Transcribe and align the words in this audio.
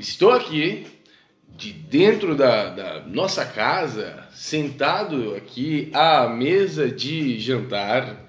Estou 0.00 0.30
aqui 0.30 0.86
de 1.58 1.72
dentro 1.72 2.34
da, 2.34 2.70
da, 2.70 3.00
nossa 3.00 3.44
casa, 3.44 4.26
sentado 4.32 5.34
aqui 5.36 5.90
à 5.92 6.26
mesa 6.26 6.88
de 6.88 7.38
jantar. 7.38 8.26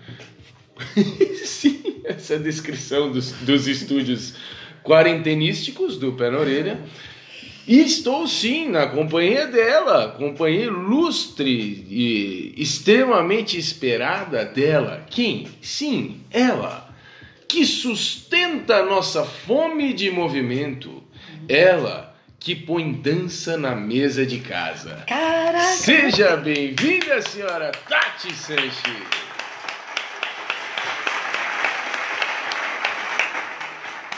Sim, 1.45 2.01
essa 2.03 2.33
é 2.33 2.39
descrição 2.39 3.09
dos, 3.09 3.31
dos 3.31 3.67
estúdios 3.67 4.33
quarentenísticos 4.83 5.97
do 5.97 6.11
Pé 6.11 6.29
na 6.29 6.39
Orelha. 6.39 6.77
E 7.65 7.79
estou 7.79 8.27
sim 8.27 8.67
na 8.67 8.87
companhia 8.87 9.47
dela, 9.47 10.09
companhia 10.09 10.65
ilustre 10.65 11.85
e 11.89 12.53
extremamente 12.57 13.57
esperada 13.57 14.43
dela. 14.43 15.05
Quem? 15.09 15.47
Sim, 15.61 16.21
ela, 16.31 16.93
que 17.47 17.65
sustenta 17.65 18.77
a 18.77 18.85
nossa 18.85 19.23
fome 19.23 19.93
de 19.93 20.11
movimento. 20.11 21.00
Ela 21.49 22.15
que 22.39 22.55
põe 22.55 22.91
dança 22.91 23.55
na 23.57 23.75
mesa 23.75 24.25
de 24.25 24.39
casa. 24.39 25.03
Caraca! 25.07 25.59
Seja 25.75 26.35
bem-vinda, 26.37 27.21
senhora 27.21 27.71
Tati 27.87 28.33
Sanches. 28.33 28.81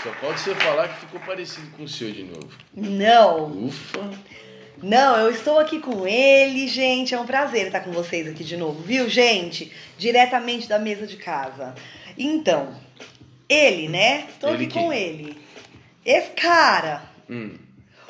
Só 0.01 0.11
pode 0.19 0.39
você 0.39 0.53
falar 0.55 0.89
que 0.89 0.99
ficou 1.01 1.19
parecido 1.21 1.67
com 1.77 1.83
o 1.83 1.87
seu 1.87 2.11
de 2.11 2.23
novo. 2.23 2.49
Não, 2.73 3.65
Ufa! 3.65 4.09
não, 4.81 5.17
eu 5.17 5.29
estou 5.31 5.59
aqui 5.59 5.79
com 5.79 6.05
ele, 6.05 6.67
gente. 6.67 7.13
É 7.15 7.19
um 7.19 7.25
prazer 7.25 7.67
estar 7.67 7.79
com 7.81 7.91
vocês 7.91 8.27
aqui 8.27 8.43
de 8.43 8.57
novo, 8.57 8.81
viu, 8.81 9.09
gente? 9.09 9.71
Diretamente 9.97 10.67
da 10.67 10.77
mesa 10.77 11.07
de 11.07 11.15
casa. 11.15 11.73
Então, 12.17 12.75
ele, 13.47 13.87
né? 13.87 14.25
Estou 14.29 14.53
Ele 14.53 14.65
aqui 14.65 14.73
quem? 14.73 14.83
com 14.83 14.91
ele. 14.93 15.37
Esse 16.05 16.31
cara, 16.31 17.01
Hum. 17.29 17.51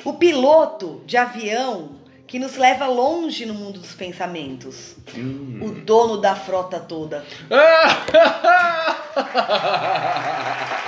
o 0.04 0.14
piloto 0.14 1.02
de 1.06 1.16
avião 1.18 2.02
que 2.28 2.40
nos 2.40 2.58
leva 2.58 2.88
longe 2.88 3.46
no 3.46 3.54
mundo 3.54 3.80
dos 3.80 3.94
pensamentos. 3.94 4.96
Hum. 5.16 5.60
O 5.62 5.70
dono 5.72 6.18
da 6.18 6.36
frota 6.36 6.80
toda. 6.80 7.24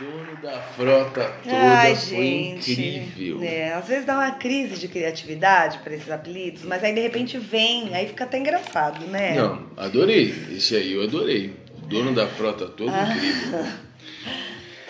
O 0.00 0.04
dono 0.04 0.36
da 0.42 0.60
frota 0.60 1.32
toda 1.44 1.56
Ai, 1.56 1.94
foi 1.94 2.16
gente. 2.16 2.72
incrível. 2.72 3.40
É, 3.42 3.74
às 3.74 3.86
vezes 3.86 4.04
dá 4.04 4.14
uma 4.14 4.32
crise 4.32 4.76
de 4.80 4.88
criatividade 4.88 5.78
para 5.78 5.94
esses 5.94 6.10
apelidos, 6.10 6.62
mas 6.64 6.82
aí 6.82 6.92
de 6.92 7.00
repente 7.00 7.38
vem, 7.38 7.94
aí 7.94 8.08
fica 8.08 8.24
até 8.24 8.38
engraçado, 8.38 9.06
né? 9.06 9.34
Não, 9.36 9.64
adorei. 9.76 10.34
Esse 10.50 10.74
aí 10.74 10.92
eu 10.94 11.04
adorei. 11.04 11.54
Dono 11.88 12.12
da 12.14 12.26
frota 12.26 12.66
toda, 12.66 12.92
Ah. 12.92 13.14
incrível. 13.14 13.64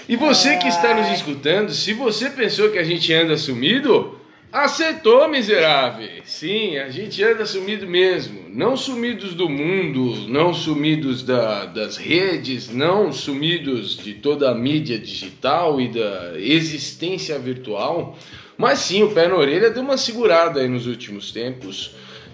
E 0.09 0.17
você 0.17 0.57
que 0.57 0.69
está 0.69 0.95
nos 0.95 1.09
escutando, 1.09 1.73
se 1.73 1.93
você 1.93 2.31
pensou 2.31 2.71
que 2.71 2.79
a 2.79 2.85
gente 2.85 3.13
anda 3.13 3.37
sumido, 3.37 4.19
acertou, 4.53 5.29
miserável. 5.29 6.09
Sim, 6.25 6.77
a 6.77 6.91
gente 6.91 7.23
anda 7.23 7.47
sumido 7.47 7.87
mesmo. 7.87 8.45
Não 8.51 8.77
sumidos 8.77 9.33
do 9.35 9.49
mundo, 9.49 10.29
não 10.29 10.53
sumidos 10.53 11.23
da- 11.23 11.65
das 11.67 11.97
redes, 11.97 12.69
não 12.69 13.13
sumidos 13.13 13.97
de 13.97 14.15
toda 14.15 14.51
a 14.51 14.55
mídia 14.55 14.99
digital 14.99 15.81
e 15.81 15.89
da 15.89 16.33
existência 16.37 17.39
virtual. 17.39 18.19
Mas 18.59 18.81
sim, 18.81 19.03
o 19.03 19.11
pé 19.13 19.29
na 19.29 19.37
orelha 19.37 19.71
deu 19.71 19.83
uma 19.83 19.97
segurada 19.97 20.61
aí 20.61 20.69
nos 20.69 20.87
últimos 20.87 21.33
tempos. 21.33 21.93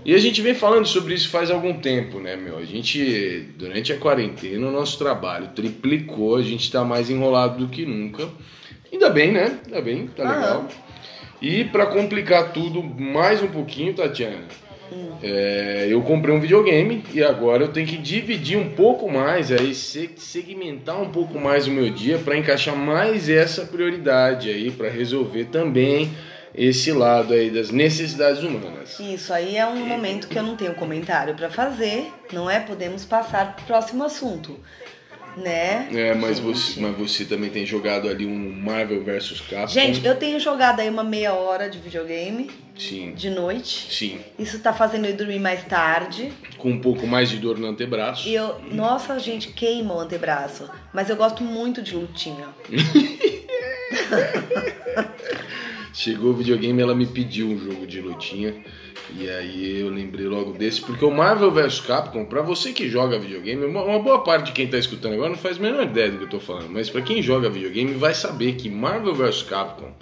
E 0.09 0.15
a 0.15 0.19
gente 0.19 0.41
vem 0.41 0.55
falando 0.55 0.87
sobre 0.87 1.13
isso 1.13 1.29
faz 1.29 1.51
algum 1.51 1.75
tempo, 1.75 2.19
né, 2.19 2.35
meu? 2.35 2.57
A 2.57 2.65
gente, 2.65 3.45
durante 3.59 3.93
a 3.93 3.99
quarentena, 3.99 4.67
o 4.67 4.71
nosso 4.73 4.97
trabalho 4.97 5.49
triplicou, 5.55 6.37
a 6.37 6.43
gente 6.43 6.73
tá 6.73 6.83
mais 6.83 7.11
enrolado 7.11 7.59
do 7.59 7.69
que 7.71 7.85
nunca. 7.85 8.27
Ainda 8.91 9.11
bem, 9.11 9.31
né? 9.33 9.59
Ainda 9.67 9.83
bem, 9.83 10.07
tá 10.07 10.23
Aham. 10.23 10.33
legal. 10.35 10.69
E 11.43 11.63
pra 11.65 11.85
complicar 11.85 12.55
tudo 12.55 12.83
mais 12.83 13.43
um 13.43 13.49
pouquinho, 13.49 13.93
Tatiana, 13.93 14.47
é, 15.23 15.89
eu 15.91 16.01
comprei 16.01 16.35
um 16.35 16.41
videogame 16.41 17.05
e 17.13 17.23
agora 17.23 17.65
eu 17.65 17.69
tenho 17.69 17.87
que 17.87 17.99
dividir 17.99 18.57
um 18.57 18.71
pouco 18.71 19.13
mais, 19.13 19.53
aí 19.53 19.75
se- 19.75 20.13
segmentar 20.17 21.03
um 21.03 21.11
pouco 21.11 21.39
mais 21.39 21.67
o 21.67 21.71
meu 21.71 21.91
dia 21.91 22.17
para 22.17 22.35
encaixar 22.35 22.75
mais 22.75 23.29
essa 23.29 23.67
prioridade 23.67 24.49
aí, 24.49 24.71
para 24.71 24.89
resolver 24.89 25.45
também 25.53 26.09
esse 26.59 26.91
lado 26.91 27.33
aí 27.33 27.51
das 27.51 27.71
necessidades 27.71 28.43
humanas. 28.43 28.99
Isso 28.99 29.33
aí 29.33 29.57
é 29.57 29.65
um 29.65 29.87
momento 29.87 30.27
que 30.27 30.37
eu 30.37 30.43
não 30.43 30.57
tenho 30.57 30.75
comentário 30.75 31.35
para 31.35 31.49
fazer, 31.49 32.13
não 32.33 32.51
é? 32.51 32.59
Podemos 32.59 33.05
passar 33.05 33.55
pro 33.55 33.65
próximo 33.65 34.03
assunto, 34.03 34.59
né? 35.37 35.89
É, 35.95 36.15
mas 36.15 36.41
você, 36.41 36.81
mas 36.81 36.97
você 36.97 37.25
também 37.25 37.49
tem 37.49 37.65
jogado 37.65 38.09
ali 38.09 38.27
um 38.27 38.53
Marvel 38.61 39.05
vs 39.05 39.41
Capcom. 39.43 39.69
Gente, 39.69 40.05
eu 40.05 40.17
tenho 40.17 40.41
jogado 40.41 40.81
aí 40.81 40.91
uma 40.91 41.05
meia 41.05 41.33
hora 41.33 41.71
de 41.71 41.79
videogame 41.79 42.51
Sim, 42.77 43.13
de 43.13 43.31
noite. 43.31 43.95
sim. 43.95 44.19
Isso 44.37 44.59
tá 44.59 44.73
fazendo 44.73 45.07
eu 45.07 45.17
dormir 45.17 45.39
mais 45.39 45.65
tarde. 45.65 46.33
Com 46.57 46.71
um 46.71 46.81
pouco 46.81 47.07
mais 47.07 47.31
de 47.31 47.37
dor 47.37 47.57
no 47.57 47.69
antebraço. 47.69 48.29
E 48.29 48.35
eu, 48.35 48.61
nossa, 48.73 49.17
gente, 49.21 49.53
queima 49.53 49.95
o 49.95 50.01
antebraço. 50.01 50.69
Mas 50.93 51.09
eu 51.09 51.15
gosto 51.15 51.45
muito 51.45 51.81
de 51.83 51.95
lutinha. 51.95 52.49
Chegou 55.99 56.31
o 56.31 56.35
videogame, 56.35 56.81
ela 56.81 56.95
me 56.95 57.07
pediu 57.07 57.49
um 57.49 57.59
jogo 57.59 57.85
de 57.85 58.01
lutinha. 58.01 58.55
E 59.19 59.29
aí 59.29 59.81
eu 59.81 59.91
lembrei 59.91 60.29
logo 60.29 60.53
desse, 60.53 60.81
porque 60.81 61.05
o 61.05 61.11
Marvel 61.11 61.51
vs 61.51 61.81
Capcom, 61.81 62.25
pra 62.25 62.41
você 62.41 62.73
que 62.73 62.89
joga 62.89 63.19
videogame, 63.19 63.65
uma, 63.65 63.99
boa 63.99 64.23
parte 64.23 64.47
de 64.47 64.53
quem 64.53 64.69
tá 64.69 64.79
escutando 64.79 65.15
agora 65.15 65.31
não 65.31 65.37
faz 65.37 65.59
a 65.59 65.61
menor 65.61 65.83
ideia 65.83 66.13
do 66.13 66.19
que 66.19 66.25
eu 66.25 66.29
tô 66.29 66.39
falando, 66.39 66.71
mas 66.71 66.89
pra 66.89 67.03
quem 67.03 67.21
joga 67.21 67.51
videogame 67.51 67.95
vai 67.95 68.15
saber 68.15 68.55
que 68.55 68.71
Marvel 68.71 69.13
vs 69.13 69.43
Capcom 69.43 69.93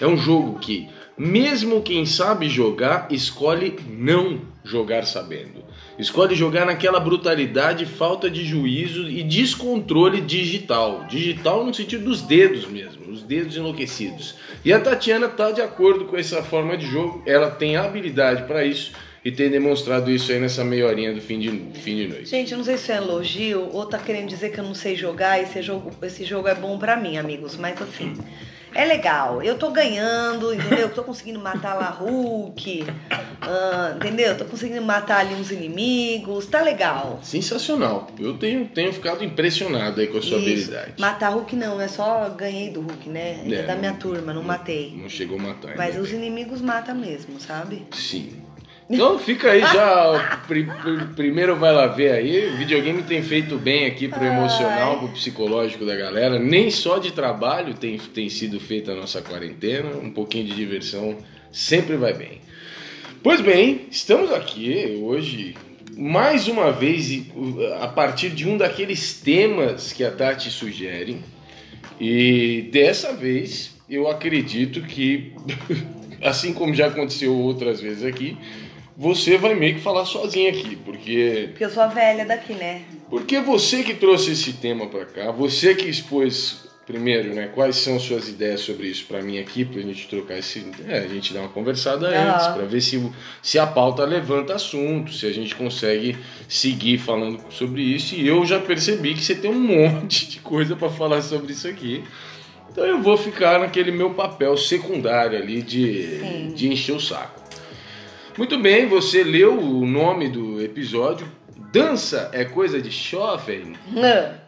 é 0.00 0.06
um 0.08 0.16
jogo 0.16 0.58
que, 0.58 0.88
mesmo 1.16 1.82
quem 1.82 2.04
sabe 2.04 2.48
jogar, 2.48 3.06
escolhe 3.12 3.76
não 3.88 4.40
jogar 4.64 5.06
sabendo. 5.06 5.63
Escolhe 5.98 6.34
jogar 6.34 6.66
naquela 6.66 6.98
brutalidade, 6.98 7.86
falta 7.86 8.28
de 8.28 8.44
juízo 8.44 9.08
e 9.08 9.22
descontrole 9.22 10.20
digital. 10.20 11.06
Digital 11.08 11.64
no 11.64 11.72
sentido 11.72 12.04
dos 12.04 12.20
dedos 12.22 12.66
mesmo, 12.66 13.12
os 13.12 13.22
dedos 13.22 13.56
enlouquecidos. 13.56 14.34
E 14.64 14.72
a 14.72 14.80
Tatiana 14.80 15.28
tá 15.28 15.52
de 15.52 15.62
acordo 15.62 16.06
com 16.06 16.16
essa 16.16 16.42
forma 16.42 16.76
de 16.76 16.86
jogo, 16.86 17.22
ela 17.24 17.50
tem 17.50 17.76
habilidade 17.76 18.42
para 18.44 18.64
isso 18.64 18.92
e 19.24 19.30
tem 19.30 19.48
demonstrado 19.48 20.10
isso 20.10 20.30
aí 20.32 20.38
nessa 20.38 20.62
meia 20.64 20.86
horinha 20.86 21.14
do 21.14 21.20
fim 21.20 21.38
de, 21.38 21.48
fim 21.80 21.96
de 21.96 22.08
noite. 22.08 22.28
Gente, 22.28 22.52
eu 22.52 22.58
não 22.58 22.64
sei 22.64 22.76
se 22.76 22.92
é 22.92 22.96
elogio 22.96 23.70
ou 23.72 23.86
tá 23.86 23.98
querendo 23.98 24.28
dizer 24.28 24.50
que 24.50 24.58
eu 24.58 24.64
não 24.64 24.74
sei 24.74 24.96
jogar 24.96 25.38
e 25.38 25.44
esse 25.44 25.62
jogo, 25.62 25.92
esse 26.02 26.24
jogo 26.24 26.48
é 26.48 26.54
bom 26.54 26.76
pra 26.76 26.96
mim, 26.96 27.16
amigos. 27.16 27.56
Mas 27.56 27.80
assim, 27.80 28.14
é 28.74 28.84
legal. 28.84 29.42
Eu 29.42 29.56
tô 29.58 29.70
ganhando, 29.70 30.52
entendeu? 30.54 30.78
Eu 30.80 30.88
tô 30.94 31.02
conseguindo 31.04 31.38
matar 31.40 31.74
lá 31.74 31.88
Hulk, 31.90 32.84
ah, 33.42 33.92
entendeu? 33.96 34.28
Eu 34.28 34.38
tô 34.38 34.44
conseguindo 34.44 34.82
matar 34.82 35.20
ali 35.20 35.34
uns 35.34 35.50
inimigos, 35.50 36.46
tá 36.46 36.60
legal. 36.62 37.20
Sensacional. 37.22 38.08
Eu 38.18 38.36
tenho, 38.38 38.66
tenho 38.68 38.92
ficado 38.92 39.22
impressionado 39.24 40.00
aí 40.00 40.06
com 40.08 40.18
a 40.18 40.22
sua 40.22 40.38
Isso. 40.38 40.46
habilidade. 40.70 40.92
Matar 41.00 41.30
Hulk 41.30 41.56
não, 41.56 41.80
é 41.80 41.88
só 41.88 42.28
ganhei 42.30 42.70
do 42.70 42.80
Hulk, 42.80 43.08
né? 43.08 43.44
É, 43.48 43.54
É, 43.54 43.62
da 43.62 43.76
minha 43.76 43.92
não- 43.92 43.98
turma, 43.98 44.32
não 44.32 44.42
matei. 44.42 44.94
Não 45.00 45.08
chegou 45.08 45.38
a 45.38 45.42
matar. 45.42 45.76
Mas 45.76 45.96
os 45.98 46.12
inimigos 46.12 46.60
matam 46.60 46.94
mesmo, 46.94 47.40
sabe? 47.40 47.86
Sim. 47.92 48.43
Então 48.88 49.18
fica 49.18 49.50
aí 49.52 49.60
já. 49.60 50.40
pri- 50.46 50.64
pri- 50.64 51.06
primeiro 51.16 51.56
vai 51.56 51.72
lá 51.72 51.86
ver 51.86 52.12
aí. 52.12 52.48
O 52.52 52.56
videogame 52.58 53.02
tem 53.02 53.22
feito 53.22 53.56
bem 53.56 53.86
aqui 53.86 54.08
pro 54.08 54.22
emocional, 54.24 54.98
pro 54.98 55.08
psicológico 55.08 55.86
da 55.86 55.96
galera. 55.96 56.38
Nem 56.38 56.70
só 56.70 56.98
de 56.98 57.12
trabalho 57.12 57.74
tem, 57.74 57.96
tem 57.98 58.28
sido 58.28 58.60
feita 58.60 58.92
a 58.92 58.94
nossa 58.94 59.22
quarentena. 59.22 59.90
Um 59.96 60.10
pouquinho 60.10 60.44
de 60.44 60.54
diversão 60.54 61.16
sempre 61.50 61.96
vai 61.96 62.12
bem. 62.12 62.40
Pois 63.22 63.40
bem, 63.40 63.86
estamos 63.90 64.30
aqui 64.32 64.98
hoje. 65.02 65.54
Mais 65.96 66.48
uma 66.48 66.72
vez, 66.72 67.08
uh, 67.34 67.74
a 67.80 67.86
partir 67.88 68.30
de 68.30 68.46
um 68.48 68.58
daqueles 68.58 69.14
temas 69.20 69.92
que 69.92 70.02
a 70.04 70.10
Tati 70.10 70.50
sugere, 70.50 71.20
e 72.00 72.68
dessa 72.72 73.12
vez 73.14 73.76
eu 73.88 74.08
acredito 74.08 74.82
que, 74.82 75.32
assim 76.20 76.52
como 76.52 76.74
já 76.74 76.88
aconteceu 76.88 77.32
outras 77.32 77.80
vezes 77.80 78.02
aqui, 78.04 78.36
você 78.96 79.36
vai 79.36 79.54
meio 79.54 79.74
que 79.74 79.80
falar 79.80 80.04
sozinha 80.04 80.50
aqui, 80.50 80.76
porque. 80.76 81.48
Porque 81.48 81.64
eu 81.64 81.70
sou 81.70 81.82
a 81.82 81.88
velha 81.88 82.24
daqui, 82.24 82.54
né? 82.54 82.82
Porque 83.10 83.40
você 83.40 83.82
que 83.82 83.94
trouxe 83.94 84.32
esse 84.32 84.54
tema 84.54 84.86
para 84.86 85.04
cá, 85.04 85.30
você 85.30 85.74
que 85.74 85.88
expôs 85.88 86.64
primeiro, 86.86 87.34
né, 87.34 87.48
quais 87.54 87.76
são 87.76 87.98
suas 87.98 88.28
ideias 88.28 88.60
sobre 88.60 88.88
isso 88.88 89.06
para 89.06 89.22
mim 89.22 89.38
aqui, 89.38 89.64
pra 89.64 89.80
gente 89.80 90.06
trocar 90.06 90.38
esse, 90.38 90.66
é, 90.86 90.98
a 90.98 91.08
gente 91.08 91.32
dar 91.32 91.40
uma 91.40 91.48
conversada 91.48 92.06
antes, 92.08 92.46
para 92.48 92.64
ver 92.64 92.80
se, 92.80 93.10
se 93.42 93.58
a 93.58 93.66
pauta 93.66 94.04
levanta 94.04 94.54
assunto, 94.54 95.12
se 95.12 95.26
a 95.26 95.32
gente 95.32 95.54
consegue 95.54 96.16
seguir 96.48 96.98
falando 96.98 97.40
sobre 97.50 97.82
isso. 97.82 98.14
E 98.14 98.26
eu 98.26 98.44
já 98.44 98.60
percebi 98.60 99.14
que 99.14 99.24
você 99.24 99.34
tem 99.34 99.50
um 99.50 99.58
monte 99.58 100.28
de 100.28 100.40
coisa 100.40 100.76
para 100.76 100.90
falar 100.90 101.22
sobre 101.22 101.52
isso 101.52 101.66
aqui. 101.66 102.04
Então 102.70 102.84
eu 102.84 103.00
vou 103.00 103.16
ficar 103.16 103.60
naquele 103.60 103.92
meu 103.92 104.10
papel 104.10 104.56
secundário 104.56 105.38
ali 105.38 105.62
de, 105.62 106.52
de 106.52 106.68
encher 106.68 106.94
o 106.94 107.00
saco. 107.00 107.43
Muito 108.36 108.58
bem, 108.58 108.86
você 108.86 109.22
leu 109.22 109.56
o 109.56 109.86
nome 109.86 110.28
do 110.28 110.60
episódio. 110.60 111.24
Dança 111.72 112.30
é 112.32 112.44
coisa 112.44 112.82
de 112.82 112.90
jovem. 112.90 113.74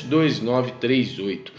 2938. 0.07 1.51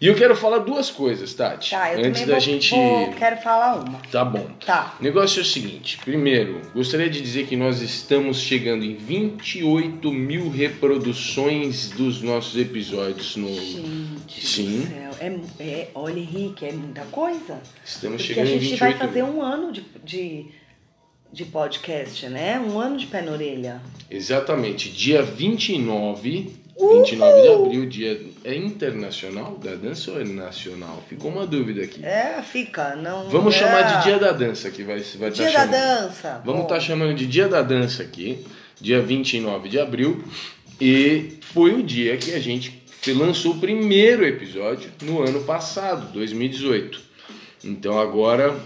E 0.00 0.06
eu 0.06 0.14
quero 0.14 0.36
falar 0.36 0.58
duas 0.58 0.90
coisas, 0.92 1.34
Tati. 1.34 1.70
Tá, 1.72 1.92
eu 1.92 2.06
antes 2.06 2.24
da 2.24 2.32
vou, 2.34 2.40
gente. 2.40 2.70
vou- 2.70 3.12
quero 3.14 3.36
falar 3.38 3.76
uma. 3.84 3.98
Tá 4.12 4.24
bom. 4.24 4.48
Tá. 4.64 4.96
O 5.00 5.02
negócio 5.02 5.40
é 5.40 5.42
o 5.42 5.44
seguinte: 5.44 5.98
primeiro, 6.04 6.62
gostaria 6.72 7.10
de 7.10 7.20
dizer 7.20 7.46
que 7.48 7.56
nós 7.56 7.82
estamos 7.82 8.38
chegando 8.40 8.84
em 8.84 8.94
28 8.94 10.12
mil 10.12 10.48
reproduções 10.50 11.90
dos 11.90 12.22
nossos 12.22 12.56
episódios 12.56 13.34
no. 13.36 13.48
Gente 13.52 14.46
Sim. 14.46 14.88
É, 15.20 15.26
é, 15.62 15.90
olha, 15.94 16.20
Henrique, 16.20 16.64
é 16.64 16.72
muita 16.72 17.02
coisa. 17.06 17.60
Estamos 17.84 18.18
Porque 18.24 18.32
a 18.40 18.44
chegando 18.44 18.54
em 18.56 18.60
gente 18.60 18.70
28 18.70 18.78
vai 18.78 18.94
fazer 19.08 19.22
mil. 19.24 19.34
um 19.34 19.42
ano 19.42 19.72
de, 19.72 19.84
de, 20.04 20.46
de 21.32 21.44
podcast, 21.44 22.24
né? 22.28 22.60
Um 22.60 22.78
ano 22.78 22.96
de 22.98 23.06
pé 23.06 23.20
na 23.20 23.32
orelha. 23.32 23.80
Exatamente. 24.08 24.90
Dia 24.90 25.22
29. 25.22 26.52
29 26.78 27.42
de 27.42 27.48
abril, 27.48 27.86
dia 27.86 28.20
é 28.44 28.54
internacional 28.54 29.56
da 29.56 29.74
dança 29.74 30.12
ou 30.12 30.20
é 30.20 30.24
nacional? 30.24 31.02
Ficou 31.08 31.30
uma 31.30 31.46
dúvida 31.46 31.82
aqui. 31.82 32.04
É, 32.04 32.40
fica. 32.42 32.94
Não, 32.94 33.28
Vamos 33.28 33.54
é. 33.54 33.58
chamar 33.58 33.82
de 33.82 34.04
Dia 34.04 34.18
da 34.18 34.30
Dança 34.30 34.70
que 34.70 34.84
vai 34.84 35.00
vai 35.00 35.30
Dia 35.30 35.50
tá 35.50 35.66
da 35.66 35.66
dança. 35.66 36.42
Vamos 36.44 36.62
estar 36.62 36.78
chamando 36.78 37.14
de 37.14 37.26
Dia 37.26 37.48
da 37.48 37.62
Dança 37.62 38.04
aqui, 38.04 38.46
dia 38.80 39.02
29 39.02 39.68
de 39.68 39.80
abril, 39.80 40.22
e 40.80 41.38
foi 41.40 41.74
o 41.74 41.82
dia 41.82 42.16
que 42.16 42.32
a 42.32 42.38
gente 42.38 42.82
lançou 43.08 43.54
o 43.54 43.58
primeiro 43.58 44.24
episódio 44.24 44.90
no 45.02 45.22
ano 45.22 45.40
passado, 45.44 46.12
2018. 46.12 47.07
Então 47.64 47.98
agora, 47.98 48.56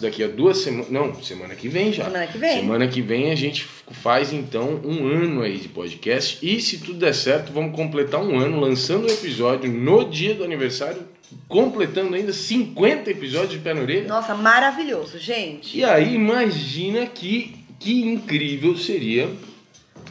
daqui 0.00 0.22
a 0.22 0.28
duas 0.28 0.58
semanas, 0.58 0.90
não, 0.90 1.14
semana 1.22 1.54
que 1.54 1.68
vem 1.68 1.92
já. 1.92 2.04
Semana 2.04 2.26
que 2.26 2.38
vem. 2.38 2.60
Semana 2.60 2.88
que 2.88 3.00
vem 3.00 3.30
a 3.30 3.34
gente 3.34 3.64
faz 3.64 4.32
então 4.32 4.80
um 4.84 5.06
ano 5.06 5.42
aí 5.42 5.58
de 5.58 5.68
podcast 5.68 6.38
e 6.42 6.60
se 6.60 6.78
tudo 6.78 6.98
der 6.98 7.14
certo, 7.14 7.52
vamos 7.52 7.74
completar 7.74 8.22
um 8.22 8.38
ano 8.38 8.60
lançando 8.60 9.06
o 9.06 9.10
episódio 9.10 9.70
no 9.70 10.04
dia 10.04 10.34
do 10.34 10.44
aniversário, 10.44 11.02
completando 11.48 12.14
ainda 12.14 12.32
50 12.32 13.10
episódios 13.10 13.52
de 13.52 13.58
pé 13.58 13.72
na 13.72 13.80
orelha. 13.80 14.06
Nossa, 14.06 14.34
maravilhoso, 14.34 15.18
gente. 15.18 15.78
E 15.78 15.84
aí, 15.84 16.14
imagina 16.14 17.06
que, 17.06 17.56
que 17.78 18.02
incrível 18.02 18.76
seria 18.76 19.28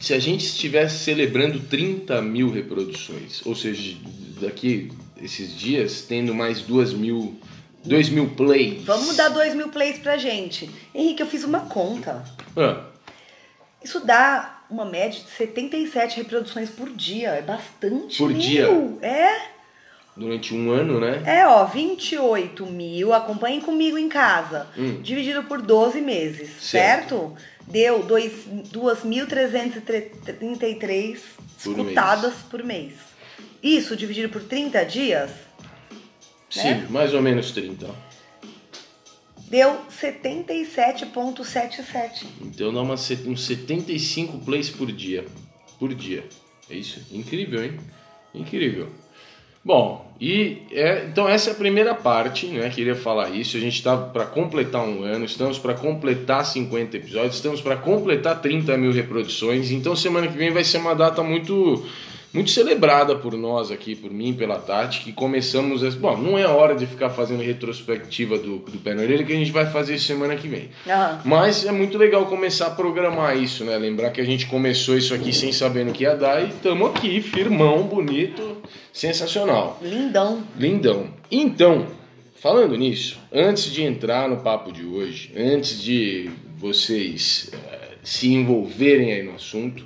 se 0.00 0.14
a 0.14 0.18
gente 0.18 0.44
estivesse 0.44 1.04
celebrando 1.04 1.60
30 1.60 2.20
mil 2.22 2.50
reproduções. 2.50 3.44
Ou 3.44 3.54
seja, 3.54 3.96
daqui 4.40 4.90
esses 5.22 5.56
dias, 5.56 6.02
tendo 6.02 6.34
mais 6.34 6.60
2 6.62 6.92
mil, 6.92 7.36
2 7.88 8.08
mil 8.10 8.28
plays. 8.30 8.82
Vamos 8.84 9.16
dar 9.16 9.28
dois 9.30 9.54
mil 9.54 9.68
plays 9.68 9.98
pra 9.98 10.16
gente. 10.16 10.70
Henrique, 10.94 11.22
eu 11.22 11.26
fiz 11.26 11.42
uma 11.44 11.60
conta. 11.60 12.22
Ah, 12.56 12.84
Isso 13.82 14.00
dá 14.00 14.62
uma 14.70 14.84
média 14.84 15.18
de 15.20 15.28
77 15.30 16.16
reproduções 16.18 16.68
por 16.70 16.88
dia. 16.90 17.30
É 17.30 17.42
bastante. 17.42 18.18
Por 18.18 18.28
mil. 18.30 18.38
dia? 18.38 18.66
É. 19.02 19.58
durante 20.16 20.52
um 20.52 20.70
ano, 20.72 20.98
né? 21.00 21.22
É, 21.24 21.46
ó, 21.46 21.64
28 21.64 22.66
mil. 22.66 23.14
Acompanhem 23.14 23.60
comigo 23.60 23.96
em 23.96 24.08
casa. 24.08 24.66
Hum. 24.76 25.00
Dividido 25.00 25.44
por 25.44 25.62
12 25.62 26.00
meses, 26.00 26.50
Certo. 26.60 27.08
certo? 27.08 27.36
Deu 27.68 28.02
dois- 28.02 28.44
2.333 28.72 31.20
Por 31.62 31.70
escutadas 31.78 32.34
por 32.50 32.64
mês. 32.64 32.94
Isso 33.62 33.94
dividido 33.96 34.28
por 34.28 34.42
30 34.42 34.84
dias 34.84 35.30
Sim, 36.60 36.68
né? 36.68 36.86
mais 36.90 37.14
ou 37.14 37.22
menos 37.22 37.50
30. 37.52 37.88
deu 39.48 39.78
77,77. 39.90 42.26
Então 42.42 42.72
dá 42.72 42.82
uma, 42.82 42.94
uns 42.94 43.46
75 43.46 44.38
plays 44.38 44.70
por 44.70 44.92
dia. 44.92 45.24
Por 45.78 45.94
dia. 45.94 46.24
É 46.70 46.74
isso? 46.74 47.00
Incrível, 47.12 47.64
hein? 47.64 47.78
Incrível. 48.34 48.88
Bom, 49.64 50.12
e 50.20 50.62
é, 50.70 51.04
então 51.04 51.28
essa 51.28 51.50
é 51.50 51.52
a 51.52 51.56
primeira 51.56 51.94
parte, 51.94 52.46
né? 52.46 52.70
Queria 52.70 52.94
falar 52.94 53.30
isso. 53.30 53.56
A 53.56 53.60
gente 53.60 53.74
está 53.74 53.96
para 53.96 54.24
completar 54.24 54.82
um 54.82 55.02
ano, 55.02 55.24
estamos 55.24 55.58
para 55.58 55.74
completar 55.74 56.46
50 56.46 56.96
episódios, 56.96 57.36
estamos 57.36 57.60
para 57.60 57.76
completar 57.76 58.40
30 58.40 58.76
mil 58.76 58.92
reproduções. 58.92 59.70
Então 59.70 59.94
semana 59.94 60.28
que 60.28 60.36
vem 60.36 60.50
vai 60.50 60.64
ser 60.64 60.78
uma 60.78 60.94
data 60.94 61.22
muito 61.22 61.84
muito 62.32 62.50
celebrada 62.50 63.16
por 63.16 63.32
nós 63.34 63.70
aqui, 63.70 63.94
por 63.96 64.10
mim, 64.10 64.34
pela 64.34 64.58
Tati, 64.58 65.00
que 65.00 65.12
começamos. 65.12 65.82
essa- 65.82 65.96
Bom, 65.98 66.16
não 66.16 66.38
é 66.38 66.46
hora 66.46 66.74
de 66.74 66.86
ficar 66.86 67.08
fazendo 67.10 67.42
retrospectiva 67.42 68.36
do, 68.38 68.58
do 68.58 68.78
pé 68.78 68.94
na 68.94 69.02
orelha, 69.02 69.24
que 69.24 69.32
a 69.32 69.36
gente 69.36 69.50
vai 69.50 69.66
fazer 69.66 69.98
semana 69.98 70.36
que 70.36 70.46
vem. 70.46 70.68
Aham. 70.86 71.20
Mas 71.24 71.64
é 71.64 71.72
muito 71.72 71.96
legal 71.96 72.26
começar 72.26 72.66
a 72.66 72.70
programar 72.70 73.36
isso, 73.36 73.64
né? 73.64 73.76
Lembrar 73.78 74.10
que 74.10 74.20
a 74.20 74.24
gente 74.24 74.46
começou 74.46 74.96
isso 74.96 75.14
aqui 75.14 75.32
sem 75.32 75.52
saber 75.52 75.84
no 75.86 75.92
que 75.92 76.02
ia 76.04 76.14
dar 76.14 76.42
e 76.44 76.48
estamos 76.50 76.90
aqui, 76.90 77.20
firmão, 77.22 77.84
bonito, 77.84 78.58
sensacional. 78.92 79.78
Lindão. 79.82 80.42
Lindão. 80.58 81.06
Então, 81.30 81.86
falando 82.36 82.76
nisso, 82.76 83.18
antes 83.32 83.64
de 83.72 83.82
entrar 83.82 84.28
no 84.28 84.38
papo 84.38 84.70
de 84.72 84.84
hoje, 84.84 85.32
antes 85.36 85.80
de 85.80 86.30
vocês 86.56 87.50
eh, 87.52 87.88
se 88.02 88.32
envolverem 88.32 89.12
aí 89.12 89.22
no 89.22 89.34
assunto, 89.34 89.84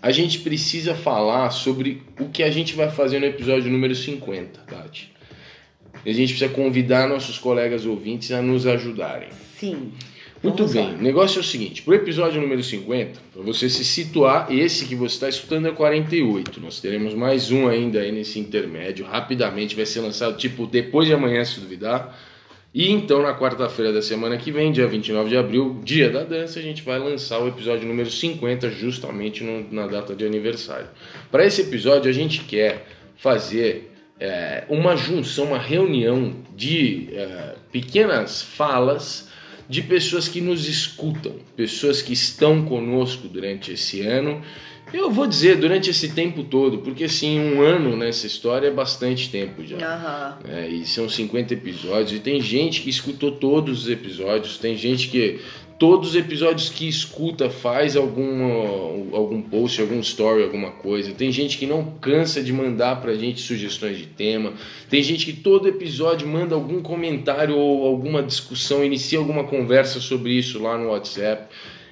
a 0.00 0.10
gente 0.12 0.40
precisa 0.40 0.94
falar 0.94 1.50
sobre 1.50 2.02
o 2.20 2.28
que 2.28 2.42
a 2.42 2.50
gente 2.50 2.74
vai 2.74 2.90
fazer 2.90 3.18
no 3.18 3.26
episódio 3.26 3.70
número 3.70 3.94
50, 3.94 4.60
Tati. 4.60 5.12
A 6.06 6.12
gente 6.12 6.32
precisa 6.32 6.48
convidar 6.48 7.08
nossos 7.08 7.38
colegas 7.38 7.84
ouvintes 7.84 8.30
a 8.30 8.40
nos 8.40 8.66
ajudarem. 8.66 9.28
Sim. 9.58 9.92
Muito 10.40 10.58
Vamos 10.58 10.72
bem, 10.72 10.92
lá. 10.92 10.98
o 10.98 11.02
negócio 11.02 11.38
é 11.38 11.40
o 11.40 11.44
seguinte: 11.44 11.82
pro 11.82 11.94
episódio 11.94 12.40
número 12.40 12.62
50, 12.62 13.20
para 13.32 13.42
você 13.42 13.68
se 13.68 13.84
situar, 13.84 14.46
esse 14.52 14.86
que 14.86 14.94
você 14.94 15.14
está 15.14 15.28
escutando 15.28 15.66
é 15.66 15.72
48. 15.72 16.60
Nós 16.60 16.80
teremos 16.80 17.12
mais 17.12 17.50
um 17.50 17.66
ainda 17.66 18.00
aí 18.00 18.12
nesse 18.12 18.38
intermédio. 18.38 19.04
Rapidamente 19.04 19.74
vai 19.74 19.84
ser 19.84 20.00
lançado, 20.00 20.36
tipo, 20.36 20.64
depois 20.66 21.08
de 21.08 21.14
amanhã, 21.14 21.44
se 21.44 21.58
duvidar. 21.58 22.16
E 22.74 22.90
então, 22.92 23.22
na 23.22 23.34
quarta-feira 23.34 23.92
da 23.92 24.02
semana 24.02 24.36
que 24.36 24.52
vem, 24.52 24.70
dia 24.70 24.86
29 24.86 25.30
de 25.30 25.36
abril, 25.36 25.80
dia 25.82 26.10
da 26.10 26.22
dança, 26.22 26.58
a 26.58 26.62
gente 26.62 26.82
vai 26.82 26.98
lançar 26.98 27.38
o 27.40 27.48
episódio 27.48 27.88
número 27.88 28.10
50, 28.10 28.70
justamente 28.70 29.42
no- 29.42 29.66
na 29.72 29.86
data 29.86 30.14
de 30.14 30.24
aniversário. 30.26 30.86
Para 31.30 31.46
esse 31.46 31.62
episódio, 31.62 32.10
a 32.10 32.12
gente 32.12 32.40
quer 32.44 32.86
fazer 33.16 33.92
é, 34.20 34.64
uma 34.68 34.96
junção, 34.96 35.44
uma 35.44 35.58
reunião 35.58 36.34
de 36.56 37.08
é, 37.12 37.54
pequenas 37.70 38.42
falas 38.42 39.28
de 39.68 39.80
pessoas 39.80 40.26
que 40.26 40.40
nos 40.40 40.66
escutam, 40.68 41.36
pessoas 41.56 42.02
que 42.02 42.12
estão 42.14 42.64
conosco 42.64 43.28
durante 43.28 43.70
esse 43.72 44.00
ano 44.00 44.42
Eu 44.92 45.10
vou 45.10 45.26
dizer 45.26 45.56
durante 45.56 45.90
esse 45.90 46.10
tempo 46.10 46.42
todo, 46.42 46.78
porque 46.78 47.04
assim, 47.04 47.38
um 47.38 47.62
ano 47.62 47.96
nessa 47.96 48.26
história 48.26 48.68
é 48.68 48.70
bastante 48.70 49.30
tempo 49.30 49.64
já. 49.64 49.76
Aham. 49.76 50.38
É, 50.48 50.68
e 50.68 50.86
são 50.86 51.08
50 51.08 51.54
episódios, 51.54 52.12
e 52.12 52.20
tem 52.20 52.40
gente 52.40 52.82
que 52.82 52.90
escutou 52.90 53.32
todos 53.32 53.84
os 53.84 53.90
episódios, 53.90 54.58
tem 54.58 54.76
gente 54.76 55.08
que 55.08 55.40
todos 55.78 56.10
os 56.10 56.16
episódios 56.16 56.68
que 56.68 56.88
escuta 56.88 57.48
faz 57.48 57.96
algum, 57.96 59.14
algum 59.14 59.40
post, 59.40 59.80
algum 59.80 60.00
story, 60.00 60.42
alguma 60.42 60.72
coisa. 60.72 61.12
Tem 61.12 61.30
gente 61.30 61.56
que 61.56 61.66
não 61.66 61.84
cansa 62.00 62.42
de 62.42 62.52
mandar 62.52 63.00
pra 63.00 63.14
gente 63.14 63.40
sugestões 63.40 63.96
de 63.96 64.06
tema. 64.06 64.54
Tem 64.90 65.02
gente 65.02 65.24
que 65.24 65.32
todo 65.32 65.68
episódio 65.68 66.26
manda 66.26 66.54
algum 66.54 66.82
comentário 66.82 67.56
ou 67.56 67.86
alguma 67.86 68.22
discussão, 68.22 68.84
inicia 68.84 69.18
alguma 69.18 69.44
conversa 69.44 70.00
sobre 70.00 70.32
isso 70.32 70.60
lá 70.60 70.76
no 70.76 70.88
WhatsApp. 70.88 71.46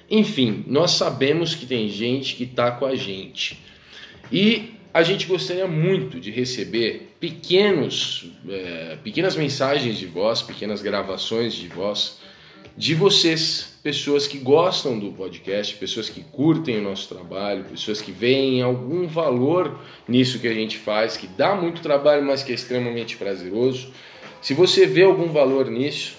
Enfim, 0.09 0.63
nós 0.67 0.91
sabemos 0.91 1.53
que 1.53 1.65
tem 1.65 1.89
gente 1.89 2.35
que 2.35 2.43
está 2.43 2.71
com 2.71 2.85
a 2.85 2.95
gente. 2.95 3.59
E 4.31 4.71
a 4.93 5.03
gente 5.03 5.25
gostaria 5.25 5.67
muito 5.67 6.19
de 6.19 6.31
receber 6.31 7.15
pequenos, 7.19 8.31
é, 8.49 8.97
pequenas 9.03 9.35
mensagens 9.35 9.97
de 9.97 10.05
voz, 10.05 10.41
pequenas 10.41 10.81
gravações 10.81 11.53
de 11.53 11.67
voz 11.67 12.17
de 12.77 12.93
vocês, 12.93 13.79
pessoas 13.81 14.27
que 14.27 14.37
gostam 14.37 14.99
do 14.99 15.11
podcast, 15.11 15.75
pessoas 15.75 16.09
que 16.09 16.21
curtem 16.21 16.77
o 16.77 16.83
nosso 16.83 17.09
trabalho, 17.09 17.63
pessoas 17.63 17.99
que 17.99 18.11
veem 18.11 18.61
algum 18.61 19.07
valor 19.07 19.79
nisso 20.07 20.37
que 20.37 20.47
a 20.47 20.53
gente 20.53 20.77
faz, 20.77 21.17
que 21.17 21.25
dá 21.25 21.55
muito 21.55 21.81
trabalho, 21.81 22.23
mas 22.23 22.43
que 22.43 22.51
é 22.51 22.55
extremamente 22.55 23.17
prazeroso. 23.17 23.91
Se 24.43 24.53
você 24.53 24.85
vê 24.85 25.01
algum 25.01 25.31
valor 25.31 25.71
nisso, 25.71 26.17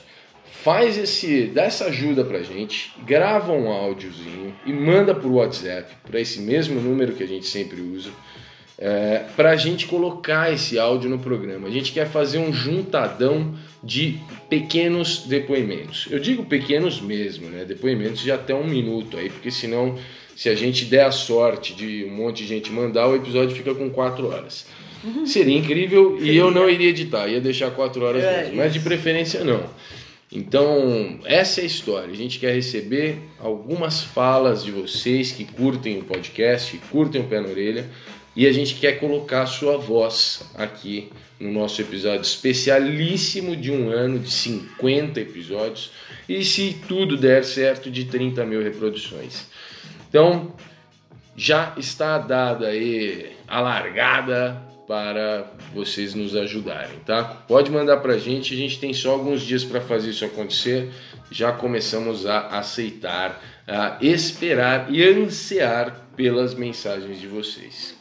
faz 0.62 0.98
esse, 0.98 1.46
dá 1.46 1.64
essa 1.64 1.86
ajuda 1.86 2.24
pra 2.24 2.42
gente, 2.42 2.92
grava 3.04 3.52
um 3.52 3.68
áudiozinho 3.68 4.54
e 4.66 4.72
manda 4.72 5.14
por 5.14 5.30
WhatsApp, 5.30 5.94
para 6.04 6.20
esse 6.20 6.40
mesmo 6.40 6.80
número 6.80 7.12
que 7.12 7.22
a 7.22 7.26
gente 7.26 7.46
sempre 7.46 7.80
usa, 7.80 8.10
é, 8.78 9.24
para 9.36 9.50
a 9.50 9.56
gente 9.56 9.86
colocar 9.86 10.52
esse 10.52 10.78
áudio 10.78 11.08
no 11.10 11.18
programa. 11.18 11.68
A 11.68 11.70
gente 11.70 11.92
quer 11.92 12.08
fazer 12.08 12.38
um 12.38 12.52
juntadão 12.52 13.54
de 13.82 14.18
pequenos 14.48 15.26
depoimentos. 15.26 16.06
Eu 16.10 16.18
digo 16.18 16.44
pequenos 16.44 17.00
mesmo, 17.00 17.48
né? 17.48 17.64
Depoimentos 17.64 18.20
de 18.20 18.30
até 18.30 18.54
um 18.54 18.66
minuto 18.66 19.16
aí, 19.16 19.30
porque 19.30 19.50
senão, 19.50 19.96
se 20.36 20.48
a 20.48 20.54
gente 20.54 20.84
der 20.84 21.04
a 21.04 21.12
sorte 21.12 21.74
de 21.74 22.04
um 22.04 22.14
monte 22.14 22.42
de 22.42 22.48
gente 22.48 22.72
mandar, 22.72 23.08
o 23.08 23.16
episódio 23.16 23.56
fica 23.56 23.74
com 23.74 23.90
quatro 23.90 24.28
horas. 24.28 24.66
Seria 25.26 25.56
incrível 25.56 26.18
e 26.20 26.36
eu 26.36 26.50
não 26.50 26.68
iria 26.68 26.88
editar, 26.88 27.28
ia 27.28 27.40
deixar 27.40 27.70
quatro 27.70 28.04
horas 28.04 28.22
É 28.22 28.42
mesmo, 28.42 28.56
mas 28.56 28.72
de 28.72 28.80
preferência 28.80 29.44
não. 29.44 29.62
Então, 30.30 31.18
essa 31.25 31.61
é 31.61 31.64
a 31.64 31.66
história. 31.66 32.12
A 32.12 32.16
gente 32.16 32.38
quer 32.38 32.54
receber 32.54 33.18
algumas 33.38 34.02
falas 34.02 34.62
de 34.62 34.70
vocês 34.70 35.32
que 35.32 35.44
curtem 35.44 35.99
o 35.99 36.04
podcast, 36.04 36.76
que 36.76 36.87
curtem 36.88 37.23
o 37.23 37.25
Pé 37.25 37.40
na 37.40 37.49
Orelha, 37.49 37.88
e 38.37 38.47
a 38.47 38.52
gente 38.52 38.75
quer 38.75 39.00
colocar 39.00 39.42
a 39.42 39.47
sua 39.47 39.78
voz 39.78 40.42
aqui 40.54 41.11
no 41.40 41.50
nosso 41.50 41.80
episódio 41.80 42.20
especialíssimo 42.20 43.56
de 43.56 43.73
um 43.73 43.90
ano, 43.90 44.18
de 44.18 44.30
50 44.30 45.18
episódios, 45.20 45.92
e 46.28 46.44
se 46.44 46.76
tudo 46.87 47.16
der 47.16 47.42
certo, 47.44 47.90
de 47.90 48.04
30 48.04 48.44
mil 48.44 48.62
reproduções. 48.62 49.47
Então, 50.08 50.52
já 51.35 51.73
está 51.76 52.18
dada 52.18 52.68
aí 52.68 53.32
a 53.47 53.61
largada 53.61 54.67
para 54.88 55.45
vocês 55.75 56.14
nos 56.14 56.35
ajudarem, 56.35 56.99
tá? 57.04 57.23
Pode 57.47 57.71
mandar 57.71 57.99
pra 57.99 58.16
gente, 58.16 58.54
a 58.54 58.57
gente 58.57 58.80
tem 58.80 58.95
só 58.95 59.11
alguns 59.12 59.42
dias 59.42 59.62
para 59.62 59.83
fazer 59.83 60.09
isso 60.11 60.25
acontecer. 60.25 60.90
Já 61.30 61.52
começamos 61.52 62.25
a 62.25 62.47
aceitar, 62.59 63.38
a 63.66 63.99
esperar 64.00 64.87
e 64.90 65.04
ansiar 65.07 65.95
pelas 66.16 66.54
mensagens 66.54 67.21
de 67.21 67.26
vocês. 67.26 67.95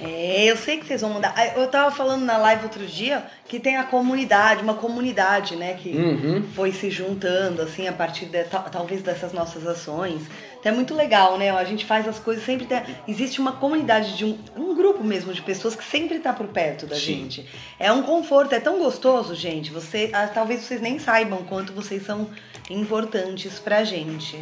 É, 0.00 0.44
eu 0.50 0.56
sei 0.56 0.78
que 0.78 0.86
vocês 0.86 1.00
vão 1.00 1.10
mandar. 1.10 1.32
Ah, 1.36 1.46
Eu 1.58 1.66
tava 1.68 1.94
falando 1.94 2.24
na 2.24 2.36
live 2.38 2.64
outro 2.64 2.84
dia 2.86 3.24
que 3.48 3.60
tem 3.60 3.76
a 3.76 3.84
comunidade, 3.84 4.62
uma 4.62 4.74
comunidade, 4.74 5.54
né, 5.56 5.74
que 5.74 5.90
Uhum. 5.90 6.42
foi 6.54 6.72
se 6.72 6.90
juntando, 6.90 7.60
assim, 7.62 7.86
a 7.86 7.92
partir 7.92 8.26
de, 8.26 8.42
tal- 8.44 8.64
talvez 8.70 9.02
dessas 9.02 9.32
nossas 9.32 9.66
ações. 9.66 10.22
Então 10.62 10.70
é 10.70 10.74
muito 10.76 10.94
legal, 10.94 11.36
né? 11.36 11.50
A 11.50 11.64
gente 11.64 11.84
faz 11.84 12.06
as 12.06 12.20
coisas 12.20 12.44
sempre. 12.44 12.66
Tem, 12.66 12.80
existe 13.08 13.40
uma 13.40 13.50
comunidade 13.50 14.16
de 14.16 14.24
um, 14.24 14.38
um 14.56 14.76
grupo 14.76 15.02
mesmo 15.02 15.34
de 15.34 15.42
pessoas 15.42 15.74
que 15.74 15.82
sempre 15.82 16.20
tá 16.20 16.32
por 16.32 16.46
perto 16.46 16.86
da 16.86 16.94
Sim. 16.94 17.00
gente. 17.00 17.48
É 17.80 17.90
um 17.90 18.04
conforto, 18.04 18.52
é 18.54 18.60
tão 18.60 18.78
gostoso, 18.78 19.34
gente. 19.34 19.72
Você, 19.72 20.10
ah, 20.12 20.28
talvez 20.28 20.62
vocês 20.62 20.80
nem 20.80 21.00
saibam 21.00 21.42
quanto 21.42 21.72
vocês 21.72 22.06
são 22.06 22.30
importantes 22.70 23.58
pra 23.58 23.82
gente. 23.82 24.40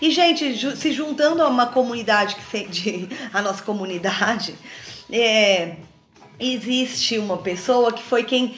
E, 0.00 0.10
gente, 0.10 0.54
ju- 0.54 0.74
se 0.76 0.90
juntando 0.92 1.42
a 1.42 1.48
uma 1.48 1.66
comunidade 1.66 2.36
que 2.36 2.42
se- 2.50 2.64
de, 2.68 3.08
a 3.30 3.42
nossa 3.42 3.62
comunidade, 3.62 4.54
é, 5.12 5.76
existe 6.40 7.18
uma 7.18 7.36
pessoa 7.38 7.92
que 7.92 8.02
foi 8.02 8.24
quem 8.24 8.54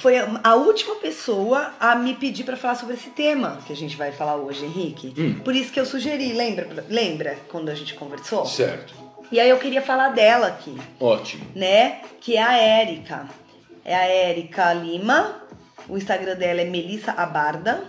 foi 0.00 0.16
a 0.18 0.54
última 0.54 0.96
pessoa 0.96 1.72
a 1.80 1.94
me 1.94 2.14
pedir 2.14 2.44
pra 2.44 2.56
falar 2.56 2.74
sobre 2.74 2.94
esse 2.94 3.10
tema 3.10 3.58
que 3.66 3.72
a 3.72 3.76
gente 3.76 3.96
vai 3.96 4.12
falar 4.12 4.36
hoje, 4.36 4.64
Henrique. 4.64 5.14
Hum. 5.18 5.40
Por 5.40 5.54
isso 5.54 5.72
que 5.72 5.80
eu 5.80 5.86
sugeri, 5.86 6.32
lembra? 6.32 6.84
Lembra 6.88 7.36
quando 7.48 7.68
a 7.68 7.74
gente 7.74 7.94
conversou? 7.94 8.44
Certo. 8.46 8.94
E 9.30 9.40
aí 9.40 9.48
eu 9.50 9.58
queria 9.58 9.82
falar 9.82 10.10
dela 10.10 10.46
aqui 10.46 10.76
Ótimo. 11.00 11.44
né? 11.54 12.00
Que 12.20 12.36
é 12.36 12.42
a 12.42 12.56
Érica. 12.56 13.28
É 13.84 13.94
a 13.94 14.04
Érica 14.04 14.72
Lima. 14.72 15.42
O 15.88 15.96
Instagram 15.96 16.36
dela 16.36 16.60
é 16.60 16.64
Melissa 16.64 17.12
Abarda. 17.12 17.82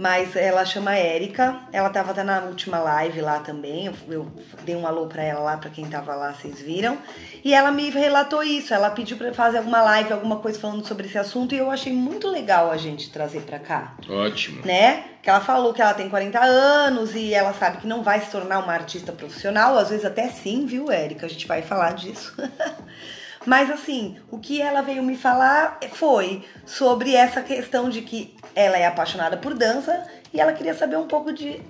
Mas 0.00 0.34
ela 0.34 0.64
chama 0.64 0.96
Érica. 0.96 1.60
Ela 1.70 1.90
tava 1.90 2.12
até 2.12 2.24
na 2.24 2.40
última 2.44 2.78
live 2.78 3.20
lá 3.20 3.40
também. 3.40 3.84
Eu, 3.84 3.94
eu 4.08 4.32
dei 4.64 4.74
um 4.74 4.86
alô 4.86 5.06
pra 5.06 5.22
ela 5.22 5.40
lá, 5.40 5.58
pra 5.58 5.68
quem 5.68 5.84
tava 5.84 6.14
lá, 6.14 6.32
vocês 6.32 6.58
viram. 6.58 6.96
E 7.44 7.52
ela 7.52 7.70
me 7.70 7.90
relatou 7.90 8.42
isso. 8.42 8.72
Ela 8.72 8.88
pediu 8.88 9.18
pra 9.18 9.34
fazer 9.34 9.58
alguma 9.58 9.82
live, 9.82 10.10
alguma 10.10 10.36
coisa 10.36 10.58
falando 10.58 10.86
sobre 10.86 11.06
esse 11.06 11.18
assunto. 11.18 11.54
E 11.54 11.58
eu 11.58 11.70
achei 11.70 11.92
muito 11.92 12.30
legal 12.30 12.70
a 12.70 12.78
gente 12.78 13.10
trazer 13.10 13.42
pra 13.42 13.58
cá 13.58 13.92
Ótimo. 14.08 14.64
né? 14.64 15.04
Que 15.22 15.28
ela 15.28 15.40
falou 15.40 15.74
que 15.74 15.82
ela 15.82 15.92
tem 15.92 16.08
40 16.08 16.40
anos 16.40 17.14
e 17.14 17.34
ela 17.34 17.52
sabe 17.52 17.76
que 17.76 17.86
não 17.86 18.02
vai 18.02 18.20
se 18.22 18.30
tornar 18.30 18.60
uma 18.60 18.72
artista 18.72 19.12
profissional, 19.12 19.76
às 19.76 19.90
vezes 19.90 20.06
até 20.06 20.28
sim, 20.28 20.64
viu, 20.64 20.90
Érica? 20.90 21.26
A 21.26 21.28
gente 21.28 21.46
vai 21.46 21.60
falar 21.60 21.92
disso. 21.92 22.34
Mas 23.46 23.70
assim, 23.70 24.16
o 24.30 24.38
que 24.38 24.60
ela 24.60 24.82
veio 24.82 25.02
me 25.02 25.16
falar 25.16 25.78
foi 25.92 26.44
sobre 26.66 27.14
essa 27.14 27.40
questão 27.40 27.88
de 27.88 28.02
que 28.02 28.34
ela 28.54 28.76
é 28.76 28.86
apaixonada 28.86 29.36
por 29.36 29.54
dança 29.54 30.06
e 30.32 30.40
ela 30.40 30.52
queria 30.52 30.74
saber 30.74 30.96
um 30.96 31.06
pouco 31.06 31.32
de, 31.32 31.60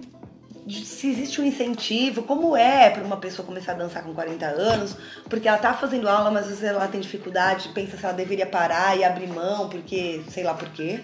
de 0.67 0.85
se 0.85 1.09
existe 1.09 1.41
um 1.41 1.45
incentivo, 1.45 2.23
como 2.23 2.57
é 2.57 2.91
para 2.91 3.05
uma 3.05 3.17
pessoa 3.17 3.47
começar 3.47 3.73
a 3.73 3.77
dançar 3.77 4.03
com 4.03 4.13
40 4.13 4.47
anos, 4.47 4.97
porque 5.29 5.49
ela 5.49 5.59
tá 5.59 5.73
fazendo 5.73 6.09
aula, 6.09 6.31
mas 6.31 6.45
às 6.45 6.49
vezes 6.49 6.65
ela 6.65 6.89
tem 6.89 7.01
dificuldade, 7.01 7.69
pensa 7.69 7.97
se 7.97 8.05
ela 8.05 8.15
deveria 8.15 8.47
parar 8.47 8.97
e 8.97 9.05
abrir 9.05 9.29
mão, 9.29 9.69
porque 9.69 10.23
sei 10.29 10.43
lá 10.43 10.55
por 10.55 10.69
quê. 10.71 11.01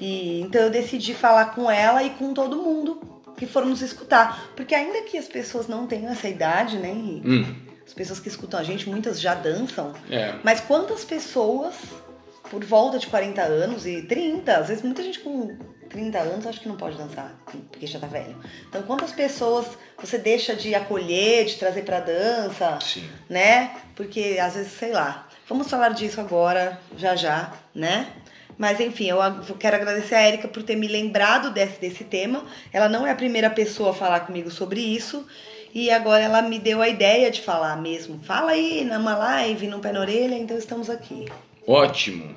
E 0.00 0.40
então 0.40 0.62
eu 0.62 0.70
decidi 0.70 1.14
falar 1.14 1.54
com 1.54 1.70
ela 1.70 2.02
e 2.02 2.10
com 2.10 2.32
todo 2.32 2.56
mundo 2.56 3.00
que 3.36 3.46
foram 3.46 3.68
nos 3.68 3.82
escutar. 3.82 4.50
Porque 4.56 4.74
ainda 4.74 5.02
que 5.02 5.18
as 5.18 5.26
pessoas 5.26 5.68
não 5.68 5.86
tenham 5.86 6.10
essa 6.10 6.28
idade, 6.28 6.78
né, 6.78 6.88
Henrique? 6.88 7.28
Hum, 7.28 7.56
As 7.86 7.94
pessoas 7.94 8.18
que 8.18 8.28
escutam 8.28 8.58
a 8.58 8.62
gente, 8.62 8.88
muitas 8.88 9.20
já 9.20 9.34
dançam. 9.34 9.94
é. 10.10 10.34
Mas 10.42 10.60
quantas 10.60 11.04
pessoas 11.04 11.74
por 12.50 12.64
volta 12.64 12.98
de 12.98 13.06
40 13.06 13.42
anos 13.42 13.86
e 13.86 14.02
30, 14.02 14.56
às 14.56 14.68
vezes 14.68 14.82
muita 14.82 15.02
gente 15.02 15.18
com 15.20 15.56
30 15.88 16.18
anos 16.18 16.46
acho 16.46 16.60
que 16.60 16.68
não 16.68 16.76
pode 16.76 16.96
dançar, 16.96 17.34
porque 17.44 17.86
já 17.86 17.98
tá 17.98 18.06
velho. 18.06 18.36
Então 18.68 18.82
quantas 18.82 19.12
pessoas 19.12 19.66
você 19.98 20.18
deixa 20.18 20.54
de 20.54 20.74
acolher, 20.74 21.44
de 21.46 21.56
trazer 21.56 21.82
pra 21.82 22.00
dança, 22.00 22.78
Sim. 22.80 23.08
né? 23.28 23.76
Porque 23.94 24.38
às 24.40 24.54
vezes, 24.54 24.72
sei 24.72 24.92
lá. 24.92 25.26
Vamos 25.48 25.70
falar 25.70 25.90
disso 25.90 26.20
agora, 26.20 26.78
já 26.96 27.14
já, 27.14 27.52
né? 27.74 28.08
Mas 28.58 28.80
enfim, 28.80 29.08
eu 29.10 29.54
quero 29.58 29.76
agradecer 29.76 30.14
a 30.14 30.26
Erika 30.26 30.48
por 30.48 30.62
ter 30.62 30.76
me 30.76 30.88
lembrado 30.88 31.50
desse, 31.50 31.80
desse 31.80 32.04
tema. 32.04 32.44
Ela 32.72 32.88
não 32.88 33.06
é 33.06 33.10
a 33.10 33.14
primeira 33.14 33.50
pessoa 33.50 33.90
a 33.90 33.94
falar 33.94 34.20
comigo 34.20 34.50
sobre 34.50 34.80
isso. 34.80 35.26
E 35.76 35.90
agora 35.90 36.24
ela 36.24 36.40
me 36.40 36.58
deu 36.58 36.80
a 36.80 36.88
ideia 36.88 37.30
de 37.30 37.42
falar 37.42 37.76
mesmo. 37.76 38.18
Fala 38.22 38.52
aí 38.52 38.82
numa 38.82 39.14
live, 39.14 39.66
no 39.66 39.78
pé 39.78 39.92
na 39.92 40.00
orelha, 40.00 40.34
então 40.34 40.56
estamos 40.56 40.88
aqui. 40.88 41.26
Ótimo. 41.66 42.34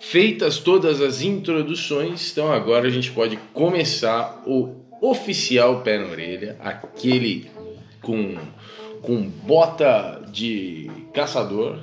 Feitas 0.00 0.56
todas 0.56 1.02
as 1.02 1.20
introduções, 1.20 2.32
então 2.32 2.50
agora 2.50 2.88
a 2.88 2.90
gente 2.90 3.10
pode 3.10 3.38
começar 3.52 4.42
o 4.46 4.76
oficial 4.98 5.82
pé 5.82 5.98
na 5.98 6.06
orelha, 6.06 6.56
aquele 6.58 7.50
com, 8.00 8.38
com 9.02 9.24
bota 9.24 10.22
de 10.32 10.90
caçador, 11.12 11.78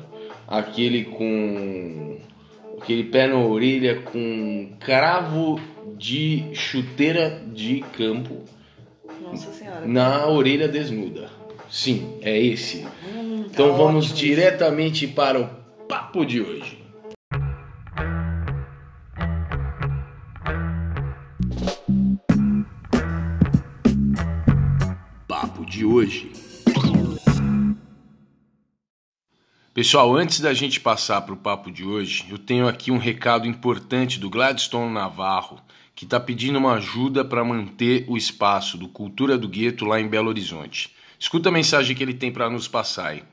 aquele 0.48 1.06
com 1.06 2.18
aquele 2.82 3.04
pé 3.04 3.28
na 3.28 3.38
orelha 3.38 4.02
com 4.02 4.72
cravo 4.80 5.62
de 5.96 6.44
chuteira 6.56 7.40
de 7.54 7.82
campo 7.96 8.57
Nossa 9.32 9.52
senhora. 9.52 9.86
na 9.86 10.28
orelha 10.28 10.68
desnuda. 10.68 11.30
Sim, 11.70 12.18
é 12.22 12.40
esse. 12.40 12.86
Hum, 13.06 13.44
tá 13.44 13.50
Então 13.52 13.76
vamos 13.78 14.06
ótimo 14.06 14.16
isso. 14.16 14.16
diretamente 14.16 15.08
para 15.08 15.40
o 15.40 15.48
papo 15.88 16.26
de 16.26 16.42
hoje. 16.42 16.84
Papo 25.28 25.66
de 25.66 25.78
de 25.78 25.86
hoje. 25.86 26.32
Pessoal, 29.74 30.16
antes 30.16 30.40
da 30.40 30.54
gente 30.56 30.80
passar 30.80 31.22
para 31.22 31.36
o 31.36 31.38
papo 31.38 31.72
de 31.72 31.84
hoje, 31.84 32.26
eu 32.32 32.40
tenho 32.40 32.68
aqui 32.68 32.90
um 32.90 32.98
recado 32.98 33.46
importante 33.46 34.20
do 34.20 34.28
Gladstone 34.28 34.92
Navarro, 34.92 35.60
que 35.98 36.06
está 36.06 36.20
pedindo 36.20 36.60
uma 36.60 36.74
ajuda 36.74 37.26
para 37.26 37.44
manter 37.44 38.06
o 38.08 38.16
espaço 38.16 38.78
do 38.78 38.88
Cultura 38.88 39.36
do 39.36 39.50
Gueto 39.50 39.84
lá 39.84 40.00
em 40.00 40.08
Belo 40.08 40.30
Horizonte. 40.30 40.94
Escuta 41.20 41.50
a 41.50 41.52
mensagem 41.52 41.96
que 41.96 42.04
ele 42.04 42.14
tem 42.14 42.32
para 42.32 42.48
nos 42.52 42.68
passar 42.68 43.08
aí. 43.08 43.24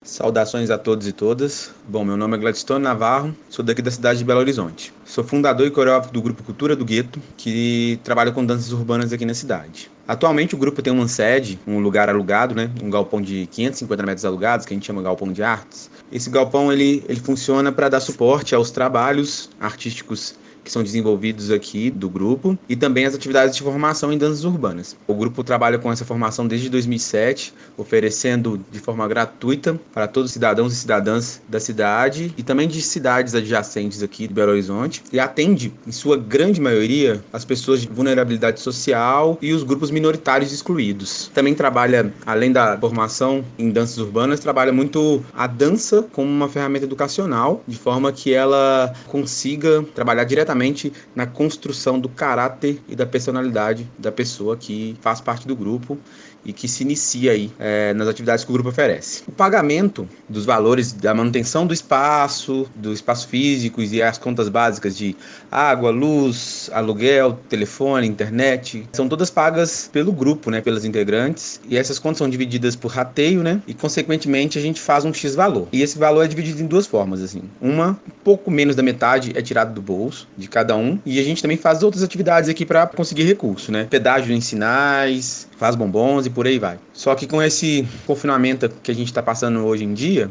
Saudações 0.00 0.70
a 0.70 0.78
todos 0.78 1.08
e 1.08 1.12
todas. 1.12 1.74
Bom, 1.88 2.04
meu 2.04 2.16
nome 2.16 2.36
é 2.36 2.38
Gladstone 2.38 2.84
Navarro, 2.84 3.34
sou 3.50 3.64
daqui 3.64 3.82
da 3.82 3.90
cidade 3.90 4.20
de 4.20 4.24
Belo 4.24 4.38
Horizonte. 4.38 4.92
Sou 5.04 5.24
fundador 5.24 5.66
e 5.66 5.72
coreógrafo 5.72 6.12
do 6.12 6.22
grupo 6.22 6.44
Cultura 6.44 6.76
do 6.76 6.84
Gueto, 6.84 7.20
que 7.36 7.98
trabalha 8.04 8.30
com 8.30 8.46
danças 8.46 8.70
urbanas 8.70 9.12
aqui 9.12 9.24
na 9.24 9.34
cidade. 9.34 9.90
Atualmente 10.06 10.54
o 10.54 10.58
grupo 10.58 10.80
tem 10.82 10.92
uma 10.92 11.08
sede, 11.08 11.58
um 11.66 11.80
lugar 11.80 12.08
alugado, 12.08 12.54
né, 12.54 12.70
um 12.80 12.90
galpão 12.90 13.20
de 13.20 13.48
550 13.50 14.02
metros 14.04 14.24
alugados, 14.24 14.64
que 14.64 14.72
a 14.72 14.76
gente 14.76 14.86
chama 14.86 15.02
galpão 15.02 15.32
de 15.32 15.42
artes. 15.42 15.90
Esse 16.12 16.30
galpão 16.30 16.72
ele, 16.72 17.02
ele 17.08 17.18
funciona 17.18 17.72
para 17.72 17.88
dar 17.88 17.98
suporte 17.98 18.54
aos 18.54 18.70
trabalhos 18.70 19.50
artísticos 19.58 20.36
que 20.64 20.72
são 20.72 20.82
desenvolvidos 20.82 21.50
aqui 21.50 21.90
do 21.90 22.08
grupo 22.08 22.58
e 22.68 22.74
também 22.74 23.04
as 23.04 23.14
atividades 23.14 23.54
de 23.54 23.62
formação 23.62 24.12
em 24.12 24.18
danças 24.18 24.44
urbanas. 24.44 24.96
O 25.06 25.14
grupo 25.14 25.44
trabalha 25.44 25.78
com 25.78 25.92
essa 25.92 26.04
formação 26.04 26.48
desde 26.48 26.70
2007, 26.70 27.52
oferecendo 27.76 28.58
de 28.70 28.78
forma 28.80 29.06
gratuita 29.06 29.78
para 29.92 30.08
todos 30.08 30.30
os 30.30 30.32
cidadãos 30.32 30.72
e 30.72 30.76
cidadãs 30.76 31.42
da 31.48 31.60
cidade 31.60 32.34
e 32.36 32.42
também 32.42 32.66
de 32.66 32.80
cidades 32.80 33.34
adjacentes 33.34 34.02
aqui 34.02 34.26
de 34.26 34.34
Belo 34.34 34.52
Horizonte 34.52 35.02
e 35.12 35.20
atende, 35.20 35.72
em 35.86 35.92
sua 35.92 36.16
grande 36.16 36.60
maioria, 36.60 37.22
as 37.32 37.44
pessoas 37.44 37.82
de 37.82 37.88
vulnerabilidade 37.88 38.60
social 38.60 39.38
e 39.42 39.52
os 39.52 39.62
grupos 39.62 39.90
minoritários 39.90 40.52
excluídos. 40.52 41.30
Também 41.34 41.54
trabalha, 41.54 42.12
além 42.24 42.50
da 42.50 42.78
formação 42.78 43.44
em 43.58 43.70
danças 43.70 43.98
urbanas, 43.98 44.40
trabalha 44.40 44.72
muito 44.72 45.22
a 45.34 45.46
dança 45.46 46.02
como 46.12 46.30
uma 46.30 46.48
ferramenta 46.48 46.84
educacional, 46.86 47.62
de 47.66 47.76
forma 47.76 48.10
que 48.12 48.32
ela 48.32 48.94
consiga 49.08 49.84
trabalhar 49.94 50.24
diretamente 50.24 50.53
diretamente 50.54 50.92
na 51.14 51.26
construção 51.26 51.98
do 51.98 52.08
caráter 52.08 52.80
e 52.88 52.94
da 52.94 53.04
personalidade 53.04 53.90
da 53.98 54.12
pessoa 54.12 54.56
que 54.56 54.96
faz 55.00 55.20
parte 55.20 55.46
do 55.46 55.56
grupo 55.56 55.98
e 56.44 56.52
que 56.52 56.68
se 56.68 56.82
inicia 56.82 57.32
aí 57.32 57.50
é, 57.58 57.92
nas 57.94 58.08
atividades 58.08 58.44
que 58.44 58.50
o 58.50 58.52
grupo 58.52 58.68
oferece. 58.68 59.22
O 59.26 59.32
pagamento 59.32 60.08
dos 60.28 60.44
valores 60.44 60.92
da 60.92 61.14
manutenção 61.14 61.66
do 61.66 61.74
espaço, 61.74 62.66
do 62.74 62.92
espaço 62.92 63.28
físico 63.28 63.82
e 63.82 64.02
as 64.02 64.18
contas 64.18 64.48
básicas 64.48 64.96
de 64.96 65.16
água, 65.50 65.90
luz, 65.90 66.70
aluguel, 66.72 67.38
telefone, 67.48 68.06
internet, 68.06 68.86
são 68.92 69.08
todas 69.08 69.30
pagas 69.30 69.88
pelo 69.92 70.12
grupo, 70.12 70.50
né, 70.50 70.60
pelas 70.60 70.84
integrantes, 70.84 71.60
e 71.68 71.76
essas 71.76 71.98
contas 71.98 72.18
são 72.18 72.28
divididas 72.28 72.74
por 72.76 72.90
rateio, 72.90 73.42
né, 73.42 73.60
e 73.66 73.74
consequentemente 73.74 74.58
a 74.58 74.62
gente 74.62 74.80
faz 74.80 75.04
um 75.04 75.12
X 75.12 75.34
valor. 75.34 75.68
E 75.72 75.82
esse 75.82 75.98
valor 75.98 76.24
é 76.24 76.28
dividido 76.28 76.60
em 76.62 76.66
duas 76.66 76.86
formas, 76.86 77.22
assim. 77.22 77.42
Uma, 77.60 77.90
um 77.90 78.22
pouco 78.22 78.50
menos 78.50 78.74
da 78.76 78.82
metade 78.82 79.32
é 79.34 79.42
tirado 79.42 79.72
do 79.74 79.82
bolso 79.82 80.28
de 80.36 80.48
cada 80.48 80.76
um, 80.76 80.98
e 81.06 81.18
a 81.18 81.22
gente 81.22 81.40
também 81.40 81.56
faz 81.56 81.82
outras 81.82 82.02
atividades 82.02 82.48
aqui 82.48 82.66
para 82.66 82.86
conseguir 82.86 83.24
recurso, 83.24 83.70
né? 83.70 83.86
Pedágio 83.88 84.34
em 84.34 84.40
sinais, 84.40 85.46
faz 85.56 85.76
bombons 85.76 86.26
e 86.26 86.30
por 86.34 86.46
aí 86.46 86.58
vai. 86.58 86.78
Só 86.92 87.14
que 87.14 87.26
com 87.26 87.40
esse 87.40 87.86
confinamento 88.06 88.68
que 88.82 88.90
a 88.90 88.94
gente 88.94 89.08
está 89.08 89.22
passando 89.22 89.64
hoje 89.64 89.84
em 89.84 89.94
dia, 89.94 90.30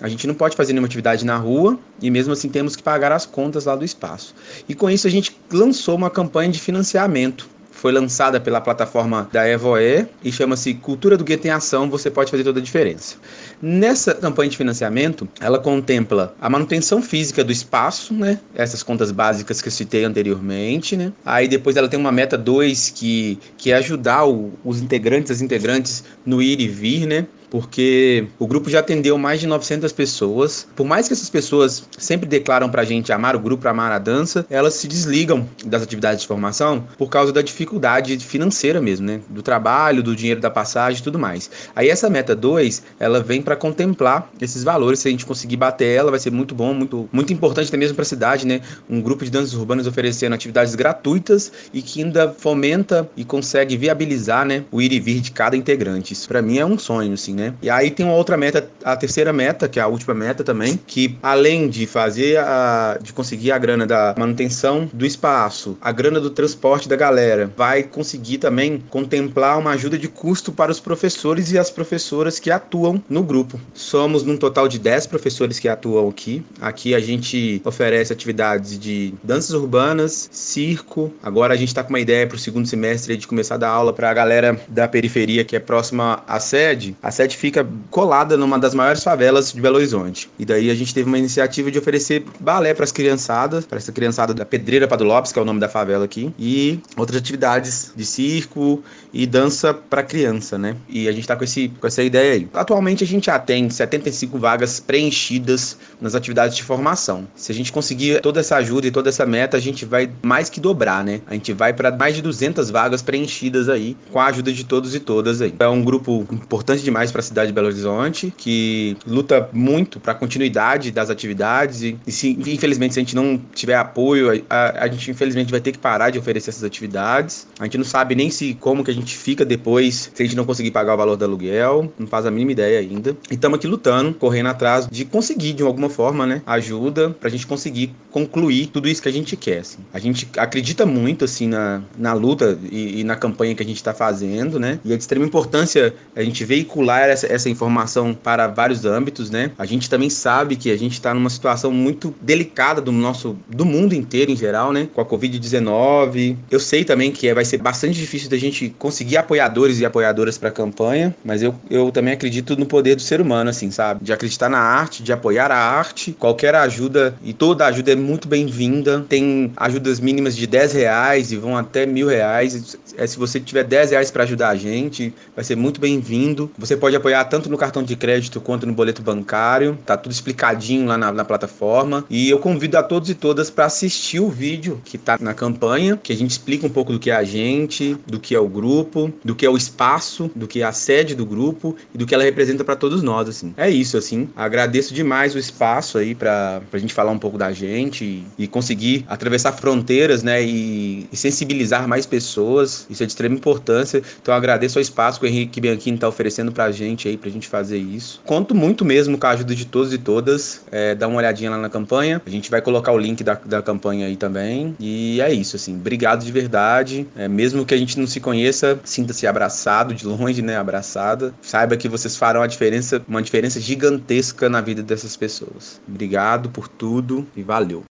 a 0.00 0.08
gente 0.08 0.26
não 0.26 0.34
pode 0.34 0.56
fazer 0.56 0.72
nenhuma 0.72 0.86
atividade 0.86 1.24
na 1.24 1.36
rua 1.36 1.78
e 2.02 2.10
mesmo 2.10 2.32
assim 2.32 2.48
temos 2.48 2.74
que 2.74 2.82
pagar 2.82 3.12
as 3.12 3.24
contas 3.24 3.66
lá 3.66 3.76
do 3.76 3.84
espaço. 3.84 4.34
E 4.68 4.74
com 4.74 4.90
isso 4.90 5.06
a 5.06 5.10
gente 5.10 5.36
lançou 5.50 5.96
uma 5.96 6.10
campanha 6.10 6.50
de 6.50 6.60
financiamento 6.60 7.48
foi 7.84 7.92
lançada 7.92 8.40
pela 8.40 8.62
plataforma 8.62 9.28
da 9.30 9.46
Evoe 9.46 10.06
e 10.24 10.32
chama-se 10.32 10.72
Cultura 10.72 11.18
do 11.18 11.22
Gueto 11.22 11.46
em 11.46 11.50
Ação, 11.50 11.90
você 11.90 12.10
pode 12.10 12.30
fazer 12.30 12.42
toda 12.42 12.58
a 12.58 12.62
diferença. 12.62 13.16
Nessa 13.60 14.14
campanha 14.14 14.48
de 14.48 14.56
financiamento, 14.56 15.28
ela 15.38 15.58
contempla 15.58 16.34
a 16.40 16.48
manutenção 16.48 17.02
física 17.02 17.44
do 17.44 17.52
espaço, 17.52 18.14
né? 18.14 18.40
Essas 18.54 18.82
contas 18.82 19.10
básicas 19.10 19.60
que 19.60 19.68
eu 19.68 19.72
citei 19.72 20.02
anteriormente, 20.02 20.96
né? 20.96 21.12
Aí 21.26 21.46
depois 21.46 21.76
ela 21.76 21.86
tem 21.86 22.00
uma 22.00 22.10
meta 22.10 22.38
2 22.38 22.88
que, 22.88 23.38
que 23.58 23.70
é 23.70 23.74
ajudar 23.74 24.24
o, 24.24 24.54
os 24.64 24.80
integrantes, 24.80 25.30
as 25.30 25.42
integrantes 25.42 26.04
no 26.24 26.40
ir 26.40 26.62
e 26.62 26.68
vir, 26.68 27.06
né? 27.06 27.26
Porque 27.54 28.26
o 28.36 28.48
grupo 28.48 28.68
já 28.68 28.80
atendeu 28.80 29.16
mais 29.16 29.38
de 29.38 29.46
900 29.46 29.92
pessoas. 29.92 30.66
Por 30.74 30.84
mais 30.84 31.06
que 31.06 31.14
essas 31.14 31.30
pessoas 31.30 31.84
sempre 31.96 32.28
declaram 32.28 32.68
pra 32.68 32.82
gente 32.82 33.12
amar 33.12 33.36
o 33.36 33.38
grupo, 33.38 33.68
amar 33.68 33.92
a 33.92 33.98
dança, 34.00 34.44
elas 34.50 34.74
se 34.74 34.88
desligam 34.88 35.48
das 35.64 35.80
atividades 35.80 36.22
de 36.22 36.26
formação 36.26 36.84
por 36.98 37.08
causa 37.08 37.32
da 37.32 37.40
dificuldade 37.40 38.18
financeira 38.18 38.80
mesmo, 38.80 39.06
né? 39.06 39.20
Do 39.30 39.40
trabalho, 39.40 40.02
do 40.02 40.16
dinheiro 40.16 40.40
da 40.40 40.50
passagem 40.50 40.98
e 40.98 41.04
tudo 41.04 41.16
mais. 41.16 41.48
Aí 41.76 41.88
essa 41.88 42.10
meta 42.10 42.34
2, 42.34 42.82
ela 42.98 43.20
vem 43.22 43.40
para 43.40 43.54
contemplar 43.54 44.28
esses 44.40 44.64
valores. 44.64 44.98
Se 44.98 45.06
a 45.06 45.12
gente 45.12 45.24
conseguir 45.24 45.56
bater 45.56 45.96
ela, 45.96 46.10
vai 46.10 46.18
ser 46.18 46.32
muito 46.32 46.56
bom, 46.56 46.74
muito, 46.74 47.08
muito 47.12 47.32
importante 47.32 47.68
até 47.68 47.76
mesmo 47.76 47.94
para 47.94 48.02
a 48.02 48.06
cidade, 48.06 48.48
né? 48.48 48.62
Um 48.90 49.00
grupo 49.00 49.24
de 49.24 49.30
danças 49.30 49.54
urbanas 49.54 49.86
oferecendo 49.86 50.34
atividades 50.34 50.74
gratuitas 50.74 51.52
e 51.72 51.80
que 51.80 52.02
ainda 52.02 52.34
fomenta 52.36 53.08
e 53.16 53.24
consegue 53.24 53.76
viabilizar, 53.76 54.44
né? 54.44 54.64
O 54.72 54.82
ir 54.82 54.92
e 54.92 54.98
vir 54.98 55.20
de 55.20 55.30
cada 55.30 55.56
integrante. 55.56 56.14
Isso 56.14 56.26
para 56.26 56.42
mim 56.42 56.58
é 56.58 56.66
um 56.66 56.76
sonho, 56.76 57.12
assim, 57.12 57.32
né? 57.32 57.43
Né? 57.44 57.54
E 57.62 57.70
aí 57.70 57.90
tem 57.90 58.04
uma 58.04 58.14
outra 58.14 58.36
meta, 58.36 58.68
a 58.82 58.96
terceira 58.96 59.32
meta, 59.32 59.68
que 59.68 59.78
é 59.78 59.82
a 59.82 59.86
última 59.86 60.14
meta 60.14 60.42
também, 60.42 60.78
que 60.86 61.18
além 61.22 61.68
de 61.68 61.86
fazer 61.86 62.38
a, 62.38 62.98
de 63.00 63.12
conseguir 63.12 63.52
a 63.52 63.58
grana 63.58 63.86
da 63.86 64.14
manutenção 64.18 64.88
do 64.92 65.04
espaço, 65.04 65.76
a 65.80 65.92
grana 65.92 66.20
do 66.20 66.30
transporte 66.30 66.88
da 66.88 66.96
galera, 66.96 67.50
vai 67.56 67.82
conseguir 67.82 68.38
também 68.38 68.82
contemplar 68.90 69.58
uma 69.58 69.72
ajuda 69.72 69.98
de 69.98 70.08
custo 70.08 70.52
para 70.52 70.70
os 70.70 70.80
professores 70.80 71.52
e 71.52 71.58
as 71.58 71.70
professoras 71.70 72.38
que 72.38 72.50
atuam 72.50 73.02
no 73.08 73.22
grupo. 73.22 73.60
Somos 73.72 74.22
num 74.22 74.36
total 74.36 74.68
de 74.68 74.78
10 74.78 75.06
professores 75.06 75.58
que 75.58 75.68
atuam 75.68 76.08
aqui. 76.08 76.44
Aqui 76.60 76.94
a 76.94 77.00
gente 77.00 77.60
oferece 77.64 78.12
atividades 78.12 78.78
de 78.78 79.14
danças 79.22 79.52
urbanas, 79.52 80.28
circo. 80.32 81.12
Agora 81.22 81.54
a 81.54 81.56
gente 81.56 81.68
está 81.68 81.82
com 81.82 81.90
uma 81.90 82.00
ideia 82.00 82.26
para 82.26 82.36
o 82.36 82.38
segundo 82.38 82.66
semestre 82.66 83.16
de 83.16 83.26
começar 83.26 83.54
a 83.54 83.58
dar 83.58 83.68
aula 83.68 83.92
para 83.92 84.10
a 84.10 84.14
galera 84.14 84.58
da 84.68 84.88
periferia 84.88 85.44
que 85.44 85.56
é 85.56 85.60
próxima 85.60 86.22
à 86.26 86.40
sede. 86.40 86.96
A 87.02 87.10
sede 87.10 87.33
fica 87.36 87.66
colada 87.90 88.36
numa 88.36 88.58
das 88.58 88.74
maiores 88.74 89.02
favelas 89.02 89.52
de 89.52 89.60
Belo 89.60 89.76
Horizonte. 89.76 90.30
E 90.38 90.44
daí 90.44 90.70
a 90.70 90.74
gente 90.74 90.94
teve 90.94 91.08
uma 91.08 91.18
iniciativa 91.18 91.70
de 91.70 91.78
oferecer 91.78 92.24
balé 92.40 92.74
para 92.74 92.84
as 92.84 92.92
criançadas, 92.92 93.64
para 93.64 93.78
essa 93.78 93.92
criançada 93.92 94.34
da 94.34 94.44
Pedreira 94.44 94.88
Padre 94.88 95.06
Lopes, 95.06 95.32
que 95.32 95.38
é 95.38 95.42
o 95.42 95.44
nome 95.44 95.60
da 95.60 95.68
favela 95.68 96.04
aqui, 96.04 96.34
e 96.38 96.80
outras 96.96 97.18
atividades 97.18 97.92
de 97.94 98.04
circo 98.04 98.82
e 99.14 99.26
dança 99.26 99.72
para 99.72 100.02
criança, 100.02 100.58
né? 100.58 100.76
E 100.88 101.08
a 101.08 101.12
gente 101.12 101.20
está 101.20 101.36
com, 101.36 101.44
esse, 101.44 101.68
com 101.80 101.86
essa 101.86 102.02
ideia 102.02 102.34
aí. 102.34 102.48
Atualmente 102.52 103.04
a 103.04 103.06
gente 103.06 103.30
atende 103.30 103.72
75 103.72 104.36
vagas 104.38 104.80
preenchidas 104.80 105.78
nas 106.00 106.14
atividades 106.14 106.56
de 106.56 106.64
formação. 106.64 107.26
Se 107.36 107.52
a 107.52 107.54
gente 107.54 107.70
conseguir 107.70 108.20
toda 108.20 108.40
essa 108.40 108.56
ajuda 108.56 108.88
e 108.88 108.90
toda 108.90 109.08
essa 109.08 109.24
meta, 109.24 109.56
a 109.56 109.60
gente 109.60 109.84
vai 109.84 110.10
mais 110.22 110.50
que 110.50 110.58
dobrar, 110.58 111.04
né? 111.04 111.20
A 111.26 111.34
gente 111.34 111.52
vai 111.52 111.72
para 111.72 111.92
mais 111.92 112.16
de 112.16 112.22
200 112.22 112.70
vagas 112.70 113.02
preenchidas 113.02 113.68
aí, 113.68 113.96
com 114.10 114.18
a 114.18 114.26
ajuda 114.26 114.52
de 114.52 114.64
todos 114.64 114.94
e 114.94 115.00
todas 115.00 115.40
aí. 115.40 115.54
É 115.58 115.68
um 115.68 115.82
grupo 115.82 116.26
importante 116.32 116.82
demais 116.82 117.12
para 117.12 117.22
cidade 117.22 117.48
de 117.48 117.52
Belo 117.52 117.68
Horizonte, 117.68 118.34
que 118.36 118.96
luta 119.06 119.48
muito 119.52 120.00
para 120.00 120.12
a 120.12 120.14
continuidade 120.14 120.90
das 120.90 121.10
atividades 121.10 121.82
e, 121.82 121.96
e 122.06 122.10
se, 122.10 122.30
infelizmente 122.46 122.94
se 122.94 123.00
a 123.00 123.02
gente 123.02 123.14
não 123.14 123.40
tiver 123.54 123.76
apoio, 123.76 124.44
a, 124.50 124.84
a, 124.84 124.88
gente 124.88 125.10
infelizmente 125.10 125.50
vai 125.50 125.60
ter 125.60 125.72
que 125.72 125.78
parar 125.78 126.10
de 126.10 126.18
oferecer 126.18 126.50
essas 126.50 126.64
atividades. 126.64 127.46
A 127.60 127.64
gente 127.64 127.78
não 127.78 127.84
sabe 127.84 128.14
nem 128.14 128.30
se 128.30 128.54
como 128.54 128.82
que 128.82 128.90
a 128.90 128.94
gente 128.94 129.03
fica 129.12 129.44
depois 129.44 130.10
se 130.14 130.22
a 130.22 130.24
gente 130.24 130.36
não 130.36 130.44
conseguir 130.44 130.70
pagar 130.70 130.94
o 130.94 130.96
valor 130.96 131.16
do 131.16 131.24
aluguel, 131.24 131.92
não 131.98 132.06
faz 132.06 132.26
a 132.26 132.30
mínima 132.30 132.52
ideia 132.52 132.78
ainda. 132.78 133.16
E 133.30 133.34
estamos 133.34 133.58
aqui 133.58 133.66
lutando, 133.66 134.14
correndo 134.14 134.48
atrás 134.48 134.88
de 134.90 135.04
conseguir 135.04 135.52
de 135.52 135.62
alguma 135.62 135.90
forma, 135.90 136.26
né, 136.26 136.42
ajuda 136.46 137.10
para 137.10 137.28
a 137.28 137.30
gente 137.30 137.46
conseguir 137.46 137.94
concluir 138.10 138.68
tudo 138.68 138.88
isso 138.88 139.02
que 139.02 139.08
a 139.08 139.12
gente 139.12 139.36
quer. 139.36 139.58
Assim. 139.58 139.78
A 139.92 139.98
gente 139.98 140.28
acredita 140.36 140.86
muito 140.86 141.24
assim 141.24 141.48
na, 141.48 141.82
na 141.98 142.12
luta 142.12 142.56
e, 142.70 143.00
e 143.00 143.04
na 143.04 143.16
campanha 143.16 143.54
que 143.54 143.62
a 143.62 143.66
gente 143.66 143.76
está 143.76 143.92
fazendo, 143.92 144.60
né? 144.60 144.78
E 144.84 144.92
é 144.92 144.96
de 144.96 145.02
extrema 145.02 145.26
importância 145.26 145.92
a 146.14 146.22
gente 146.22 146.44
veicular 146.44 147.08
essa, 147.08 147.26
essa 147.26 147.50
informação 147.50 148.14
para 148.14 148.46
vários 148.46 148.84
âmbitos, 148.84 149.30
né? 149.30 149.50
A 149.58 149.66
gente 149.66 149.90
também 149.90 150.08
sabe 150.08 150.54
que 150.54 150.70
a 150.70 150.78
gente 150.78 150.92
está 150.92 151.12
numa 151.12 151.28
situação 151.28 151.72
muito 151.72 152.14
delicada 152.20 152.80
do 152.80 152.92
nosso, 152.92 153.36
do 153.48 153.64
mundo 153.64 153.94
inteiro 153.94 154.30
em 154.30 154.36
geral, 154.36 154.72
né? 154.72 154.88
Com 154.94 155.00
a 155.00 155.04
Covid-19. 155.04 156.36
Eu 156.48 156.60
sei 156.60 156.84
também 156.84 157.10
que 157.10 157.34
vai 157.34 157.44
ser 157.44 157.58
bastante 157.58 157.98
difícil 157.98 158.30
da 158.30 158.36
gente 158.36 158.70
conseguir 158.78 158.93
apoiadores 159.16 159.78
e 159.80 159.84
apoiadoras 159.84 160.38
para 160.38 160.48
a 160.48 160.52
campanha, 160.52 161.14
mas 161.24 161.42
eu, 161.42 161.54
eu 161.70 161.90
também 161.90 162.14
acredito 162.14 162.56
no 162.56 162.66
poder 162.66 162.96
do 162.96 163.02
ser 163.02 163.20
humano, 163.20 163.50
assim, 163.50 163.70
sabe? 163.70 164.02
De 164.02 164.12
acreditar 164.12 164.48
na 164.48 164.58
arte, 164.58 165.02
de 165.02 165.12
apoiar 165.12 165.50
a 165.50 165.58
arte. 165.58 166.12
Qualquer 166.12 166.54
ajuda 166.54 167.14
e 167.22 167.32
toda 167.32 167.66
ajuda 167.66 167.92
é 167.92 167.96
muito 167.96 168.26
bem-vinda. 168.26 169.04
Tem 169.08 169.52
ajudas 169.56 170.00
mínimas 170.00 170.34
de 170.34 170.46
10 170.46 170.72
reais 170.72 171.32
e 171.32 171.36
vão 171.36 171.56
até 171.56 171.84
mil 171.84 172.08
reais. 172.08 172.76
É, 172.96 173.06
se 173.06 173.18
você 173.18 173.38
tiver 173.38 173.64
10 173.64 173.90
reais 173.90 174.10
para 174.10 174.22
ajudar 174.24 174.48
a 174.48 174.56
gente, 174.56 175.12
vai 175.34 175.44
ser 175.44 175.56
muito 175.56 175.80
bem-vindo. 175.80 176.50
Você 176.58 176.76
pode 176.76 176.94
pode 176.94 176.96
apoiar 176.96 177.24
tanto 177.24 177.50
no 177.50 177.58
cartão 177.58 177.82
de 177.82 177.96
crédito 177.96 178.40
quanto 178.40 178.66
no 178.66 178.72
boleto 178.72 179.02
bancário. 179.02 179.78
Tá 179.84 179.96
tudo 179.96 180.12
explicadinho 180.12 180.86
lá 180.86 180.96
na, 180.96 181.10
na 181.10 181.24
plataforma. 181.24 182.04
E 182.08 182.30
eu 182.30 182.38
convido 182.38 182.78
a 182.78 182.82
todos 182.82 183.10
e 183.10 183.14
todas 183.14 183.50
para 183.50 183.64
assistir 183.64 184.20
o 184.20 184.28
vídeo 184.28 184.80
que 184.84 184.96
tá 184.96 185.18
na 185.20 185.34
campanha, 185.34 185.98
que 186.00 186.12
a 186.12 186.16
gente 186.16 186.30
explica 186.30 186.66
um 186.66 186.70
pouco 186.70 186.92
do 186.92 186.98
que 186.98 187.10
é 187.10 187.16
a 187.16 187.24
gente, 187.24 187.96
do 188.06 188.20
que 188.20 188.34
é 188.34 188.38
o 188.38 188.48
grupo, 188.48 188.83
do 189.24 189.34
que 189.34 189.46
é 189.46 189.50
o 189.50 189.56
espaço, 189.56 190.30
do 190.34 190.46
que 190.46 190.62
é 190.62 190.64
a 190.64 190.72
sede 190.72 191.14
do 191.14 191.24
grupo 191.26 191.76
e 191.94 191.98
do 191.98 192.06
que 192.06 192.14
ela 192.14 192.24
representa 192.24 192.64
para 192.64 192.76
todos 192.76 193.02
nós, 193.02 193.28
assim. 193.28 193.54
É 193.56 193.68
isso, 193.70 193.96
assim. 193.96 194.28
Agradeço 194.36 194.94
demais 194.94 195.34
o 195.34 195.38
espaço 195.38 195.98
aí 195.98 196.14
para 196.14 196.62
a 196.72 196.78
gente 196.78 196.94
falar 196.94 197.12
um 197.12 197.18
pouco 197.18 197.38
da 197.38 197.52
gente 197.52 198.04
e, 198.04 198.24
e 198.38 198.46
conseguir 198.46 199.04
atravessar 199.08 199.52
fronteiras, 199.52 200.22
né, 200.22 200.42
e, 200.42 201.06
e, 201.12 201.16
sensibilizar 201.16 201.88
mais 201.88 202.06
pessoas. 202.06 202.86
Isso 202.88 203.02
é 203.02 203.06
de 203.06 203.12
extrema 203.12 203.34
importância. 203.34 204.02
Então 204.20 204.34
agradeço 204.34 204.78
ao 204.78 204.82
espaço 204.82 205.20
que 205.20 205.26
o 205.26 205.28
Henrique 205.28 205.60
Bianchini 205.60 205.96
está 205.96 206.08
oferecendo 206.08 206.52
para 206.52 206.64
a 206.64 206.72
gente 206.72 207.08
aí, 207.08 207.16
para 207.16 207.28
a 207.28 207.32
gente 207.32 207.48
fazer 207.48 207.78
isso. 207.78 208.20
Conto 208.24 208.54
muito 208.54 208.84
mesmo 208.84 209.18
com 209.18 209.26
a 209.26 209.30
ajuda 209.30 209.54
de 209.54 209.64
todos 209.64 209.92
e 209.92 209.98
todas. 209.98 210.62
É, 210.70 210.94
dá 210.94 211.08
uma 211.08 211.18
olhadinha 211.18 211.50
lá 211.50 211.58
na 211.58 211.68
campanha. 211.68 212.20
A 212.24 212.30
gente 212.30 212.50
vai 212.50 212.60
colocar 212.60 212.92
o 212.92 212.98
link 212.98 213.22
da, 213.22 213.34
da 213.34 213.62
campanha 213.62 214.06
aí 214.06 214.16
também. 214.16 214.76
E 214.78 215.20
é 215.20 215.32
isso, 215.32 215.56
assim. 215.56 215.74
Obrigado 215.76 216.24
de 216.24 216.32
verdade. 216.32 217.06
É, 217.16 217.28
mesmo 217.28 217.64
que 217.64 217.74
a 217.74 217.76
gente 217.76 217.98
não 217.98 218.06
se 218.06 218.20
conheça, 218.20 218.63
sinta-se 218.84 219.26
abraçado 219.26 219.94
de 219.94 220.06
longe, 220.06 220.42
né? 220.42 220.56
Abraçada. 220.56 221.34
Saiba 221.42 221.76
que 221.76 221.88
vocês 221.88 222.16
farão 222.16 222.42
a 222.42 222.46
diferença, 222.46 223.02
uma 223.06 223.22
diferença 223.22 223.60
gigantesca 223.60 224.48
na 224.48 224.60
vida 224.60 224.82
dessas 224.82 225.16
pessoas. 225.16 225.80
Obrigado 225.88 226.50
por 226.50 226.68
tudo 226.68 227.26
e 227.36 227.42
valeu. 227.42 227.84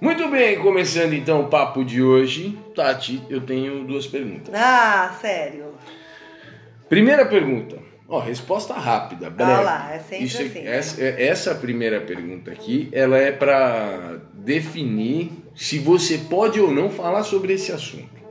Muito 0.00 0.28
bem, 0.28 0.58
começando 0.58 1.14
então 1.14 1.42
o 1.42 1.48
papo 1.48 1.84
de 1.84 2.02
hoje. 2.02 2.58
Tati, 2.74 3.22
eu 3.30 3.40
tenho 3.40 3.84
duas 3.84 4.06
perguntas. 4.06 4.54
Ah, 4.54 5.16
sério? 5.20 5.74
Primeira 6.88 7.24
pergunta. 7.24 7.78
Ó, 8.06 8.18
resposta 8.18 8.74
rápida, 8.74 9.30
breve. 9.30 9.50
Ah 9.50 9.60
lá, 9.60 9.94
é 9.94 9.98
sempre 9.98 10.24
Isso, 10.26 10.42
assim. 10.42 10.66
Essa, 10.66 11.02
é, 11.02 11.26
essa 11.26 11.54
primeira 11.54 12.00
pergunta 12.00 12.50
aqui, 12.50 12.88
ela 12.92 13.16
é 13.16 13.32
para 13.32 14.20
definir 14.34 15.32
se 15.54 15.78
você 15.78 16.18
pode 16.18 16.60
ou 16.60 16.70
não 16.70 16.90
falar 16.90 17.22
sobre 17.22 17.54
esse 17.54 17.72
assunto. 17.72 18.23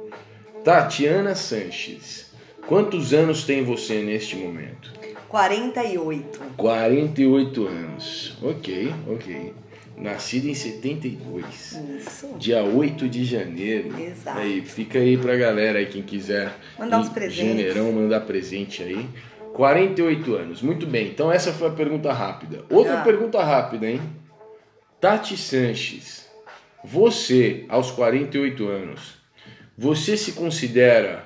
Tatiana 0.64 1.36
Sanches, 1.36 2.32
quantos 2.66 3.14
anos 3.14 3.44
tem 3.44 3.66
você 3.66 4.02
neste 4.02 4.38
momento? 4.38 4.94
48. 5.28 6.40
48 6.56 7.68
anos. 7.68 8.38
Ok, 8.42 8.94
ok. 9.10 9.54
Nascido 9.98 10.48
em 10.48 10.54
72. 10.54 11.80
Isso. 11.98 12.36
Dia 12.38 12.64
8 12.64 13.10
de 13.10 13.26
janeiro. 13.26 14.00
Exato. 14.00 14.40
Aí, 14.40 14.62
fica 14.62 15.00
aí 15.00 15.18
pra 15.18 15.36
galera 15.36 15.80
aí, 15.80 15.86
quem 15.86 16.02
quiser. 16.02 16.54
Mandar 16.80 17.00
uns 17.00 17.10
presentes. 17.10 17.46
Janeirão, 17.46 17.92
mandar 17.92 18.22
presente 18.22 18.82
aí. 18.82 19.06
48 19.54 20.34
anos. 20.34 20.62
Muito 20.62 20.88
bem. 20.88 21.10
Então 21.10 21.30
essa 21.30 21.52
foi 21.52 21.68
a 21.68 21.72
pergunta 21.72 22.14
rápida. 22.14 22.64
Outra 22.70 23.02
ah. 23.02 23.04
pergunta 23.04 23.44
rápida, 23.44 23.86
hein? 23.86 24.00
Tati 25.02 25.36
Sanches. 25.36 26.26
Você, 26.86 27.66
aos 27.68 27.92
48 27.92 28.66
anos, 28.68 29.23
você 29.78 30.16
se 30.16 30.34
considera 30.34 31.26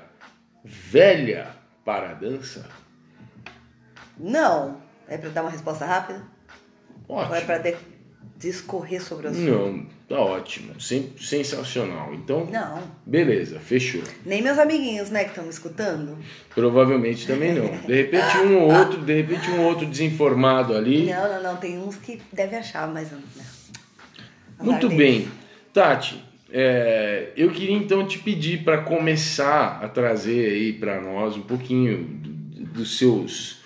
velha 0.63 1.49
para 1.83 2.12
a 2.12 2.13
dança? 2.13 2.65
Não. 4.17 4.81
É 5.07 5.17
para 5.17 5.29
dar 5.29 5.41
uma 5.43 5.51
resposta 5.51 5.86
rápida? 5.86 6.21
Ótimo. 7.07 7.29
Ou 7.29 7.36
é 7.36 7.41
para 7.41 7.60
ter 7.60 7.77
discorrer 8.38 9.01
sobre 9.01 9.27
o 9.27 9.29
assunto. 9.31 9.49
Não, 9.49 9.86
tá 10.07 10.19
ótimo. 10.21 10.75
Sensacional. 10.79 12.13
Então, 12.13 12.45
não. 12.45 12.83
beleza, 13.05 13.60
fechou. 13.60 14.03
Nem 14.25 14.41
meus 14.41 14.60
amiguinhos, 14.60 15.10
né, 15.10 15.23
que 15.23 15.29
estão 15.29 15.43
me 15.43 15.49
escutando? 15.49 16.17
Provavelmente 16.53 17.25
também 17.25 17.53
não. 17.53 17.65
De 17.65 17.95
repente 17.95 18.38
um 18.38 18.60
ou 18.60 18.73
outro, 18.73 19.01
de 19.01 19.13
repente 19.13 19.49
um 19.51 19.65
outro 19.65 19.86
desinformado 19.86 20.75
ali. 20.75 21.10
Não, 21.10 21.33
não, 21.33 21.43
não. 21.43 21.57
Tem 21.57 21.79
uns 21.79 21.95
que 21.95 22.21
devem 22.31 22.60
achar, 22.60 22.88
mas 22.88 23.12
não. 23.12 23.21
Muito 24.60 24.89
bem. 24.89 25.27
Tati, 25.73 26.23
é, 26.51 27.31
eu 27.36 27.51
queria 27.51 27.75
então 27.75 28.05
te 28.05 28.19
pedir 28.19 28.63
para 28.63 28.79
começar 28.79 29.79
a 29.83 29.89
trazer 29.89 30.51
aí 30.51 30.73
para 30.73 31.01
nós 31.01 31.36
um 31.36 31.41
pouquinho 31.41 32.03
dos 32.73 32.97
seus 32.97 33.57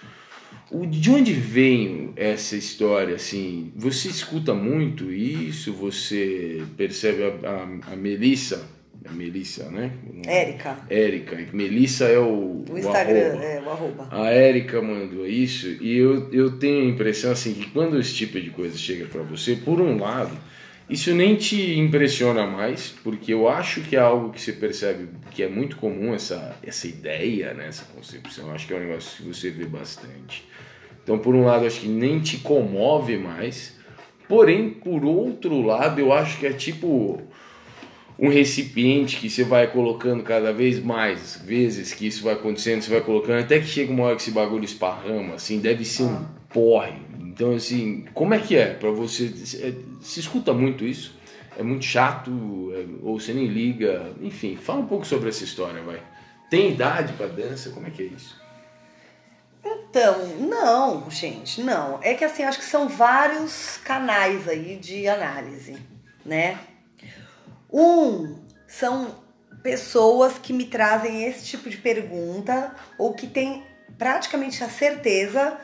de 0.88 1.12
onde 1.12 1.34
vem 1.34 2.14
essa 2.16 2.56
história? 2.56 3.16
Assim, 3.16 3.74
você 3.76 4.08
escuta 4.08 4.54
muito 4.54 5.12
isso? 5.12 5.74
Você 5.74 6.64
percebe 6.78 7.24
a, 7.24 7.50
a, 7.50 7.94
a 7.94 7.96
Melissa? 7.96 8.70
A 9.04 9.12
Melissa, 9.12 9.70
né? 9.70 9.92
Érica. 10.26 10.78
Érica. 10.90 11.38
Melissa 11.52 12.06
é 12.06 12.20
o. 12.20 12.64
O 12.70 12.78
Instagram, 12.78 13.36
o 13.36 13.42
é, 13.42 13.62
o 13.66 13.70
arroba. 13.70 14.08
A 14.12 14.30
Érica 14.30 14.82
mandou 14.82 15.28
isso 15.28 15.68
e 15.82 15.98
eu, 15.98 16.32
eu 16.32 16.58
tenho 16.58 16.86
a 16.86 16.90
impressão 16.90 17.32
assim 17.32 17.54
que 17.54 17.70
quando 17.72 18.00
esse 18.00 18.14
tipo 18.14 18.40
de 18.40 18.52
coisa 18.52 18.78
chega 18.78 19.06
para 19.06 19.24
você, 19.24 19.56
por 19.56 19.82
um 19.82 20.00
lado, 20.00 20.38
isso 20.90 21.14
nem 21.14 21.36
te 21.36 21.80
impressiona 21.80 22.46
mais, 22.46 22.94
porque 23.04 23.34
eu 23.34 23.48
acho 23.48 23.82
que 23.82 23.96
é 23.96 24.00
algo 24.00 24.32
que 24.32 24.42
você 24.42 24.52
percebe 24.52 25.10
que 25.32 25.42
é 25.42 25.48
muito 25.48 25.78
comum 25.78 26.14
essa, 26.14 26.58
essa 26.62 26.88
ideia, 26.88 27.54
né, 27.54 27.68
essa 27.68 27.86
concepção. 27.86 28.48
Eu 28.48 28.54
acho 28.54 28.68
que 28.68 28.74
é 28.74 28.78
um 28.78 28.82
negócio 28.82 29.24
que 29.24 29.28
você 29.28 29.50
vê 29.50 29.66
bastante. 29.66 30.46
Então, 31.04 31.18
por 31.18 31.34
um 31.34 31.46
lado, 31.46 31.66
acho 31.66 31.82
que 31.82 31.88
nem 31.88 32.20
te 32.20 32.38
comove 32.38 33.18
mais. 33.18 33.76
Porém, 34.28 34.70
por 34.70 35.04
outro 35.04 35.62
lado, 35.62 36.00
eu 36.00 36.14
acho 36.14 36.40
que 36.40 36.46
é 36.46 36.54
tipo 36.54 37.22
um 38.20 38.30
recipiente 38.30 39.18
que 39.18 39.30
você 39.30 39.44
vai 39.44 39.68
colocando 39.68 40.22
cada 40.24 40.54
vez 40.54 40.80
mais 40.80 41.42
vezes 41.44 41.92
que 41.92 42.06
isso 42.06 42.24
vai 42.24 42.34
acontecendo, 42.36 42.82
você 42.82 42.92
vai 42.92 43.02
colocando, 43.02 43.40
até 43.40 43.60
que 43.60 43.66
chega 43.66 43.92
uma 43.92 44.04
hora 44.04 44.16
que 44.16 44.22
esse 44.22 44.32
bagulho 44.32 44.64
esparrama, 44.64 45.34
assim, 45.34 45.60
deve 45.60 45.84
ser 45.84 46.04
um 46.04 46.24
porre. 46.50 47.11
Então, 47.32 47.56
assim, 47.56 48.06
como 48.14 48.34
é 48.34 48.40
que 48.40 48.58
é 48.58 48.74
para 48.74 48.92
você? 48.92 49.34
É, 49.62 49.74
se 50.02 50.20
escuta 50.20 50.52
muito 50.52 50.84
isso? 50.84 51.16
É 51.58 51.64
muito 51.64 51.86
chato? 51.86 52.30
É, 52.76 52.86
ou 53.02 53.18
você 53.18 53.34
nem 53.34 53.48
liga? 53.48 54.14
Enfim, 54.22 54.58
fala 54.58 54.82
um 54.82 54.86
pouco 54.86 55.08
sobre 55.08 55.30
essa 55.30 55.46
história, 55.46 55.82
vai. 55.82 56.04
Tem 56.50 56.74
idade 56.74 57.14
para 57.14 57.28
dança? 57.28 57.70
Como 57.70 57.88
é 57.88 57.90
que 57.90 58.02
é 58.02 58.06
isso? 58.08 58.40
Então, 59.64 60.28
não, 60.40 61.10
gente, 61.10 61.62
não. 61.62 62.00
É 62.04 62.14
que 62.16 62.26
assim, 62.26 62.44
acho 62.44 62.60
que 62.60 62.66
são 62.66 62.90
vários 62.90 63.78
canais 63.78 64.50
aí 64.50 64.76
de 64.76 65.08
análise, 65.08 65.78
né? 66.26 66.60
Um 67.72 68.42
são 68.68 69.16
pessoas 69.64 70.38
que 70.38 70.52
me 70.52 70.66
trazem 70.66 71.24
esse 71.24 71.46
tipo 71.46 71.70
de 71.70 71.78
pergunta 71.78 72.76
ou 72.98 73.14
que 73.14 73.28
têm 73.28 73.64
praticamente 73.98 74.62
a 74.64 74.70
certeza 74.70 75.58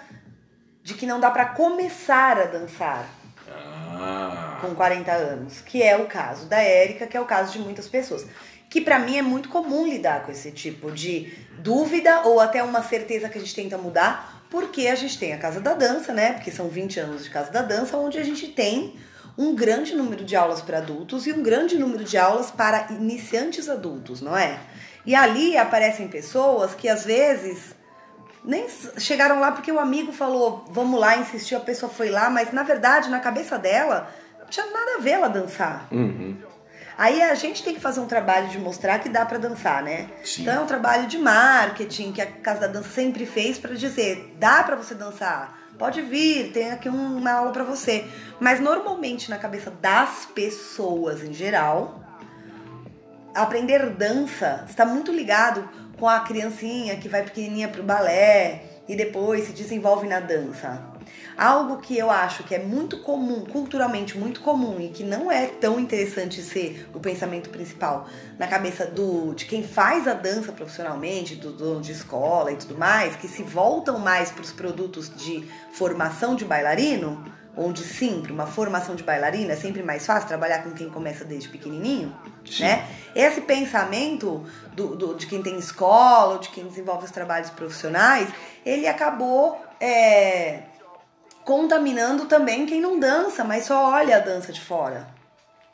de 0.87 0.93
que 0.93 1.05
não 1.05 1.19
dá 1.19 1.29
para 1.29 1.47
começar 1.47 2.39
a 2.39 2.45
dançar 2.45 3.09
ah. 3.45 4.57
com 4.61 4.73
40 4.73 5.11
anos, 5.11 5.59
que 5.59 5.83
é 5.83 5.97
o 5.97 6.05
caso 6.05 6.45
da 6.45 6.61
Érica, 6.61 7.05
que 7.05 7.17
é 7.17 7.19
o 7.19 7.25
caso 7.25 7.51
de 7.51 7.59
muitas 7.59 7.89
pessoas 7.89 8.25
que 8.69 8.79
para 8.79 8.97
mim 8.97 9.17
é 9.17 9.21
muito 9.21 9.49
comum 9.49 9.85
lidar 9.85 10.23
com 10.23 10.31
esse 10.31 10.49
tipo 10.49 10.89
de 10.89 11.33
dúvida 11.59 12.21
ou 12.21 12.39
até 12.39 12.63
uma 12.63 12.81
certeza 12.81 13.27
que 13.27 13.37
a 13.37 13.41
gente 13.41 13.53
tenta 13.53 13.77
mudar, 13.77 14.45
porque 14.49 14.87
a 14.87 14.95
gente 14.95 15.19
tem 15.19 15.33
a 15.33 15.37
Casa 15.37 15.59
da 15.59 15.73
Dança, 15.73 16.13
né? 16.13 16.33
Porque 16.33 16.51
são 16.51 16.69
20 16.69 17.01
anos 17.01 17.23
de 17.25 17.29
Casa 17.29 17.51
da 17.51 17.61
Dança, 17.61 17.97
onde 17.97 18.17
a 18.17 18.23
gente 18.23 18.47
tem 18.47 18.95
um 19.37 19.53
grande 19.55 19.93
número 19.93 20.23
de 20.23 20.35
aulas 20.37 20.61
para 20.61 20.77
adultos 20.77 21.27
e 21.27 21.33
um 21.33 21.43
grande 21.43 21.77
número 21.77 22.03
de 22.05 22.17
aulas 22.17 22.49
para 22.49 22.87
iniciantes 22.91 23.69
adultos, 23.69 24.21
não 24.21 24.35
é? 24.35 24.57
E 25.05 25.13
ali 25.13 25.57
aparecem 25.57 26.07
pessoas 26.07 26.73
que 26.73 26.89
às 26.89 27.05
vezes 27.05 27.76
nem 28.43 28.67
chegaram 28.97 29.39
lá 29.39 29.51
porque 29.51 29.71
o 29.71 29.79
amigo 29.79 30.11
falou, 30.11 30.65
vamos 30.69 30.99
lá, 30.99 31.17
insistiu, 31.17 31.57
a 31.57 31.61
pessoa 31.61 31.91
foi 31.91 32.09
lá, 32.09 32.29
mas 32.29 32.51
na 32.51 32.63
verdade, 32.63 33.09
na 33.09 33.19
cabeça 33.19 33.57
dela, 33.57 34.09
não 34.39 34.47
tinha 34.47 34.65
nada 34.65 34.95
a 34.97 35.01
ver 35.01 35.11
ela 35.11 35.27
dançar. 35.27 35.87
Uhum. 35.91 36.37
Aí 36.97 37.21
a 37.21 37.35
gente 37.35 37.63
tem 37.63 37.75
que 37.75 37.79
fazer 37.79 37.99
um 37.99 38.07
trabalho 38.07 38.47
de 38.47 38.57
mostrar 38.57 38.97
que 38.97 39.07
dá 39.07 39.23
para 39.23 39.37
dançar, 39.37 39.83
né? 39.83 40.09
Sim. 40.23 40.41
Então 40.41 40.55
é 40.55 40.59
um 40.59 40.65
trabalho 40.65 41.05
de 41.07 41.17
marketing 41.17 42.11
que 42.11 42.21
a 42.21 42.25
Casa 42.25 42.61
da 42.61 42.67
Dança 42.67 42.89
sempre 42.89 43.25
fez 43.25 43.59
para 43.59 43.75
dizer, 43.75 44.35
dá 44.39 44.63
para 44.63 44.75
você 44.75 44.95
dançar. 44.95 45.55
Pode 45.77 46.01
vir, 46.01 46.51
tem 46.51 46.71
aqui 46.71 46.89
uma 46.89 47.31
aula 47.31 47.51
para 47.51 47.63
você. 47.63 48.07
Mas 48.39 48.59
normalmente 48.59 49.29
na 49.29 49.37
cabeça 49.37 49.69
das 49.69 50.25
pessoas 50.25 51.23
em 51.23 51.33
geral, 51.33 52.03
aprender 53.35 53.91
dança 53.91 54.65
está 54.67 54.83
muito 54.83 55.11
ligado 55.11 55.69
com 55.99 56.07
a 56.07 56.19
criancinha 56.19 56.97
que 56.97 57.09
vai 57.09 57.23
pequenininha 57.23 57.67
pro 57.67 57.83
balé 57.83 58.63
e 58.87 58.95
depois 58.95 59.45
se 59.45 59.53
desenvolve 59.53 60.07
na 60.07 60.19
dança. 60.19 60.81
Algo 61.37 61.77
que 61.77 61.97
eu 61.97 62.09
acho 62.09 62.43
que 62.43 62.55
é 62.55 62.59
muito 62.59 63.01
comum, 63.01 63.45
culturalmente 63.45 64.17
muito 64.17 64.41
comum 64.41 64.79
e 64.79 64.89
que 64.89 65.03
não 65.03 65.31
é 65.31 65.45
tão 65.45 65.79
interessante 65.79 66.41
ser 66.41 66.89
o 66.93 66.99
pensamento 66.99 67.49
principal 67.49 68.07
na 68.39 68.47
cabeça 68.47 68.85
do 68.85 69.33
de 69.35 69.45
quem 69.45 69.63
faz 69.63 70.07
a 70.07 70.13
dança 70.13 70.51
profissionalmente, 70.51 71.35
do 71.35 71.51
dono 71.51 71.81
de 71.81 71.91
escola 71.91 72.51
e 72.51 72.55
tudo 72.55 72.77
mais, 72.77 73.15
que 73.15 73.27
se 73.27 73.43
voltam 73.43 73.99
mais 73.99 74.31
para 74.31 74.41
os 74.41 74.51
produtos 74.51 75.13
de 75.15 75.47
formação 75.71 76.35
de 76.35 76.43
bailarino, 76.43 77.23
onde 77.57 77.83
sim, 77.83 78.21
para 78.21 78.31
uma 78.31 78.45
formação 78.45 78.95
de 78.95 79.01
bailarina 79.03 79.53
é 79.53 79.55
sempre 79.55 79.81
mais 79.81 80.05
fácil 80.05 80.27
trabalhar 80.27 80.63
com 80.63 80.71
quem 80.71 80.89
começa 80.89 81.25
desde 81.25 81.49
pequenininho, 81.49 82.15
Sim. 82.45 82.63
né? 82.63 82.85
Esse 83.15 83.41
pensamento 83.41 84.45
do, 84.73 84.95
do- 84.95 85.15
de 85.15 85.25
quem 85.25 85.41
tem 85.41 85.57
escola, 85.57 86.37
de 86.37 86.49
quem 86.49 86.67
desenvolve 86.67 87.05
os 87.05 87.11
trabalhos 87.11 87.49
profissionais, 87.49 88.29
ele 88.63 88.87
acabou 88.87 89.59
é, 89.81 90.59
contaminando 91.43 92.25
também 92.25 92.65
quem 92.65 92.79
não 92.79 92.99
dança, 92.99 93.43
mas 93.43 93.65
só 93.65 93.91
olha 93.91 94.17
a 94.17 94.19
dança 94.19 94.51
de 94.53 94.61
fora 94.61 95.07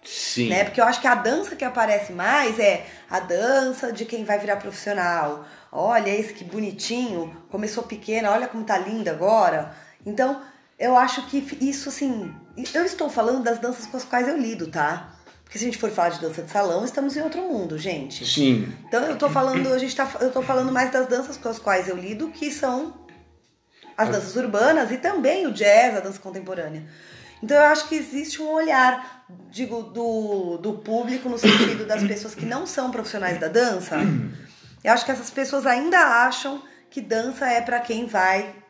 Sim. 0.04 0.50
né? 0.50 0.64
Porque 0.66 0.82
eu 0.82 0.86
acho 0.86 1.00
que 1.00 1.08
a 1.08 1.16
dança 1.16 1.56
que 1.56 1.64
aparece 1.64 2.12
mais 2.12 2.60
é 2.60 2.86
a 3.10 3.20
dança 3.22 3.92
de 3.92 4.04
quem 4.06 4.24
vai 4.26 4.38
virar 4.38 4.58
profissional. 4.58 5.46
Olha 5.72 6.10
esse 6.10 6.34
que 6.34 6.44
bonitinho, 6.44 7.36
começou 7.50 7.84
pequena, 7.84 8.32
olha 8.32 8.48
como 8.48 8.66
tá 8.66 8.78
linda 8.78 9.12
agora. 9.12 9.74
Então, 10.06 10.42
eu 10.84 10.98
acho 10.98 11.26
que 11.28 11.38
isso 11.62 11.88
assim, 11.88 12.36
eu 12.74 12.84
estou 12.84 13.10
falando 13.10 13.42
das 13.42 13.58
danças 13.58 13.86
com 13.86 13.96
as 13.96 14.04
quais 14.04 14.28
eu 14.28 14.38
lido, 14.38 14.68
tá? 14.68 15.16
Porque 15.46 15.58
se 15.58 15.64
a 15.64 15.68
gente 15.68 15.78
for 15.78 15.90
falar 15.90 16.10
de 16.10 16.20
dança 16.20 16.42
de 16.42 16.52
salão, 16.52 16.84
estamos 16.84 17.16
em 17.16 17.22
outro 17.22 17.42
mundo, 17.42 17.78
gente. 17.78 18.26
Sim. 18.26 18.70
Então 18.86 19.02
eu 19.06 19.18
tô 19.18 19.30
falando, 19.30 19.72
a 19.72 19.78
gente 19.78 19.96
tá, 19.96 20.12
eu 20.20 20.30
tô 20.30 20.42
falando 20.42 20.74
mais 20.74 20.92
das 20.92 21.08
danças 21.08 21.38
com 21.38 21.48
as 21.48 21.58
quais 21.58 21.88
eu 21.88 21.96
lido, 21.96 22.32
que 22.32 22.52
são 22.52 22.94
as 23.98 24.10
danças 24.10 24.36
urbanas 24.36 24.92
e 24.92 24.98
também 24.98 25.48
o 25.48 25.54
jazz, 25.54 25.96
a 25.96 26.02
dança 26.02 26.20
contemporânea. 26.20 26.86
Então 27.42 27.56
eu 27.56 27.64
acho 27.64 27.88
que 27.88 27.96
existe 27.96 28.42
um 28.42 28.52
olhar, 28.52 29.26
digo, 29.50 29.84
do, 29.84 30.58
do 30.58 30.74
público 30.80 31.30
no 31.30 31.38
sentido 31.38 31.86
das 31.86 32.04
pessoas 32.04 32.36
que 32.36 32.46
não 32.46 32.68
são 32.68 32.92
profissionais 32.92 33.40
da 33.40 33.48
dança. 33.48 33.98
Eu 34.84 34.92
acho 34.92 35.06
que 35.06 35.12
essas 35.12 35.30
pessoas 35.30 35.66
ainda 35.66 35.98
acham 36.26 36.62
que 36.90 37.00
dança 37.00 37.48
é 37.48 37.62
pra 37.62 37.80
quem 37.80 38.06
vai 38.06 38.64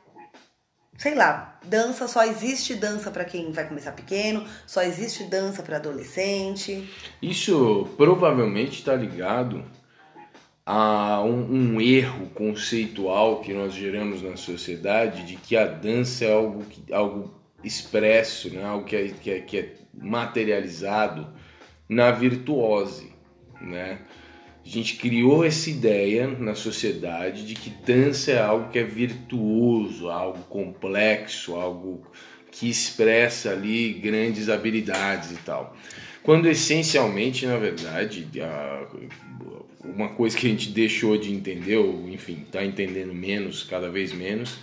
sei 0.98 1.16
lá, 1.16 1.53
dança 1.66 2.08
só 2.08 2.24
existe 2.26 2.76
dança 2.76 3.10
pra 3.12 3.26
quem 3.26 3.52
vai 3.52 3.68
começar 3.68 3.92
pequeno, 3.94 4.46
só 4.68 4.82
existe 4.82 5.24
dança 5.26 5.64
pra 5.64 5.78
adolescente. 5.78 6.88
Isso 7.22 7.88
provavelmente 7.98 8.80
está 8.80 8.96
ligado 8.96 9.64
a 10.66 11.22
um, 11.24 11.76
um 11.76 11.82
erro 11.82 12.28
conceitual 12.30 13.42
que 13.42 13.54
nós 13.54 13.74
geramos 13.74 14.22
na 14.22 14.38
sociedade 14.38 15.26
de 15.26 15.36
que 15.36 15.58
a 15.58 15.66
dança 15.66 16.26
é 16.26 16.34
algo, 16.34 16.64
que- 16.64 16.94
algo 16.94 17.34
expresso, 17.64 18.50
né? 18.54 18.64
algo 18.64 18.86
que 18.86 18.96
é, 18.96 19.08
que, 19.10 19.32
é, 19.32 19.40
que 19.42 19.58
é 19.58 19.74
materializado 19.94 21.28
na 21.88 22.12
virtuose. 22.12 23.12
Né? 23.62 24.00
A 24.66 24.70
gente 24.70 24.96
criou 24.96 25.44
essa 25.44 25.70
ideia 25.70 26.28
na 26.28 26.56
sociedade 26.56 27.46
de 27.46 27.54
que 27.54 27.70
dança 27.70 28.32
é 28.32 28.42
algo 28.42 28.72
que 28.72 28.80
é 28.80 28.84
virtuoso, 28.84 30.10
algo 30.10 30.42
complexo, 30.44 31.56
algo 31.56 32.02
que 32.50 32.70
expressa 32.70 33.52
ali 33.52 33.94
grandes 33.94 34.48
habilidades 34.48 35.32
e 35.32 35.38
tal. 35.38 35.76
Quando 36.24 36.48
essencialmente, 36.48 37.46
na 37.46 37.58
verdade, 37.58 38.26
uma 39.84 40.10
coisa 40.10 40.38
que 40.38 40.48
a 40.48 40.50
gente 40.50 40.70
deixou 40.70 41.18
de 41.18 41.34
entender, 41.34 41.76
ou 41.76 42.08
enfim, 42.08 42.44
está 42.46 42.64
entendendo 42.64 43.14
menos, 43.14 43.64
cada 43.64 43.90
vez 43.90 44.14
menos, 44.14 44.58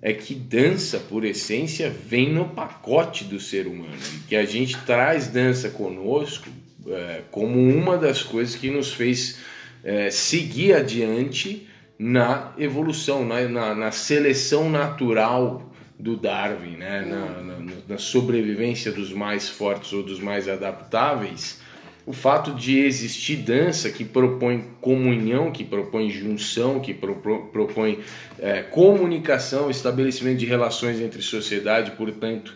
é 0.00 0.14
que 0.14 0.34
dança, 0.34 0.98
por 0.98 1.24
essência, 1.24 1.90
vem 1.90 2.32
no 2.32 2.48
pacote 2.48 3.24
do 3.24 3.38
ser 3.38 3.66
humano. 3.66 3.98
E 4.14 4.28
que 4.28 4.36
a 4.36 4.46
gente 4.46 4.78
traz 4.84 5.28
dança 5.28 5.68
conosco 5.68 6.48
é, 6.88 7.22
como 7.30 7.58
uma 7.60 7.96
das 7.96 8.22
coisas 8.22 8.54
que 8.54 8.70
nos 8.70 8.92
fez 8.92 9.38
é, 9.82 10.10
seguir 10.10 10.74
adiante 10.74 11.68
na 11.98 12.52
evolução, 12.58 13.24
na, 13.24 13.42
na, 13.48 13.74
na 13.74 13.90
seleção 13.90 14.68
natural 14.68 15.70
do 15.98 16.16
Darwin, 16.16 16.76
né? 16.76 17.02
na, 17.02 17.42
na, 17.42 17.72
na 17.88 17.98
sobrevivência 17.98 18.90
dos 18.90 19.12
mais 19.12 19.48
fortes 19.48 19.92
ou 19.92 20.02
dos 20.02 20.18
mais 20.18 20.48
adaptáveis. 20.48 21.62
O 22.06 22.12
fato 22.12 22.52
de 22.52 22.80
existir 22.80 23.36
dança 23.36 23.90
que 23.90 24.04
propõe 24.04 24.64
comunhão, 24.80 25.50
que 25.50 25.64
propõe 25.64 26.10
junção, 26.10 26.78
que 26.78 26.92
propo- 26.92 27.48
propõe 27.50 28.00
é, 28.38 28.60
comunicação, 28.62 29.70
estabelecimento 29.70 30.38
de 30.38 30.44
relações 30.44 31.00
entre 31.00 31.22
sociedade, 31.22 31.92
portanto, 31.92 32.54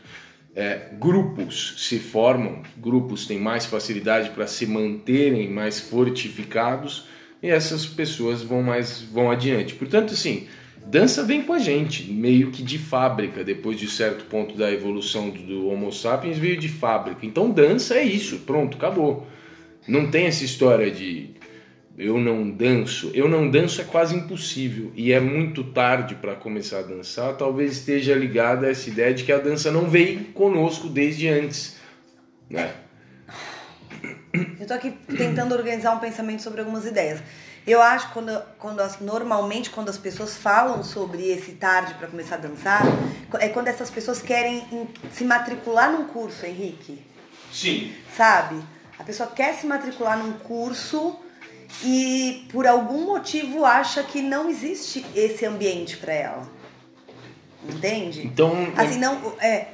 é, 0.59 0.89
grupos 0.99 1.75
se 1.79 2.01
formam, 2.01 2.65
grupos 2.77 3.27
têm 3.27 3.39
mais 3.39 3.65
facilidade 3.65 4.31
para 4.31 4.49
se 4.49 4.67
manterem 4.67 5.49
mais 5.49 5.79
fortificados 5.79 7.07
e 7.41 7.49
essas 7.49 7.87
pessoas 7.87 8.43
vão 8.43 8.61
mais 8.61 9.01
vão 9.01 9.31
adiante. 9.31 9.75
Portanto, 9.75 10.15
assim, 10.15 10.49
dança 10.85 11.23
vem 11.23 11.43
com 11.43 11.53
a 11.53 11.61
gente, 11.61 12.11
meio 12.11 12.51
que 12.51 12.61
de 12.61 12.77
fábrica, 12.77 13.45
depois 13.45 13.79
de 13.79 13.89
certo 13.89 14.25
ponto 14.25 14.57
da 14.57 14.69
evolução 14.69 15.31
do, 15.31 15.41
do 15.43 15.69
Homo 15.69 15.93
sapiens 15.93 16.39
veio 16.39 16.57
de 16.57 16.69
fábrica. 16.69 17.25
Então, 17.25 17.53
dança 17.53 17.95
é 17.95 18.03
isso, 18.03 18.41
pronto, 18.41 18.77
acabou. 18.77 19.29
Não 19.87 20.11
tem 20.11 20.27
essa 20.27 20.45
história 20.45 20.91
de 20.91 21.31
eu 21.99 22.19
não 22.19 22.49
danço. 22.49 23.11
Eu 23.13 23.29
não 23.29 23.51
danço 23.51 23.81
é 23.81 23.85
quase 23.85 24.15
impossível 24.15 24.93
e 24.95 25.13
é 25.13 25.19
muito 25.19 25.65
tarde 25.65 26.15
para 26.15 26.37
começar 26.37 26.79
a 26.79 26.83
dançar. 26.83 27.37
Talvez 27.37 27.73
esteja 27.73 28.15
ligada 28.15 28.67
a 28.67 28.71
essa 28.71 28.89
ideia 28.89 29.13
de 29.13 29.25
que 29.25 29.33
a 29.33 29.39
dança 29.39 29.73
não 29.73 29.91
veio 29.91 30.25
conosco 30.27 30.89
desde 30.89 31.29
antes, 31.29 31.77
né? 32.49 32.73
Eu 34.61 34.67
tô 34.67 34.75
aqui 34.75 34.93
tentando 35.17 35.55
organizar 35.55 35.93
um 35.95 35.99
pensamento 35.99 36.43
sobre 36.43 36.61
algumas 36.61 36.85
ideias. 36.87 37.21
Eu 37.67 37.83
acho 37.83 38.09
que 38.09 38.13
quando, 38.15 38.43
quando 38.59 38.81
as- 38.81 39.01
normalmente 39.01 39.69
quando 39.71 39.89
as 39.89 39.99
pessoas 39.99 40.37
falam 40.37 40.83
sobre 40.85 41.29
esse 41.29 41.53
tarde 41.53 41.95
para 41.95 42.07
começar 42.07 42.37
a 42.37 42.39
dançar, 42.39 42.83
é 43.41 43.49
quando 43.49 43.69
essas 43.69 43.91
pessoas 43.91 44.23
querem 44.23 44.59
em- 44.73 44.89
se 45.13 45.25
matricular 45.25 45.91
num 45.93 46.05
curso, 46.05 46.47
Henrique. 46.47 47.03
Sim. 47.53 47.93
Sabe? 48.17 48.57
A 48.99 49.05
pessoa 49.05 49.29
quer 49.31 49.55
se 49.55 49.67
matricular 49.67 50.17
num 50.19 50.33
curso 50.35 51.19
e 51.85 52.47
por 52.51 52.67
algum 52.67 53.05
motivo 53.07 53.65
acha 53.65 54.03
que 54.03 54.21
não 54.23 54.49
existe 54.49 55.05
esse 55.15 55.45
ambiente 55.47 55.97
para 55.97 56.13
ela. 56.13 56.51
Entende? 57.69 58.27
Então, 58.27 58.55
Assim, 58.77 58.99
não. 58.99 59.35
É, 59.41 59.69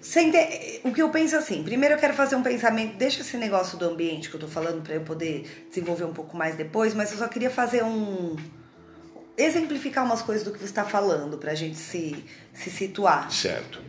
você 0.00 0.20
ente- 0.20 0.80
O 0.84 0.92
que 0.92 1.02
eu 1.02 1.08
penso 1.10 1.36
assim, 1.36 1.62
primeiro 1.62 1.94
eu 1.94 1.98
quero 1.98 2.14
fazer 2.14 2.36
um 2.36 2.42
pensamento, 2.42 2.96
deixa 2.96 3.20
esse 3.22 3.36
negócio 3.36 3.76
do 3.78 3.84
ambiente 3.86 4.28
que 4.30 4.36
eu 4.36 4.40
tô 4.40 4.48
falando 4.48 4.82
pra 4.82 4.94
eu 4.94 5.00
poder 5.02 5.66
desenvolver 5.68 6.04
um 6.04 6.12
pouco 6.12 6.36
mais 6.36 6.54
depois, 6.56 6.94
mas 6.94 7.10
eu 7.12 7.18
só 7.18 7.26
queria 7.28 7.50
fazer 7.50 7.82
um. 7.84 8.36
exemplificar 9.36 10.04
umas 10.04 10.22
coisas 10.22 10.44
do 10.44 10.52
que 10.52 10.58
você 10.58 10.66
está 10.66 10.84
falando 10.84 11.38
pra 11.38 11.54
gente 11.54 11.76
se, 11.78 12.24
se 12.54 12.70
situar. 12.70 13.30
certo. 13.32 13.80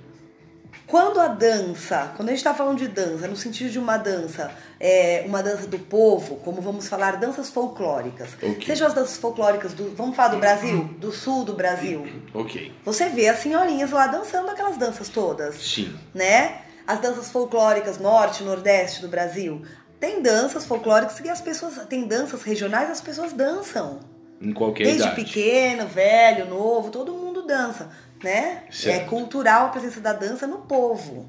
Quando 0.91 1.21
a 1.21 1.30
dança, 1.30 2.12
quando 2.17 2.27
a 2.27 2.32
gente 2.34 2.43
tá 2.43 2.54
falando 2.54 2.77
de 2.77 2.89
dança, 2.89 3.25
no 3.25 3.38
sentido 3.38 3.69
de 3.69 3.80
uma 3.80 3.95
dança, 3.95 4.51
é, 4.77 5.23
uma 5.25 5.41
dança 5.41 5.65
do 5.65 5.80
povo, 5.80 6.36
como 6.43 6.62
vamos 6.62 6.89
falar, 6.89 7.15
danças 7.15 7.49
folclóricas. 7.49 8.32
Ok. 8.34 8.65
Sejam 8.65 8.88
as 8.88 8.93
danças 8.93 9.15
folclóricas 9.15 9.73
do. 9.73 9.95
Vamos 9.95 10.17
falar 10.17 10.27
do 10.27 10.38
Brasil? 10.38 10.84
Do 10.99 11.13
sul 11.13 11.45
do 11.45 11.54
Brasil. 11.54 12.06
OK. 12.36 12.73
Você 12.84 13.08
vê 13.08 13.30
as 13.30 13.39
senhorinhas 13.39 13.91
lá 13.91 14.08
dançando 14.08 14.49
aquelas 14.49 14.75
danças 14.75 15.08
todas 15.08 15.56
Sim. 15.56 15.97
né? 16.13 16.58
As 16.86 16.99
danças 16.99 17.32
folclóricas 17.32 17.97
norte, 17.97 18.43
nordeste 18.43 19.01
do 19.01 19.08
Brasil. 19.08 19.62
Tem 19.97 20.21
danças 20.21 20.65
folclóricas 20.65 21.17
que 21.21 21.30
as 21.30 21.39
pessoas. 21.39 21.86
Tem 21.88 22.06
danças 22.06 22.43
regionais, 22.43 22.89
as 22.89 22.99
pessoas 22.99 23.32
dançam. 23.32 24.01
Em 24.41 24.51
qualquer 24.51 24.84
Desde 24.84 25.04
idade. 25.04 25.15
pequeno, 25.23 25.88
velho, 25.88 26.47
novo, 26.47 26.89
todo 26.89 27.13
mundo 27.13 27.32
dança, 27.43 27.89
né? 28.23 28.63
Certo. 28.71 29.01
É 29.01 29.05
cultural 29.05 29.67
a 29.67 29.69
presença 29.69 29.99
da 29.99 30.13
dança 30.13 30.45
no 30.47 30.60
povo, 30.60 31.27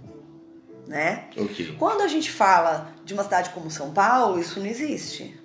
né? 0.86 1.24
OK. 1.36 1.76
Quando 1.78 2.02
a 2.02 2.08
gente 2.08 2.30
fala 2.30 2.88
de 3.04 3.14
uma 3.14 3.22
cidade 3.24 3.50
como 3.50 3.70
São 3.70 3.92
Paulo, 3.92 4.38
isso 4.40 4.58
não 4.60 4.66
existe. 4.66 5.38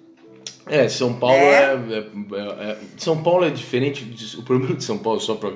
É, 0.66 0.90
São 0.90 1.14
Paulo 1.14 1.36
É? 1.36 1.74
é, 1.74 1.74
é- 1.74 2.72
é- 2.72 2.78
São 2.98 3.24
Paulo 3.24 3.46
é 3.46 3.50
diferente. 3.50 4.04
de- 4.04 4.38
o 4.38 4.44
problema 4.44 4.76
de 4.76 4.84
São 4.84 4.98
Paulo, 4.98 5.20
só 5.20 5.36
para 5.36 5.52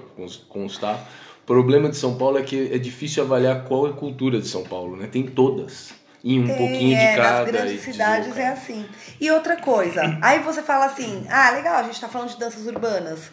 constar, 0.47 1.05
o 1.43 1.45
problema 1.45 1.89
de 1.89 1.97
São 1.97 2.15
Paulo 2.15 2.37
é 2.37 2.43
que 2.43 2.73
é 2.73 2.77
difícil 2.77 3.23
avaliar 3.23 3.65
qual 3.65 3.87
é 3.87 3.89
a 3.89 3.93
cultura 3.93 4.39
de 4.39 4.47
São 4.47 4.63
Paulo, 4.63 4.95
né? 4.95 5.07
Tem 5.11 5.23
todas. 5.27 5.89
E 6.23 6.39
um 6.39 6.45
Tem, 6.47 6.55
pouquinho 6.55 6.95
é, 6.97 7.11
de 7.11 7.17
cada. 7.17 7.39
nas 7.41 7.51
grandes 7.51 7.81
cidades 7.81 8.27
é 8.27 8.29
deslocado. 8.31 8.53
assim. 8.53 8.85
E 9.19 9.31
outra 9.31 9.57
coisa, 9.57 10.17
aí 10.21 10.39
você 10.39 10.61
fala 10.61 10.85
assim, 10.85 11.25
ah, 11.29 11.49
legal, 11.51 11.75
a 11.77 11.83
gente 11.83 11.99
tá 11.99 12.07
falando 12.07 12.29
de 12.29 12.37
danças 12.39 12.65
urbanas. 12.67 13.31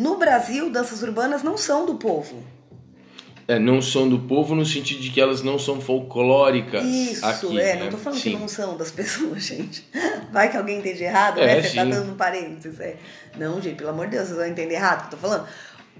No 0.00 0.16
Brasil, 0.16 0.70
danças 0.70 1.02
urbanas 1.02 1.42
não 1.42 1.58
são 1.58 1.84
do 1.84 1.96
povo. 1.96 2.42
É, 3.46 3.58
não 3.58 3.82
são 3.82 4.08
do 4.08 4.18
povo 4.20 4.54
no 4.54 4.64
sentido 4.64 4.98
de 4.98 5.10
que 5.10 5.20
elas 5.20 5.42
não 5.42 5.58
são 5.58 5.78
folclóricas. 5.78 6.82
Isso, 6.82 7.26
aqui, 7.26 7.60
é, 7.60 7.76
né? 7.76 7.82
não 7.82 7.90
tô 7.90 7.98
falando 7.98 8.18
Sim. 8.18 8.30
que 8.30 8.38
não 8.38 8.48
são 8.48 8.78
das 8.78 8.90
pessoas, 8.90 9.42
gente. 9.42 9.86
Vai 10.32 10.50
que 10.50 10.56
alguém 10.56 10.78
entende 10.78 11.04
errado, 11.04 11.38
É, 11.38 11.46
né? 11.46 11.62
Você 11.62 11.74
tá 11.74 11.84
sim. 11.84 11.90
dando 11.90 12.12
um 12.12 12.16
parênteses. 12.16 12.80
É. 12.80 12.96
Não, 13.36 13.60
gente, 13.60 13.76
pelo 13.76 13.90
amor 13.90 14.06
de 14.06 14.12
Deus, 14.12 14.28
vocês 14.28 14.38
vão 14.38 14.46
entender 14.46 14.76
errado 14.76 15.00
o 15.00 15.08
que 15.08 15.14
eu 15.14 15.18
tô 15.18 15.28
falando. 15.28 15.48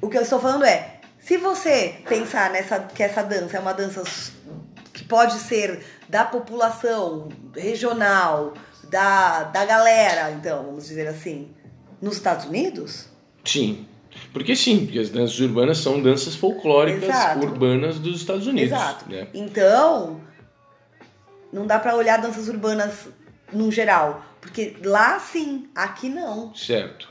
O 0.00 0.08
que 0.08 0.16
eu 0.16 0.22
estou 0.22 0.40
falando 0.40 0.64
é, 0.64 1.00
se 1.18 1.36
você 1.36 1.96
pensar 2.08 2.50
nessa 2.50 2.78
que 2.80 3.02
essa 3.02 3.22
dança 3.22 3.58
é 3.58 3.60
uma 3.60 3.74
dança 3.74 4.02
que 4.94 5.04
pode 5.04 5.34
ser 5.40 5.84
da 6.08 6.24
população 6.24 7.28
regional, 7.54 8.54
da, 8.88 9.42
da 9.42 9.66
galera, 9.66 10.30
então, 10.30 10.64
vamos 10.64 10.86
dizer 10.86 11.06
assim, 11.06 11.50
nos 12.00 12.16
Estados 12.16 12.46
Unidos, 12.46 13.10
Sim. 13.44 13.86
Porque 14.32 14.54
sim, 14.54 14.84
porque 14.84 14.98
as 14.98 15.10
danças 15.10 15.38
urbanas 15.40 15.78
são 15.78 16.00
danças 16.00 16.34
folclóricas 16.34 17.04
Exato. 17.04 17.46
urbanas 17.46 17.98
dos 17.98 18.20
Estados 18.20 18.46
Unidos. 18.46 18.72
Exato. 18.72 19.10
Né? 19.10 19.28
Então, 19.34 20.20
não 21.52 21.66
dá 21.66 21.78
pra 21.78 21.94
olhar 21.94 22.20
danças 22.20 22.48
urbanas 22.48 23.08
no 23.52 23.70
geral. 23.70 24.24
Porque 24.40 24.76
lá 24.84 25.18
sim, 25.20 25.68
aqui 25.74 26.08
não. 26.08 26.54
Certo. 26.54 27.08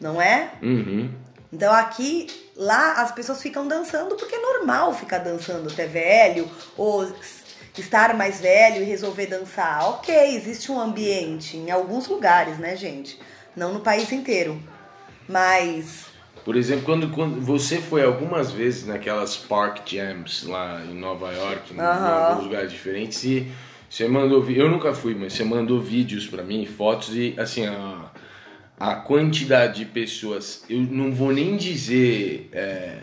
Não 0.00 0.20
é? 0.20 0.52
Uhum. 0.62 1.10
Então 1.52 1.72
aqui, 1.72 2.26
lá 2.54 3.00
as 3.00 3.10
pessoas 3.12 3.40
ficam 3.40 3.66
dançando 3.66 4.16
porque 4.16 4.34
é 4.34 4.40
normal 4.40 4.92
ficar 4.94 5.18
dançando 5.18 5.70
até 5.70 5.86
velho, 5.86 6.48
ou 6.76 7.10
estar 7.76 8.14
mais 8.14 8.40
velho 8.40 8.82
e 8.82 8.84
resolver 8.84 9.26
dançar. 9.26 9.88
Ok, 9.88 10.14
existe 10.36 10.70
um 10.70 10.78
ambiente 10.78 11.56
em 11.56 11.70
alguns 11.70 12.06
lugares, 12.06 12.58
né, 12.58 12.76
gente? 12.76 13.18
Não 13.56 13.72
no 13.72 13.80
país 13.80 14.12
inteiro. 14.12 14.60
Mas. 15.28 16.07
Por 16.44 16.56
exemplo, 16.56 16.84
quando, 16.84 17.08
quando 17.10 17.40
você 17.40 17.78
foi 17.78 18.02
algumas 18.02 18.50
vezes 18.50 18.86
naquelas 18.86 19.36
park 19.36 19.86
jams 19.92 20.44
lá 20.44 20.82
em 20.84 20.94
Nova 20.94 21.32
York, 21.32 21.74
em 21.74 21.78
Aham. 21.80 22.28
alguns 22.30 22.44
lugares 22.44 22.70
diferentes, 22.70 23.22
e 23.24 23.46
você 23.88 24.08
mandou. 24.08 24.42
vi- 24.42 24.58
Eu 24.58 24.68
nunca 24.70 24.94
fui, 24.94 25.14
mas 25.14 25.32
você 25.34 25.44
mandou 25.44 25.80
vídeos 25.80 26.26
pra 26.26 26.42
mim, 26.42 26.64
fotos 26.66 27.14
e 27.14 27.34
assim, 27.38 27.66
a, 27.66 28.10
a 28.78 28.94
quantidade 28.96 29.78
de 29.80 29.84
pessoas, 29.84 30.64
eu 30.70 30.80
não 30.80 31.12
vou 31.12 31.32
nem 31.32 31.56
dizer 31.56 32.48
é, 32.52 32.98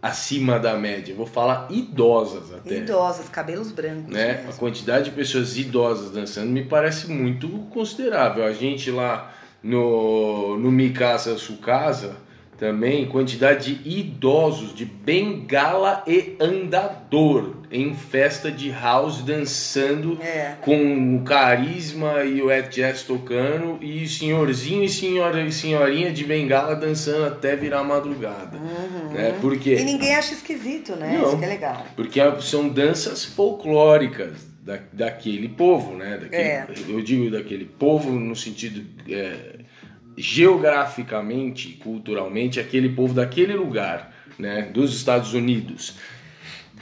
acima 0.00 0.58
da 0.58 0.74
média, 0.76 1.12
eu 1.12 1.16
vou 1.16 1.26
falar 1.26 1.68
idosas 1.70 2.52
até. 2.52 2.78
Idosas, 2.78 3.28
cabelos 3.28 3.70
brancos. 3.70 4.12
né? 4.12 4.30
A 4.30 4.34
mesmo. 4.46 4.52
quantidade 4.54 5.04
de 5.06 5.10
pessoas 5.12 5.56
idosas 5.56 6.10
dançando 6.10 6.48
me 6.50 6.64
parece 6.64 7.08
muito 7.10 7.48
considerável. 7.70 8.44
A 8.44 8.52
gente 8.52 8.90
lá 8.90 9.32
no, 9.62 10.58
no 10.58 10.72
Mikasa 10.72 11.38
Sukasa 11.38 12.16
também, 12.62 13.06
quantidade 13.06 13.74
de 13.74 13.98
idosos 13.98 14.72
de 14.72 14.84
bengala 14.84 16.04
e 16.06 16.36
andador 16.38 17.56
em 17.72 17.92
festa 17.92 18.52
de 18.52 18.70
house 18.70 19.20
dançando 19.20 20.16
É. 20.22 20.54
com 20.60 21.16
o 21.16 21.24
carisma 21.24 22.22
e 22.22 22.40
o 22.40 22.52
Ed 22.52 22.68
Jazz 22.68 23.02
tocando 23.02 23.82
e 23.82 24.06
senhorzinho 24.06 24.84
e 24.84 24.88
senhora, 24.88 25.50
senhorinha 25.50 26.12
de 26.12 26.22
bengala 26.24 26.76
dançando 26.76 27.24
até 27.24 27.56
virar 27.56 27.82
madrugada. 27.82 28.56
Né? 29.12 29.36
Por 29.40 29.58
quê? 29.58 29.78
E 29.80 29.82
ninguém 29.82 30.14
acha 30.14 30.32
esquisito, 30.32 30.94
né? 30.94 31.18
Não. 31.18 31.26
Isso 31.30 31.38
que 31.38 31.44
é 31.44 31.48
legal. 31.48 31.84
Porque 31.96 32.20
são 32.42 32.68
danças 32.68 33.24
folclóricas 33.24 34.52
da, 34.62 34.78
daquele 34.92 35.48
povo, 35.48 35.96
né? 35.96 36.16
Daquele, 36.16 36.42
É. 36.42 36.66
Eu 36.88 37.02
digo 37.02 37.28
daquele 37.28 37.64
povo 37.64 38.12
no 38.12 38.36
sentido 38.36 38.84
é, 39.10 39.61
geograficamente, 40.16 41.78
culturalmente, 41.82 42.60
aquele 42.60 42.90
povo 42.90 43.14
daquele 43.14 43.54
lugar, 43.54 44.12
né? 44.38 44.62
Dos 44.72 44.94
Estados 44.94 45.34
Unidos. 45.34 45.96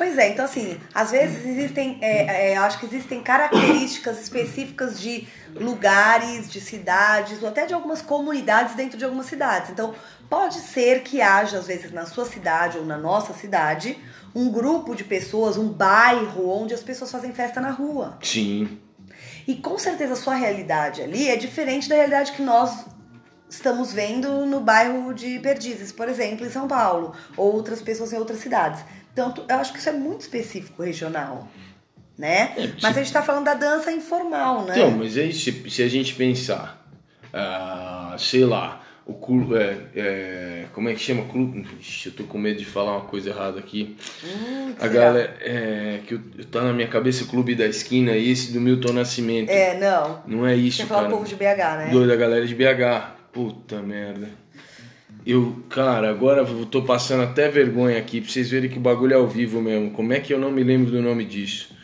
Pois 0.01 0.17
é, 0.17 0.31
então 0.31 0.47
assim, 0.47 0.79
às 0.95 1.11
vezes 1.11 1.45
existem, 1.45 1.99
é, 2.01 2.53
é, 2.53 2.57
acho 2.57 2.81
que 2.81 2.87
existem 2.87 3.23
características 3.23 4.19
específicas 4.19 4.99
de 4.99 5.29
lugares, 5.55 6.51
de 6.51 6.59
cidades, 6.59 7.43
ou 7.43 7.49
até 7.51 7.67
de 7.67 7.75
algumas 7.75 8.01
comunidades 8.01 8.75
dentro 8.75 8.97
de 8.97 9.05
algumas 9.05 9.27
cidades. 9.27 9.69
Então, 9.69 9.95
pode 10.31 10.55
ser 10.55 11.03
que 11.03 11.21
haja, 11.21 11.59
às 11.59 11.67
vezes, 11.67 11.93
na 11.93 12.07
sua 12.07 12.25
cidade 12.25 12.79
ou 12.79 12.87
na 12.87 12.97
nossa 12.97 13.35
cidade, 13.35 13.99
um 14.35 14.51
grupo 14.51 14.95
de 14.95 15.05
pessoas, 15.05 15.59
um 15.59 15.69
bairro 15.69 16.49
onde 16.49 16.73
as 16.73 16.83
pessoas 16.83 17.13
fazem 17.13 17.35
festa 17.35 17.61
na 17.61 17.71
rua. 17.71 18.17
Sim, 18.23 18.79
E 19.47 19.57
com 19.57 19.77
certeza 19.77 20.15
a 20.15 20.17
sua 20.17 20.35
realidade 20.35 21.03
ali 21.03 21.29
é 21.29 21.37
diferente 21.37 21.91
da 21.91 21.97
realidade 21.97 22.33
que 22.33 22.41
nós 22.41 22.87
estamos 23.51 23.93
vendo 23.93 24.47
no 24.47 24.61
bairro 24.61 25.13
de 25.13 25.39
Perdizes, 25.41 25.93
por 25.93 26.09
exemplo, 26.09 26.47
em 26.47 26.51
São 26.51 26.67
Paulo, 26.69 27.13
ou 27.37 27.53
outras 27.55 27.83
pessoas 27.83 28.13
em 28.13 28.17
outras 28.17 28.39
cidades. 28.39 28.83
Então, 29.13 29.35
eu 29.49 29.57
acho 29.57 29.73
que 29.73 29.79
isso 29.81 29.89
é 29.89 29.93
muito 29.93 30.21
específico 30.23 30.83
regional, 30.83 31.49
né? 32.17 32.53
Mas 32.81 32.97
a 32.97 33.01
gente 33.03 33.13
tá 33.13 33.23
falando 33.23 33.45
da 33.47 33.55
dança 33.55 33.91
informal, 33.93 34.65
né? 34.65 34.75
Então, 34.77 34.91
mas 34.93 35.17
aí 35.19 35.33
se, 35.33 35.69
se 35.69 35.83
a 35.83 35.89
gente 35.89 36.15
pensar, 36.15 36.81
ah, 37.33 38.15
sei 38.19 38.45
lá, 38.45 38.81
o 39.07 39.15
clube, 39.15 39.57
é, 39.57 39.77
é, 39.97 40.65
como 40.73 40.89
é 40.89 40.95
que 40.95 41.01
chama? 41.01 41.25
Clube, 41.25 41.67
Ixi, 41.81 42.11
eu 42.11 42.13
tô 42.15 42.25
com 42.25 42.39
medo 42.39 42.59
de 42.61 42.65
falar 42.65 42.93
uma 42.93 43.07
coisa 43.07 43.31
errada 43.31 43.59
aqui. 43.59 43.97
Hum, 44.25 44.75
A 44.79 44.87
galera, 44.87 45.37
é, 45.41 46.01
que 46.07 46.15
eu, 46.15 46.21
tá 46.51 46.63
na 46.63 46.73
minha 46.73 46.87
cabeça, 46.87 47.25
Clube 47.25 47.57
da 47.57 47.67
Esquina, 47.67 48.17
esse 48.17 48.53
do 48.53 48.61
Milton 48.61 48.93
Nascimento. 48.93 49.51
É, 49.51 49.77
não. 49.77 50.23
Não 50.27 50.47
é 50.47 50.55
isso, 50.55 50.77
Você 50.83 50.87
fala 50.87 51.03
cara. 51.03 51.13
povo 51.15 51.27
de 51.27 51.35
BH, 51.35 51.43
né? 51.79 51.89
Do- 51.91 52.07
da 52.07 52.15
galera 52.15 52.47
de 52.47 52.55
BH. 52.55 53.19
Puta 53.33 53.81
merda. 53.81 54.29
Eu, 55.25 55.65
cara, 55.69 56.11
agora 56.11 56.43
eu 56.43 56.67
tô 56.67 56.83
passando 56.83 57.23
até 57.23 57.49
vergonha 57.49 57.99
aqui 57.99 58.21
pra 58.21 58.31
vocês 58.31 58.51
verem 58.51 58.71
que 58.71 58.79
o 58.79 58.81
bagulho 58.81 59.13
é 59.13 59.17
ao 59.17 59.29
vivo 59.29 59.61
mesmo. 59.61 59.91
Como 59.91 60.13
é 60.13 60.21
que 60.21 60.33
eu 60.33 60.39
não 60.39 60.51
me 60.51 60.63
lembro 60.63 60.91
do 60.91 61.03
nome 61.03 61.25
disso? 61.25 61.75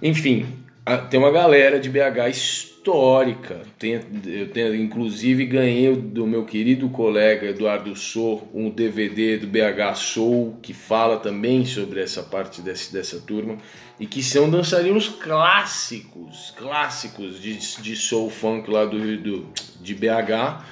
Enfim, 0.00 0.46
tem 0.96 1.20
uma 1.20 1.30
galera 1.30 1.78
de 1.78 1.90
BH 1.90 2.28
histórica. 2.30 3.62
Tem, 3.78 4.00
eu 4.26 4.50
tenho, 4.50 4.74
inclusive 4.74 5.44
ganhei 5.44 5.94
do 5.94 6.26
meu 6.26 6.44
querido 6.44 6.88
colega 6.88 7.48
Eduardo 7.48 7.94
Sou 7.94 8.48
um 8.54 8.70
DVD 8.70 9.36
do 9.36 9.46
BH 9.46 9.94
Soul 9.96 10.56
que 10.62 10.72
fala 10.72 11.18
também 11.18 11.66
sobre 11.66 12.00
essa 12.00 12.22
parte 12.22 12.62
desse, 12.62 12.92
dessa 12.92 13.20
turma 13.20 13.58
e 14.00 14.06
que 14.06 14.22
são 14.22 14.48
dançarinos 14.48 15.08
clássicos, 15.08 16.54
clássicos 16.56 17.40
de, 17.40 17.58
de 17.82 17.96
soul 17.96 18.30
funk 18.30 18.70
lá 18.70 18.84
do, 18.84 19.16
do 19.18 19.46
de 19.80 19.94
BH 19.94 20.64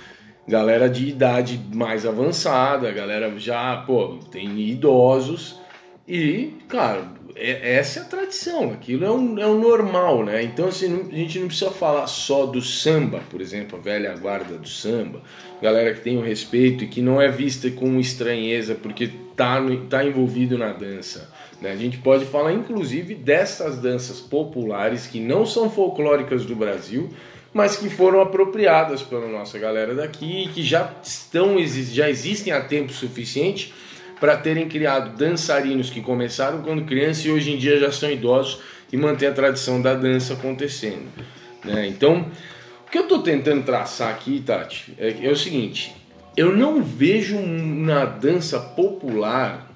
galera 0.49 0.89
de 0.89 1.09
idade 1.09 1.61
mais 1.75 2.07
avançada, 2.07 2.91
galera 2.93 3.37
já, 3.39 3.79
pô, 3.79 4.19
tem 4.31 4.61
idosos 4.61 5.61
e, 6.07 6.55
cara, 6.69 7.16
é- 7.37 7.75
essa 7.75 8.01
é 8.01 8.03
a 8.03 8.07
tradição, 8.07 8.73
aquilo 8.73 9.05
é 9.05 9.11
um, 9.11 9.39
é 9.39 9.47
um 9.47 9.59
normal, 9.61 10.25
né? 10.25 10.43
Então 10.43 10.69
assim, 10.69 10.89
não- 10.89 11.11
a 11.11 11.15
gente 11.15 11.39
não 11.39 11.47
precisa 11.49 11.71
falar 11.71 12.07
só 12.07 12.47
do 12.47 12.63
samba, 12.63 13.21
por 13.31 13.41
exemplo, 13.41 13.79
a 13.79 13.83
velha 13.83 14.15
guarda 14.17 14.57
do 14.57 14.69
samba, 14.69 15.21
galera 15.61 15.93
que 15.95 16.01
tem 16.01 16.17
o 16.17 16.23
respeito 16.23 16.85
e 16.85 16.87
que 16.87 17.01
não 17.03 17.21
é 17.21 17.29
vista 17.29 17.71
com 17.71 18.01
estranheza 18.01 18.75
porque 18.75 19.11
tá, 19.37 19.61
tá 19.89 20.05
envolvido 20.05 20.57
na 20.57 20.73
dança. 20.73 21.31
Né? 21.61 21.73
A 21.73 21.77
gente 21.77 21.99
pode 21.99 22.25
falar 22.25 22.53
inclusive 22.53 23.15
dessas 23.15 23.79
danças 23.79 24.21
populares 24.21 25.07
que 25.07 25.21
não 25.21 25.45
são 25.47 25.71
folclóricas 25.71 26.45
do 26.45 26.57
Brasil, 26.57 27.11
mas 27.53 27.77
que 27.77 27.89
foram 27.89 28.21
apropriadas 28.21 29.03
pela 29.03 29.27
nossa 29.29 29.59
galera 29.59 29.95
daqui 29.95 30.51
que 30.53 30.63
já 30.63 30.93
estão 31.03 31.57
já 31.67 32.09
existem 32.11 32.53
há 32.53 32.61
tempo 32.61 32.93
suficiente 32.93 33.73
para 34.21 34.37
terem 34.37 34.69
criado 34.69 35.17
dançarinos 35.17 35.91
que 35.91 36.01
começaram 36.01 36.63
quando 36.63 36.85
criança 36.85 37.27
e 37.27 37.31
hoje 37.31 37.53
em 37.53 37.59
dia 37.59 37.79
já 37.79 37.93
são 37.93 38.11
idosos 38.11 38.61
e 38.93 38.97
mantêm 38.97 39.29
a 39.29 39.33
tradição 39.33 39.81
da 39.81 39.95
dança 39.95 40.35
acontecendo. 40.35 41.07
né? 41.65 41.87
Então, 41.87 42.27
o 42.87 42.91
que 42.91 42.99
eu 42.99 43.03
estou 43.03 43.23
tentando 43.23 43.65
traçar 43.65 44.11
aqui, 44.11 44.43
Tati, 44.45 44.95
é, 44.99 45.27
é 45.27 45.31
o 45.31 45.37
seguinte: 45.37 45.95
eu 46.37 46.57
não 46.57 46.83
vejo 46.83 47.41
na 47.41 48.05
dança 48.05 48.61
popular, 48.61 49.71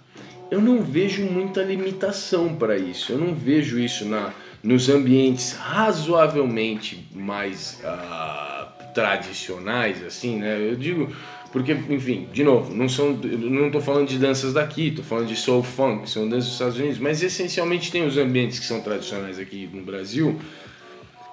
eu 0.51 0.61
não 0.61 0.83
vejo 0.83 1.23
muita 1.25 1.63
limitação 1.63 2.55
para 2.55 2.77
isso. 2.77 3.13
Eu 3.13 3.19
não 3.19 3.35
vejo 3.35 3.79
isso 3.79 4.05
na, 4.05 4.33
nos 4.63 4.89
ambientes 4.89 5.53
razoavelmente 5.53 7.09
mais 7.15 7.81
ah, 7.85 8.69
tradicionais, 8.95 10.05
assim, 10.05 10.39
né? 10.39 10.59
Eu 10.61 10.77
digo 10.77 11.15
porque, 11.53 11.73
enfim, 11.73 12.29
de 12.33 12.45
novo, 12.45 12.73
não 12.73 12.89
são, 12.89 13.13
não 13.13 13.67
estou 13.67 13.81
falando 13.81 14.09
de 14.09 14.19
danças 14.19 14.53
daqui, 14.53 14.89
estou 14.89 15.05
falando 15.05 15.27
de 15.27 15.37
soul 15.37 15.65
funk, 15.65 16.09
são 16.09 16.29
danças 16.29 16.45
dos 16.45 16.53
Estados 16.53 16.79
Unidos, 16.79 16.99
mas 16.99 17.23
essencialmente 17.23 17.91
tem 17.91 18.07
os 18.07 18.17
ambientes 18.17 18.61
que 18.61 18.67
são 18.67 18.81
tradicionais 18.81 19.39
aqui 19.39 19.69
no 19.73 19.83
Brasil. 19.83 20.39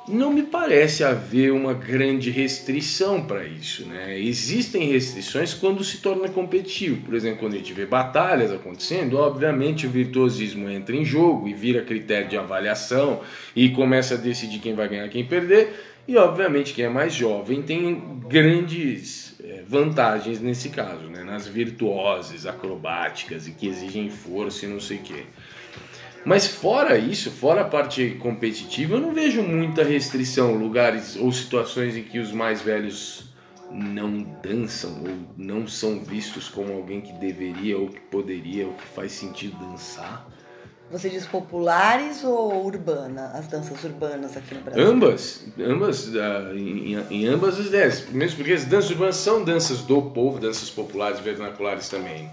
Não 0.08 0.32
me 0.32 0.42
parece 0.42 1.04
haver 1.04 1.52
uma 1.52 1.74
grande 1.74 2.32
restrição 2.32 3.22
para 3.28 3.44
isso, 3.46 3.86
né? 3.86 4.18
Existem 4.18 4.90
restrições 4.90 5.54
quando 5.54 5.84
se 5.84 5.98
torna 5.98 6.30
competitivo. 6.30 7.02
Por 7.06 7.14
exemplo, 7.14 7.40
quando 7.40 7.56
a 7.56 7.58
gente 7.58 7.74
vê 7.74 7.86
batalhas 7.86 8.52
acontecendo, 8.54 9.18
obviamente 9.18 9.86
o 9.86 9.90
virtuosismo 9.90 10.70
entra 10.70 10.96
em 10.96 11.04
jogo 11.04 11.50
e 11.50 11.54
vira 11.54 11.82
critério 11.82 12.30
de 12.30 12.38
avaliação 12.38 13.20
e 13.54 13.70
começa 13.70 14.14
a 14.14 14.18
decidir 14.18 14.60
quem 14.60 14.74
vai 14.74 14.88
ganhar, 14.88 15.10
quem 15.10 15.26
perder. 15.26 15.74
E 16.08 16.16
obviamente 16.16 16.74
quem 16.74 16.86
é 16.86 16.90
mais 16.90 17.14
jovem 17.14 17.62
tem 17.62 18.02
grandes 18.30 19.27
vantagens 19.68 20.40
nesse 20.40 20.70
caso, 20.70 21.06
né? 21.08 21.24
Nas 21.24 21.48
virtuosas, 21.48 22.46
acrobáticas 22.46 23.48
e 23.48 23.52
que 23.52 23.68
exigem 23.68 24.10
força 24.10 24.66
e 24.66 24.70
não 24.70 24.80
sei 24.80 24.98
o 24.98 25.02
quê. 25.02 25.24
Mas 26.26 26.46
fora 26.46 26.98
isso, 26.98 27.32
fora 27.32 27.62
a 27.62 27.66
parte 27.66 28.18
competitiva, 28.20 28.96
eu 28.96 29.00
não 29.00 29.14
vejo 29.14 29.42
muita 29.42 29.84
restrição, 29.84 30.56
lugares 30.56 31.16
ou 31.16 31.32
situações 31.32 31.96
em 31.96 32.04
que 32.04 32.20
os 32.20 32.32
mais 32.32 32.62
velhos 32.62 33.28
não 33.72 34.24
dançam 34.42 35.04
ou 35.04 35.34
não 35.38 35.68
são 35.68 36.04
vistos 36.04 36.50
como 36.50 36.74
alguém 36.74 37.02
que 37.02 37.14
deveria 37.14 37.78
ou 37.78 37.90
que 37.90 38.00
poderia 38.00 38.66
ou 38.66 38.74
que 38.74 38.88
faz 38.88 39.12
sentido 39.12 39.58
dançar. 39.58 40.28
Você 40.90 41.10
diz 41.10 41.26
populares 41.26 42.24
ou 42.24 42.66
urbana? 42.66 43.32
As 43.34 43.48
danças 43.48 43.84
urbanas 43.84 44.38
aqui 44.38 44.56
no 44.56 44.62
Brasil? 44.62 44.88
Ambas, 44.88 45.44
ambas, 45.60 46.08
uh, 46.08 46.56
em, 46.56 46.96
em, 47.12 47.28
ambas 47.28 47.60
as 47.60 47.66
ideias. 47.66 48.10
Mesmo 48.10 48.38
porque 48.38 48.54
as 48.54 48.64
danças 48.64 48.92
urbanas 48.92 49.18
são 49.18 49.44
danças 49.44 49.82
do 49.82 50.02
povo, 50.02 50.40
danças 50.40 50.70
populares, 50.70 51.20
vernaculares 51.20 51.90
também. 51.90 52.32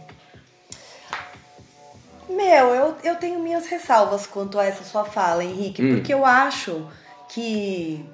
Meu, 2.29 2.69
eu, 2.75 2.97
eu 3.03 3.17
tenho 3.17 3.41
minhas 3.41 3.67
ressalvas 3.67 4.27
quanto 4.27 4.59
a 4.59 4.65
essa 4.65 4.85
sua 4.85 5.05
fala, 5.05 5.43
Henrique, 5.45 5.83
hum. 5.83 5.95
porque 5.97 6.15
eu 6.15 6.25
acho 6.25 6.87
que 7.29 8.05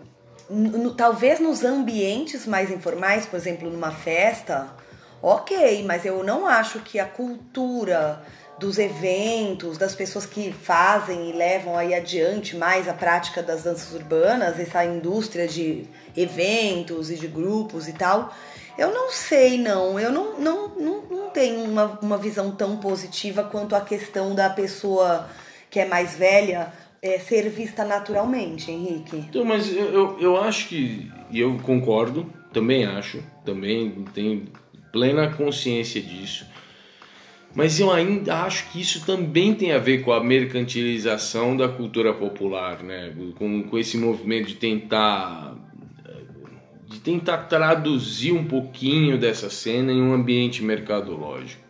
talvez 0.96 1.38
nos 1.38 1.62
ambientes 1.62 2.46
mais 2.46 2.70
informais, 2.70 3.26
por 3.26 3.36
exemplo, 3.36 3.70
numa 3.70 3.92
festa, 3.92 4.68
ok, 5.22 5.84
mas 5.84 6.04
eu 6.04 6.24
não 6.24 6.46
acho 6.46 6.80
que 6.80 6.98
a 6.98 7.04
cultura 7.04 8.22
dos 8.60 8.78
eventos, 8.78 9.78
das 9.78 9.94
pessoas 9.94 10.26
que 10.26 10.52
fazem 10.52 11.30
e 11.30 11.32
levam 11.32 11.76
aí 11.76 11.94
adiante 11.94 12.54
mais 12.54 12.86
a 12.86 12.92
prática 12.92 13.42
das 13.42 13.62
danças 13.64 13.92
urbanas, 13.94 14.60
essa 14.60 14.84
indústria 14.84 15.48
de 15.48 15.84
eventos 16.14 17.10
e 17.10 17.16
de 17.16 17.26
grupos 17.26 17.88
e 17.88 17.94
tal. 17.94 18.32
Eu 18.76 18.92
não 18.92 19.10
sei, 19.10 19.58
não. 19.58 19.98
Eu 19.98 20.12
não, 20.12 20.38
não, 20.38 20.68
não, 20.76 21.02
não 21.10 21.30
tenho 21.30 21.64
uma, 21.64 21.98
uma 22.02 22.18
visão 22.18 22.50
tão 22.50 22.76
positiva 22.76 23.42
quanto 23.42 23.74
a 23.74 23.80
questão 23.80 24.34
da 24.34 24.50
pessoa 24.50 25.28
que 25.70 25.80
é 25.80 25.86
mais 25.86 26.14
velha 26.14 26.72
é, 27.00 27.18
ser 27.18 27.48
vista 27.48 27.82
naturalmente, 27.84 28.70
Henrique. 28.70 29.16
Então, 29.16 29.44
mas 29.44 29.74
eu, 29.74 29.86
eu, 29.86 30.20
eu 30.20 30.36
acho 30.36 30.68
que, 30.68 31.10
e 31.30 31.40
eu 31.40 31.58
concordo, 31.62 32.30
também 32.52 32.84
acho, 32.84 33.22
também 33.44 34.04
tenho 34.12 34.48
plena 34.92 35.30
consciência 35.34 36.00
disso 36.02 36.44
mas 37.54 37.80
eu 37.80 37.90
ainda 37.90 38.42
acho 38.42 38.70
que 38.70 38.80
isso 38.80 39.04
também 39.04 39.54
tem 39.54 39.72
a 39.72 39.78
ver 39.78 40.02
com 40.02 40.12
a 40.12 40.22
mercantilização 40.22 41.56
da 41.56 41.68
cultura 41.68 42.14
popular, 42.14 42.82
né? 42.82 43.12
com, 43.36 43.64
com 43.64 43.78
esse 43.78 43.96
movimento 43.96 44.48
de 44.48 44.54
tentar 44.54 45.56
de 46.86 46.98
tentar 46.98 47.38
traduzir 47.44 48.32
um 48.32 48.44
pouquinho 48.44 49.16
dessa 49.16 49.48
cena 49.48 49.92
em 49.92 50.02
um 50.02 50.12
ambiente 50.12 50.62
mercadológico. 50.62 51.62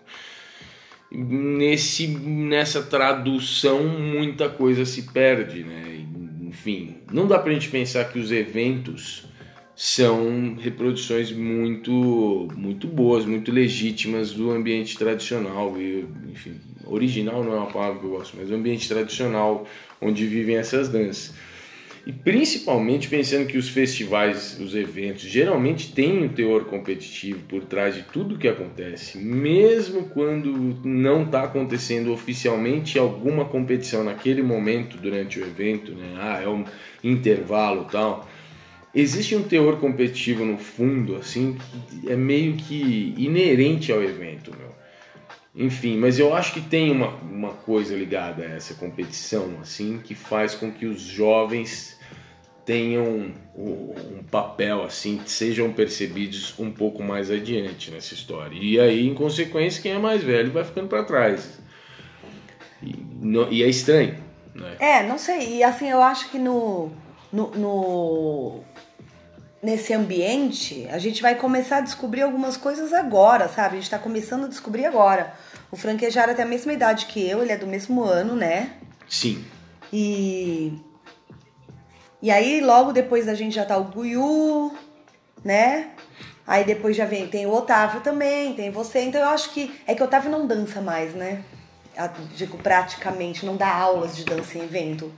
Nesse, 1.13 2.07
nessa 2.07 2.83
tradução, 2.83 3.87
muita 3.87 4.49
coisa 4.49 4.87
se 4.87 5.03
perde, 5.13 5.63
né? 5.63 6.07
Enfim, 6.41 6.99
não 7.13 7.27
dá 7.27 7.39
pra 7.39 7.53
gente 7.53 7.69
pensar 7.69 8.07
que 8.07 8.19
os 8.19 8.33
eventos 8.33 9.30
são 9.83 10.57
reproduções 10.61 11.33
muito 11.33 12.49
muito 12.55 12.87
boas, 12.87 13.25
muito 13.25 13.51
legítimas 13.51 14.31
do 14.31 14.51
ambiente 14.51 14.95
tradicional 14.99 15.75
e, 15.81 16.05
enfim, 16.31 16.61
original 16.85 17.43
não 17.43 17.55
é 17.55 17.57
uma 17.57 17.73
palavra 17.73 17.99
que 17.99 18.05
eu 18.05 18.11
gosto, 18.11 18.37
mas 18.37 18.51
o 18.51 18.55
ambiente 18.55 18.87
tradicional 18.87 19.67
onde 19.99 20.27
vivem 20.27 20.57
essas 20.57 20.91
danças. 20.91 21.33
E 22.07 22.13
principalmente 22.13 23.09
pensando 23.09 23.47
que 23.47 23.57
os 23.57 23.71
festivais, 23.71 24.61
os 24.61 24.75
eventos, 24.75 25.23
geralmente 25.23 25.93
têm 25.95 26.25
um 26.25 26.29
teor 26.29 26.67
competitivo 26.67 27.41
por 27.49 27.65
trás 27.65 27.95
de 27.95 28.03
tudo 28.03 28.37
que 28.37 28.49
acontece, 28.49 29.17
mesmo 29.17 30.11
quando 30.11 30.79
não 30.85 31.23
está 31.23 31.45
acontecendo 31.45 32.13
oficialmente 32.13 32.99
alguma 32.99 33.47
competição 33.47 34.05
naquele 34.05 34.43
momento 34.43 34.99
durante 34.99 35.41
o 35.41 35.43
evento, 35.43 35.93
né? 35.93 36.19
Ah, 36.19 36.43
é 36.43 36.49
um 36.49 36.67
intervalo 37.03 37.87
tal 37.91 38.29
existe 38.95 39.37
um 39.37 39.43
teor 39.43 39.79
competitivo 39.79 40.45
no 40.45 40.59
fundo, 40.59 41.17
assim, 41.17 41.59
é 42.07 42.17
meio 42.17 42.57
que 42.57 43.15
inerente 43.17 43.93
ao 43.93 44.03
evento, 44.03 44.51
meu. 44.57 44.71
Enfim, 45.55 45.97
mas 45.97 46.19
eu 46.19 46.35
acho 46.35 46.53
que 46.53 46.61
tem 46.61 46.91
uma, 46.93 47.09
uma 47.17 47.51
coisa 47.51 47.95
ligada 47.95 48.45
a 48.45 48.51
essa 48.51 48.75
competição, 48.75 49.59
assim, 49.61 49.99
que 49.99 50.15
faz 50.15 50.55
com 50.55 50.71
que 50.71 50.87
os 50.87 51.01
jovens 51.01 51.99
tenham 52.65 53.33
um, 53.57 54.23
papel, 54.31 54.85
assim, 54.85 55.21
sejam 55.27 55.73
percebidos 55.73 56.55
um 56.57 56.71
pouco 56.71 57.03
mais 57.03 57.31
adiante 57.31 57.91
nessa 57.91 58.15
história. 58.15 58.57
E 58.57 58.79
aí, 58.79 59.09
em 59.09 59.13
consequência, 59.13 59.83
quem 59.83 59.93
é 59.93 59.99
mais 59.99 60.23
velho 60.23 60.53
vai 60.53 60.63
ficando 60.63 60.87
para 60.87 61.03
trás. 61.03 61.59
E, 62.81 62.95
e, 63.51 63.63
é 63.65 63.69
estranho, 63.69 64.17
né? 64.55 64.77
É, 64.79 65.03
não 65.03 65.19
sei. 65.19 65.57
E 65.57 65.65
assim, 65.65 65.91
eu 65.91 66.01
acho 66.01 66.31
que 66.31 66.39
no, 66.39 66.93
no, 67.33 67.51
no 67.51 68.61
nesse 69.63 69.93
ambiente, 69.93 70.87
a 70.91 70.99
gente 70.99 71.21
vai 71.21 71.35
começar 71.35 71.79
a 71.79 71.81
descobrir 71.83 72.23
algumas 72.23 72.57
coisas 72.57 72.93
agora, 72.93 73.49
sabe? 73.49 73.77
A 73.77 73.81
gente 73.81 73.91
tá 73.91 73.99
começando 73.99 74.45
a 74.45 74.49
descobrir 74.49 74.87
agora. 74.87 75.35
O 75.71 75.77
Franquejara 75.77 76.35
tem 76.35 76.45
a 76.45 76.49
mesma 76.49 76.73
idade 76.73 77.07
que 77.07 77.27
eu, 77.29 77.43
ele 77.43 77.53
é 77.53 77.57
do 77.57 77.67
mesmo 77.67 78.03
ano, 78.03 78.35
né? 78.35 78.73
Sim. 79.09 79.45
E. 79.93 80.73
E 82.23 82.31
aí, 82.31 82.61
logo 82.61 82.93
depois 82.93 83.27
da 83.27 83.35
gente 83.35 83.55
já 83.55 83.65
tá 83.65 83.77
o 83.77 83.85
Guiú, 83.85 84.75
né? 85.45 85.91
Aí 86.47 86.65
depois 86.65 86.97
já 86.97 87.05
vem, 87.05 87.29
tem 87.29 87.47
o 87.47 87.53
Otávio 87.53 88.01
também, 88.01 88.55
tem 88.55 88.71
você. 88.71 89.01
Então 89.03 89.21
eu 89.21 89.29
acho 89.29 89.51
que. 89.51 89.81
É 89.87 89.95
que 89.95 90.03
o 90.03 90.07
Otávio 90.07 90.31
não 90.31 90.47
dança 90.47 90.81
mais, 90.81 91.15
né? 91.15 91.45
Digo, 92.35 92.57
praticamente, 92.59 93.45
não 93.45 93.57
dá 93.57 93.73
aulas 93.73 94.17
de 94.17 94.25
dança 94.25 94.57
em 94.57 94.63
evento. 94.63 95.13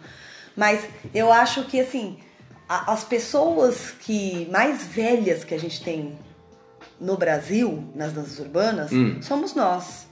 Mas 0.57 0.84
eu 1.14 1.32
acho 1.32 1.64
que, 1.64 1.80
assim, 1.80 2.18
as 2.68 3.04
pessoas 3.04 3.90
que 4.00 4.48
mais 4.50 4.82
velhas 4.84 5.44
que 5.44 5.54
a 5.54 5.58
gente 5.58 5.82
tem 5.82 6.16
no 7.00 7.16
Brasil, 7.16 7.84
nas 7.94 8.12
danças 8.12 8.38
urbanas, 8.38 8.92
hum. 8.92 9.20
somos 9.20 9.54
nós. 9.54 10.06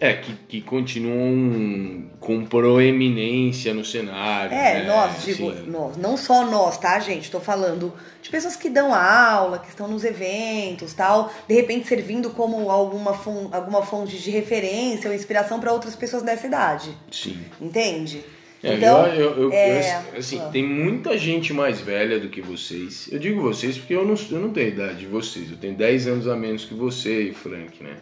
É, 0.00 0.14
que, 0.14 0.32
que 0.48 0.60
continuam 0.60 2.08
com 2.20 2.44
proeminência 2.44 3.74
no 3.74 3.84
cenário. 3.84 4.54
É, 4.54 4.74
né? 4.74 4.86
nós, 4.86 5.24
digo, 5.24 5.50
Sim. 5.52 5.64
nós, 5.66 5.96
não 5.96 6.16
só 6.16 6.46
nós, 6.46 6.78
tá, 6.78 7.00
gente? 7.00 7.24
Estou 7.24 7.40
falando 7.40 7.92
de 8.22 8.30
pessoas 8.30 8.54
que 8.54 8.70
dão 8.70 8.94
aula, 8.94 9.58
que 9.58 9.68
estão 9.68 9.88
nos 9.88 10.04
eventos, 10.04 10.94
tal, 10.94 11.32
de 11.48 11.54
repente 11.54 11.88
servindo 11.88 12.30
como 12.30 12.70
alguma, 12.70 13.10
alguma 13.50 13.82
fonte 13.82 14.16
de 14.18 14.30
referência 14.30 15.10
ou 15.10 15.16
inspiração 15.16 15.58
para 15.58 15.72
outras 15.72 15.96
pessoas 15.96 16.22
dessa 16.22 16.46
idade. 16.46 16.96
Sim. 17.10 17.44
Entende? 17.60 18.24
É, 18.62 18.74
então, 18.74 19.06
eu, 19.06 19.42
eu, 19.42 19.52
é... 19.52 20.04
eu, 20.12 20.18
assim, 20.18 20.40
tem 20.50 20.64
muita 20.64 21.16
gente 21.16 21.52
mais 21.52 21.80
velha 21.80 22.18
do 22.18 22.28
que 22.28 22.40
vocês. 22.40 23.08
Eu 23.10 23.18
digo 23.18 23.40
vocês 23.40 23.78
porque 23.78 23.94
eu 23.94 24.04
não, 24.04 24.14
eu 24.30 24.40
não 24.40 24.50
tenho 24.50 24.66
a 24.66 24.70
idade 24.70 24.98
de 25.00 25.06
vocês. 25.06 25.50
Eu 25.50 25.56
tenho 25.56 25.76
10 25.76 26.06
anos 26.08 26.28
a 26.28 26.36
menos 26.36 26.64
que 26.64 26.74
você 26.74 27.28
e 27.28 27.32
Frank, 27.32 27.82
né? 27.82 27.96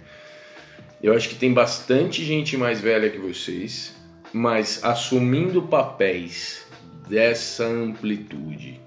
Eu 1.03 1.15
acho 1.15 1.29
que 1.29 1.35
tem 1.35 1.53
bastante 1.53 2.25
gente 2.25 2.57
mais 2.57 2.81
velha 2.81 3.11
que 3.11 3.19
vocês, 3.19 3.95
mas 4.33 4.83
assumindo 4.83 5.63
papéis 5.63 6.67
dessa 7.07 7.67
amplitude 7.67 8.81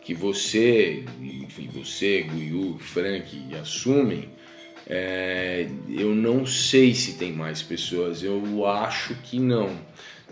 que 0.00 0.12
você, 0.12 1.04
enfim, 1.20 1.68
você, 1.72 2.22
Guiu, 2.22 2.76
Frank 2.80 3.54
assumem, 3.54 4.28
é, 4.86 5.68
eu 5.88 6.14
não 6.14 6.44
sei 6.44 6.94
se 6.94 7.14
tem 7.14 7.32
mais 7.32 7.62
pessoas. 7.62 8.22
Eu 8.22 8.66
acho 8.66 9.14
que 9.22 9.38
não. 9.38 9.78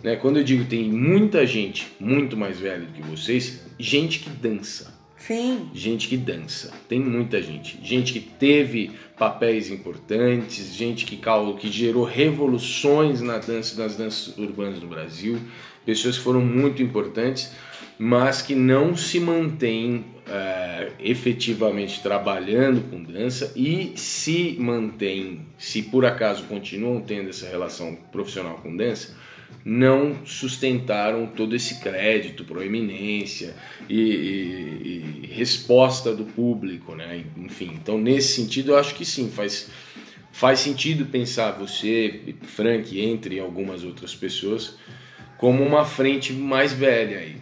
Né? 0.02 0.16
Quando 0.16 0.38
eu 0.38 0.44
digo 0.44 0.64
tem 0.64 0.90
muita 0.90 1.46
gente 1.46 1.88
muito 1.98 2.36
mais 2.36 2.58
velha 2.58 2.86
do 2.86 2.92
que 2.92 3.02
vocês, 3.02 3.66
gente 3.78 4.20
que 4.20 4.30
dança. 4.30 4.98
Sim. 5.16 5.68
Gente 5.74 6.08
que 6.08 6.16
dança. 6.16 6.72
Tem 6.88 6.98
muita 6.98 7.42
gente. 7.42 7.78
Gente 7.82 8.12
que 8.12 8.20
teve 8.20 8.90
papéis 9.18 9.70
importantes, 9.70 10.74
gente 10.74 11.04
que, 11.04 11.20
que 11.58 11.70
gerou 11.70 12.04
revoluções 12.04 13.20
na 13.20 13.36
dança, 13.36 13.80
nas 13.80 13.96
danças 13.96 14.36
urbanas 14.38 14.80
no 14.80 14.88
Brasil, 14.88 15.38
pessoas 15.84 16.16
que 16.16 16.24
foram 16.24 16.40
muito 16.40 16.82
importantes, 16.82 17.52
mas 17.98 18.40
que 18.40 18.54
não 18.54 18.96
se 18.96 19.20
mantêm 19.20 20.06
é, 20.26 20.92
efetivamente 20.98 22.02
trabalhando 22.02 22.80
com 22.88 23.02
dança 23.02 23.52
e 23.54 23.92
se 23.96 24.56
mantêm, 24.58 25.42
se 25.58 25.82
por 25.82 26.06
acaso 26.06 26.44
continuam 26.44 27.02
tendo 27.02 27.28
essa 27.28 27.46
relação 27.46 27.94
profissional 28.10 28.54
com 28.62 28.74
dança, 28.74 29.14
não 29.64 30.24
sustentaram 30.24 31.26
todo 31.26 31.54
esse 31.54 31.76
crédito, 31.80 32.44
proeminência 32.44 33.54
e, 33.88 34.00
e, 34.00 35.24
e, 35.24 35.26
resposta 35.26 36.14
do 36.14 36.24
público, 36.24 36.94
né? 36.94 37.24
Enfim, 37.36 37.78
então 37.80 37.98
nesse 37.98 38.34
sentido 38.34 38.72
eu 38.72 38.78
acho 38.78 38.94
que 38.94 39.04
sim, 39.04 39.30
faz, 39.30 39.68
faz 40.32 40.60
sentido 40.60 41.06
pensar 41.06 41.52
você, 41.52 42.34
Frank, 42.42 42.98
entre 42.98 43.38
algumas 43.38 43.84
outras 43.84 44.14
pessoas, 44.14 44.76
como 45.36 45.62
uma 45.62 45.84
frente 45.84 46.32
mais 46.32 46.72
velha 46.72 47.18
aí. 47.18 47.36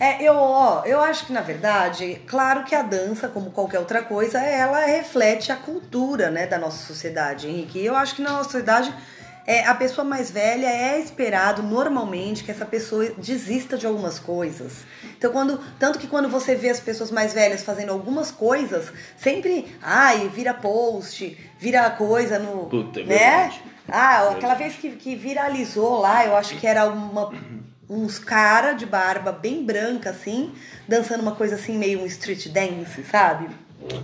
É, 0.00 0.22
eu, 0.22 0.34
ó, 0.34 0.82
eu 0.86 0.98
acho 0.98 1.26
que 1.26 1.32
na 1.32 1.42
verdade, 1.42 2.22
claro 2.26 2.64
que 2.64 2.74
a 2.74 2.82
dança, 2.82 3.28
como 3.28 3.50
qualquer 3.50 3.78
outra 3.78 4.02
coisa, 4.02 4.38
ela 4.40 4.86
reflete 4.86 5.52
a 5.52 5.56
cultura, 5.56 6.30
né, 6.30 6.46
da 6.46 6.58
nossa 6.58 6.86
sociedade, 6.86 7.46
Henrique. 7.46 7.84
Eu 7.84 7.94
acho 7.94 8.16
que 8.16 8.22
na 8.22 8.30
nossa 8.30 8.44
sociedade 8.44 8.94
é, 9.50 9.66
a 9.66 9.74
pessoa 9.74 10.04
mais 10.04 10.30
velha 10.30 10.68
é 10.68 11.00
esperado 11.00 11.60
normalmente 11.60 12.44
que 12.44 12.52
essa 12.52 12.64
pessoa 12.64 13.10
desista 13.18 13.76
de 13.76 13.84
algumas 13.84 14.16
coisas. 14.16 14.84
Então, 15.18 15.32
quando 15.32 15.58
tanto 15.76 15.98
que 15.98 16.06
quando 16.06 16.28
você 16.28 16.54
vê 16.54 16.68
as 16.68 16.78
pessoas 16.78 17.10
mais 17.10 17.34
velhas 17.34 17.64
fazendo 17.64 17.90
algumas 17.90 18.30
coisas, 18.30 18.92
sempre, 19.16 19.66
ai, 19.82 20.28
vira 20.28 20.54
post, 20.54 21.36
vira 21.58 21.90
coisa 21.90 22.38
no, 22.38 22.66
Puta, 22.66 23.00
é 23.00 23.04
né? 23.04 23.52
Ah, 23.88 24.28
aquela 24.30 24.54
vez 24.54 24.76
que, 24.76 24.90
que 24.92 25.16
viralizou 25.16 25.98
lá, 25.98 26.24
eu 26.24 26.36
acho 26.36 26.56
que 26.56 26.64
era 26.64 26.86
uma, 26.86 27.32
uns 27.88 28.20
cara 28.20 28.74
de 28.74 28.86
barba 28.86 29.32
bem 29.32 29.64
branca, 29.64 30.10
assim, 30.10 30.54
dançando 30.86 31.22
uma 31.22 31.34
coisa 31.34 31.56
assim, 31.56 31.76
meio 31.76 32.02
um 32.02 32.06
street 32.06 32.46
dance, 32.50 33.02
sabe? 33.02 33.48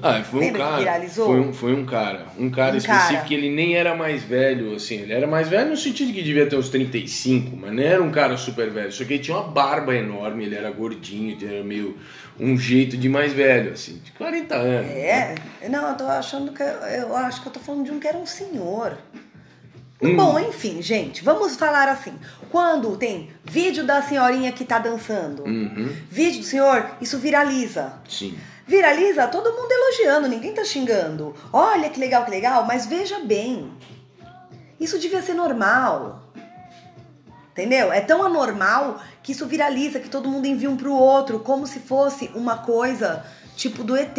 Ah, 0.02 0.22
foi 0.24 0.40
um 0.40 0.42
Lembra 0.42 0.62
que 0.62 0.68
cara. 0.68 0.78
viralizou? 0.78 1.26
Foi 1.26 1.40
um, 1.40 1.52
foi 1.52 1.74
um 1.74 1.84
cara. 1.84 2.26
Um 2.38 2.50
cara 2.50 2.74
Um 2.74 2.78
específico 2.78 3.12
cara. 3.12 3.24
que 3.26 3.34
ele 3.34 3.50
nem 3.50 3.76
era 3.76 3.94
mais 3.94 4.22
velho, 4.22 4.74
assim. 4.74 5.02
Ele 5.02 5.12
era 5.12 5.26
mais 5.26 5.48
velho 5.48 5.70
no 5.70 5.76
sentido 5.76 6.08
de 6.08 6.12
que 6.14 6.22
devia 6.22 6.46
ter 6.46 6.56
uns 6.56 6.68
35, 6.70 7.56
mas 7.56 7.72
não 7.72 7.82
era 7.82 8.02
um 8.02 8.10
cara 8.10 8.36
super 8.36 8.70
velho. 8.70 8.90
Só 8.90 9.04
que 9.04 9.14
ele 9.14 9.22
tinha 9.22 9.36
uma 9.36 9.46
barba 9.48 9.94
enorme, 9.94 10.44
ele 10.44 10.54
era 10.54 10.70
gordinho, 10.70 11.32
ele 11.32 11.46
era 11.56 11.62
meio 11.64 11.96
um 12.40 12.56
jeito 12.58 12.96
de 12.96 13.08
mais 13.08 13.32
velho, 13.32 13.72
assim, 13.72 14.00
de 14.02 14.12
40 14.12 14.54
anos. 14.54 14.90
É? 14.90 15.34
Não, 15.70 15.88
eu 15.90 15.94
tô 15.94 16.04
achando 16.04 16.52
que. 16.52 16.62
Eu 16.62 17.14
acho 17.14 17.42
que 17.42 17.48
eu 17.48 17.52
tô 17.52 17.60
falando 17.60 17.84
de 17.84 17.90
um 17.90 18.00
que 18.00 18.08
era 18.08 18.16
um 18.18 18.26
senhor. 18.26 18.96
Hum. 20.02 20.14
Bom, 20.16 20.38
enfim, 20.38 20.82
gente, 20.82 21.22
vamos 21.24 21.56
falar 21.56 21.88
assim. 21.88 22.12
Quando 22.50 22.96
tem 22.96 23.28
vídeo 23.44 23.84
da 23.84 24.02
senhorinha 24.02 24.52
que 24.52 24.64
tá 24.64 24.78
dançando, 24.78 25.44
Uhum, 25.44 25.90
vídeo 26.10 26.40
do 26.40 26.46
senhor, 26.46 26.90
isso 27.00 27.18
viraliza. 27.18 27.92
sim. 28.08 28.34
Viraliza 28.66 29.28
todo 29.28 29.52
mundo 29.52 29.70
elogiando, 29.70 30.28
ninguém 30.28 30.52
tá 30.52 30.64
xingando. 30.64 31.34
Olha 31.52 31.88
que 31.88 32.00
legal, 32.00 32.24
que 32.24 32.30
legal, 32.30 32.66
mas 32.66 32.86
veja 32.86 33.20
bem. 33.20 33.70
Isso 34.80 34.98
devia 34.98 35.22
ser 35.22 35.34
normal. 35.34 36.22
Entendeu? 37.52 37.92
É 37.92 38.00
tão 38.00 38.22
anormal 38.22 39.00
que 39.22 39.32
isso 39.32 39.46
viraliza, 39.46 40.00
que 40.00 40.10
todo 40.10 40.28
mundo 40.28 40.46
envia 40.46 40.68
um 40.68 40.76
pro 40.76 40.92
outro, 40.92 41.40
como 41.40 41.66
se 41.66 41.80
fosse 41.80 42.30
uma 42.34 42.58
coisa 42.58 43.24
tipo 43.56 43.82
do 43.82 43.96
ET. 43.96 44.16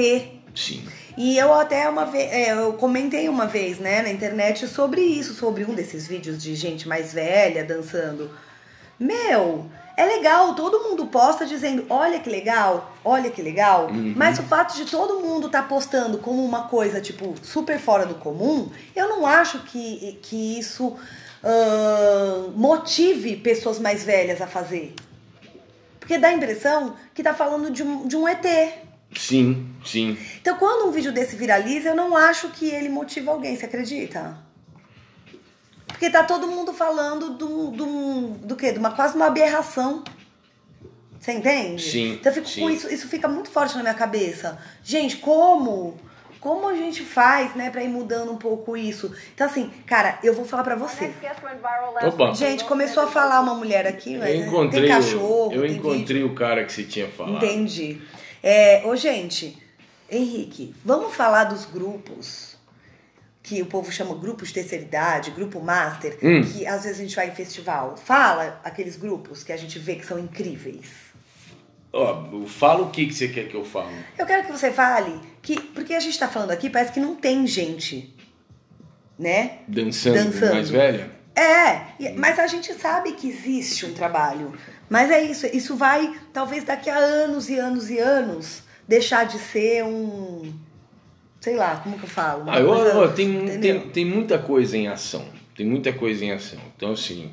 Sim. 0.56 0.88
E 1.16 1.38
eu 1.38 1.54
até 1.54 1.88
uma 1.90 2.06
vez, 2.06 2.50
eu 2.50 2.74
comentei 2.74 3.28
uma 3.30 3.46
vez, 3.46 3.80
né, 3.80 4.02
na 4.02 4.10
internet 4.10 4.68
sobre 4.68 5.02
isso, 5.02 5.34
sobre 5.34 5.66
um 5.66 5.74
desses 5.74 6.08
vídeos 6.08 6.42
de 6.42 6.56
gente 6.56 6.88
mais 6.88 7.14
velha 7.14 7.64
dançando. 7.64 8.32
Meu, 9.00 9.70
é 9.98 10.06
legal, 10.06 10.54
todo 10.54 10.84
mundo 10.84 11.08
posta 11.08 11.44
dizendo, 11.44 11.84
olha 11.90 12.20
que 12.20 12.30
legal, 12.30 12.96
olha 13.04 13.32
que 13.32 13.42
legal. 13.42 13.90
Mas 14.16 14.38
o 14.38 14.44
fato 14.44 14.76
de 14.76 14.86
todo 14.86 15.20
mundo 15.20 15.50
tá 15.50 15.64
postando 15.64 16.20
como 16.20 16.46
uma 16.46 16.68
coisa, 16.68 17.02
tipo, 17.02 17.34
super 17.42 17.80
fora 17.80 18.06
do 18.06 18.14
comum, 18.14 18.70
eu 18.96 19.10
não 19.10 19.26
acho 19.26 19.58
que, 19.64 20.20
que 20.22 20.60
isso 20.60 20.96
ahn, 21.44 22.52
motive 22.56 23.38
pessoas 23.38 23.80
mais 23.80 24.04
velhas 24.04 24.40
a 24.40 24.46
fazer. 24.46 24.94
Porque 26.00 26.20
dá 26.20 26.28
a 26.28 26.34
impressão 26.34 26.96
que 27.16 27.24
tá 27.24 27.34
falando 27.34 27.72
de 27.72 27.82
um, 27.82 28.08
de 28.08 28.16
um 28.16 28.28
ET. 28.28 28.46
Sim, 29.16 29.68
sim. 29.84 30.16
Então, 30.40 30.58
quando 30.58 30.88
um 30.88 30.92
vídeo 30.92 31.12
desse 31.12 31.36
viraliza, 31.36 31.90
eu 31.90 31.96
não 31.96 32.16
acho 32.16 32.50
que 32.50 32.70
ele 32.70 32.88
motiva 32.88 33.32
alguém, 33.32 33.58
você 33.58 33.66
acredita? 33.66 34.38
Porque 35.98 36.12
tá 36.12 36.24
todo 36.24 36.46
mundo 36.48 36.72
falando 36.74 37.32
do, 37.32 37.72
do, 37.72 38.28
do 38.46 38.56
quê? 38.56 38.72
De 38.72 38.78
uma 38.78 38.92
quase 38.92 39.16
uma 39.16 39.26
aberração. 39.26 40.04
Você 41.20 41.32
entende? 41.32 41.82
Sim, 41.82 42.14
Então 42.14 42.32
eu 42.32 42.36
fico 42.36 42.48
sim. 42.48 42.62
com 42.62 42.70
isso, 42.70 42.94
isso 42.94 43.08
fica 43.08 43.28
muito 43.28 43.50
forte 43.50 43.76
na 43.76 43.82
minha 43.82 43.96
cabeça. 43.96 44.60
Gente, 44.84 45.18
como? 45.18 46.00
Como 46.40 46.70
a 46.70 46.76
gente 46.76 47.02
faz, 47.04 47.56
né, 47.56 47.72
pra 47.72 47.84
ir 47.84 47.88
mudando 47.88 48.32
um 48.32 48.38
pouco 48.38 48.78
isso? 48.78 49.12
Então, 49.34 49.48
assim, 49.48 49.72
cara, 49.88 50.20
eu 50.24 50.36
vou 50.36 50.46
falar 50.46 50.64
pra 50.64 50.76
você. 50.76 51.12
Opa. 52.08 52.32
Gente, 52.36 52.64
começou 52.66 53.04
a 53.04 53.08
falar 53.08 53.42
uma 53.42 53.56
mulher 53.56 53.88
aqui, 53.88 54.16
mas 54.20 54.30
Eu 54.30 54.42
né, 54.42 54.48
encontrei, 54.48 54.82
tem 54.84 54.92
cachorro, 54.92 55.52
eu 55.52 55.62
tem 55.64 55.72
encontrei 55.72 56.22
vídeo. 56.22 56.28
o 56.28 56.36
cara 56.36 56.64
que 56.64 56.72
você 56.72 56.84
tinha 56.84 57.08
falado. 57.08 57.44
Entendi. 57.44 58.00
É, 58.44 58.84
ô, 58.86 58.96
gente, 58.96 59.58
Henrique, 60.10 60.76
vamos 60.86 61.16
falar 61.16 61.46
dos 61.46 61.66
grupos 61.66 62.56
que 63.48 63.62
o 63.62 63.66
povo 63.66 63.90
chama 63.92 64.14
grupos 64.14 64.50
de 64.50 64.56
terceira 64.56 64.84
idade, 64.84 65.32
grupo 65.32 65.62
master, 65.62 66.18
Hum. 66.22 66.42
que 66.44 66.68
às 66.68 66.84
vezes 66.84 67.00
a 67.00 67.04
gente 67.04 67.16
vai 67.16 67.30
em 67.30 67.32
festival. 67.36 67.96
Fala 67.96 68.60
aqueles 68.62 68.98
grupos 68.98 69.42
que 69.42 69.54
a 69.54 69.58
gente 69.58 69.80
vê 69.80 69.96
que 69.96 70.06
são 70.06 70.20
incríveis. 70.20 70.90
Ó, 71.94 72.46
fala 72.46 72.84
o 72.84 72.90
que, 72.90 73.06
que 73.06 73.14
você 73.14 73.30
quer 73.30 73.48
que 73.48 73.56
eu 73.56 73.64
fale. 73.64 73.96
Eu 74.18 74.26
quero 74.26 74.46
que 74.46 74.52
você 74.52 74.70
fale 74.70 75.18
que, 75.42 75.58
porque 75.62 75.94
a 75.94 76.00
gente 76.02 76.20
tá 76.20 76.28
falando 76.28 76.52
aqui, 76.52 76.70
parece 76.70 76.92
que 76.92 77.00
não 77.00 77.16
tem 77.16 77.48
gente, 77.48 78.14
né? 79.18 79.60
Dançando, 79.66 80.16
Dançando. 80.26 80.54
mais 80.54 80.70
velha? 80.70 81.10
É, 81.34 82.12
mas 82.18 82.38
a 82.40 82.48
gente 82.48 82.74
sabe 82.74 83.14
que 83.14 83.30
existe 83.30 83.86
um 83.86 83.94
trabalho. 83.94 84.54
Mas 84.90 85.10
é 85.10 85.22
isso, 85.22 85.46
isso 85.48 85.78
vai, 85.78 86.14
talvez 86.34 86.66
daqui 86.66 86.90
a 86.90 86.98
anos 86.98 87.48
e 87.50 87.58
anos 87.58 87.90
e 87.90 87.98
anos, 87.98 88.64
deixar 88.88 89.26
de 89.26 89.40
ser 89.40 89.86
um. 89.86 90.52
Sei 91.48 91.56
lá, 91.56 91.78
como 91.78 91.98
que 91.98 92.04
eu 92.04 92.10
falo? 92.10 92.44
Ah, 92.46 92.60
eu, 92.60 92.68
coisa- 92.68 92.98
ó, 92.98 93.08
tem, 93.08 93.58
tem, 93.62 93.80
tem 93.80 94.04
muita 94.04 94.38
coisa 94.38 94.76
em 94.76 94.90
ação. 94.90 95.24
Tem 95.56 95.66
muita 95.66 95.94
coisa 95.94 96.26
em 96.26 96.32
ação. 96.34 96.60
Então, 96.76 96.92
assim, 96.92 97.32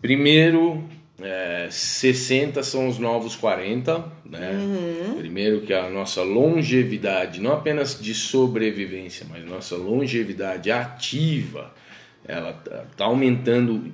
primeiro, 0.00 0.82
é, 1.20 1.68
60 1.70 2.62
são 2.62 2.88
os 2.88 2.98
novos 2.98 3.36
40, 3.36 4.02
né? 4.24 4.52
Uhum. 4.52 5.16
Primeiro 5.18 5.60
que 5.60 5.74
a 5.74 5.90
nossa 5.90 6.22
longevidade, 6.22 7.38
não 7.38 7.52
apenas 7.52 8.00
de 8.00 8.14
sobrevivência, 8.14 9.26
mas 9.28 9.44
nossa 9.44 9.76
longevidade 9.76 10.70
ativa, 10.70 11.74
ela 12.26 12.54
tá, 12.54 12.84
tá 12.96 13.04
aumentando 13.04 13.92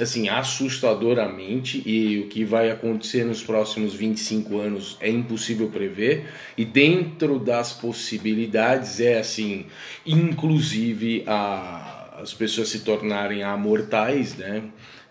assim 0.00 0.28
assustadoramente 0.28 1.82
e 1.86 2.18
o 2.20 2.28
que 2.28 2.44
vai 2.44 2.70
acontecer 2.70 3.24
nos 3.24 3.42
próximos 3.42 3.94
25 3.94 4.58
anos 4.58 4.96
é 5.00 5.10
impossível 5.10 5.68
prever. 5.68 6.26
E 6.56 6.64
dentro 6.64 7.38
das 7.38 7.72
possibilidades 7.72 9.00
é 9.00 9.18
assim 9.18 9.66
inclusive 10.06 11.24
a, 11.26 12.18
as 12.22 12.32
pessoas 12.32 12.68
se 12.68 12.80
tornarem 12.80 13.42
amortais 13.42 14.36
né? 14.36 14.62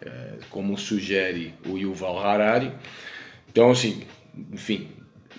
É, 0.02 0.36
como 0.50 0.78
sugere 0.78 1.54
o 1.68 1.78
Yuval 1.78 2.20
Harari. 2.20 2.72
Então 3.52 3.72
assim 3.72 4.04
enfim 4.52 4.88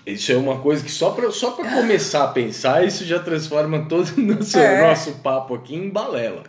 isso 0.06 0.32
é 0.32 0.36
uma 0.36 0.58
coisa 0.58 0.82
que 0.84 0.90
só 0.90 1.10
para 1.10 1.30
só 1.30 1.52
para 1.52 1.70
começar 1.72 2.24
a 2.24 2.28
pensar 2.28 2.84
isso 2.86 3.04
já 3.04 3.18
transforma 3.18 3.86
todo 3.88 4.08
o 4.16 4.20
nosso, 4.20 4.58
É. 4.58 4.88
nosso 4.88 5.12
papo 5.22 5.54
aqui 5.54 5.74
em 5.74 5.88
balela. 5.90 6.42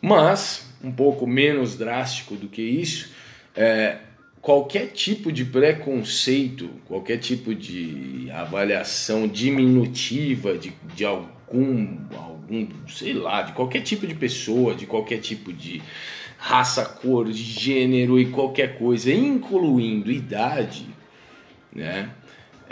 Mas, 0.00 0.66
um 0.82 0.90
pouco 0.92 1.26
menos 1.26 1.76
drástico 1.76 2.34
do 2.34 2.48
que 2.48 2.62
isso, 2.62 3.10
é, 3.54 3.98
qualquer 4.40 4.88
tipo 4.88 5.30
de 5.30 5.44
preconceito, 5.44 6.68
qualquer 6.86 7.18
tipo 7.18 7.54
de 7.54 8.28
avaliação 8.32 9.28
diminutiva 9.28 10.58
de, 10.58 10.72
de 10.94 11.04
algum, 11.04 11.96
algum, 12.16 12.66
sei 12.88 13.12
lá, 13.12 13.42
de 13.42 13.52
qualquer 13.52 13.82
tipo 13.82 14.06
de 14.06 14.14
pessoa, 14.14 14.74
de 14.74 14.86
qualquer 14.86 15.18
tipo 15.18 15.52
de 15.52 15.80
raça, 16.36 16.84
cor, 16.84 17.30
gênero 17.30 18.18
e 18.18 18.26
qualquer 18.26 18.76
coisa, 18.76 19.12
incluindo 19.12 20.10
idade, 20.10 20.88
né? 21.72 22.10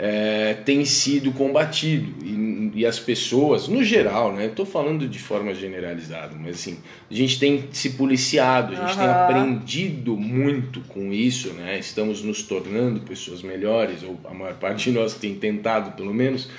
É, 0.03 0.55
tem 0.65 0.83
sido 0.83 1.31
combatido 1.31 2.25
e, 2.25 2.71
e 2.79 2.85
as 2.87 2.97
pessoas, 2.97 3.67
no 3.67 3.83
geral, 3.83 4.33
né? 4.33 4.47
Estou 4.47 4.65
falando 4.65 5.07
de 5.07 5.19
forma 5.19 5.53
generalizada, 5.53 6.35
mas 6.39 6.55
assim, 6.55 6.79
a 7.09 7.13
gente 7.13 7.39
tem 7.39 7.65
se 7.71 7.91
policiado, 7.91 8.73
a 8.73 8.75
gente 8.77 8.97
tem 8.97 9.05
Aham. 9.05 9.23
aprendido 9.25 10.17
muito 10.17 10.81
com 10.87 11.13
isso, 11.13 11.53
né? 11.53 11.77
Estamos 11.77 12.23
nos 12.23 12.41
tornando 12.41 13.01
pessoas 13.01 13.43
melhores, 13.43 14.01
ou 14.01 14.19
a 14.25 14.33
maior 14.33 14.55
parte 14.55 14.89
de 14.89 14.97
nós 14.97 15.13
tem 15.13 15.35
tentado, 15.35 15.91
pelo 15.91 16.11
menos. 16.11 16.49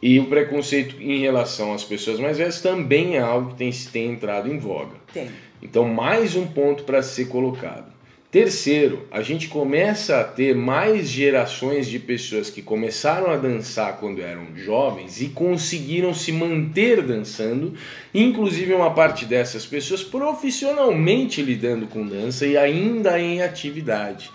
E 0.00 0.18
o 0.18 0.24
preconceito 0.24 0.96
em 1.02 1.18
relação 1.18 1.74
às 1.74 1.84
pessoas 1.84 2.18
mais 2.18 2.38
velhas 2.38 2.62
também 2.62 3.16
é 3.16 3.20
algo 3.20 3.50
que 3.50 3.56
tem, 3.56 3.70
tem 3.92 4.10
entrado 4.12 4.50
em 4.50 4.58
voga. 4.58 4.96
Tem. 5.12 5.28
Então, 5.62 5.84
mais 5.84 6.34
um 6.34 6.46
ponto 6.46 6.84
para 6.84 7.02
ser 7.02 7.26
colocado. 7.26 7.93
Terceiro, 8.34 9.06
a 9.12 9.22
gente 9.22 9.46
começa 9.46 10.18
a 10.18 10.24
ter 10.24 10.56
mais 10.56 11.08
gerações 11.08 11.86
de 11.86 12.00
pessoas 12.00 12.50
que 12.50 12.60
começaram 12.60 13.30
a 13.30 13.36
dançar 13.36 13.96
quando 13.98 14.20
eram 14.20 14.48
jovens 14.56 15.20
e 15.20 15.28
conseguiram 15.28 16.12
se 16.12 16.32
manter 16.32 17.00
dançando, 17.00 17.74
inclusive 18.12 18.74
uma 18.74 18.92
parte 18.92 19.24
dessas 19.24 19.64
pessoas 19.64 20.02
profissionalmente 20.02 21.40
lidando 21.42 21.86
com 21.86 22.04
dança 22.04 22.44
e 22.44 22.56
ainda 22.56 23.20
em 23.20 23.40
atividade. 23.40 24.32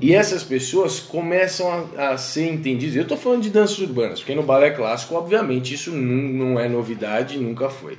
E 0.00 0.12
essas 0.12 0.42
pessoas 0.42 0.98
começam 0.98 1.88
a, 1.96 2.10
a 2.10 2.18
ser 2.18 2.48
entendidas. 2.48 2.96
Eu 2.96 3.02
estou 3.02 3.16
falando 3.16 3.42
de 3.42 3.50
danças 3.50 3.78
urbanas, 3.78 4.18
porque 4.18 4.34
no 4.34 4.42
balé 4.42 4.70
clássico, 4.70 5.14
obviamente, 5.14 5.72
isso 5.72 5.92
não, 5.92 6.48
não 6.50 6.60
é 6.60 6.68
novidade, 6.68 7.38
nunca 7.38 7.68
foi. 7.68 7.98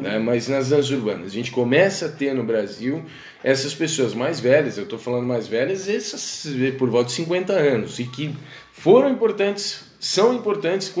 Né? 0.00 0.18
Mas 0.18 0.48
nas 0.48 0.70
danças 0.70 0.90
urbanas, 0.90 1.26
a 1.26 1.34
gente 1.34 1.50
começa 1.50 2.06
a 2.06 2.08
ter 2.08 2.34
no 2.34 2.44
Brasil 2.44 3.02
essas 3.42 3.74
pessoas 3.74 4.14
mais 4.14 4.40
velhas, 4.40 4.78
eu 4.78 4.84
estou 4.84 4.98
falando 4.98 5.26
mais 5.26 5.46
velhas, 5.46 5.86
essas 5.86 6.46
por 6.78 6.88
volta 6.88 7.08
de 7.08 7.12
50 7.12 7.52
anos, 7.52 7.98
e 7.98 8.04
que 8.04 8.34
foram 8.72 9.10
importantes, 9.10 9.84
são 10.00 10.34
importantes, 10.34 10.92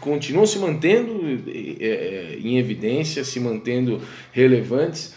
continuam 0.00 0.44
se 0.44 0.58
mantendo 0.58 1.24
eh, 1.46 1.76
eh, 1.80 2.38
em 2.40 2.58
evidência, 2.58 3.24
se 3.24 3.38
mantendo 3.38 4.00
relevantes 4.32 5.14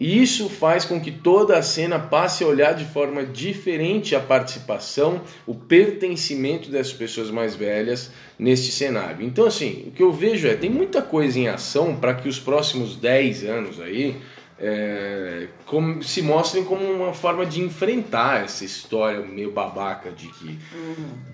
E 0.00 0.22
isso 0.22 0.48
faz 0.48 0.86
com 0.86 0.98
que 0.98 1.10
toda 1.10 1.58
a 1.58 1.62
cena 1.62 1.98
passe 1.98 2.42
a 2.42 2.46
olhar 2.46 2.72
de 2.72 2.86
forma 2.86 3.22
diferente 3.22 4.16
a 4.16 4.20
participação, 4.20 5.20
o 5.46 5.54
pertencimento 5.54 6.70
dessas 6.70 6.94
pessoas 6.94 7.30
mais 7.30 7.54
velhas 7.54 8.10
neste 8.38 8.72
cenário. 8.72 9.22
Então, 9.22 9.44
assim, 9.44 9.84
o 9.88 9.90
que 9.90 10.02
eu 10.02 10.10
vejo 10.10 10.48
é 10.48 10.54
tem 10.54 10.70
muita 10.70 11.02
coisa 11.02 11.38
em 11.38 11.48
ação 11.48 11.94
para 11.96 12.14
que 12.14 12.30
os 12.30 12.38
próximos 12.38 12.96
10 12.96 13.44
anos 13.44 13.78
aí 13.78 14.16
é, 14.62 15.48
como, 15.64 16.02
se 16.02 16.20
mostrem 16.20 16.62
como 16.64 16.84
uma 16.84 17.14
forma 17.14 17.46
de 17.46 17.62
enfrentar 17.62 18.44
essa 18.44 18.62
história 18.62 19.20
meio 19.20 19.50
babaca 19.50 20.10
de 20.10 20.28
que, 20.28 20.58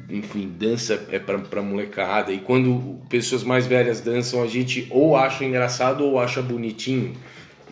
enfim, 0.08 0.52
dança 0.56 1.06
é 1.10 1.18
pra, 1.18 1.38
pra 1.38 1.60
molecada. 1.60 2.32
E 2.32 2.38
quando 2.38 3.00
pessoas 3.08 3.42
mais 3.42 3.66
velhas 3.66 4.00
dançam, 4.00 4.42
a 4.42 4.46
gente 4.46 4.86
ou 4.90 5.16
acha 5.16 5.44
engraçado 5.44 6.04
ou 6.04 6.20
acha 6.20 6.40
bonitinho. 6.40 7.14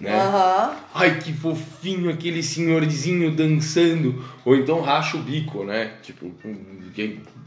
Né? 0.01 0.13
Aham. 0.13 0.77
Ai, 0.93 1.19
que 1.21 1.33
fofinho 1.33 2.11
aquele 2.11 2.43
senhorzinho 2.43 3.31
dançando. 3.35 4.25
Ou 4.45 4.57
então 4.57 4.81
racha 4.81 5.17
o 5.17 5.21
bico, 5.23 5.65
né? 5.65 5.95
Tipo, 6.03 6.33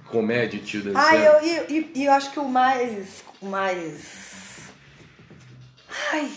comédia, 0.09 0.59
tio 0.59 0.81
dançando. 0.83 1.05
Ah, 1.05 1.15
eu, 1.15 1.43
e, 1.45 1.73
e- 1.79 1.91
e 1.95 2.05
eu 2.05 2.11
acho 2.13 2.31
que 2.31 2.39
o 2.39 2.47
mais. 2.47 3.23
O 3.41 3.47
mais. 3.47 4.01
Ai, 6.11 6.29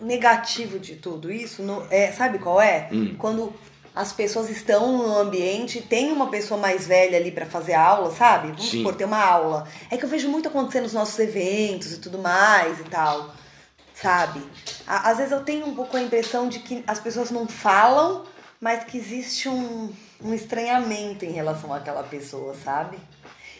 negativo 0.00 0.78
de 0.78 0.96
tudo 0.96 1.30
isso, 1.32 1.62
no- 1.62 1.86
é, 1.90 2.10
sabe 2.12 2.38
qual 2.38 2.60
é? 2.60 2.88
Hum. 2.92 3.14
Quando 3.18 3.52
as 3.94 4.12
pessoas 4.12 4.50
estão 4.50 4.98
no 4.98 5.16
ambiente, 5.18 5.80
tem 5.80 6.10
uma 6.10 6.28
pessoa 6.28 6.58
mais 6.60 6.86
velha 6.86 7.16
ali 7.16 7.30
pra 7.30 7.46
fazer 7.46 7.74
aula, 7.74 8.10
sabe? 8.10 8.48
Vamos 8.48 8.68
Sim. 8.70 8.78
supor, 8.78 8.94
ter 8.96 9.04
uma 9.04 9.22
aula. 9.24 9.68
É 9.90 9.96
que 9.96 10.04
eu 10.04 10.08
vejo 10.08 10.28
muito 10.28 10.48
acontecer 10.48 10.80
nos 10.80 10.92
nossos 10.92 11.16
eventos 11.20 11.92
e 11.92 11.98
tudo 11.98 12.18
mais 12.18 12.80
e 12.80 12.84
tal. 12.84 13.32
Sabe? 14.04 14.42
Às 14.86 15.16
vezes 15.16 15.32
eu 15.32 15.42
tenho 15.42 15.66
um 15.66 15.74
pouco 15.74 15.96
a 15.96 16.02
impressão 16.02 16.46
de 16.46 16.58
que 16.58 16.84
as 16.86 17.00
pessoas 17.00 17.30
não 17.30 17.48
falam, 17.48 18.26
mas 18.60 18.84
que 18.84 18.98
existe 18.98 19.48
um, 19.48 19.90
um 20.22 20.34
estranhamento 20.34 21.24
em 21.24 21.30
relação 21.30 21.72
àquela 21.72 22.02
pessoa, 22.02 22.54
sabe? 22.54 22.98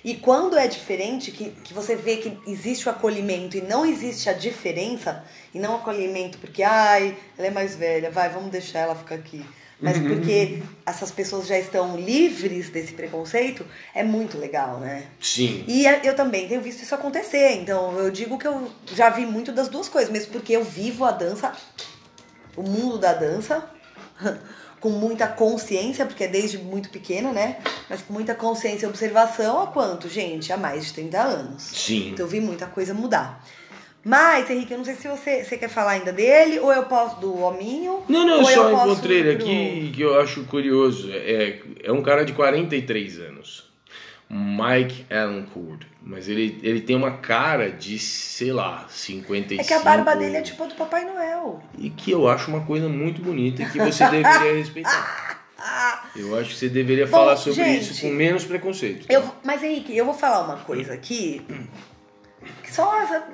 E 0.05 0.15
quando 0.17 0.59
é 0.59 0.67
diferente, 0.67 1.31
que, 1.31 1.49
que 1.49 1.73
você 1.73 1.97
vê 1.97 2.19
que 2.19 2.39
existe 2.47 2.87
o 2.87 2.91
acolhimento 2.91 3.57
e 3.57 3.63
não 3.63 3.87
existe 3.87 4.29
a 4.29 4.35
diferença, 4.35 5.25
e 5.55 5.59
não 5.59 5.77
acolhimento 5.77 6.37
porque, 6.37 6.63
ai, 6.63 7.17
ela 7.39 7.47
é 7.47 7.51
mais 7.51 7.75
velha, 7.75 8.11
vai, 8.11 8.29
vamos 8.29 8.51
deixar 8.51 8.81
ela 8.81 8.95
ficar 8.95 9.15
aqui. 9.15 9.43
Mas 9.81 9.99
porque 9.99 10.63
essas 10.87 11.11
pessoas 11.11 11.47
já 11.47 11.59
estão 11.59 11.97
livres 11.99 12.71
desse 12.71 12.93
preconceito, 12.95 13.67
é 13.95 14.03
muito 14.03 14.39
legal, 14.39 14.79
né? 14.79 15.05
Sim. 15.21 15.65
E 15.67 15.87
é- 15.87 16.01
eu 16.05 16.15
também 16.15 16.49
tenho 16.49 16.63
visto 16.63 16.83
isso 16.83 16.95
acontecer. 16.95 17.53
Então 17.61 17.93
eu 17.99 18.11
digo 18.11 18.39
que 18.39 18.47
eu 18.47 18.71
já 18.95 19.11
vi 19.11 19.27
muito 19.27 19.53
das 19.53 19.69
duas 19.69 19.89
coisas, 19.89 20.11
mesmo 20.11 20.33
porque 20.33 20.53
eu 20.53 20.65
vivo 20.65 21.05
a 21.05 21.11
dança, 21.11 21.53
o 22.57 22.63
mundo 22.63 22.99
da 22.99 23.13
dança, 23.13 23.69
com 24.81 24.91
muita 24.91 25.27
consciência, 25.27 26.05
porque 26.07 26.25
é 26.25 26.29
desde 26.29 26.59
muito 26.59 26.89
pequena, 26.91 27.33
né? 27.33 27.57
Mas 27.89 28.03
com 28.03 28.13
muita 28.13 28.35
consciência 28.35 28.87
e 28.87 28.89
observação 28.89 29.61
há 29.61 29.67
quanto, 29.67 30.09
gente? 30.09 30.53
Há 30.53 30.57
mais 30.57 30.87
de 30.87 30.93
30 30.93 31.21
anos. 31.21 31.63
Sim. 31.63 32.11
Então 32.11 32.25
eu 32.27 32.31
vi 32.31 32.41
muita 32.41 32.67
coisa 32.67 32.95
mudar. 32.95 33.45
Mas, 34.05 34.51
Henrique, 34.51 34.73
eu 34.73 34.79
não 34.79 34.85
sei 34.85 34.95
se 34.95 35.09
você, 35.09 35.43
você 35.45 35.57
quer 35.57 35.69
falar 35.69 35.93
ainda 35.93 36.13
dele, 36.13 36.59
ou 36.59 36.73
eu 36.73 36.83
posso 36.85 37.19
do 37.21 37.41
hominho. 37.43 38.03
Não, 38.09 38.27
não, 38.27 38.39
eu 38.41 38.45
só 38.45 38.71
posso 38.71 38.93
encontrei 38.93 39.19
ele 39.21 39.37
pro- 39.37 39.45
aqui 39.47 39.93
que 39.95 40.03
eu 40.03 40.21
acho 40.21 40.45
curioso. 40.45 41.11
É, 41.11 41.61
é 41.85 41.91
um 41.93 42.03
cara 42.03 42.25
de 42.25 42.33
43 42.35 43.19
anos. 43.21 43.73
Mike 44.29 45.07
Allen 45.11 45.47
Coord. 45.47 45.87
Mas 46.03 46.29
ele, 46.29 46.59
ele 46.63 46.81
tem 46.83 46.97
uma 46.97 47.13
cara 47.19 47.71
de, 47.71 47.99
sei 47.99 48.53
lá, 48.53 48.85
55. 48.89 49.63
É 49.63 49.65
que 49.65 49.73
a 49.73 49.81
barba 49.83 50.15
dele 50.15 50.37
é 50.37 50.43
tipo 50.43 50.67
do 50.67 50.75
Papai 50.75 51.05
Noel. 51.05 51.63
E 51.79 51.89
que 51.89 52.11
eu 52.11 52.29
acho 52.29 52.51
uma 52.51 52.61
coisa 52.67 52.89
muito 52.89 53.23
bonita 53.23 53.63
e 53.63 53.71
que 53.71 53.79
você 53.79 54.05
deveria 54.11 54.53
respeitar. 54.59 55.45
Eu 56.15 56.39
acho 56.39 56.51
que 56.51 56.57
você 56.57 56.69
deveria 56.69 57.07
Bom, 57.07 57.13
falar 57.13 57.37
sobre 57.39 57.65
gente, 57.65 57.91
isso 57.91 58.03
com 58.03 58.11
menos 58.11 58.45
preconceito. 58.45 59.07
Eu, 59.09 59.25
mas 59.43 59.63
Henrique, 59.63 59.97
eu 59.97 60.05
vou 60.05 60.13
falar 60.13 60.43
uma 60.45 60.59
coisa 60.59 60.93
aqui. 60.93 61.41
Que 62.63 62.71
só 62.71 63.01
essa, 63.01 63.27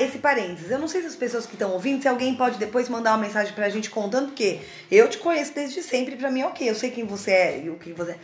esse 0.00 0.18
parênteses. 0.18 0.70
Eu 0.70 0.78
não 0.78 0.88
sei 0.88 1.00
se 1.02 1.06
as 1.06 1.16
pessoas 1.16 1.46
que 1.46 1.54
estão 1.54 1.72
ouvindo, 1.72 2.02
se 2.02 2.08
alguém 2.08 2.34
pode 2.34 2.58
depois 2.58 2.88
mandar 2.88 3.12
uma 3.12 3.18
mensagem 3.18 3.52
pra 3.52 3.68
gente 3.68 3.90
contando, 3.90 4.26
porque 4.26 4.60
eu 4.90 5.08
te 5.08 5.18
conheço 5.18 5.54
desde 5.54 5.82
sempre, 5.82 6.16
pra 6.16 6.30
mim, 6.30 6.42
ok, 6.42 6.68
eu 6.68 6.74
sei 6.74 6.90
quem 6.90 7.04
você 7.04 7.30
é 7.30 7.62
e 7.64 7.70
o 7.70 7.76
que 7.76 7.92
você 7.92 8.12
é. 8.12 8.18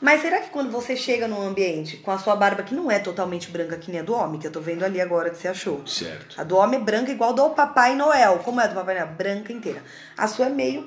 Mas 0.00 0.22
será 0.22 0.40
que 0.40 0.50
quando 0.50 0.70
você 0.70 0.96
chega 0.96 1.26
num 1.26 1.40
ambiente 1.42 1.96
com 1.96 2.10
a 2.10 2.18
sua 2.18 2.36
barba, 2.36 2.62
que 2.62 2.74
não 2.74 2.90
é 2.90 2.98
totalmente 2.98 3.50
branca 3.50 3.76
que 3.76 3.90
nem 3.90 4.00
a 4.00 4.04
do 4.04 4.14
homem, 4.14 4.38
que 4.40 4.46
eu 4.46 4.52
tô 4.52 4.60
vendo 4.60 4.84
ali 4.84 5.00
agora 5.00 5.30
que 5.30 5.36
você 5.36 5.48
achou. 5.48 5.84
Certo. 5.86 6.40
A 6.40 6.44
do 6.44 6.56
homem 6.56 6.80
é 6.80 6.82
branca 6.82 7.10
igual 7.10 7.32
do 7.32 7.50
Papai 7.50 7.96
Noel. 7.96 8.38
Como 8.44 8.60
é 8.60 8.64
a 8.64 8.66
do 8.68 8.74
Papai 8.74 8.94
Noel? 8.94 9.08
Branca 9.08 9.52
inteira. 9.52 9.82
A 10.16 10.28
sua 10.28 10.46
é 10.46 10.50
meio 10.50 10.86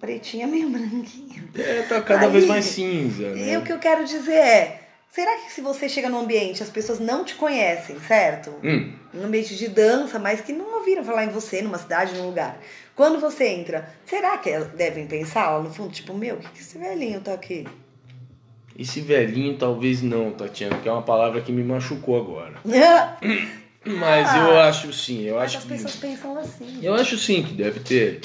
pretinha, 0.00 0.46
meio 0.46 0.68
branquinha. 0.68 1.44
É, 1.54 1.82
tá 1.82 2.00
cada 2.00 2.26
Aí, 2.26 2.32
vez 2.32 2.46
mais 2.46 2.64
cinza, 2.64 3.30
né? 3.30 3.52
E 3.52 3.56
o 3.56 3.62
que 3.62 3.72
eu 3.72 3.78
quero 3.78 4.04
dizer 4.04 4.32
é, 4.32 4.80
será 5.10 5.36
que 5.36 5.52
se 5.52 5.60
você 5.60 5.88
chega 5.88 6.08
num 6.08 6.20
ambiente, 6.20 6.62
as 6.62 6.70
pessoas 6.70 6.98
não 6.98 7.24
te 7.24 7.34
conhecem, 7.34 8.00
certo? 8.00 8.52
Hum, 8.64 8.94
Num 9.12 9.24
ambiente 9.26 9.56
de 9.56 9.68
dança, 9.68 10.18
mas 10.18 10.40
que 10.40 10.52
não 10.52 10.78
ouviram 10.78 11.04
falar 11.04 11.24
em 11.24 11.30
você, 11.30 11.60
numa 11.62 11.78
cidade, 11.78 12.14
num 12.16 12.26
lugar. 12.26 12.60
Quando 12.94 13.18
você 13.18 13.48
entra, 13.48 13.88
será 14.06 14.38
que 14.38 14.56
devem 14.76 15.06
pensar 15.06 15.50
lá 15.50 15.62
no 15.62 15.72
fundo, 15.72 15.90
tipo, 15.92 16.14
meu, 16.14 16.36
o 16.36 16.38
que, 16.38 16.48
que 16.50 16.60
esse 16.60 16.78
velhinho 16.78 17.20
tá 17.20 17.34
aqui? 17.34 17.66
esse 18.78 19.00
velhinho 19.02 19.58
talvez 19.58 20.00
não, 20.00 20.30
Tatiana, 20.32 20.78
que 20.78 20.88
é 20.88 20.92
uma 20.92 21.02
palavra 21.02 21.40
que 21.42 21.52
me 21.52 21.62
machucou 21.62 22.18
agora. 22.18 22.54
Mas 23.84 24.28
Ah, 24.28 24.38
eu 24.38 24.58
acho 24.60 24.92
sim, 24.92 25.22
eu 25.24 25.38
acho 25.38 25.58
as 25.58 25.64
que. 25.64 25.70
pessoas 25.70 25.96
pensam 25.96 26.38
assim. 26.38 26.78
Eu 26.82 26.94
acho 26.94 27.18
sim 27.18 27.42
que 27.42 27.52
deve 27.52 27.80
ter. 27.80 28.20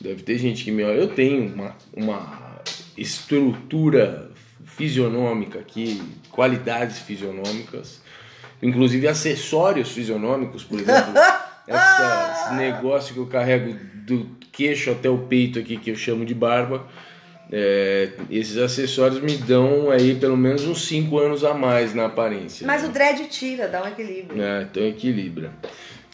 Deve 0.00 0.22
ter 0.22 0.38
gente 0.38 0.64
que 0.64 0.72
me 0.72 0.82
olha. 0.82 0.96
Eu 0.96 1.14
tenho 1.14 1.52
uma, 1.54 1.76
uma 1.92 2.60
estrutura 2.96 4.30
fisionômica 4.64 5.58
aqui, 5.60 6.02
qualidades 6.30 6.98
fisionômicas, 6.98 8.00
inclusive 8.62 9.08
acessórios 9.08 9.90
fisionômicos, 9.90 10.62
por 10.64 10.78
exemplo. 10.80 11.12
essa- 11.66 12.46
esse 12.46 12.54
negócio 12.54 13.12
que 13.14 13.20
eu 13.20 13.26
carrego 13.26 13.76
do 14.06 14.26
queixo 14.52 14.90
até 14.90 15.08
o 15.10 15.18
peito 15.18 15.58
aqui, 15.58 15.76
que 15.76 15.90
eu 15.90 15.96
chamo 15.96 16.24
de 16.24 16.34
barba. 16.34 16.86
é, 17.54 18.10
esses 18.30 18.56
acessórios 18.56 19.20
me 19.20 19.36
dão 19.36 19.90
aí 19.90 20.14
pelo 20.14 20.36
menos 20.38 20.64
uns 20.64 20.86
5 20.86 21.18
anos 21.18 21.44
a 21.44 21.52
mais 21.52 21.92
na 21.94 22.06
aparência. 22.06 22.66
Mas 22.66 22.82
né? 22.82 22.88
o 22.88 22.92
dread 22.92 23.26
tira, 23.28 23.68
dá 23.68 23.82
um 23.82 23.88
equilíbrio. 23.88 24.42
É, 24.42 24.62
então 24.62 24.82
equilibra. 24.82 25.52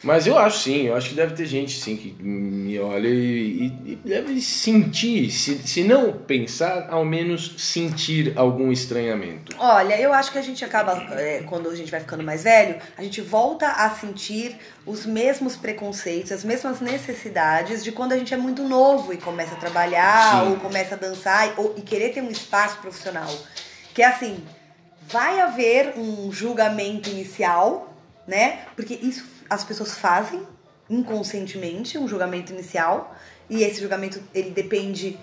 Mas 0.00 0.28
eu 0.28 0.38
acho 0.38 0.60
sim, 0.62 0.82
eu 0.86 0.94
acho 0.94 1.08
que 1.08 1.14
deve 1.16 1.34
ter 1.34 1.44
gente 1.44 1.76
sim 1.80 1.96
que 1.96 2.14
me 2.22 2.78
olha 2.78 3.08
e, 3.08 3.66
e- 3.84 3.98
deve 4.04 4.40
sentir, 4.40 5.28
se, 5.32 5.58
se 5.66 5.82
não 5.82 6.12
pensar, 6.12 6.86
ao 6.88 7.04
menos 7.04 7.54
sentir 7.58 8.32
algum 8.36 8.70
estranhamento. 8.70 9.56
Olha, 9.58 10.00
eu 10.00 10.12
acho 10.12 10.30
que 10.30 10.38
a 10.38 10.42
gente 10.42 10.64
acaba, 10.64 10.92
é, 11.18 11.42
quando 11.48 11.68
a 11.68 11.74
gente 11.74 11.90
vai 11.90 11.98
ficando 11.98 12.22
mais 12.22 12.44
velho, 12.44 12.76
a 12.96 13.02
gente 13.02 13.20
volta 13.20 13.66
a 13.66 13.90
sentir 13.90 14.56
os 14.86 15.04
mesmos 15.04 15.56
preconceitos, 15.56 16.30
as 16.30 16.44
mesmas 16.44 16.80
necessidades 16.80 17.82
de 17.82 17.90
quando 17.90 18.12
a 18.12 18.16
gente 18.18 18.32
é 18.32 18.36
muito 18.36 18.62
novo 18.62 19.12
e 19.12 19.16
começa 19.16 19.54
a 19.54 19.58
trabalhar, 19.58 20.44
Sim. 20.44 20.50
ou 20.50 20.56
começa 20.58 20.94
a 20.94 20.98
dançar, 20.98 21.48
e- 21.48 21.52
ou, 21.60 21.74
e 21.76 21.82
querer 21.82 22.10
ter 22.10 22.22
um 22.22 22.30
espaço 22.30 22.76
profissional. 22.78 23.28
Que 23.92 24.02
é 24.02 24.06
assim, 24.06 24.44
vai 25.08 25.40
haver 25.40 25.94
um 25.96 26.30
julgamento 26.30 27.10
inicial, 27.10 27.92
né? 28.28 28.60
Porque 28.76 28.94
isso 28.94 29.24
as 29.48 29.64
pessoas 29.64 29.96
fazem 29.96 30.42
inconscientemente, 30.88 31.98
um 31.98 32.08
julgamento 32.08 32.52
inicial, 32.52 33.14
e 33.48 33.62
esse 33.62 33.80
julgamento 33.80 34.22
ele 34.34 34.50
depende 34.50 35.18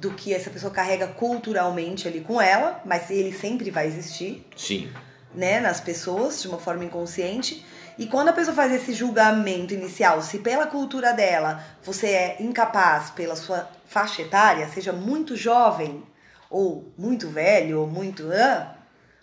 do 0.00 0.10
que 0.12 0.32
essa 0.32 0.50
pessoa 0.50 0.72
carrega 0.72 1.06
culturalmente 1.06 2.08
ali 2.08 2.20
com 2.20 2.40
ela, 2.40 2.80
mas 2.84 3.10
ele 3.10 3.32
sempre 3.32 3.70
vai 3.70 3.86
existir, 3.86 4.46
Sim, 4.56 4.90
né, 5.34 5.60
nas 5.60 5.80
pessoas 5.80 6.40
de 6.40 6.48
uma 6.48 6.58
forma 6.58 6.84
inconsciente. 6.84 7.64
E 7.98 8.06
quando 8.06 8.28
a 8.28 8.32
pessoa 8.32 8.54
faz 8.54 8.72
esse 8.72 8.94
julgamento 8.94 9.74
inicial, 9.74 10.22
se 10.22 10.38
pela 10.38 10.66
cultura 10.66 11.12
dela 11.12 11.62
você 11.82 12.06
é 12.06 12.36
incapaz 12.40 13.10
pela 13.10 13.36
sua 13.36 13.68
faixa 13.86 14.22
etária, 14.22 14.68
seja 14.68 14.92
muito 14.92 15.36
jovem 15.36 16.02
ou 16.48 16.90
muito 16.96 17.28
velho 17.28 17.80
ou 17.80 17.86
muito 17.86 18.30
ah, 18.32 18.74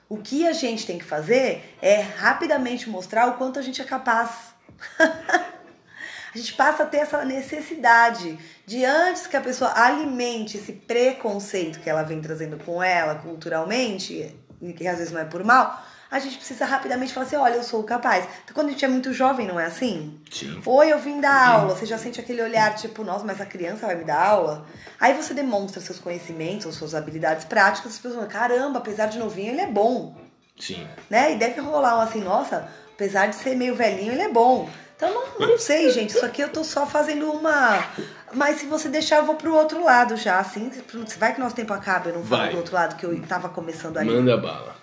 o 0.09 0.17
que 0.17 0.47
a 0.47 0.53
gente 0.53 0.85
tem 0.85 0.97
que 0.97 1.05
fazer 1.05 1.75
é 1.81 1.99
rapidamente 1.99 2.89
mostrar 2.89 3.27
o 3.27 3.33
quanto 3.33 3.59
a 3.59 3.61
gente 3.61 3.81
é 3.81 3.85
capaz. 3.85 4.53
a 4.99 6.37
gente 6.37 6.53
passa 6.53 6.83
a 6.83 6.85
ter 6.85 6.97
essa 6.97 7.25
necessidade 7.25 8.37
de 8.65 8.85
antes 8.85 9.27
que 9.27 9.35
a 9.35 9.41
pessoa 9.41 9.73
alimente 9.75 10.57
esse 10.57 10.73
preconceito 10.73 11.79
que 11.79 11.89
ela 11.89 12.03
vem 12.03 12.21
trazendo 12.21 12.57
com 12.63 12.81
ela 12.81 13.15
culturalmente, 13.15 14.35
que 14.75 14.87
às 14.87 14.97
vezes 14.97 15.11
não 15.11 15.21
é 15.21 15.25
por 15.25 15.43
mal, 15.43 15.83
a 16.09 16.19
gente 16.19 16.37
precisa 16.37 16.65
rapidamente 16.65 17.13
falar 17.13 17.25
assim, 17.25 17.35
olha, 17.35 17.55
eu 17.55 17.63
sou 17.63 17.83
capaz. 17.83 18.27
Então 18.43 18.53
quando 18.53 18.67
a 18.67 18.71
gente 18.71 18.85
é 18.85 18.87
muito 18.87 19.13
jovem, 19.13 19.47
não 19.47 19.59
é 19.59 19.65
assim? 19.65 20.19
sim. 20.31 20.61
Oi, 20.65 20.91
eu 20.91 20.99
vim 20.99 21.19
dar 21.19 21.49
aula. 21.49 21.75
Você 21.75 21.85
já 21.85 21.97
sente 21.97 22.19
aquele 22.19 22.41
olhar 22.41 22.75
tipo, 22.75 23.03
nossa, 23.03 23.25
mas 23.25 23.41
a 23.41 23.45
criança 23.45 23.85
vai 23.85 23.95
me 23.95 24.03
dar 24.03 24.21
aula? 24.21 24.65
Aí 24.99 25.13
você 25.13 25.33
demonstra 25.33 25.81
seus 25.81 25.99
conhecimentos 25.99 26.65
ou 26.65 26.71
suas 26.71 26.95
habilidades 26.95 27.45
práticas, 27.45 27.93
as 27.93 27.97
pessoas 27.97 28.15
falam, 28.15 28.29
caramba, 28.29 28.79
apesar 28.79 29.07
de 29.07 29.17
novinho, 29.17 29.51
ele 29.51 29.61
é 29.61 29.67
bom 29.67 30.15
Sim. 30.59 30.87
né? 31.09 31.33
E 31.33 31.35
deve 31.37 31.61
rolar 31.61 31.97
um 31.97 32.01
assim, 32.01 32.21
nossa, 32.21 32.69
apesar 32.93 33.27
de 33.27 33.35
ser 33.35 33.55
meio 33.55 33.75
velhinho, 33.75 34.11
ele 34.11 34.23
é 34.23 34.29
bom. 34.29 34.69
Então 34.95 35.13
não, 35.13 35.47
não 35.47 35.57
sei, 35.59 35.91
gente. 35.91 36.09
Isso 36.09 36.25
aqui 36.25 36.41
eu 36.41 36.49
tô 36.49 36.63
só 36.63 36.87
fazendo 36.87 37.31
uma. 37.31 37.85
Mas 38.33 38.57
se 38.57 38.65
você 38.65 38.89
deixar, 38.89 39.17
eu 39.17 39.25
vou 39.25 39.35
pro 39.35 39.53
outro 39.53 39.83
lado 39.83 40.17
já, 40.17 40.39
assim. 40.39 40.71
Vai 41.19 41.35
que 41.35 41.39
nosso 41.39 41.55
tempo 41.55 41.71
acaba, 41.71 42.09
eu 42.09 42.15
não 42.15 42.23
Vai. 42.23 42.49
do 42.49 42.57
outro 42.57 42.73
lado 42.73 42.95
que 42.95 43.05
eu 43.05 43.21
tava 43.27 43.47
começando 43.47 43.97
ali. 43.97 44.09
Manda 44.09 44.35
bala. 44.35 44.75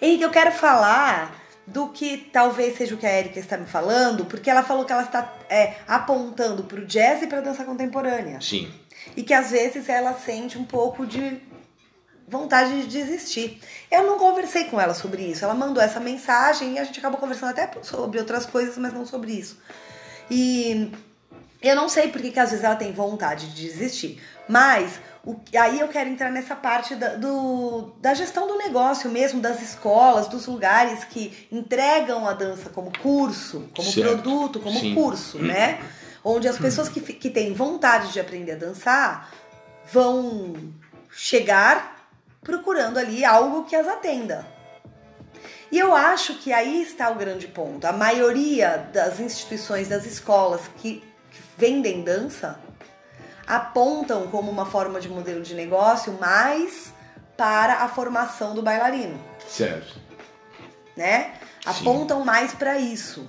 Henrique, 0.00 0.22
eu 0.22 0.30
quero 0.30 0.52
falar 0.52 1.34
do 1.66 1.88
que 1.88 2.28
talvez 2.32 2.76
seja 2.76 2.94
o 2.94 2.98
que 2.98 3.06
a 3.06 3.18
Erika 3.18 3.38
está 3.38 3.56
me 3.58 3.66
falando, 3.66 4.24
porque 4.24 4.48
ela 4.48 4.62
falou 4.62 4.84
que 4.84 4.92
ela 4.92 5.02
está 5.02 5.34
é, 5.50 5.74
apontando 5.86 6.64
pro 6.64 6.86
jazz 6.86 7.22
e 7.22 7.26
pra 7.26 7.40
dança 7.40 7.64
contemporânea. 7.64 8.40
Sim. 8.40 8.72
E 9.16 9.22
que 9.22 9.34
às 9.34 9.50
vezes 9.50 9.88
ela 9.88 10.14
sente 10.14 10.56
um 10.56 10.64
pouco 10.64 11.06
de 11.06 11.40
vontade 12.26 12.82
de 12.82 12.86
desistir. 12.86 13.60
Eu 13.90 14.04
não 14.04 14.18
conversei 14.18 14.64
com 14.64 14.80
ela 14.80 14.94
sobre 14.94 15.22
isso. 15.22 15.44
Ela 15.44 15.54
mandou 15.54 15.82
essa 15.82 16.00
mensagem 16.00 16.74
e 16.74 16.78
a 16.78 16.84
gente 16.84 16.98
acabou 16.98 17.18
conversando 17.18 17.50
até 17.50 17.70
sobre 17.82 18.18
outras 18.18 18.46
coisas, 18.46 18.76
mas 18.78 18.92
não 18.92 19.04
sobre 19.04 19.32
isso. 19.32 19.58
E 20.30 20.90
eu 21.62 21.74
não 21.74 21.88
sei 21.88 22.08
porque 22.08 22.30
que 22.30 22.38
às 22.38 22.50
vezes 22.50 22.64
ela 22.64 22.76
tem 22.76 22.92
vontade 22.92 23.48
de 23.48 23.62
desistir. 23.62 24.22
Mas 24.48 24.98
o, 25.24 25.36
aí 25.58 25.78
eu 25.78 25.88
quero 25.88 26.08
entrar 26.08 26.30
nessa 26.30 26.56
parte 26.56 26.94
da, 26.94 27.14
do, 27.16 27.92
da 28.00 28.14
gestão 28.14 28.48
do 28.48 28.56
negócio 28.56 29.10
mesmo, 29.10 29.40
das 29.40 29.60
escolas, 29.60 30.26
dos 30.26 30.46
lugares 30.46 31.04
que 31.04 31.46
entregam 31.52 32.26
a 32.26 32.32
dança 32.32 32.70
como 32.70 32.90
curso, 32.98 33.68
como 33.76 33.90
Certo. 33.90 34.22
produto, 34.22 34.60
como 34.60 34.80
Sim. 34.80 34.94
curso, 34.94 35.38
né? 35.38 35.78
Onde 36.24 36.48
as 36.48 36.58
pessoas 36.58 36.88
que, 36.88 37.00
que 37.00 37.30
têm 37.30 37.52
vontade 37.52 38.12
de 38.12 38.18
aprender 38.18 38.52
a 38.52 38.56
dançar 38.56 39.30
vão 39.92 40.54
chegar 41.10 42.08
procurando 42.42 42.98
ali 42.98 43.24
algo 43.24 43.64
que 43.64 43.76
as 43.76 43.86
atenda. 43.86 44.46
E 45.70 45.78
eu 45.78 45.94
acho 45.94 46.34
que 46.36 46.52
aí 46.52 46.82
está 46.82 47.10
o 47.10 47.14
grande 47.14 47.46
ponto. 47.46 47.86
A 47.86 47.92
maioria 47.92 48.88
das 48.92 49.20
instituições, 49.20 49.88
das 49.88 50.06
escolas 50.06 50.62
que, 50.78 51.02
que 51.30 51.40
vendem 51.58 52.02
dança, 52.02 52.58
apontam 53.48 54.28
como 54.28 54.50
uma 54.50 54.66
forma 54.66 55.00
de 55.00 55.08
modelo 55.08 55.42
de 55.42 55.54
negócio 55.54 56.12
mais 56.20 56.92
para 57.36 57.82
a 57.84 57.88
formação 57.88 58.54
do 58.54 58.62
bailarino 58.62 59.18
Certo. 59.48 59.96
né? 60.96 61.32
Apontam 61.64 62.24
mais 62.24 62.52
para 62.52 62.78
isso. 62.78 63.28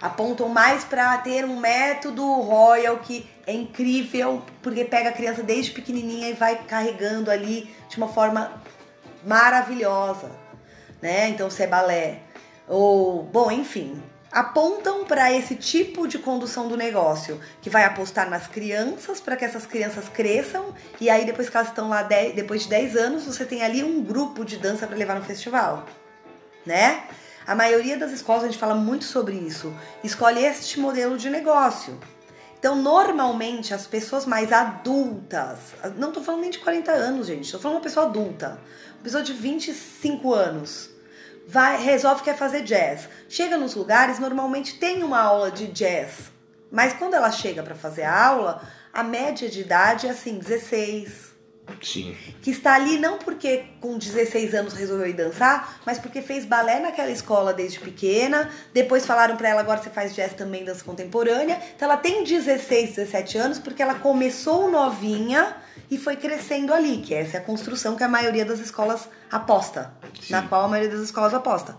Apontam 0.00 0.48
mais 0.48 0.84
para 0.84 1.16
ter 1.18 1.44
um 1.44 1.58
método 1.58 2.24
Royal 2.42 2.98
que 2.98 3.28
é 3.46 3.52
incrível, 3.52 4.42
porque 4.62 4.84
pega 4.84 5.10
a 5.10 5.12
criança 5.12 5.42
desde 5.42 5.70
pequenininha 5.70 6.28
e 6.28 6.32
vai 6.32 6.56
carregando 6.64 7.30
ali 7.30 7.74
de 7.88 7.96
uma 7.96 8.08
forma 8.08 8.62
maravilhosa, 9.24 10.30
né? 11.00 11.28
Então, 11.28 11.48
se 11.50 11.62
é 11.62 11.66
balé 11.66 12.20
ou, 12.68 13.22
bom, 13.22 13.50
enfim, 13.50 14.02
apontam 14.34 15.04
para 15.04 15.32
esse 15.32 15.54
tipo 15.54 16.06
de 16.06 16.18
condução 16.18 16.68
do 16.68 16.76
negócio, 16.76 17.40
que 17.62 17.70
vai 17.70 17.84
apostar 17.84 18.28
nas 18.28 18.46
crianças 18.46 19.20
para 19.20 19.36
que 19.36 19.44
essas 19.44 19.64
crianças 19.64 20.08
cresçam 20.08 20.74
e 21.00 21.08
aí 21.08 21.24
depois 21.24 21.48
que 21.48 21.56
elas 21.56 21.68
estão 21.68 21.88
lá 21.88 22.02
dez- 22.02 22.34
depois 22.34 22.64
de 22.64 22.68
10 22.68 22.96
anos, 22.96 23.24
você 23.24 23.44
tem 23.44 23.62
ali 23.62 23.82
um 23.82 24.02
grupo 24.02 24.44
de 24.44 24.58
dança 24.58 24.86
para 24.86 24.96
levar 24.96 25.14
no 25.14 25.24
festival 25.24 25.86
né? 26.64 27.04
A 27.46 27.54
maioria 27.54 27.96
das 27.96 28.10
escolas, 28.12 28.44
a 28.44 28.46
gente 28.46 28.58
fala 28.58 28.74
muito 28.74 29.04
sobre 29.04 29.36
isso, 29.36 29.72
escolhe 30.02 30.42
este 30.44 30.80
modelo 30.80 31.18
de 31.18 31.28
negócio. 31.28 31.98
Então, 32.58 32.74
normalmente, 32.76 33.74
as 33.74 33.86
pessoas 33.86 34.24
mais 34.24 34.50
adultas, 34.50 35.58
não 35.96 36.10
tô 36.10 36.22
falando 36.22 36.40
nem 36.40 36.50
de 36.50 36.58
40 36.58 36.90
anos, 36.90 37.26
gente, 37.26 37.52
tô 37.52 37.58
falando 37.58 37.76
uma 37.76 37.82
pessoa 37.82 38.06
adulta, 38.06 38.58
uma 38.94 39.02
pessoa 39.02 39.22
de 39.22 39.34
25 39.34 40.32
anos, 40.32 40.88
vai, 41.46 41.82
resolve 41.82 42.22
que 42.22 42.30
quer 42.30 42.36
fazer 42.36 42.62
jazz. 42.62 43.08
Chega 43.28 43.56
nos 43.56 43.74
lugares, 43.74 44.18
normalmente 44.18 44.78
tem 44.78 45.02
uma 45.02 45.20
aula 45.20 45.50
de 45.50 45.66
jazz, 45.68 46.30
mas 46.70 46.92
quando 46.94 47.14
ela 47.14 47.30
chega 47.30 47.62
para 47.62 47.74
fazer 47.74 48.02
a 48.02 48.26
aula, 48.26 48.62
a 48.92 49.02
média 49.02 49.48
de 49.48 49.60
idade 49.60 50.06
é 50.06 50.10
assim, 50.10 50.38
16, 50.38 51.33
Sim. 51.82 52.16
que 52.42 52.50
está 52.50 52.74
ali 52.74 52.98
não 52.98 53.18
porque 53.18 53.64
com 53.80 53.96
16 53.98 54.54
anos 54.54 54.74
resolveu 54.74 55.06
ir 55.06 55.12
dançar, 55.12 55.80
mas 55.84 55.98
porque 55.98 56.22
fez 56.22 56.44
balé 56.44 56.80
naquela 56.80 57.10
escola 57.10 57.52
desde 57.52 57.78
pequena. 57.80 58.50
Depois 58.72 59.06
falaram 59.06 59.36
para 59.36 59.48
ela 59.48 59.60
agora 59.60 59.82
você 59.82 59.90
faz 59.90 60.14
jazz 60.14 60.34
também 60.34 60.64
dança 60.64 60.84
contemporânea. 60.84 61.60
Então 61.74 61.88
ela 61.88 61.96
tem 61.96 62.24
16, 62.24 62.96
17 62.96 63.38
anos 63.38 63.58
porque 63.58 63.82
ela 63.82 63.94
começou 63.94 64.70
novinha 64.70 65.56
e 65.90 65.98
foi 65.98 66.16
crescendo 66.16 66.72
ali, 66.72 66.98
que 66.98 67.14
essa 67.14 67.36
é 67.36 67.40
a 67.40 67.42
construção 67.42 67.96
que 67.96 68.02
a 68.02 68.08
maioria 68.08 68.44
das 68.44 68.60
escolas 68.60 69.08
aposta, 69.30 69.92
Sim. 70.20 70.32
na 70.32 70.42
qual 70.42 70.64
a 70.64 70.68
maioria 70.68 70.90
das 70.90 71.04
escolas 71.04 71.34
aposta. 71.34 71.76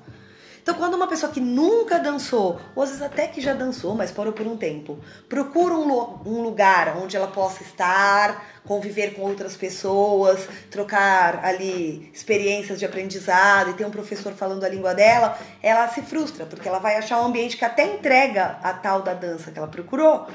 Então, 0.66 0.74
quando 0.74 0.96
uma 0.96 1.06
pessoa 1.06 1.32
que 1.32 1.40
nunca 1.40 2.00
dançou, 2.00 2.60
ou 2.74 2.82
às 2.82 2.90
vezes 2.90 3.04
até 3.04 3.28
que 3.28 3.40
já 3.40 3.54
dançou, 3.54 3.94
mas 3.94 4.10
parou 4.10 4.34
por 4.34 4.48
um 4.48 4.58
tempo, 4.58 4.98
procura 5.30 5.76
um, 5.76 5.92
um 6.26 6.42
lugar 6.42 6.98
onde 6.98 7.16
ela 7.16 7.28
possa 7.28 7.62
estar, 7.62 8.44
conviver 8.66 9.14
com 9.14 9.22
outras 9.22 9.56
pessoas, 9.56 10.50
trocar 10.72 11.46
ali 11.46 12.10
experiências 12.12 12.80
de 12.80 12.86
aprendizado 12.86 13.70
e 13.70 13.74
ter 13.76 13.86
um 13.86 13.92
professor 13.92 14.34
falando 14.34 14.64
a 14.64 14.68
língua 14.68 14.96
dela, 14.96 15.38
ela 15.62 15.88
se 15.90 16.02
frustra, 16.02 16.48
porque 16.48 16.68
ela 16.68 16.80
vai 16.80 16.96
achar 16.98 17.22
um 17.22 17.26
ambiente 17.26 17.58
que 17.58 17.64
até 17.64 17.86
entrega 17.86 18.58
a 18.64 18.74
tal 18.74 19.04
da 19.04 19.14
dança 19.14 19.52
que 19.52 19.60
ela 19.60 19.68
procurou, 19.68 20.26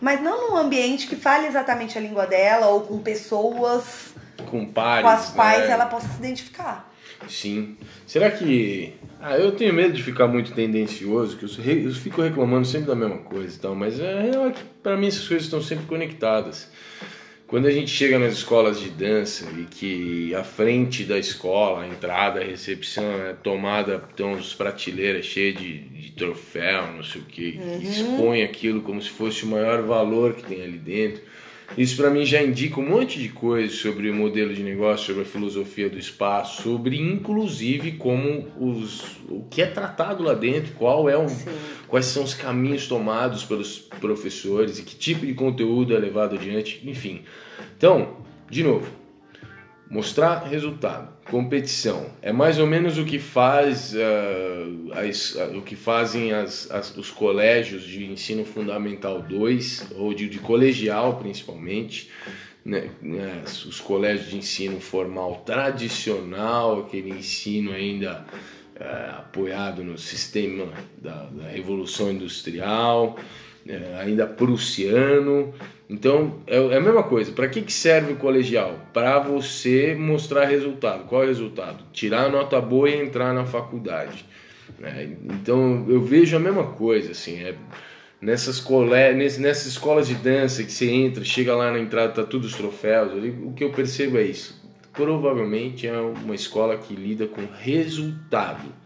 mas 0.00 0.22
não 0.22 0.48
num 0.50 0.56
ambiente 0.56 1.08
que 1.08 1.16
fale 1.16 1.48
exatamente 1.48 1.98
a 1.98 2.00
língua 2.00 2.24
dela 2.24 2.68
ou 2.68 2.82
com 2.82 3.00
pessoas 3.00 4.14
Com 4.48 4.64
pares. 4.64 5.02
com 5.02 5.08
as 5.08 5.30
quais 5.30 5.62
né? 5.66 5.72
ela 5.72 5.86
possa 5.86 6.06
se 6.06 6.18
identificar. 6.20 6.91
Sim. 7.28 7.76
Será 8.06 8.30
que. 8.30 8.92
Ah, 9.20 9.38
eu 9.38 9.52
tenho 9.52 9.72
medo 9.72 9.92
de 9.92 10.02
ficar 10.02 10.26
muito 10.26 10.52
tendencioso, 10.52 11.36
que 11.36 11.44
eu, 11.44 11.64
eu 11.64 11.92
fico 11.92 12.20
reclamando 12.20 12.66
sempre 12.66 12.88
da 12.88 12.94
mesma 12.94 13.18
coisa 13.18 13.56
e 13.56 13.58
tal, 13.60 13.74
mas 13.74 14.00
é 14.00 14.30
que 14.52 14.62
pra 14.82 14.96
mim 14.96 15.06
essas 15.06 15.26
coisas 15.28 15.44
estão 15.44 15.62
sempre 15.62 15.86
conectadas. 15.86 16.68
Quando 17.52 17.66
a 17.66 17.70
gente 17.70 17.90
chega 17.90 18.18
nas 18.18 18.32
escolas 18.32 18.80
de 18.80 18.88
dança 18.88 19.46
e 19.58 19.64
que 19.64 20.34
a 20.34 20.42
frente 20.42 21.04
da 21.04 21.18
escola, 21.18 21.82
a 21.82 21.86
entrada, 21.86 22.40
a 22.40 22.42
recepção 22.42 23.04
é 23.04 23.34
tomada, 23.34 24.02
tem 24.16 24.24
uns 24.24 24.54
prateleiras 24.54 25.26
cheias 25.26 25.60
de, 25.60 25.80
de 25.80 26.12
troféu, 26.12 26.90
não 26.92 27.04
sei 27.04 27.20
o 27.20 27.24
que, 27.26 27.52
que 27.52 27.86
expõe 27.86 28.42
aquilo 28.42 28.80
como 28.80 29.02
se 29.02 29.10
fosse 29.10 29.44
o 29.44 29.48
maior 29.48 29.82
valor 29.82 30.32
que 30.32 30.44
tem 30.44 30.62
ali 30.62 30.78
dentro. 30.78 31.22
Isso 31.76 31.96
para 31.96 32.10
mim 32.10 32.24
já 32.24 32.42
indica 32.42 32.80
um 32.80 32.88
monte 32.88 33.18
de 33.18 33.28
coisa 33.28 33.72
sobre 33.74 34.10
o 34.10 34.14
modelo 34.14 34.54
de 34.54 34.62
negócio, 34.62 35.06
sobre 35.06 35.22
a 35.22 35.24
filosofia 35.24 35.88
do 35.88 35.98
espaço, 35.98 36.62
sobre 36.62 37.00
inclusive 37.00 37.92
como 37.92 38.46
os, 38.58 39.16
o 39.28 39.44
que 39.50 39.62
é 39.62 39.66
tratado 39.66 40.22
lá 40.22 40.34
dentro, 40.34 40.72
qual 40.74 41.08
é 41.08 41.16
o, 41.16 41.26
quais 41.88 42.06
são 42.06 42.24
os 42.24 42.34
caminhos 42.34 42.86
tomados 42.86 43.44
pelos 43.44 43.78
professores 43.78 44.78
e 44.78 44.82
que 44.82 44.94
tipo 44.94 45.24
de 45.24 45.34
conteúdo 45.34 45.94
é 45.94 45.98
levado 45.98 46.36
adiante, 46.36 46.80
enfim. 46.84 47.22
Então, 47.76 48.16
de 48.50 48.62
novo, 48.62 49.01
mostrar 49.92 50.38
resultado, 50.44 51.12
competição. 51.30 52.06
É 52.22 52.32
mais 52.32 52.58
ou 52.58 52.66
menos 52.66 52.96
o 52.96 53.04
que 53.04 53.18
faz 53.18 53.94
ah, 53.94 55.00
as- 55.00 55.36
ah, 55.38 55.56
o 55.56 55.60
que 55.60 55.76
fazem 55.76 56.32
as, 56.32 56.70
as- 56.70 56.96
os 56.96 57.10
colégios 57.10 57.82
de 57.84 58.06
ensino 58.06 58.42
fundamental 58.44 59.20
2 59.20 59.88
ou 59.96 60.14
de, 60.14 60.28
de 60.30 60.38
colegial 60.38 61.18
principalmente 61.18 62.08
né, 62.64 62.88
né, 63.02 63.42
os 63.44 63.80
colégios 63.80 64.30
de 64.30 64.36
ensino 64.38 64.80
formal 64.80 65.42
tradicional 65.44 66.80
aquele 66.80 67.10
ensino 67.10 67.72
ainda 67.72 68.24
ah, 68.80 69.16
apoiado 69.18 69.84
no 69.84 69.98
sistema 69.98 70.72
da, 70.96 71.24
da 71.24 71.48
revolução 71.48 72.10
industrial 72.10 73.18
é, 73.66 74.00
ainda 74.00 74.26
prussiano. 74.26 75.52
Então 75.88 76.38
é, 76.46 76.56
é 76.56 76.76
a 76.76 76.80
mesma 76.80 77.02
coisa. 77.02 77.32
Para 77.32 77.48
que, 77.48 77.62
que 77.62 77.72
serve 77.72 78.12
o 78.12 78.16
colegial? 78.16 78.78
Para 78.92 79.18
você 79.18 79.94
mostrar 79.94 80.44
resultado. 80.46 81.04
Qual 81.06 81.22
é 81.22 81.26
o 81.26 81.28
resultado? 81.28 81.84
Tirar 81.92 82.24
a 82.26 82.28
nota 82.28 82.60
boa 82.60 82.88
e 82.88 83.00
entrar 83.00 83.32
na 83.34 83.44
faculdade. 83.44 84.24
né? 84.78 85.10
então 85.24 85.84
eu 85.88 86.00
vejo 86.00 86.36
a 86.36 86.40
mesma 86.40 86.64
coisa. 86.64 87.12
Assim, 87.12 87.42
é, 87.42 87.54
nessas, 88.20 88.58
cole... 88.58 88.90
ness- 89.14 89.38
nessas 89.38 89.66
escolas 89.66 90.08
de 90.08 90.14
dança 90.14 90.64
que 90.64 90.72
você 90.72 90.90
entra, 90.90 91.24
chega 91.24 91.54
lá 91.54 91.70
na 91.70 91.78
entrada, 91.78 92.12
tá 92.12 92.24
tudo 92.24 92.44
os 92.46 92.54
troféus. 92.54 93.12
O 93.44 93.52
que 93.52 93.62
eu 93.64 93.70
percebo 93.70 94.18
é 94.18 94.22
isso. 94.22 94.60
Provavelmente 94.92 95.86
é 95.86 95.98
uma 95.98 96.34
escola 96.34 96.76
que 96.76 96.94
lida 96.94 97.26
com 97.26 97.42
resultado 97.60 98.81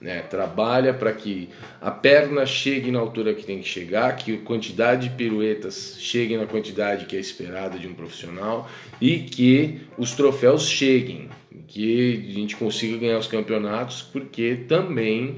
né? 0.00 0.20
Trabalha 0.20 0.92
para 0.92 1.12
que 1.12 1.48
a 1.80 1.90
perna 1.90 2.44
chegue 2.44 2.90
na 2.90 2.98
altura 2.98 3.34
que 3.34 3.44
tem 3.44 3.60
que 3.60 3.68
chegar, 3.68 4.14
que 4.16 4.34
a 4.34 4.38
quantidade 4.38 5.08
de 5.08 5.14
piruetas 5.14 5.96
chegue 5.98 6.36
na 6.36 6.46
quantidade 6.46 7.06
que 7.06 7.16
é 7.16 7.20
esperada 7.20 7.78
de 7.78 7.86
um 7.86 7.94
profissional 7.94 8.68
e 9.00 9.18
que 9.18 9.80
os 9.96 10.12
troféus 10.12 10.68
cheguem, 10.68 11.28
que 11.66 12.26
a 12.28 12.32
gente 12.32 12.56
consiga 12.56 12.98
ganhar 12.98 13.18
os 13.18 13.26
campeonatos, 13.26 14.02
porque 14.02 14.56
também 14.68 15.36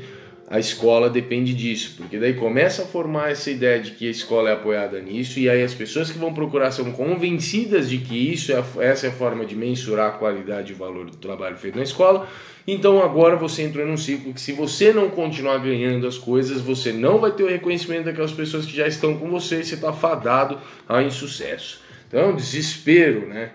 a 0.51 0.59
escola 0.59 1.11
depende 1.11 1.53
disso, 1.53 1.95
porque 1.99 2.19
daí 2.19 2.33
começa 2.33 2.83
a 2.83 2.87
formar 2.87 3.31
essa 3.31 3.51
ideia 3.51 3.81
de 3.81 3.91
que 3.91 4.09
a 4.09 4.11
escola 4.11 4.49
é 4.49 4.55
apoiada 4.55 4.99
nisso, 4.99 5.39
e 5.39 5.49
aí 5.49 5.63
as 5.63 5.75
pessoas 5.75 6.11
que 6.11 6.19
vão 6.19 6.33
procurar 6.33 6.71
são 6.71 6.91
convencidas 6.91 7.91
de 7.91 7.99
que 7.99 8.33
isso 8.33 8.51
é, 8.53 8.65
essa 8.81 9.07
é 9.07 9.11
a 9.11 9.13
forma 9.13 9.45
de 9.45 9.55
mensurar 9.55 10.09
a 10.09 10.13
qualidade 10.13 10.73
e 10.73 10.75
o 10.75 10.79
valor 10.79 11.11
do 11.11 11.17
trabalho 11.19 11.59
feito 11.59 11.77
na 11.77 11.85
escola. 11.85 12.27
Então 12.67 13.03
agora 13.03 13.37
você 13.37 13.63
entrou 13.63 13.87
num 13.87 13.97
ciclo 13.99 14.33
que 14.33 14.41
se 14.41 14.53
você 14.53 14.91
não 14.93 15.11
continuar 15.11 15.59
ganhando 15.59 16.07
as 16.07 16.17
coisas, 16.17 16.63
você 16.63 16.93
não 16.93 17.19
vai 17.19 17.33
ter 17.33 17.43
o 17.43 17.49
reconhecimento 17.49 18.05
daquelas 18.05 18.33
pessoas 18.33 18.65
que 18.65 18.75
já 18.75 18.87
estão 18.87 19.19
com 19.19 19.29
você 19.29 19.61
e 19.61 19.65
você 19.65 19.75
está 19.75 19.93
fadado 19.93 20.59
a 20.89 21.03
insucesso. 21.03 21.83
Então, 22.07 22.35
desespero, 22.35 23.27
né? 23.27 23.51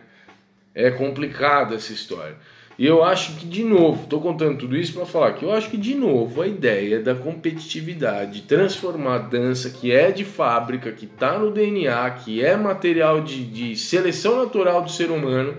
É 0.75 0.91
complicada 0.91 1.75
essa 1.75 1.91
história. 1.91 2.35
E 2.77 2.85
eu 2.85 3.03
acho 3.03 3.35
que, 3.35 3.45
de 3.45 3.63
novo, 3.63 4.03
estou 4.03 4.19
contando 4.19 4.57
tudo 4.57 4.75
isso 4.75 4.93
para 4.93 5.05
falar 5.05 5.33
que 5.33 5.45
eu 5.45 5.51
acho 5.51 5.69
que, 5.69 5.77
de 5.77 5.93
novo, 5.93 6.41
a 6.41 6.47
ideia 6.47 6.99
da 6.99 7.13
competitividade, 7.13 8.41
transformar 8.43 9.15
a 9.15 9.19
dança 9.19 9.69
que 9.69 9.91
é 9.91 10.11
de 10.11 10.25
fábrica, 10.25 10.91
que 10.91 11.05
está 11.05 11.37
no 11.37 11.51
DNA, 11.51 12.09
que 12.11 12.43
é 12.43 12.57
material 12.57 13.21
de, 13.21 13.43
de 13.45 13.75
seleção 13.75 14.37
natural 14.37 14.81
do 14.81 14.89
ser 14.89 15.11
humano, 15.11 15.55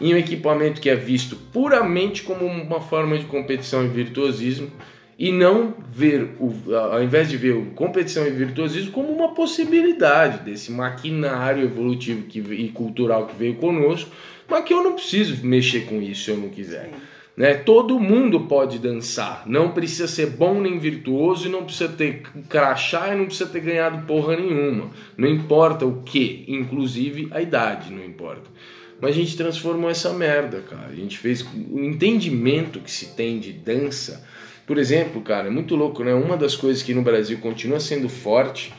em 0.00 0.12
um 0.12 0.16
equipamento 0.16 0.80
que 0.80 0.90
é 0.90 0.96
visto 0.96 1.36
puramente 1.52 2.22
como 2.22 2.44
uma 2.44 2.80
forma 2.80 3.16
de 3.16 3.24
competição 3.26 3.84
e 3.84 3.88
virtuosismo, 3.88 4.70
e 5.18 5.32
não 5.32 5.74
ver, 5.88 6.36
o, 6.38 6.52
ao 6.74 7.02
invés 7.02 7.28
de 7.28 7.36
ver 7.36 7.72
competição 7.74 8.26
e 8.26 8.30
virtuosismo 8.30 8.92
como 8.92 9.08
uma 9.08 9.32
possibilidade 9.34 10.44
desse 10.44 10.70
maquinário 10.70 11.64
evolutivo 11.64 12.24
que, 12.24 12.38
e 12.38 12.68
cultural 12.68 13.26
que 13.26 13.34
veio 13.34 13.54
conosco 13.54 14.10
mas 14.48 14.64
que 14.64 14.72
eu 14.72 14.82
não 14.82 14.94
preciso 14.94 15.44
mexer 15.44 15.86
com 15.86 16.00
isso 16.00 16.24
se 16.24 16.30
eu 16.30 16.36
não 16.36 16.48
quiser. 16.48 16.90
Né? 17.36 17.54
Todo 17.54 18.00
mundo 18.00 18.40
pode 18.40 18.78
dançar, 18.78 19.42
não 19.46 19.72
precisa 19.72 20.08
ser 20.08 20.30
bom 20.30 20.60
nem 20.60 20.78
virtuoso 20.78 21.46
e 21.46 21.50
não 21.50 21.64
precisa 21.64 21.90
ter 21.90 22.22
crachá 22.48 23.12
e 23.12 23.18
não 23.18 23.26
precisa 23.26 23.50
ter 23.50 23.60
ganhado 23.60 24.06
porra 24.06 24.36
nenhuma. 24.36 24.90
Não 25.16 25.28
importa 25.28 25.84
o 25.84 26.02
que, 26.02 26.44
inclusive 26.48 27.28
a 27.30 27.42
idade 27.42 27.92
não 27.92 28.04
importa. 28.04 28.50
Mas 28.98 29.10
a 29.10 29.14
gente 29.14 29.36
transformou 29.36 29.90
essa 29.90 30.14
merda, 30.14 30.62
cara. 30.62 30.86
A 30.88 30.94
gente 30.94 31.18
fez 31.18 31.46
o 31.70 31.78
entendimento 31.80 32.80
que 32.80 32.90
se 32.90 33.14
tem 33.14 33.38
de 33.38 33.52
dança. 33.52 34.26
Por 34.66 34.78
exemplo, 34.78 35.20
cara, 35.22 35.46
é 35.46 35.50
muito 35.50 35.76
louco, 35.76 36.02
né? 36.02 36.12
Uma 36.12 36.36
das 36.36 36.56
coisas 36.56 36.82
que 36.82 36.92
no 36.92 37.02
Brasil 37.02 37.38
continua 37.38 37.78
sendo 37.78 38.08
forte 38.08 38.72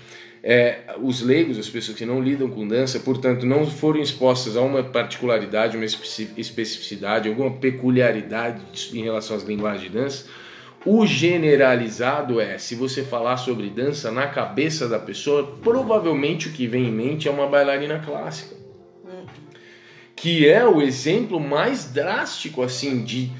é, 0.43 0.95
os 1.01 1.21
leigos, 1.21 1.57
as 1.57 1.67
pessoas 1.67 1.97
que 1.97 2.05
não 2.05 2.21
lidam 2.21 2.49
com 2.49 2.67
dança, 2.67 2.99
portanto, 2.99 3.45
não 3.45 3.65
foram 3.65 3.99
expostas 3.99 4.55
a 4.55 4.61
uma 4.61 4.83
particularidade, 4.83 5.75
uma 5.75 5.85
especificidade, 5.85 7.27
alguma 7.27 7.51
peculiaridade 7.51 8.61
em 8.93 9.03
relação 9.03 9.35
às 9.35 9.43
linguagens 9.43 9.83
de 9.83 9.89
dança. 9.89 10.25
O 10.85 11.05
generalizado 11.05 12.39
é, 12.39 12.57
se 12.57 12.75
você 12.75 13.03
falar 13.03 13.35
sobre 13.38 13.69
dança 13.69 14.09
na 14.11 14.27
cabeça 14.27 14.88
da 14.88 14.99
pessoa, 14.99 15.57
provavelmente 15.61 16.47
o 16.47 16.53
que 16.53 16.65
vem 16.65 16.88
em 16.88 16.91
mente 16.91 17.27
é 17.27 17.31
uma 17.31 17.47
bailarina 17.47 17.99
clássica. 17.99 18.55
Que 20.15 20.47
é 20.47 20.65
o 20.65 20.81
exemplo 20.81 21.39
mais 21.39 21.91
drástico 21.91 22.63
assim 22.63 23.03
de 23.03 23.31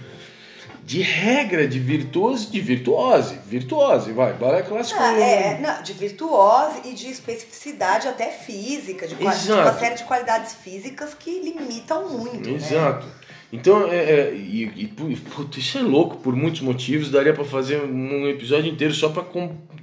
de 0.88 1.02
regra 1.02 1.68
de 1.68 1.80
virtuoso 1.80 2.50
de 2.50 2.62
virtuose, 2.62 3.38
virtuose, 3.46 4.14
vai, 4.14 4.32
balé 4.32 4.62
clássico. 4.62 4.98
Ah, 4.98 5.20
é, 5.20 5.60
não, 5.60 5.84
de 5.84 5.92
virtuose 5.92 6.80
e 6.86 6.94
de 6.94 7.10
especificidade 7.10 8.08
até 8.08 8.28
física, 8.32 9.06
de, 9.06 9.14
de, 9.14 9.22
uma 9.22 9.74
série 9.74 9.96
de 9.96 10.06
qualidades 10.06 10.56
físicas 10.56 11.14
que 11.14 11.42
limitam 11.42 12.08
muito. 12.08 12.50
Né? 12.50 12.56
Exato. 12.56 13.06
Né? 13.06 13.12
Então, 13.52 13.92
é, 13.92 13.98
é, 13.98 14.34
e, 14.34 14.72
e 14.78 14.88
puto, 14.88 15.60
isso 15.60 15.78
é 15.78 15.82
louco 15.82 16.16
por 16.20 16.34
muitos 16.34 16.62
motivos. 16.62 17.12
Daria 17.12 17.34
para 17.34 17.44
fazer 17.44 17.82
um 17.84 18.26
episódio 18.26 18.72
inteiro 18.72 18.94
só 18.94 19.10
para 19.10 19.26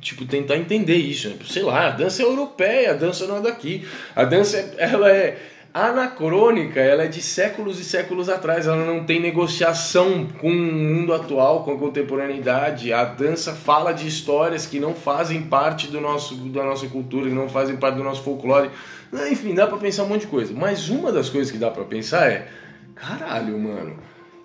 tipo 0.00 0.24
tentar 0.24 0.56
entender 0.56 0.96
isso. 0.96 1.28
Né? 1.28 1.36
Sei 1.46 1.62
lá, 1.62 1.88
a 1.88 1.90
dança 1.90 2.22
é 2.22 2.24
europeia, 2.24 2.92
a 2.92 2.94
dança 2.94 3.26
não 3.26 3.36
é 3.36 3.40
daqui. 3.42 3.86
A 4.16 4.24
dança, 4.24 4.74
ela 4.78 5.10
é 5.10 5.38
anacrônica, 5.74 6.78
ela 6.78 7.02
é 7.02 7.08
de 7.08 7.20
séculos 7.20 7.80
e 7.80 7.84
séculos 7.84 8.28
atrás, 8.28 8.68
ela 8.68 8.86
não 8.86 9.02
tem 9.02 9.20
negociação 9.20 10.24
com 10.40 10.48
o 10.48 10.54
mundo 10.54 11.12
atual, 11.12 11.64
com 11.64 11.72
a 11.72 11.76
contemporaneidade. 11.76 12.92
A 12.92 13.04
dança 13.04 13.52
fala 13.52 13.90
de 13.90 14.06
histórias 14.06 14.66
que 14.66 14.78
não 14.78 14.94
fazem 14.94 15.42
parte 15.42 15.88
do 15.88 16.00
nosso, 16.00 16.36
da 16.36 16.62
nossa 16.62 16.86
cultura, 16.86 17.28
que 17.28 17.34
não 17.34 17.48
fazem 17.48 17.76
parte 17.76 17.96
do 17.96 18.04
nosso 18.04 18.22
folclore. 18.22 18.70
Enfim, 19.28 19.52
dá 19.52 19.66
para 19.66 19.78
pensar 19.78 20.04
um 20.04 20.08
monte 20.08 20.20
de 20.20 20.26
coisa. 20.28 20.54
Mas 20.56 20.88
uma 20.88 21.10
das 21.10 21.28
coisas 21.28 21.50
que 21.50 21.58
dá 21.58 21.72
para 21.72 21.82
pensar 21.82 22.30
é, 22.30 22.46
caralho, 22.94 23.58
mano, 23.58 23.96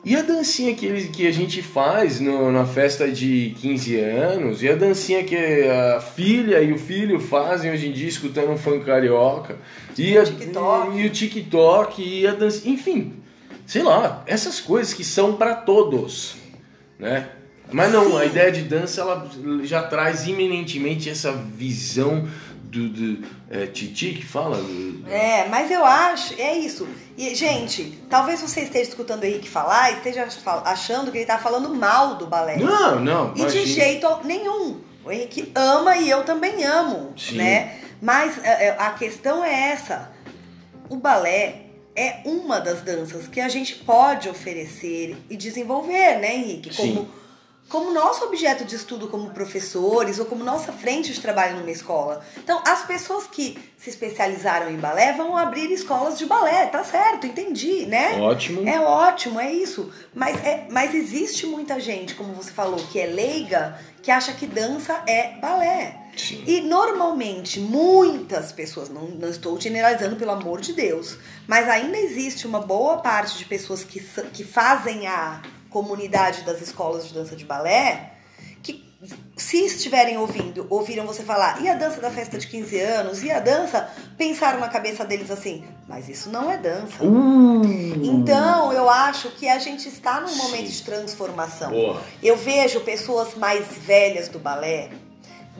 e 0.04 0.16
a 0.16 0.22
dancinha 0.22 0.74
que, 0.74 0.86
eles, 0.86 1.10
que 1.10 1.28
a 1.28 1.32
gente 1.32 1.62
faz 1.62 2.22
no, 2.22 2.52
na 2.52 2.66
festa 2.66 3.12
de 3.12 3.54
15 3.60 4.00
anos? 4.00 4.64
E 4.64 4.70
a 4.70 4.76
dancinha 4.76 5.24
que 5.24 5.36
a 5.36 6.00
filha 6.00 6.62
e 6.62 6.72
o 6.72 6.78
filho 6.78 7.20
fazem 7.20 7.72
hoje 7.72 7.90
em 7.90 7.92
dia 7.92 8.08
escutando 8.08 8.50
um 8.50 8.58
funk 8.58 8.86
carioca? 8.86 9.58
E, 9.98 10.18
a, 10.18 10.24
TikTok. 10.24 10.98
E, 10.98 11.02
e 11.02 11.06
o 11.06 11.10
TikTok 11.10 12.02
e 12.02 12.26
a 12.26 12.34
dança. 12.34 12.68
Enfim, 12.68 13.14
sei 13.66 13.84
lá, 13.84 14.24
essas 14.26 14.62
coisas 14.62 14.94
que 14.94 15.04
são 15.04 15.36
para 15.36 15.54
todos, 15.54 16.36
né? 16.98 17.30
Mas 17.72 17.92
não, 17.92 18.12
Sim. 18.12 18.18
a 18.18 18.26
ideia 18.26 18.52
de 18.52 18.62
dança 18.64 19.02
ela 19.02 19.30
já 19.64 19.84
traz 19.84 20.28
iminentemente 20.28 21.10
essa 21.10 21.32
visão 21.32 22.28
do, 22.70 22.90
do 22.90 23.28
é, 23.50 23.66
Titi 23.66 24.14
que 24.14 24.26
fala? 24.26 24.58
É, 25.08 25.48
mas 25.48 25.72
eu 25.72 25.84
acho, 25.84 26.40
é 26.40 26.58
isso. 26.58 26.88
E, 27.18 27.34
gente, 27.34 28.00
talvez 28.10 28.42
você 28.42 28.62
esteja 28.62 28.90
escutando 28.90 29.24
o 29.24 29.26
Henrique 29.26 29.50
falar 29.50 29.92
e 29.92 29.96
esteja 29.96 30.28
achando 30.66 31.12
que 31.12 31.18
ele 31.18 31.24
está 31.24 31.40
falando 31.40 31.74
mal 31.76 32.16
do 32.16 32.28
balé. 32.28 32.58
Não, 32.58 33.00
não. 33.00 33.34
E 33.36 33.46
de 33.46 33.66
jeito 33.66 34.08
nenhum. 34.24 34.82
O 35.04 35.12
Henrique 35.12 35.52
ama 35.56 35.98
e 35.98 36.10
eu 36.10 36.24
também 36.24 36.64
amo, 36.64 37.14
Sim. 37.18 37.38
né? 37.38 37.80
Mas 38.02 38.38
é, 38.44 38.68
é, 38.68 38.76
a 38.78 38.92
questão 38.92 39.44
é 39.44 39.72
essa. 39.72 40.12
O 40.88 40.96
balé 40.96 41.64
é 41.96 42.22
uma 42.24 42.60
das 42.60 42.82
danças 42.82 43.28
que 43.28 43.42
a 43.42 43.50
gente 43.50 43.76
pode 43.76 44.30
oferecer 44.30 45.18
e 45.30 45.36
desenvolver, 45.36 46.20
né, 46.20 46.36
Henrique? 46.36 46.76
Como 46.76 46.94
Sim 46.94 47.20
como 47.70 47.94
nosso 47.94 48.26
objeto 48.26 48.66
de 48.66 48.76
estudo 48.76 49.08
como 49.08 49.30
professores 49.30 50.20
ou 50.20 50.26
como 50.26 50.44
nossa 50.44 50.74
frente 50.74 51.14
de 51.14 51.22
trabalho 51.22 51.58
numa 51.58 51.70
escola. 51.70 52.26
Então, 52.38 52.62
as 52.66 52.84
pessoas 52.86 53.28
que 53.28 53.58
se 53.78 53.92
especializaram 53.92 54.70
em 54.72 54.78
balé 54.78 55.14
vão 55.14 55.38
abrir 55.38 55.72
escolas 55.72 56.18
de 56.18 56.26
balé, 56.26 56.66
tá 56.66 56.84
certo, 56.84 57.28
entendi, 57.28 57.86
né? 57.86 58.20
Ótimo. 58.20 58.68
É 58.68 58.80
ótimo, 58.80 59.40
é 59.40 59.52
isso. 59.54 59.92
Mas, 60.14 60.44
é, 60.44 60.68
mas 60.70 60.96
existe 60.96 61.46
muita 61.46 61.80
gente, 61.80 62.16
como 62.16 62.34
você 62.34 62.52
falou, 62.52 62.80
que 62.92 63.00
é 63.00 63.06
leiga, 63.06 63.80
que 64.02 64.10
acha 64.10 64.34
que 64.34 64.48
dança 64.48 65.02
é 65.08 65.38
balé. 65.40 65.99
Sim. 66.16 66.44
E 66.46 66.62
normalmente, 66.62 67.60
muitas 67.60 68.52
pessoas, 68.52 68.90
não, 68.90 69.04
não 69.04 69.30
estou 69.30 69.60
generalizando 69.60 70.16
pelo 70.16 70.32
amor 70.32 70.62
de 70.62 70.74
Deus, 70.74 71.18
mas 71.48 71.68
ainda 71.70 71.98
existe 71.98 72.46
uma 72.46 72.60
boa 72.60 72.98
parte 72.98 73.38
de 73.38 73.46
pessoas 73.46 73.84
que, 73.84 74.00
que 74.34 74.44
fazem 74.44 75.08
a 75.08 75.42
comunidade 75.70 76.44
das 76.44 76.62
escolas 76.62 77.08
de 77.08 77.14
dança 77.14 77.36
de 77.36 77.46
balé, 77.46 78.14
que 78.62 78.84
se 79.38 79.66
estiverem 79.66 80.18
ouvindo, 80.18 80.68
ouviram 80.70 81.06
você 81.06 81.24
falar, 81.24 81.62
e 81.62 81.70
a 81.70 81.76
dança 81.76 82.02
da 82.02 82.12
festa 82.12 82.38
de 82.38 82.48
15 82.48 82.80
anos, 82.80 83.24
e 83.24 83.32
a 83.32 83.40
dança, 83.40 83.90
pensaram 84.18 84.60
na 84.60 84.68
cabeça 84.68 85.06
deles 85.06 85.32
assim, 85.32 85.64
mas 85.88 86.10
isso 86.10 86.30
não 86.30 86.52
é 86.52 86.58
dança. 86.58 87.04
Uh. 87.04 87.62
Então, 88.04 88.74
eu 88.74 88.90
acho 88.90 89.30
que 89.32 89.48
a 89.48 89.58
gente 89.58 89.88
está 89.88 90.20
num 90.20 90.36
momento 90.36 90.68
Sim. 90.68 90.78
de 90.78 90.84
transformação. 90.84 91.72
Boa. 91.72 92.02
Eu 92.22 92.36
vejo 92.36 92.82
pessoas 92.82 93.36
mais 93.36 93.66
velhas 93.78 94.28
do 94.28 94.40
balé, 94.40 94.90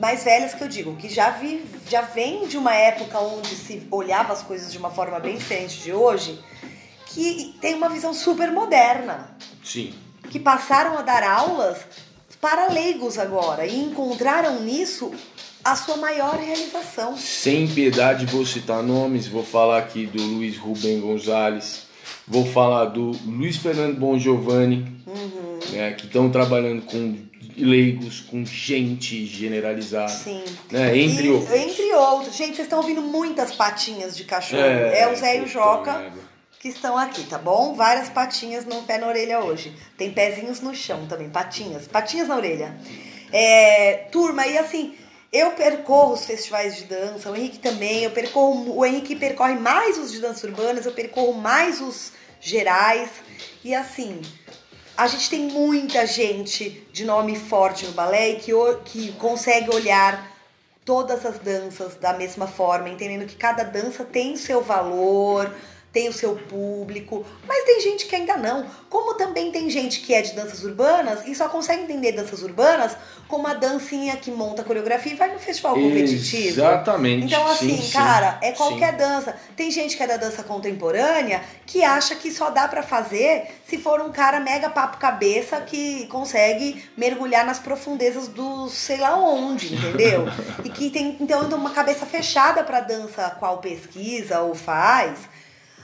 mais 0.00 0.24
velhas 0.24 0.54
que 0.54 0.64
eu 0.64 0.68
digo, 0.68 0.96
que 0.96 1.08
já 1.08 1.30
vi, 1.30 1.62
já 1.88 2.00
vem 2.00 2.46
de 2.46 2.56
uma 2.56 2.74
época 2.74 3.18
onde 3.20 3.54
se 3.54 3.86
olhava 3.90 4.32
as 4.32 4.42
coisas 4.42 4.72
de 4.72 4.78
uma 4.78 4.90
forma 4.90 5.20
bem 5.20 5.36
diferente 5.36 5.82
de 5.82 5.92
hoje, 5.92 6.40
que 7.06 7.54
tem 7.60 7.74
uma 7.74 7.88
visão 7.88 8.14
super 8.14 8.50
moderna. 8.50 9.36
Sim. 9.62 9.94
Que 10.30 10.38
passaram 10.38 10.96
a 10.96 11.02
dar 11.02 11.22
aulas 11.22 11.78
para 12.40 12.72
leigos 12.72 13.18
agora 13.18 13.66
e 13.66 13.78
encontraram 13.78 14.60
nisso 14.62 15.12
a 15.62 15.76
sua 15.76 15.98
maior 15.98 16.38
realização. 16.38 17.16
Sem 17.18 17.68
piedade 17.68 18.24
vou 18.24 18.46
citar 18.46 18.82
nomes, 18.82 19.26
vou 19.26 19.44
falar 19.44 19.78
aqui 19.78 20.06
do 20.06 20.22
Luiz 20.22 20.56
Rubem 20.56 21.00
Gonzalez, 21.00 21.82
vou 22.26 22.46
falar 22.46 22.86
do 22.86 23.10
Luiz 23.26 23.58
Fernando 23.58 23.98
Bon 23.98 24.18
Giovanni, 24.18 24.86
uhum. 25.06 25.58
né, 25.72 25.92
que 25.92 26.06
estão 26.06 26.30
trabalhando 26.30 26.82
com 26.82 27.28
leigos, 27.56 28.20
com 28.20 28.44
gente 28.44 29.26
generalizada. 29.26 30.08
Sim. 30.08 30.42
Né, 30.70 30.96
entre 30.96 31.26
e, 31.26 31.30
outros. 31.30 31.56
Entre 31.56 31.94
outros. 31.94 32.36
Gente, 32.36 32.56
vocês 32.56 32.66
estão 32.66 32.78
ouvindo 32.78 33.02
muitas 33.02 33.52
patinhas 33.52 34.16
de 34.16 34.24
cachorro. 34.24 34.62
É, 34.62 35.00
é 35.00 35.12
o 35.12 35.16
Zé 35.16 35.38
e 35.38 35.40
o 35.42 35.46
Joca. 35.46 35.98
Merda 35.98 36.30
que 36.60 36.68
estão 36.68 36.94
aqui, 36.94 37.24
tá 37.24 37.38
bom? 37.38 37.72
Várias 37.74 38.10
patinhas 38.10 38.66
no 38.66 38.82
pé 38.82 38.98
na 38.98 39.06
orelha 39.06 39.40
hoje. 39.40 39.74
Tem 39.96 40.12
pezinhos 40.12 40.60
no 40.60 40.74
chão 40.74 41.06
também, 41.06 41.30
patinhas, 41.30 41.88
patinhas 41.88 42.28
na 42.28 42.36
orelha. 42.36 42.76
É, 43.32 44.08
turma, 44.12 44.46
e 44.46 44.58
assim, 44.58 44.94
eu 45.32 45.52
percorro 45.52 46.12
os 46.12 46.26
festivais 46.26 46.76
de 46.76 46.84
dança, 46.84 47.30
o 47.30 47.36
Henrique 47.36 47.58
também, 47.58 48.04
eu 48.04 48.10
percorro, 48.10 48.76
o 48.76 48.84
Henrique 48.84 49.16
percorre 49.16 49.54
mais 49.54 49.96
os 49.96 50.12
de 50.12 50.20
dança 50.20 50.46
urbanas, 50.46 50.84
eu 50.84 50.92
percorro 50.92 51.32
mais 51.32 51.80
os 51.80 52.12
gerais. 52.40 53.08
E 53.64 53.74
assim, 53.74 54.20
a 55.00 55.06
gente 55.06 55.30
tem 55.30 55.40
muita 55.48 56.06
gente 56.06 56.86
de 56.92 57.06
nome 57.06 57.34
forte 57.34 57.86
no 57.86 57.92
balé 57.92 58.34
que, 58.34 58.52
que 58.84 59.12
consegue 59.12 59.74
olhar 59.74 60.30
todas 60.84 61.24
as 61.24 61.38
danças 61.38 61.94
da 61.94 62.12
mesma 62.12 62.46
forma, 62.46 62.90
entendendo 62.90 63.26
que 63.26 63.34
cada 63.34 63.62
dança 63.62 64.04
tem 64.04 64.36
seu 64.36 64.60
valor, 64.60 65.50
tem 65.92 66.08
o 66.08 66.12
seu 66.12 66.36
público, 66.36 67.26
mas 67.46 67.64
tem 67.64 67.80
gente 67.80 68.06
que 68.06 68.14
ainda 68.14 68.36
não. 68.36 68.64
Como 68.88 69.14
também 69.14 69.50
tem 69.50 69.68
gente 69.68 70.00
que 70.00 70.14
é 70.14 70.22
de 70.22 70.34
danças 70.34 70.62
urbanas 70.62 71.26
e 71.26 71.34
só 71.34 71.48
consegue 71.48 71.82
entender 71.82 72.12
danças 72.12 72.42
urbanas 72.42 72.96
como 73.26 73.46
a 73.46 73.54
dancinha 73.54 74.16
que 74.16 74.30
monta 74.30 74.62
a 74.62 74.64
coreografia 74.64 75.12
e 75.12 75.16
vai 75.16 75.32
no 75.32 75.38
festival 75.38 75.74
competitivo. 75.74 76.48
Exatamente. 76.48 77.26
Então, 77.26 77.46
assim, 77.46 77.80
sim, 77.80 77.92
cara, 77.92 78.32
sim, 78.32 78.48
é 78.48 78.52
qualquer 78.52 78.92
sim. 78.92 78.98
dança. 78.98 79.36
Tem 79.56 79.70
gente 79.70 79.96
que 79.96 80.02
é 80.02 80.06
da 80.06 80.16
dança 80.16 80.42
contemporânea 80.44 81.42
que 81.66 81.82
acha 81.82 82.14
que 82.14 82.30
só 82.30 82.50
dá 82.50 82.68
para 82.68 82.82
fazer 82.82 83.46
se 83.66 83.78
for 83.78 84.00
um 84.00 84.12
cara 84.12 84.38
mega 84.40 84.70
papo 84.70 84.98
cabeça 84.98 85.60
que 85.60 86.06
consegue 86.06 86.84
mergulhar 86.96 87.44
nas 87.44 87.58
profundezas 87.58 88.28
do 88.28 88.68
sei 88.68 88.98
lá 88.98 89.16
onde, 89.16 89.74
entendeu? 89.74 90.24
e 90.64 90.68
que 90.68 90.90
tem 90.90 91.16
então 91.20 91.48
uma 91.50 91.70
cabeça 91.70 92.06
fechada 92.06 92.62
para 92.62 92.80
dança 92.80 93.30
qual 93.38 93.58
pesquisa 93.58 94.40
ou 94.40 94.54
faz 94.54 95.39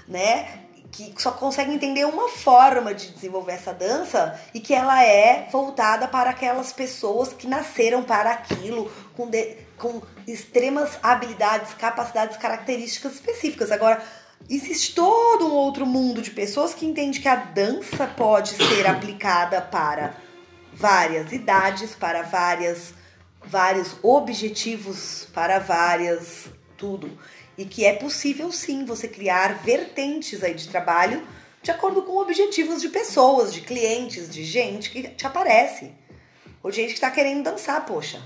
né? 0.08 0.60
Que 0.90 1.12
só 1.18 1.32
consegue 1.32 1.72
entender 1.72 2.04
uma 2.04 2.28
forma 2.28 2.94
de 2.94 3.10
desenvolver 3.10 3.52
essa 3.52 3.72
dança 3.72 4.40
e 4.54 4.60
que 4.60 4.74
ela 4.74 5.02
é 5.04 5.48
voltada 5.50 6.08
para 6.08 6.30
aquelas 6.30 6.72
pessoas 6.72 7.32
que 7.32 7.46
nasceram 7.46 8.02
para 8.02 8.30
aquilo, 8.30 8.90
com, 9.14 9.28
de, 9.28 9.56
com 9.76 10.00
extremas 10.26 10.98
habilidades, 11.02 11.74
capacidades, 11.74 12.36
características 12.36 13.14
específicas. 13.14 13.70
Agora, 13.70 14.02
existe 14.48 14.94
todo 14.94 15.46
um 15.46 15.52
outro 15.52 15.84
mundo 15.84 16.22
de 16.22 16.30
pessoas 16.30 16.72
que 16.72 16.86
entende 16.86 17.20
que 17.20 17.28
a 17.28 17.36
dança 17.36 18.06
pode 18.06 18.50
ser 18.50 18.86
aplicada 18.88 19.60
para 19.60 20.14
várias 20.72 21.32
idades, 21.32 21.94
para 21.94 22.22
várias 22.22 22.94
vários 23.46 23.96
objetivos, 24.02 25.28
para 25.32 25.58
várias 25.58 26.46
tudo 26.76 27.10
e 27.58 27.64
que 27.64 27.84
é 27.84 27.92
possível 27.92 28.52
sim 28.52 28.84
você 28.84 29.08
criar 29.08 29.62
vertentes 29.64 30.42
aí 30.42 30.54
de 30.54 30.68
trabalho 30.68 31.22
de 31.62 31.70
acordo 31.70 32.02
com 32.02 32.18
objetivos 32.18 32.80
de 32.80 32.88
pessoas, 32.88 33.52
de 33.52 33.60
clientes, 33.60 34.30
de 34.30 34.44
gente 34.44 34.88
que 34.88 35.02
te 35.02 35.26
aparece. 35.26 35.90
Ou 36.62 36.70
gente 36.70 36.88
que 36.88 36.94
está 36.94 37.10
querendo 37.10 37.42
dançar, 37.42 37.84
poxa. 37.84 38.20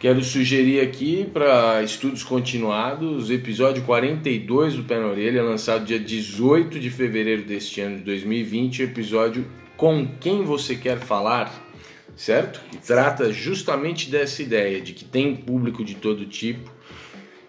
Quero 0.00 0.22
sugerir 0.22 0.80
aqui 0.80 1.28
para 1.30 1.82
estudos 1.82 2.22
continuados, 2.22 3.30
episódio 3.30 3.82
42 3.84 4.74
do 4.74 4.84
Pé 4.84 4.98
na 4.98 5.08
Orelha, 5.08 5.42
lançado 5.42 5.84
dia 5.84 5.98
18 5.98 6.78
de 6.78 6.88
fevereiro 6.88 7.42
deste 7.42 7.80
ano 7.80 7.98
de 7.98 8.04
2020, 8.04 8.84
episódio 8.84 9.44
Com 9.76 10.08
Quem 10.20 10.44
Você 10.44 10.76
Quer 10.76 10.98
Falar, 10.98 11.52
certo? 12.16 12.60
Que 12.70 12.78
trata 12.78 13.32
justamente 13.32 14.08
dessa 14.08 14.40
ideia 14.40 14.80
de 14.80 14.92
que 14.94 15.04
tem 15.04 15.36
público 15.36 15.84
de 15.84 15.96
todo 15.96 16.24
tipo 16.24 16.77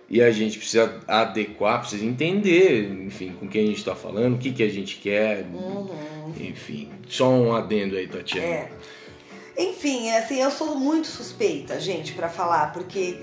e 0.09 0.21
a 0.21 0.31
gente 0.31 0.57
precisa 0.57 0.99
adequar, 1.07 1.81
precisa 1.81 2.03
entender, 2.05 2.91
enfim, 3.05 3.35
com 3.39 3.47
quem 3.47 3.63
a 3.63 3.67
gente 3.67 3.77
está 3.77 3.95
falando, 3.95 4.35
o 4.35 4.37
que, 4.39 4.51
que 4.51 4.63
a 4.63 4.69
gente 4.69 4.97
quer, 4.97 5.45
Uhum. 5.53 6.33
enfim. 6.39 6.89
Só 7.07 7.29
um 7.29 7.53
adendo 7.55 7.95
aí, 7.95 8.07
Tatiana. 8.07 8.47
É. 8.47 8.69
Enfim, 9.57 10.09
assim, 10.11 10.41
eu 10.41 10.49
sou 10.51 10.75
muito 10.75 11.07
suspeita, 11.07 11.79
gente, 11.79 12.13
para 12.13 12.29
falar, 12.29 12.71
porque 12.71 13.17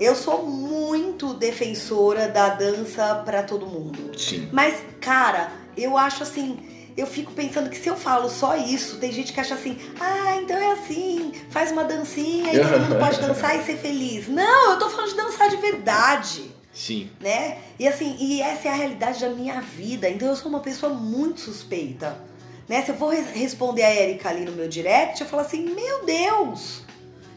eu 0.00 0.14
sou 0.14 0.44
muito 0.44 1.34
defensora 1.34 2.28
da 2.28 2.48
dança 2.50 3.22
para 3.24 3.42
todo 3.42 3.66
mundo. 3.66 4.18
Sim. 4.18 4.48
Mas, 4.52 4.74
cara, 5.00 5.52
eu 5.76 5.96
acho 5.96 6.22
assim, 6.24 6.58
eu 7.00 7.06
fico 7.06 7.32
pensando 7.32 7.70
que 7.70 7.76
se 7.78 7.88
eu 7.88 7.96
falo 7.96 8.28
só 8.28 8.56
isso, 8.56 8.96
tem 8.98 9.12
gente 9.12 9.32
que 9.32 9.40
acha 9.40 9.54
assim, 9.54 9.78
ah, 10.00 10.36
então 10.42 10.56
é 10.56 10.72
assim, 10.72 11.32
faz 11.50 11.70
uma 11.72 11.84
dancinha 11.84 12.52
e 12.52 12.58
todo 12.60 12.80
mundo 12.80 12.96
pode 13.00 13.20
dançar 13.20 13.58
e 13.58 13.64
ser 13.64 13.76
feliz. 13.78 14.28
Não, 14.28 14.72
eu 14.72 14.78
tô 14.78 14.90
falando 14.90 15.10
de 15.10 15.16
dançar 15.16 15.48
de 15.48 15.56
verdade, 15.56 16.50
Sim. 16.72 17.10
né? 17.20 17.58
E 17.78 17.86
assim, 17.86 18.16
e 18.18 18.42
essa 18.42 18.68
é 18.68 18.70
a 18.70 18.74
realidade 18.74 19.20
da 19.20 19.28
minha 19.30 19.60
vida, 19.60 20.08
então 20.08 20.28
eu 20.28 20.36
sou 20.36 20.48
uma 20.48 20.60
pessoa 20.60 20.92
muito 20.92 21.40
suspeita. 21.40 22.20
Né? 22.68 22.82
Se 22.82 22.90
eu 22.90 22.96
for 22.96 23.14
res- 23.14 23.30
responder 23.30 23.82
a 23.82 23.94
Erika 23.94 24.28
ali 24.28 24.44
no 24.44 24.52
meu 24.52 24.68
direct, 24.68 25.20
eu 25.22 25.26
falo 25.26 25.42
assim, 25.42 25.62
meu 25.74 26.04
Deus, 26.04 26.82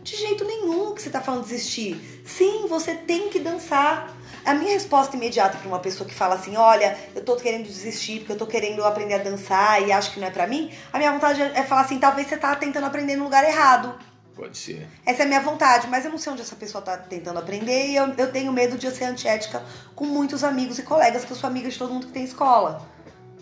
de 0.04 0.16
jeito 0.18 0.44
nenhum 0.44 0.94
que 0.94 1.02
você 1.02 1.10
tá 1.10 1.22
falando 1.22 1.44
desistir. 1.44 2.22
Sim, 2.26 2.66
você 2.68 2.96
tem 2.96 3.30
que 3.30 3.40
dançar. 3.40 4.14
A 4.46 4.54
minha 4.54 4.74
resposta 4.74 5.16
imediata 5.16 5.58
para 5.58 5.68
uma 5.68 5.80
pessoa 5.80 6.08
que 6.08 6.16
fala 6.16 6.36
assim, 6.36 6.56
olha, 6.58 6.98
eu 7.16 7.24
tô 7.24 7.36
querendo 7.36 7.66
desistir 7.66 8.20
porque 8.20 8.32
eu 8.32 8.38
tô 8.38 8.48
querendo 8.48 8.84
aprender 8.84 9.16
a 9.16 9.18
dançar 9.20 9.82
e 9.86 9.92
acho 9.92 10.12
que 10.14 10.20
não 10.20 10.28
é 10.28 10.32
pra 10.32 10.48
mim, 10.48 10.72
a 10.92 10.98
minha 10.98 11.12
vontade 11.12 11.42
é 11.42 11.64
falar 11.64 11.82
assim, 11.82 12.00
talvez 12.00 12.28
você 12.28 12.38
tá 12.38 12.56
tentando 12.56 12.86
aprender 12.86 13.16
no 13.16 13.24
lugar 13.24 13.44
errado. 13.44 13.98
Pode 14.36 14.58
ser. 14.58 14.88
Essa 15.06 15.24
é 15.24 15.26
a 15.26 15.28
minha 15.28 15.42
vontade, 15.42 15.88
mas 15.88 16.06
eu 16.06 16.12
não 16.12 16.18
sei 16.18 16.34
onde 16.34 16.42
essa 16.42 16.56
pessoa 16.56 16.82
tá 16.82 16.98
tentando 16.98 17.38
aprender 17.38 17.88
e 17.88 17.96
eu, 17.96 18.08
eu 18.18 18.32
tenho 18.32 18.52
medo 18.52 18.78
de 18.78 18.88
eu 18.88 18.92
ser 18.92 19.06
antiética 19.06 19.64
com 19.96 20.06
muitos 20.06 20.44
amigos 20.44 20.80
e 20.80 20.84
colegas, 20.84 21.26
que 21.26 21.32
eu 21.32 21.38
sou 21.38 21.48
amiga 21.48 21.70
de 21.70 21.78
todo 21.78 21.94
mundo 21.94 22.08
que 22.08 22.14
tem 22.14 22.24
escola, 22.24 22.88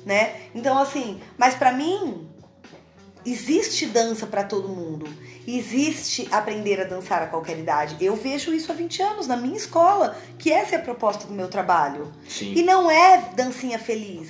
né? 0.06 0.42
Então, 0.54 0.78
assim, 0.78 1.22
mas 1.38 1.56
pra 1.56 1.72
mim, 1.72 2.28
existe 3.26 3.86
dança 3.86 4.28
pra 4.28 4.44
todo 4.44 4.68
mundo. 4.68 5.08
Existe 5.58 6.28
aprender 6.32 6.80
a 6.80 6.84
dançar 6.84 7.24
a 7.24 7.28
qualquer 7.28 7.58
idade. 7.58 7.96
Eu 8.00 8.16
vejo 8.16 8.54
isso 8.54 8.72
há 8.72 8.76
20 8.76 9.02
anos 9.02 9.28
na 9.28 9.36
minha 9.36 9.58
escola, 9.58 10.16
que 10.38 10.52
essa 10.52 10.76
é 10.76 10.78
a 10.78 10.82
proposta 10.82 11.26
do 11.26 11.34
meu 11.34 11.48
trabalho. 11.48 12.12
Sim. 12.28 12.54
E 12.56 12.62
não 12.62 12.90
é 12.92 13.32
dancinha 13.36 13.80
feliz. 13.80 14.30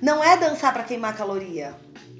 Não 0.00 0.24
é 0.24 0.36
dançar 0.36 0.72
pra 0.72 0.84
queimar 0.84 1.16
caloria. 1.16 1.74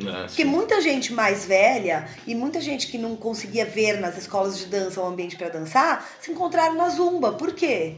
Ah, 0.06 0.24
Porque 0.26 0.44
muita 0.44 0.80
gente 0.80 1.12
mais 1.12 1.44
velha 1.44 2.06
e 2.26 2.34
muita 2.34 2.60
gente 2.60 2.86
que 2.88 2.98
não 2.98 3.16
conseguia 3.16 3.64
ver 3.64 4.00
nas 4.00 4.16
escolas 4.18 4.58
de 4.58 4.66
dança 4.66 5.00
um 5.00 5.06
ambiente 5.06 5.36
pra 5.36 5.48
dançar 5.48 6.06
se 6.20 6.30
encontraram 6.30 6.74
na 6.74 6.88
Zumba. 6.88 7.32
Por 7.32 7.52
quê? 7.54 7.94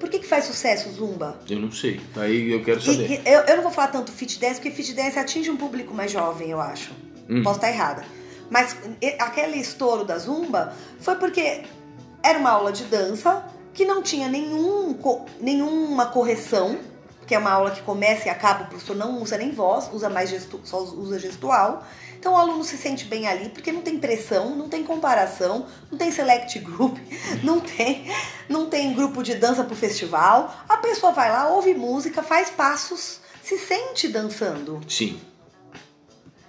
Por 0.00 0.08
que, 0.08 0.18
que 0.18 0.26
faz 0.26 0.46
sucesso 0.46 0.88
o 0.88 0.92
Zumba? 0.92 1.40
Eu 1.48 1.60
não 1.60 1.70
sei. 1.70 2.00
Aí 2.16 2.50
eu 2.50 2.64
quero 2.64 2.80
saber. 2.80 3.22
e 3.24 3.28
eu, 3.28 3.40
eu 3.42 3.56
não 3.56 3.62
vou 3.62 3.72
falar 3.72 3.88
tanto 3.88 4.10
fit 4.12 4.38
dance, 4.40 4.54
porque 4.54 4.70
fit 4.70 4.92
dance 4.94 5.18
atinge 5.18 5.50
um 5.50 5.56
público 5.56 5.94
mais 5.94 6.10
jovem, 6.10 6.50
eu 6.50 6.60
acho. 6.60 6.90
Hum. 7.28 7.42
Posso 7.42 7.56
estar 7.58 7.68
errada. 7.70 8.04
Mas 8.52 8.76
aquele 9.18 9.56
estouro 9.56 10.04
da 10.04 10.18
Zumba 10.18 10.74
foi 11.00 11.14
porque 11.14 11.62
era 12.22 12.38
uma 12.38 12.50
aula 12.50 12.70
de 12.70 12.84
dança 12.84 13.42
que 13.72 13.82
não 13.82 14.02
tinha 14.02 14.28
nenhum, 14.28 14.94
nenhuma 15.40 16.04
correção, 16.04 16.78
que 17.26 17.34
é 17.34 17.38
uma 17.38 17.50
aula 17.50 17.70
que 17.70 17.80
começa 17.80 18.28
e 18.28 18.30
acaba, 18.30 18.64
o 18.64 18.66
professor 18.66 18.94
não 18.94 19.22
usa 19.22 19.38
nem 19.38 19.52
voz, 19.52 19.88
usa 19.90 20.10
mais 20.10 20.28
gestu, 20.28 20.60
só 20.64 20.82
usa 20.82 21.18
gestual. 21.18 21.82
Então 22.18 22.34
o 22.34 22.36
aluno 22.36 22.62
se 22.62 22.76
sente 22.76 23.06
bem 23.06 23.26
ali, 23.26 23.48
porque 23.48 23.72
não 23.72 23.80
tem 23.80 23.98
pressão, 23.98 24.54
não 24.54 24.68
tem 24.68 24.84
comparação, 24.84 25.64
não 25.90 25.96
tem 25.96 26.12
select 26.12 26.58
group, 26.58 26.98
não 27.42 27.58
tem, 27.58 28.04
não 28.50 28.68
tem 28.68 28.92
grupo 28.92 29.22
de 29.22 29.34
dança 29.34 29.64
pro 29.64 29.74
festival. 29.74 30.54
A 30.68 30.76
pessoa 30.76 31.10
vai 31.10 31.32
lá, 31.32 31.48
ouve 31.48 31.72
música, 31.72 32.22
faz 32.22 32.50
passos, 32.50 33.18
se 33.42 33.56
sente 33.56 34.08
dançando 34.08 34.78
Sim. 34.86 35.18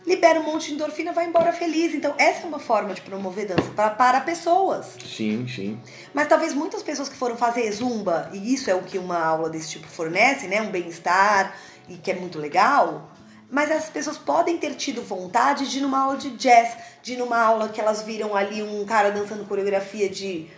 Libera 0.06 0.40
um 0.40 0.44
monte 0.44 0.68
de 0.68 0.74
endorfina 0.74 1.12
vai 1.12 1.26
embora 1.26 1.52
feliz. 1.52 1.94
Então, 1.94 2.14
essa 2.18 2.44
é 2.44 2.46
uma 2.46 2.60
forma 2.60 2.94
de 2.94 3.02
promover 3.02 3.48
dança 3.48 3.70
pra, 3.76 3.90
para 3.90 4.22
pessoas. 4.22 4.98
Sim, 5.06 5.48
sim. 5.48 5.80
Mas 6.14 6.28
talvez 6.28 6.54
muitas 6.54 6.84
pessoas 6.84 7.10
que 7.10 7.16
foram 7.16 7.38
fazer 7.38 7.72
zumba, 7.72 8.30
e 8.34 8.54
isso 8.54 8.70
é 8.70 8.76
o 8.76 8.84
que 8.84 8.98
uma 8.98 9.20
aula 9.24 9.50
desse 9.50 9.72
tipo 9.72 9.88
fornece, 9.88 10.48
né? 10.48 10.62
Um 10.62 10.72
bem-estar, 10.72 11.56
e 11.88 11.96
que 11.96 12.12
é 12.12 12.16
muito 12.16 12.40
legal. 12.40 13.10
Mas 13.50 13.70
essas 13.70 13.90
pessoas 13.90 14.18
podem 14.18 14.58
ter 14.58 14.74
tido 14.76 15.02
vontade 15.04 15.70
de 15.70 15.78
ir 15.78 15.82
numa 15.82 16.00
aula 16.00 16.18
de 16.18 16.32
jazz, 16.32 16.76
de 17.04 17.14
ir 17.14 17.18
numa 17.18 17.38
aula 17.38 17.70
que 17.70 17.80
elas 17.80 18.02
viram 18.02 18.36
ali 18.36 18.64
um 18.64 18.84
cara 18.86 19.12
dançando 19.12 19.46
coreografia 19.46 20.10
de 20.10 20.50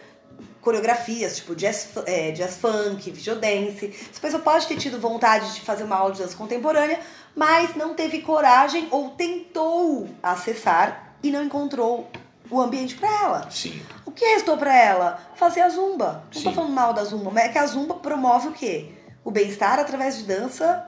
coreografias, 0.62 1.38
tipo 1.38 1.56
jazz, 1.56 1.90
é, 2.06 2.32
jazz 2.32 2.58
funk, 2.58 3.12
videodance. 3.12 3.94
Essa 4.10 4.20
pessoa 4.20 4.42
pode 4.42 4.66
ter 4.66 4.78
tido 4.78 5.00
vontade 5.00 5.54
de 5.54 5.62
fazer 5.62 5.84
uma 5.84 5.96
aula 5.96 6.14
de 6.14 6.22
dança 6.22 6.36
contemporânea, 6.36 7.00
mas 7.36 7.76
não 7.76 7.94
teve 7.94 8.22
coragem 8.22 8.88
ou 8.92 9.10
tentou 9.12 10.08
acessar 10.24 11.16
e 11.22 11.30
não 11.32 11.44
encontrou 11.44 12.10
o 12.50 12.62
ambiente 12.62 12.96
para 12.96 13.10
ela. 13.10 13.52
Sim. 13.52 13.82
O 14.06 14.12
que 14.12 14.24
restou 14.26 14.58
pra 14.58 14.74
ela? 14.74 15.20
Fazer 15.36 15.62
a 15.62 15.70
zumba. 15.70 16.24
Não 16.34 16.42
tô 16.42 16.50
Sim. 16.50 16.56
falando 16.56 16.74
mal 16.74 16.94
da 16.94 17.04
zumba, 17.04 17.32
mas 17.32 17.46
é 17.46 17.50
que 17.50 17.58
a 17.58 17.66
zumba 17.66 17.96
promove 17.96 18.48
o 18.48 18.52
quê? 18.52 18.92
O 19.24 19.32
bem-estar 19.32 19.80
através 19.80 20.18
de 20.18 20.24
dança 20.24 20.88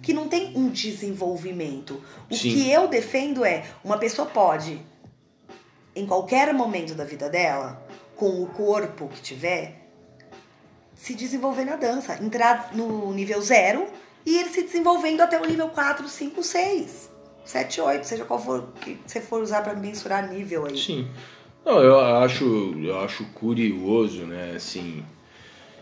que 0.00 0.12
não 0.12 0.28
tem 0.28 0.56
um 0.56 0.68
desenvolvimento. 0.68 2.02
O 2.30 2.34
Sim. 2.34 2.52
que 2.52 2.70
eu 2.70 2.88
defendo 2.88 3.44
é 3.44 3.64
uma 3.84 3.98
pessoa 3.98 4.26
pode, 4.26 4.80
em 5.94 6.06
qualquer 6.06 6.52
momento 6.54 6.94
da 6.94 7.04
vida 7.04 7.28
dela, 7.28 7.84
com 8.16 8.42
o 8.42 8.46
corpo 8.46 9.08
que 9.08 9.20
tiver, 9.20 9.82
se 10.94 11.14
desenvolver 11.14 11.64
na 11.64 11.76
dança, 11.76 12.22
entrar 12.22 12.70
no 12.72 13.12
nível 13.12 13.40
zero 13.42 13.86
e 14.24 14.38
ir 14.38 14.46
se 14.46 14.62
desenvolvendo 14.62 15.20
até 15.20 15.40
o 15.40 15.46
nível 15.46 15.68
4, 15.68 16.08
5, 16.08 16.42
6, 16.42 17.10
7, 17.44 17.80
8, 17.80 18.04
seja 18.04 18.24
qual 18.24 18.42
for 18.42 18.68
que 18.80 18.98
você 19.06 19.20
for 19.20 19.42
usar 19.42 19.62
pra 19.62 19.74
mensurar 19.74 20.30
nível 20.30 20.66
aí. 20.66 20.78
Sim. 20.78 21.08
Não, 21.64 21.80
eu 21.80 22.00
acho, 22.00 22.74
eu 22.82 23.00
acho 23.00 23.24
curioso, 23.26 24.24
né? 24.24 24.54
Assim, 24.56 25.04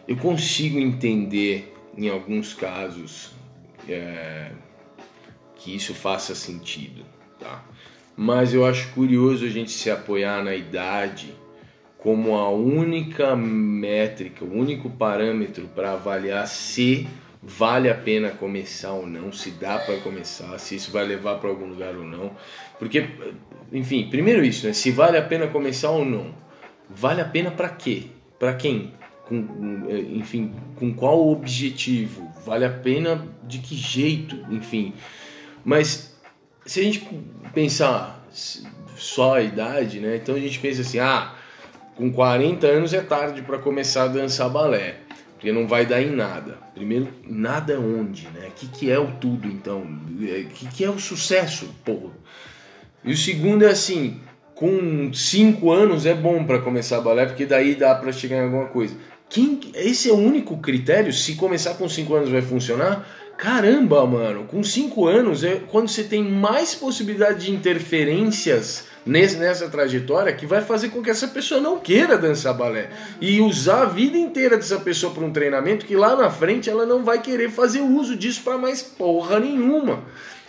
eu 0.07 0.17
consigo 0.17 0.79
entender 0.79 1.75
em 1.97 2.09
alguns 2.09 2.53
casos 2.53 3.33
é, 3.89 4.53
que 5.57 5.75
isso 5.75 5.95
faça 5.95 6.35
sentido. 6.35 7.05
tá? 7.39 7.65
Mas 8.17 8.53
eu 8.53 8.67
acho 8.67 8.93
curioso 8.93 9.45
a 9.45 9.49
gente 9.49 9.71
se 9.71 9.91
apoiar 9.91 10.45
na 10.45 10.55
idade 10.55 11.35
como 11.97 12.35
a 12.35 12.49
única 12.51 13.37
métrica, 13.37 14.45
o 14.45 14.53
único 14.53 14.89
parâmetro 14.89 15.69
para 15.75 15.93
avaliar 15.93 16.47
se 16.49 17.07
vale 17.43 17.89
a 17.89 17.95
pena 17.95 18.31
começar 18.31 18.93
ou 18.93 19.07
não, 19.07 19.33
se 19.33 19.51
dá 19.53 19.79
para 19.79 19.97
começar, 19.99 20.59
se 20.59 20.77
isso 20.77 20.91
vai 20.91 21.07
levar 21.07 21.37
para 21.39 21.49
algum 21.49 21.67
lugar 21.67 21.97
ou 21.97 22.05
não. 22.05 22.33
Porque, 22.79 23.09
enfim, 23.73 24.09
primeiro 24.11 24.45
isso, 24.45 24.67
né? 24.67 24.73
Se 24.73 24.91
vale 24.91 25.17
a 25.17 25.23
pena 25.23 25.47
começar 25.47 25.91
ou 25.91 26.05
não. 26.05 26.35
Vale 26.89 27.21
a 27.21 27.25
pena 27.25 27.51
para 27.51 27.69
quê? 27.69 28.05
Para 28.39 28.55
quem? 28.55 28.93
Com, 29.25 29.87
enfim, 30.11 30.53
com 30.77 30.93
qual 30.93 31.29
objetivo? 31.29 32.31
Vale 32.45 32.65
a 32.65 32.71
pena 32.71 33.27
de 33.45 33.59
que 33.59 33.77
jeito? 33.77 34.37
Enfim. 34.51 34.93
Mas 35.65 36.19
se 36.67 36.81
a 36.81 36.83
gente 36.83 37.09
pensar 37.55 38.27
só 38.97 39.37
a 39.37 39.43
idade, 39.43 40.01
né? 40.01 40.17
Então 40.17 40.35
a 40.35 40.39
gente 40.39 40.59
pensa 40.59 40.83
assim: 40.83 40.99
ah, 40.99 41.35
com 41.95 42.13
40 42.13 42.67
anos 42.67 42.93
é 42.93 43.01
tarde 43.01 43.43
para 43.43 43.59
começar 43.59 44.05
a 44.05 44.09
dançar 44.09 44.49
balé, 44.51 44.97
porque 45.41 45.53
não 45.53 45.67
vai 45.67 45.87
dar 45.87 46.03
em 46.03 46.11
nada. 46.11 46.59
Primeiro, 46.75 47.09
nada 47.27 47.81
onde, 47.81 48.29
né? 48.29 48.49
O 48.49 48.51
que, 48.51 48.67
que 48.69 48.91
é 48.91 48.99
o 48.99 49.13
tudo, 49.13 49.49
então? 49.49 49.81
O 49.81 50.23
é, 50.23 50.43
que, 50.43 50.67
que 50.67 50.85
é 50.85 50.91
o 50.91 50.99
sucesso, 50.99 51.67
porra? 51.83 52.13
E 53.03 53.11
o 53.11 53.17
segundo 53.17 53.65
é 53.65 53.71
assim, 53.71 54.21
com 54.55 55.11
5 55.11 55.73
anos 55.73 56.05
é 56.05 56.13
bom 56.13 56.45
para 56.45 56.59
começar 56.59 57.01
balé, 57.01 57.25
porque 57.25 57.47
daí 57.47 57.75
dá 57.75 57.95
para 57.95 58.13
chegar 58.13 58.37
em 58.37 58.45
alguma 58.45 58.67
coisa. 58.67 58.95
Quem, 59.31 59.59
esse 59.75 60.11
é 60.11 60.13
o 60.13 60.19
único 60.19 60.59
critério? 60.59 61.11
Se 61.11 61.35
começar 61.37 61.73
com 61.73 61.89
5 61.89 62.15
anos 62.15 62.29
vai 62.29 62.43
funcionar? 62.43 63.09
Caramba, 63.39 64.07
mano, 64.07 64.45
com 64.45 64.63
5 64.63 65.07
anos 65.07 65.43
é 65.43 65.63
quando 65.71 65.89
você 65.89 66.05
tem 66.05 66.23
mais 66.23 66.75
possibilidade 66.75 67.47
de 67.47 67.51
interferências 67.51 68.90
nesse, 69.05 69.37
nessa 69.37 69.69
trajetória 69.69 70.33
que 70.33 70.47
vai 70.47 70.61
fazer 70.63 70.91
com 70.91 71.03
que 71.03 71.11
essa 71.11 71.29
pessoa 71.29 71.61
não 71.61 71.79
queira 71.79 72.19
dançar 72.19 72.55
balé 72.55 72.91
e 73.21 73.41
usar 73.41 73.83
a 73.83 73.87
vida 73.87 74.17
inteira 74.17 74.57
dessa 74.57 74.79
pessoa 74.79 75.13
para 75.13 75.25
um 75.25 75.33
treinamento 75.33 75.87
que 75.87 75.97
lá 75.97 76.17
na 76.17 76.31
frente 76.31 76.69
ela 76.69 76.87
não 76.87 77.03
vai 77.03 77.21
querer 77.21 77.51
fazer 77.51 77.81
uso 77.81 78.17
disso 78.17 78.43
para 78.43 78.59
mais 78.59 78.83
porra 78.83 79.41
nenhuma. 79.41 80.03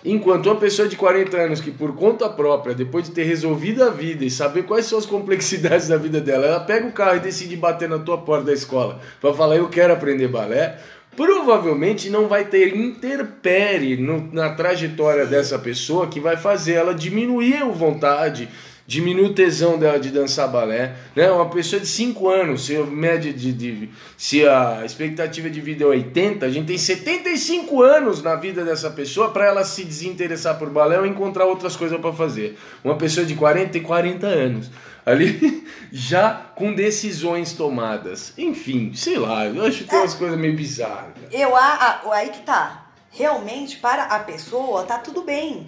Enquanto 0.04 0.48
uma 0.48 0.56
pessoa 0.56 0.88
de 0.88 0.96
40 0.96 1.38
anos 1.38 1.62
que 1.62 1.70
por 1.70 1.96
conta 1.96 2.28
própria, 2.28 2.74
depois 2.74 3.06
de 3.06 3.12
ter 3.12 3.24
resolvido 3.24 3.84
a 3.84 3.90
vida 3.90 4.26
e 4.26 4.32
saber 4.32 4.64
quais 4.64 4.88
são 4.88 4.98
as 4.98 5.06
complexidades 5.06 5.88
da 5.88 5.98
vida 5.98 6.20
dela, 6.20 6.48
ela 6.48 6.60
pega 6.60 6.88
o 6.88 6.92
carro 6.92 7.18
e 7.18 7.20
decide 7.20 7.56
bater 7.56 7.88
na 7.88 8.00
tua 8.00 8.18
porta 8.18 8.46
da 8.46 8.54
escola 8.54 9.00
para 9.20 9.32
falar 9.32 9.58
eu 9.58 9.70
quero 9.70 9.94
aprender 9.94 10.28
balé, 10.28 10.80
provavelmente 11.16 12.10
não 12.10 12.28
vai 12.28 12.46
ter 12.46 12.76
interpere 12.76 13.98
no, 13.98 14.30
na 14.32 14.52
trajetória 14.52 15.26
dessa 15.26 15.60
pessoa 15.60 16.08
que 16.08 16.20
vai 16.20 16.38
fazer 16.38 16.74
ela 16.74 16.94
diminuir 16.94 17.58
a 17.58 17.66
vontade, 17.66 18.48
diminuir 18.88 19.26
o 19.26 19.34
tesão 19.34 19.78
dela 19.78 20.00
de 20.00 20.10
dançar 20.10 20.50
balé. 20.50 20.96
Né? 21.16 21.30
Uma 21.30 21.50
pessoa 21.50 21.80
de 21.80 21.88
5 21.88 22.30
anos, 22.30 22.66
se 22.66 22.76
a 22.76 22.84
média 22.84 23.32
de, 23.34 23.52
de, 23.52 23.90
se 24.18 24.48
a 24.48 24.84
expectativa 24.86 25.50
de 25.50 25.60
vida 25.60 25.84
é 25.84 25.88
80, 25.88 26.46
a 26.46 26.50
gente 26.50 26.68
tem 26.68 26.78
75 26.78 27.82
anos 27.82 28.24
na 28.24 28.36
vida 28.36 28.64
dessa 28.64 28.90
pessoa 28.90 29.32
para 29.32 29.46
ela 29.46 29.64
se 29.64 29.84
desinteressar 29.84 30.58
por 30.58 30.70
balé 30.70 30.98
ou 30.98 31.06
encontrar 31.06 31.46
outras 31.46 31.76
coisas 31.76 32.00
para 32.00 32.14
fazer. 32.14 32.58
Uma 32.84 32.96
pessoa 32.96 33.26
de 33.26 33.36
40 33.36 33.70
tem 33.70 33.82
40 33.82 34.28
anos 34.28 34.72
ali 35.06 35.64
já 35.92 36.34
com 36.56 36.74
decisões 36.74 37.54
tomadas. 37.54 38.34
Enfim, 38.38 38.94
sei 38.94 39.18
lá, 39.18 39.46
eu 39.46 39.66
acho 39.66 39.80
que 39.80 39.84
tem 39.86 40.00
umas 40.00 40.14
coisas 40.14 40.38
meio 40.38 40.56
bizarras. 40.56 41.14
Eu, 41.32 41.56
a, 41.56 41.62
a, 41.62 42.16
aí 42.16 42.30
que 42.30 42.42
tá. 42.42 42.88
Realmente, 43.12 43.78
para 43.78 44.04
a 44.04 44.20
pessoa, 44.20 44.84
tá 44.84 44.98
tudo 44.98 45.24
bem. 45.24 45.68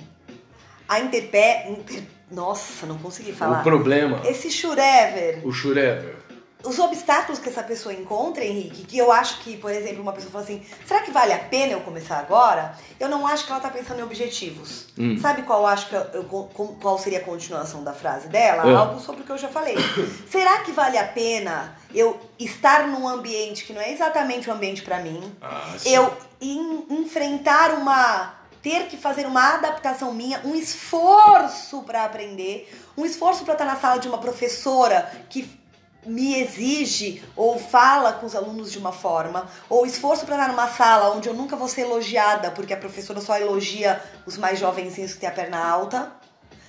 A 0.88 1.00
interpé... 1.00 1.68
Inter, 1.70 2.04
nossa, 2.32 2.86
não 2.86 2.98
consegui 2.98 3.34
falar. 3.34 3.60
O 3.60 3.64
problema... 3.64 4.22
Esse 4.26 4.50
Shurever. 4.50 5.46
O 5.46 5.52
Shurever 5.52 6.24
os 6.64 6.80
obstáculos 6.80 7.39
que 7.39 7.49
essa 7.49 7.61
pessoa 7.61 7.93
encontra, 7.93 8.43
Henrique, 8.43 8.86
que 8.86 8.97
eu 8.97 9.11
acho 9.11 9.39
que, 9.41 9.57
por 9.57 9.72
exemplo, 9.72 10.01
uma 10.01 10.14
pessoa 10.14 10.32
fala 10.32 10.43
assim, 10.45 10.64
será 10.86 11.01
que 11.01 11.11
vale 11.11 11.34
a 11.34 11.39
pena 11.39 11.74
eu 11.74 11.82
começar 11.82 12.18
agora? 12.18 12.76
Eu 12.99 13.09
não 13.09 13.28
acho 13.28 13.45
que 13.45 13.51
ela 13.51 13.59
tá 13.59 13.70
pensando 13.70 13.99
em 13.99 14.03
objetivos. 14.03 14.88
Hum. 14.97 15.18
Sabe 15.20 15.43
qual 15.43 15.68
acho 15.68 15.89
que 15.89 15.95
eu, 15.95 16.01
eu, 16.14 16.24
qual 16.24 16.97
seria 16.97 17.20
a 17.20 17.24
continuação 17.24 17.84
da 17.84 17.91
frase 17.91 18.30
dela? 18.30 18.70
É. 18.70 18.74
Algo 18.74 18.99
sobre 18.99 19.22
o 19.22 19.26
que 19.26 19.32
eu 19.32 19.38
já 19.38 19.49
falei. 19.49 19.76
será 20.32 20.59
que 20.59 20.72
vale 20.72 20.97
a 20.97 21.05
pena 21.05 21.78
eu 21.93 22.20
estar 22.39 22.88
num 22.88 23.07
ambiente 23.07 23.66
que 23.66 23.74
não 23.74 23.82
é 23.82 23.91
exatamente 23.91 24.49
o 24.49 24.53
um 24.53 24.55
ambiente 24.55 24.82
para 24.84 24.99
mim? 24.99 25.36
Ah, 25.41 25.76
eu 25.86 26.14
in, 26.41 26.86
enfrentar 26.89 27.74
uma 27.74 28.41
ter 28.61 28.88
que 28.88 28.95
fazer 28.95 29.26
uma 29.26 29.55
adaptação 29.55 30.14
minha, 30.14 30.39
um 30.45 30.55
esforço 30.55 31.84
para 31.84 32.05
aprender, 32.05 32.74
um 32.97 33.05
esforço 33.05 33.43
para 33.43 33.55
estar 33.55 33.66
na 33.66 33.76
sala 33.76 33.99
de 33.99 34.07
uma 34.07 34.20
professora 34.20 35.11
que 35.30 35.61
me 36.06 36.41
exige 36.41 37.24
ou 37.36 37.60
fala 37.60 38.14
com 38.14 38.26
os 38.26 38.36
alunos 38.36 38.72
de 38.72 38.78
uma 38.78 38.91
forma, 38.91 39.47
ou 39.70 39.86
esforço 39.86 40.26
para 40.26 40.36
estar 40.36 40.47
numa 40.47 40.68
sala 40.68 41.16
onde 41.16 41.28
eu 41.28 41.34
nunca 41.34 41.56
vou 41.56 41.68
ser 41.68 41.82
elogiada, 41.82 42.51
porque 42.51 42.74
a 42.74 42.78
professora 42.78 43.22
só 43.22 43.38
elogia 43.38 44.01
os 44.26 44.38
mais 44.38 44.60
jovenzinhos 44.60 45.14
que 45.14 45.20
têm 45.20 45.30
a 45.30 45.34
perna 45.34 45.64
alta. 45.64 46.12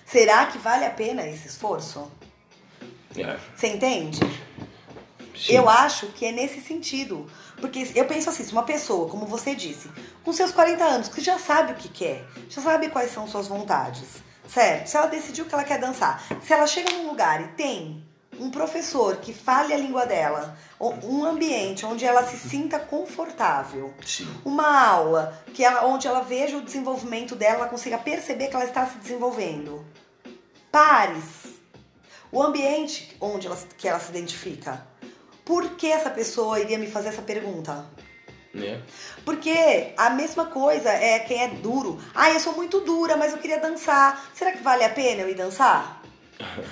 Será 0.07 0.47
que 0.47 0.59
vale 0.59 0.85
a 0.85 0.91
pena 0.91 1.27
esse 1.27 1.49
esforço? 1.49 2.11
É. 3.17 3.39
Você 3.57 3.69
entende? 3.69 4.21
Sim. 5.37 5.55
Eu 5.55 5.69
acho 5.69 6.07
que 6.09 6.27
é 6.27 6.33
nesse 6.33 6.61
sentido. 6.61 7.29
Porque 7.61 7.91
eu 7.95 8.05
penso 8.05 8.31
assim, 8.31 8.45
se 8.45 8.53
uma 8.53 8.63
pessoa, 8.63 9.09
como 9.09 9.27
você 9.27 9.55
disse, 9.55 9.91
com 10.23 10.33
seus 10.33 10.53
40 10.53 10.85
anos, 10.85 11.09
que 11.09 11.21
já 11.21 11.39
sabe 11.39 11.73
o 11.73 11.77
que 11.77 11.89
quer, 11.89 12.25
já 12.49 12.61
sabe 12.61 12.89
quais 12.91 13.13
são 13.13 13.27
suas 13.27 13.47
vontades, 13.47 14.23
certo? 14.49 14.89
Se 14.89 14.97
ela 14.97 15.07
decidiu 15.07 15.47
que 15.47 15.55
ela 15.55 15.65
quer 15.65 15.79
dançar, 15.79 16.23
se 16.43 16.53
ela 16.53 16.67
chega 16.67 16.93
num 16.93 17.09
lugar 17.09 17.41
e 17.41 17.49
tem 17.49 18.05
um 18.39 18.51
professor 18.51 19.17
que 19.17 19.33
fale 19.33 19.73
a 19.73 19.77
língua 19.77 20.07
dela, 20.07 20.57
um 20.81 21.25
ambiente 21.25 21.87
onde 21.87 22.05
ela 22.05 22.25
se 22.27 22.37
sinta 22.37 22.79
confortável, 22.79 23.93
Sim. 24.05 24.29
uma 24.45 24.87
aula 24.87 25.43
que 25.53 25.65
ela, 25.65 25.87
onde 25.87 26.07
ela 26.07 26.21
veja 26.21 26.57
o 26.57 26.63
desenvolvimento 26.63 27.35
dela, 27.35 27.57
ela 27.57 27.69
consiga 27.69 27.99
perceber 27.99 28.49
que 28.49 28.57
ela 28.57 28.65
está 28.65 28.87
se 28.87 28.99
desenvolvendo. 28.99 29.85
Pares, 30.71 31.55
o 32.31 32.43
ambiente 32.43 33.17
onde 33.21 33.47
ela, 33.47 33.57
que 33.79 33.89
ela 33.89 34.01
se 34.01 34.11
identifica. 34.11 34.87
Por 35.45 35.71
que 35.77 35.87
essa 35.91 36.11
pessoa 36.11 36.59
iria 36.59 36.79
me 36.79 36.87
fazer 36.87 37.09
essa 37.09 37.23
pergunta? 37.23 37.87
É. 38.57 38.81
Porque 39.25 39.93
a 39.97 40.11
mesma 40.11 40.47
coisa 40.47 40.91
é 40.91 41.19
quem 41.21 41.43
é 41.43 41.49
duro. 41.49 42.01
Ah, 42.15 42.31
eu 42.31 42.41
sou 42.41 42.55
muito 42.55 42.81
dura, 42.81 43.17
mas 43.17 43.33
eu 43.33 43.39
queria 43.39 43.59
dançar. 43.59 44.31
Será 44.35 44.53
que 44.53 44.63
vale 44.63 44.85
a 44.85 44.89
pena 44.89 45.23
eu 45.23 45.29
ir 45.29 45.35
dançar? 45.35 46.04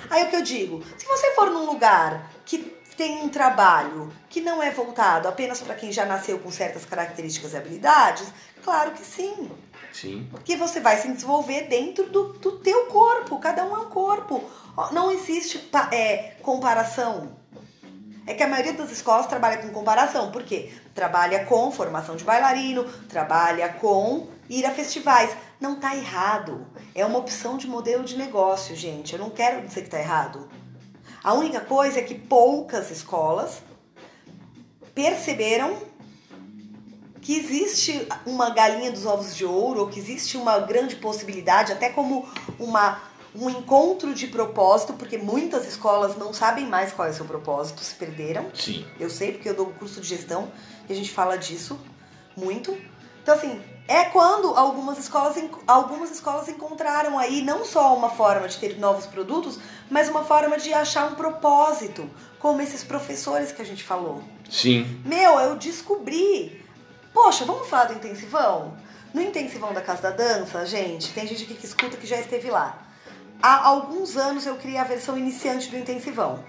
Aí 0.09 0.23
o 0.23 0.29
que 0.29 0.35
eu 0.35 0.41
digo? 0.41 0.83
Se 0.97 1.05
você 1.05 1.33
for 1.35 1.49
num 1.49 1.65
lugar 1.65 2.29
que 2.45 2.57
tem 2.95 3.23
um 3.23 3.29
trabalho 3.29 4.11
que 4.29 4.41
não 4.41 4.61
é 4.61 4.69
voltado 4.69 5.27
apenas 5.27 5.61
para 5.61 5.75
quem 5.75 5.91
já 5.91 6.05
nasceu 6.05 6.39
com 6.39 6.51
certas 6.51 6.85
características 6.85 7.53
e 7.53 7.57
habilidades, 7.57 8.27
claro 8.63 8.91
que 8.91 9.03
sim. 9.03 9.49
Sim. 9.91 10.27
Porque 10.31 10.55
você 10.55 10.79
vai 10.79 10.97
se 10.97 11.07
desenvolver 11.11 11.63
dentro 11.63 12.09
do, 12.09 12.33
do 12.33 12.59
teu 12.59 12.85
corpo, 12.87 13.39
cada 13.39 13.63
um 13.63 13.75
é 13.75 13.79
um 13.79 13.89
corpo. 13.89 14.43
Não 14.91 15.11
existe 15.11 15.69
é, 15.91 16.35
comparação. 16.41 17.37
É 18.25 18.33
que 18.33 18.41
a 18.41 18.47
maioria 18.47 18.73
das 18.73 18.91
escolas 18.91 19.27
trabalha 19.27 19.57
com 19.57 19.69
comparação. 19.69 20.31
Por 20.31 20.43
quê? 20.43 20.71
Trabalha 20.95 21.45
com 21.45 21.71
formação 21.71 22.15
de 22.15 22.23
bailarino, 22.23 22.85
trabalha 23.07 23.69
com 23.69 24.27
ir 24.59 24.65
a 24.65 24.71
festivais. 24.71 25.35
Não 25.59 25.75
tá 25.79 25.95
errado. 25.95 26.65
É 26.93 27.05
uma 27.05 27.19
opção 27.19 27.57
de 27.57 27.67
modelo 27.67 28.03
de 28.03 28.17
negócio, 28.17 28.75
gente. 28.75 29.13
Eu 29.13 29.19
não 29.19 29.29
quero 29.29 29.65
dizer 29.65 29.83
que 29.83 29.89
tá 29.89 29.99
errado. 29.99 30.47
A 31.23 31.33
única 31.33 31.61
coisa 31.61 31.99
é 31.99 32.01
que 32.03 32.15
poucas 32.15 32.91
escolas 32.91 33.63
perceberam 34.93 35.77
que 37.21 37.37
existe 37.37 38.05
uma 38.25 38.49
galinha 38.49 38.91
dos 38.91 39.05
ovos 39.05 39.33
de 39.33 39.45
ouro, 39.45 39.79
ou 39.79 39.87
que 39.87 39.97
existe 39.97 40.35
uma 40.35 40.59
grande 40.59 40.97
possibilidade, 40.97 41.71
até 41.71 41.89
como 41.89 42.27
uma, 42.59 43.01
um 43.33 43.49
encontro 43.49 44.13
de 44.13 44.27
propósito, 44.27 44.91
porque 44.93 45.17
muitas 45.17 45.65
escolas 45.65 46.17
não 46.17 46.33
sabem 46.33 46.67
mais 46.67 46.91
qual 46.91 47.07
é 47.07 47.11
o 47.11 47.13
seu 47.13 47.23
propósito, 47.23 47.81
se 47.81 47.95
perderam. 47.95 48.51
Sim. 48.53 48.85
Eu 48.99 49.09
sei, 49.09 49.31
porque 49.31 49.47
eu 49.47 49.55
dou 49.55 49.67
um 49.69 49.73
curso 49.73 50.01
de 50.01 50.07
gestão 50.09 50.51
e 50.89 50.91
a 50.91 50.95
gente 50.95 51.11
fala 51.11 51.37
disso 51.37 51.79
muito. 52.35 52.77
Então, 53.21 53.33
assim, 53.33 53.61
é 53.87 54.05
quando 54.05 54.47
algumas 54.55 54.97
escolas, 54.97 55.35
algumas 55.67 56.11
escolas 56.11 56.47
encontraram 56.47 57.19
aí 57.19 57.41
não 57.41 57.65
só 57.65 57.95
uma 57.95 58.09
forma 58.09 58.47
de 58.47 58.57
ter 58.57 58.79
novos 58.79 59.05
produtos, 59.05 59.59
mas 59.89 60.09
uma 60.09 60.23
forma 60.23 60.57
de 60.57 60.73
achar 60.73 61.11
um 61.11 61.15
propósito, 61.15 62.09
como 62.39 62.61
esses 62.61 62.83
professores 62.83 63.51
que 63.51 63.61
a 63.61 63.65
gente 63.65 63.83
falou. 63.83 64.23
Sim. 64.49 65.01
Meu, 65.05 65.39
eu 65.39 65.55
descobri. 65.55 66.63
Poxa, 67.13 67.45
vamos 67.45 67.67
falar 67.67 67.85
do 67.85 67.93
intensivão? 67.93 68.77
No 69.13 69.21
intensivão 69.21 69.73
da 69.73 69.81
Casa 69.81 70.03
da 70.03 70.11
Dança, 70.11 70.65
gente, 70.65 71.13
tem 71.13 71.27
gente 71.27 71.43
aqui 71.43 71.53
que 71.53 71.65
escuta 71.65 71.97
que 71.97 72.07
já 72.07 72.19
esteve 72.19 72.49
lá. 72.49 72.79
Há 73.41 73.67
alguns 73.67 74.15
anos 74.15 74.45
eu 74.45 74.55
criei 74.55 74.77
a 74.77 74.83
versão 74.83 75.17
iniciante 75.17 75.69
do 75.69 75.77
intensivão 75.77 76.43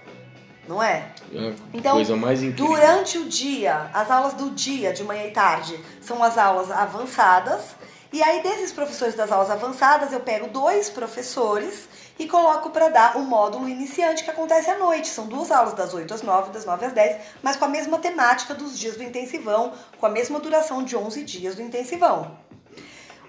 não 0.69 0.83
é? 0.83 1.13
é 1.33 1.53
então, 1.73 1.95
coisa 1.95 2.17
mais 2.17 2.43
incrível. 2.43 2.67
durante 2.67 3.19
o 3.19 3.29
dia, 3.29 3.91
as 3.93 4.11
aulas 4.11 4.35
do 4.35 4.51
dia, 4.51 4.93
de 4.93 5.03
manhã 5.05 5.25
e 5.25 5.31
tarde, 5.31 5.79
são 6.01 6.23
as 6.23 6.39
aulas 6.39 6.71
avançadas. 6.71 7.77
E 8.13 8.23
aí, 8.23 8.43
desses 8.43 8.71
professores 8.71 9.15
das 9.15 9.33
aulas 9.33 9.51
avançadas, 9.51 10.13
eu 10.13 10.21
pego 10.21 10.49
dois 10.49 10.89
professores 10.89 11.89
e 12.19 12.29
coloco 12.29 12.71
para 12.71 12.89
dar 12.89 13.17
o 13.17 13.23
módulo 13.23 13.69
iniciante 13.69 14.23
que 14.23 14.31
acontece 14.31 14.71
à 14.71 14.79
noite. 14.79 15.09
São 15.09 15.27
duas 15.27 15.51
aulas, 15.51 15.75
das 15.75 15.93
8 15.93 16.15
às 16.15 16.23
9, 16.23 16.53
das 16.53 16.65
9 16.65 16.87
às 16.87 16.93
10, 16.93 17.17
mas 17.43 17.57
com 17.57 17.65
a 17.65 17.69
mesma 17.69 17.99
temática 17.99 18.55
dos 18.55 18.79
dias 18.79 18.97
do 18.97 19.03
intensivão, 19.03 19.73
com 19.99 20.07
a 20.07 20.09
mesma 20.11 20.39
duração 20.39 20.85
de 20.85 20.97
11 20.97 21.25
dias 21.25 21.57
do 21.57 21.63
intensivão. 21.63 22.31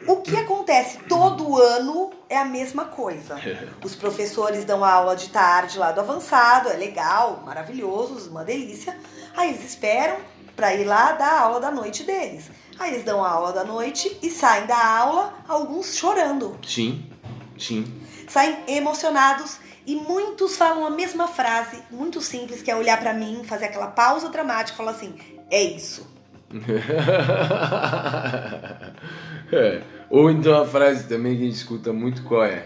O 0.07 0.17
que 0.17 0.35
acontece 0.35 0.99
todo 1.09 1.61
ano 1.61 2.11
é 2.29 2.37
a 2.37 2.45
mesma 2.45 2.85
coisa. 2.85 3.35
Os 3.83 3.95
professores 3.95 4.65
dão 4.65 4.83
aula 4.83 5.15
de 5.15 5.29
tarde 5.29 5.77
lá 5.77 5.91
do 5.91 6.01
avançado, 6.01 6.69
é 6.69 6.73
legal, 6.73 7.41
maravilhoso, 7.45 8.29
uma 8.29 8.43
delícia. 8.43 8.97
Aí 9.35 9.49
eles 9.49 9.63
esperam 9.63 10.17
para 10.55 10.73
ir 10.73 10.85
lá 10.85 11.13
dar 11.13 11.31
a 11.31 11.41
aula 11.41 11.59
da 11.59 11.71
noite 11.71 12.03
deles. 12.03 12.49
Aí 12.79 12.93
eles 12.93 13.03
dão 13.03 13.23
a 13.23 13.29
aula 13.29 13.51
da 13.51 13.63
noite 13.63 14.17
e 14.21 14.29
saem 14.29 14.65
da 14.65 14.97
aula, 14.97 15.33
alguns 15.47 15.95
chorando. 15.95 16.57
Sim, 16.65 17.09
sim. 17.57 18.01
Saem 18.27 18.57
emocionados 18.67 19.59
e 19.85 19.95
muitos 19.95 20.57
falam 20.57 20.85
a 20.85 20.89
mesma 20.89 21.27
frase, 21.27 21.81
muito 21.91 22.21
simples, 22.21 22.61
que 22.61 22.71
é 22.71 22.75
olhar 22.75 22.99
para 22.99 23.13
mim, 23.13 23.43
fazer 23.45 23.65
aquela 23.65 23.87
pausa 23.87 24.29
dramática 24.29 24.73
e 24.73 24.77
falar 24.77 24.91
assim: 24.91 25.15
é 25.49 25.61
isso. 25.61 26.07
é. 29.51 29.94
Ou 30.09 30.29
então 30.29 30.61
a 30.61 30.65
frase 30.65 31.07
também 31.07 31.35
que 31.35 31.43
a 31.43 31.45
gente 31.45 31.57
escuta 31.57 31.91
muito 31.91 32.23
qual 32.23 32.43
é? 32.43 32.65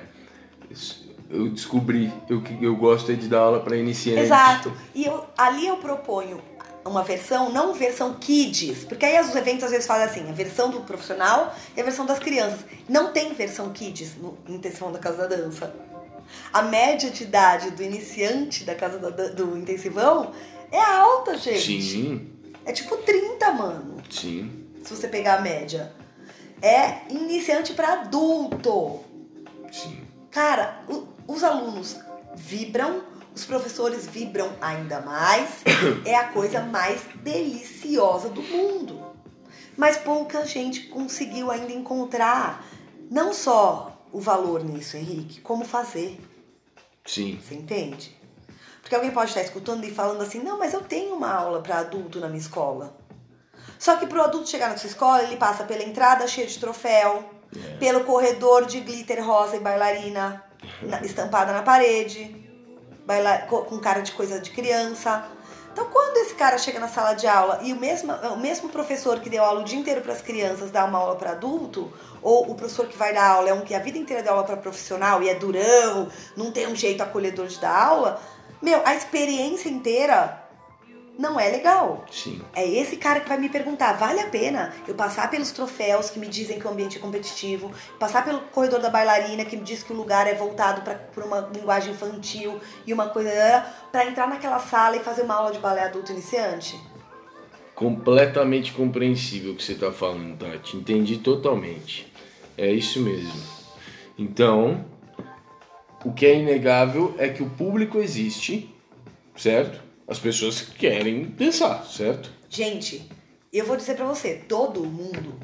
Eu 1.30 1.49
descobri, 1.49 2.11
eu, 2.28 2.41
eu 2.61 2.76
gosto 2.76 3.16
de 3.16 3.28
dar 3.28 3.40
aula 3.40 3.60
para 3.60 3.78
iniciantes. 3.78 4.26
Exato. 4.26 4.74
E 4.95 5.06
eu, 5.06 5.26
ali 5.38 5.68
eu 5.68 5.78
proponho 5.78 6.41
uma 6.86 7.03
versão, 7.03 7.52
não 7.52 7.74
versão 7.74 8.16
kids, 8.16 8.84
porque 8.86 9.06
aí 9.06 9.20
os 9.22 9.36
eventos 9.36 9.64
às 9.64 9.72
vezes 9.72 9.86
fazem 9.86 10.06
assim, 10.06 10.30
a 10.30 10.34
versão 10.34 10.70
do 10.70 10.82
profissional 10.82 11.56
e 11.76 11.82
a 11.82 11.84
versão 11.84 12.06
das 12.06 12.20
crianças. 12.20 12.60
Não 12.88 13.11
tem 13.11 13.34
versão 13.34 13.72
kids 13.72 14.16
no 14.18 14.38
intensivão 14.48 14.91
da 14.91 14.99
Casa 14.99 15.28
da 15.28 15.36
Dança. 15.36 15.74
A 16.53 16.61
média 16.64 17.10
de 17.10 17.24
idade 17.24 17.72
do 17.72 17.84
iniciante 17.84 18.64
da 18.64 18.76
Casa 18.76 18.98
da, 18.98 19.30
do 19.30 19.57
intensivão 19.57 20.32
é 20.72 20.80
alta, 20.80 21.38
gente. 21.38 21.82
Sim. 21.82 22.30
É 22.66 22.72
tipo 22.72 22.98
30, 22.98 23.52
mano. 23.53 23.98
Sim. 24.10 24.66
Se 24.84 24.95
você 24.95 25.07
pegar 25.07 25.36
a 25.36 25.41
média. 25.41 25.91
É 26.61 27.07
iniciante 27.10 27.73
para 27.73 28.02
adulto. 28.02 28.99
Sim. 29.72 30.06
Cara, 30.31 30.84
o, 30.88 31.07
os 31.27 31.44
alunos 31.44 31.98
vibram 32.36 33.03
os 33.40 33.45
professores 33.45 34.06
vibram 34.06 34.52
ainda 34.60 34.99
mais, 34.99 35.64
é 36.06 36.15
a 36.15 36.27
coisa 36.27 36.61
mais 36.61 37.02
deliciosa 37.23 38.27
do 38.27 38.41
mundo. 38.41 38.99
Mas 39.77 39.98
pouca 39.98 40.45
gente 40.45 40.88
conseguiu 40.88 41.49
ainda 41.49 41.72
encontrar 41.72 42.65
não 43.10 43.34
só 43.34 44.06
o 44.11 44.19
valor 44.19 44.64
nisso, 44.64 44.98
Henrique, 44.98 45.40
como 45.40 45.64
fazer. 45.64 46.19
Sim. 47.06 47.40
Você 47.41 47.56
entende? 47.56 48.14
Porque 48.81 48.94
alguém 48.94 49.11
pode 49.11 49.30
estar 49.30 49.41
escutando 49.41 49.86
e 49.86 49.91
falando 49.91 50.22
assim: 50.22 50.40
não, 50.40 50.60
mas 50.60 50.73
eu 50.73 50.81
tenho 50.81 51.15
uma 51.15 51.31
aula 51.31 51.61
para 51.61 51.80
adulto 51.80 52.19
na 52.19 52.27
minha 52.27 52.41
escola. 52.41 52.98
Só 53.80 53.95
que 53.95 54.06
para 54.06 54.19
o 54.19 54.22
adulto 54.22 54.49
chegar 54.49 54.69
na 54.69 54.77
sua 54.77 54.89
escola, 54.89 55.23
ele 55.23 55.38
passa 55.38 55.64
pela 55.64 55.81
entrada 55.81 56.27
cheia 56.27 56.45
de 56.45 56.60
troféu, 56.60 57.23
é. 57.56 57.77
pelo 57.77 58.03
corredor 58.03 58.65
de 58.65 58.81
glitter 58.81 59.26
rosa 59.26 59.56
e 59.56 59.60
bailarina 59.60 60.43
estampada 61.01 61.53
na 61.53 61.61
parede, 61.61 62.45
bailar, 63.06 63.47
com 63.47 63.80
cara 63.80 64.01
de 64.01 64.11
coisa 64.11 64.41
de 64.41 64.51
criança. 64.51 65.26
Então, 65.72 65.85
quando 65.85 66.18
esse 66.18 66.35
cara 66.35 66.57
chega 66.57 66.77
na 66.77 66.89
sala 66.89 67.14
de 67.14 67.26
aula 67.26 67.61
e 67.64 67.72
o 67.72 67.77
mesmo, 67.77 68.11
o 68.11 68.38
mesmo 68.38 68.68
professor 68.68 69.22
que 69.22 69.30
deu 69.30 69.45
aula 69.45 69.61
o 69.61 69.64
dia 69.64 69.80
inteiro 69.80 70.01
para 70.01 70.11
as 70.11 70.22
crianças 70.22 70.72
dá 70.72 70.84
uma 70.84 70.99
aula 70.99 71.15
para 71.15 71.31
adulto, 71.31 71.89
ou 72.22 72.51
o 72.51 72.56
professor 72.56 72.85
que 72.85 72.97
vai 72.97 73.14
dar 73.14 73.30
aula 73.30 73.49
é 73.49 73.53
um 73.53 73.61
que 73.61 73.73
a 73.73 73.80
vida 73.80 73.97
inteira 73.97 74.22
deu 74.22 74.34
aula 74.34 74.43
para 74.43 74.57
profissional 74.57 75.23
e 75.23 75.30
é 75.30 75.35
durão, 75.35 76.10
não 76.35 76.51
tem 76.51 76.68
um 76.68 76.76
jeito 76.76 77.01
acolhedor 77.01 77.47
de 77.47 77.61
dar 77.61 77.81
aula, 77.81 78.22
meu, 78.61 78.81
a 78.85 78.93
experiência 78.93 79.69
inteira 79.69 80.48
não 81.20 81.38
é 81.38 81.50
legal. 81.50 82.06
Sim. 82.10 82.41
É 82.56 82.66
esse 82.66 82.96
cara 82.96 83.20
que 83.20 83.28
vai 83.28 83.38
me 83.38 83.50
perguntar: 83.50 83.91
vale 83.94 84.22
a 84.22 84.28
pena 84.28 84.74
eu 84.88 84.96
passar 84.96 85.30
pelos 85.30 85.52
troféus 85.52 86.10
que 86.10 86.18
me 86.18 86.28
dizem 86.28 86.58
que 86.58 86.66
o 86.66 86.72
ambiente 86.72 86.98
é 86.98 87.02
competitivo, 87.02 87.72
passar 88.00 88.24
pelo 88.24 88.40
corredor 88.40 88.80
da 88.80 88.90
bailarina 88.90 89.44
que 89.44 89.58
me 89.58 89.64
diz 89.64 89.84
que 89.84 89.91
o 89.91 89.96
lugar 89.96 90.26
é 90.28 90.34
voltado 90.34 90.82
para 90.82 91.26
uma 91.26 91.41
linguagem 91.54 91.91
infantil 91.91 92.62
e 92.88 92.94
uma 92.94 93.10
coisa 93.10 93.30
para 93.91 94.06
entrar 94.06 94.30
naquela 94.30 94.60
sala 94.60 94.96
e 94.96 95.00
fazer 95.02 95.24
uma 95.24 95.36
aula 95.36 95.52
de 95.52 95.60
balé 95.60 95.84
adulto 95.84 96.14
iniciante? 96.14 96.80
Completamente 97.76 98.72
compreensível 98.72 99.52
o 99.52 99.56
que 99.56 99.64
você 99.64 99.74
está 99.74 99.91
falando, 99.91 100.38
Tati. 100.38 100.78
Entendi 100.78 101.18
totalmente. 101.18 102.12
É 102.58 102.72
isso 102.72 103.02
mesmo. 103.02 103.41
Então, 104.18 104.86
o 106.06 106.14
que 106.14 106.26
é 106.26 106.36
inegável 106.36 107.14
é 107.18 107.28
que 107.28 107.44
o 107.44 107.50
público 107.50 107.98
existe, 107.98 108.74
certo? 109.36 109.89
As 110.10 110.18
pessoas 110.18 110.61
querem 110.61 111.26
dançar, 111.26 111.86
certo? 111.86 112.31
Gente, 112.49 113.07
eu 113.53 113.64
vou 113.64 113.77
dizer 113.77 113.95
para 113.95 114.06
você, 114.06 114.44
todo 114.48 114.84
mundo 114.84 115.36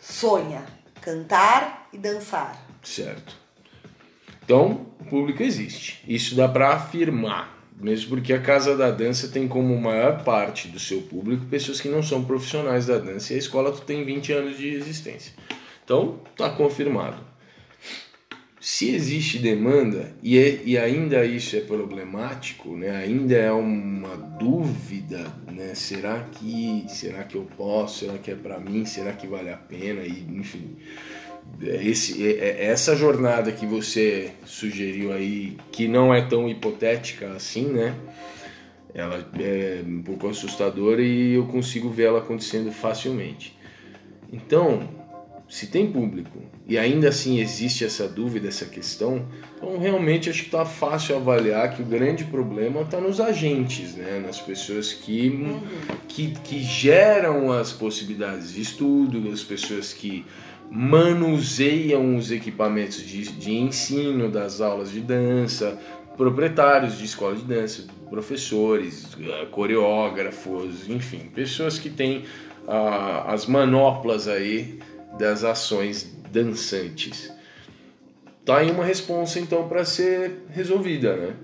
sonha 0.00 0.64
cantar 1.00 1.88
e 1.92 1.98
dançar. 1.98 2.64
Certo. 2.84 3.36
Então, 4.44 4.86
o 5.00 5.04
público 5.04 5.42
existe. 5.42 6.04
Isso 6.06 6.36
dá 6.36 6.48
para 6.48 6.74
afirmar, 6.74 7.68
mesmo 7.76 8.10
porque 8.10 8.32
a 8.32 8.40
Casa 8.40 8.76
da 8.76 8.92
Dança 8.92 9.26
tem 9.26 9.48
como 9.48 9.76
maior 9.76 10.22
parte 10.22 10.68
do 10.68 10.78
seu 10.78 11.02
público 11.02 11.46
pessoas 11.46 11.80
que 11.80 11.88
não 11.88 12.02
são 12.02 12.24
profissionais 12.24 12.86
da 12.86 12.98
dança 12.98 13.32
e 13.32 13.36
a 13.36 13.38
escola 13.40 13.72
tem 13.72 14.04
20 14.04 14.32
anos 14.32 14.56
de 14.56 14.68
existência. 14.68 15.34
Então, 15.84 16.20
tá 16.36 16.48
confirmado 16.50 17.29
se 18.60 18.94
existe 18.94 19.38
demanda 19.38 20.12
e, 20.22 20.38
é, 20.38 20.60
e 20.64 20.76
ainda 20.76 21.24
isso 21.24 21.56
é 21.56 21.60
problemático, 21.60 22.76
né? 22.76 22.90
ainda 22.90 23.34
é 23.34 23.50
uma 23.50 24.16
dúvida, 24.16 25.32
né? 25.50 25.74
será 25.74 26.20
que 26.30 26.84
será 26.88 27.24
que 27.24 27.36
eu 27.36 27.48
posso, 27.56 28.00
será 28.00 28.18
que 28.18 28.30
é 28.30 28.34
para 28.34 28.60
mim, 28.60 28.84
será 28.84 29.12
que 29.12 29.26
vale 29.26 29.50
a 29.50 29.56
pena 29.56 30.02
e 30.02 30.26
enfim 30.30 30.76
esse, 31.62 32.26
é, 32.26 32.32
é, 32.32 32.66
essa 32.66 32.96
jornada 32.96 33.52
que 33.52 33.66
você 33.66 34.32
sugeriu 34.44 35.12
aí 35.12 35.56
que 35.72 35.88
não 35.88 36.14
é 36.14 36.22
tão 36.22 36.48
hipotética 36.48 37.32
assim, 37.32 37.66
né? 37.66 37.94
Ela 38.92 39.24
é 39.38 39.82
um 39.86 40.02
pouco 40.02 40.28
assustadora 40.28 41.00
e 41.00 41.34
eu 41.34 41.46
consigo 41.46 41.88
ver 41.90 42.04
ela 42.04 42.18
acontecendo 42.18 42.72
facilmente. 42.72 43.56
Então, 44.32 44.88
se 45.50 45.66
tem 45.66 45.90
público 45.90 46.38
e 46.64 46.78
ainda 46.78 47.08
assim 47.08 47.40
existe 47.40 47.84
essa 47.84 48.06
dúvida, 48.06 48.46
essa 48.46 48.66
questão, 48.66 49.26
então 49.56 49.76
realmente 49.78 50.30
acho 50.30 50.42
que 50.42 50.46
está 50.46 50.64
fácil 50.64 51.16
avaliar 51.16 51.74
que 51.74 51.82
o 51.82 51.84
grande 51.84 52.24
problema 52.24 52.82
está 52.82 53.00
nos 53.00 53.20
agentes, 53.20 53.96
né? 53.96 54.22
nas 54.24 54.40
pessoas 54.40 54.92
que, 54.92 55.28
uhum. 55.28 55.60
que, 56.06 56.30
que 56.44 56.62
geram 56.62 57.50
as 57.50 57.72
possibilidades 57.72 58.52
de 58.52 58.60
estudo, 58.60 59.28
as 59.28 59.42
pessoas 59.42 59.92
que 59.92 60.24
manuseiam 60.70 62.14
os 62.14 62.30
equipamentos 62.30 63.04
de, 63.04 63.32
de 63.32 63.52
ensino 63.52 64.30
das 64.30 64.60
aulas 64.60 64.92
de 64.92 65.00
dança, 65.00 65.76
proprietários 66.16 66.96
de 66.96 67.06
escola 67.06 67.34
de 67.34 67.42
dança, 67.42 67.86
professores, 68.08 69.08
coreógrafos, 69.50 70.88
enfim, 70.88 71.28
pessoas 71.34 71.76
que 71.76 71.90
têm 71.90 72.22
ah, 72.68 73.24
as 73.32 73.46
manoplas 73.46 74.28
aí 74.28 74.78
das 75.18 75.44
ações 75.44 76.04
dançantes. 76.30 77.32
Tá 78.44 78.58
aí 78.58 78.70
uma 78.70 78.84
resposta 78.84 79.38
então 79.38 79.68
para 79.68 79.84
ser 79.84 80.46
resolvida, 80.50 81.16
né? 81.16 81.36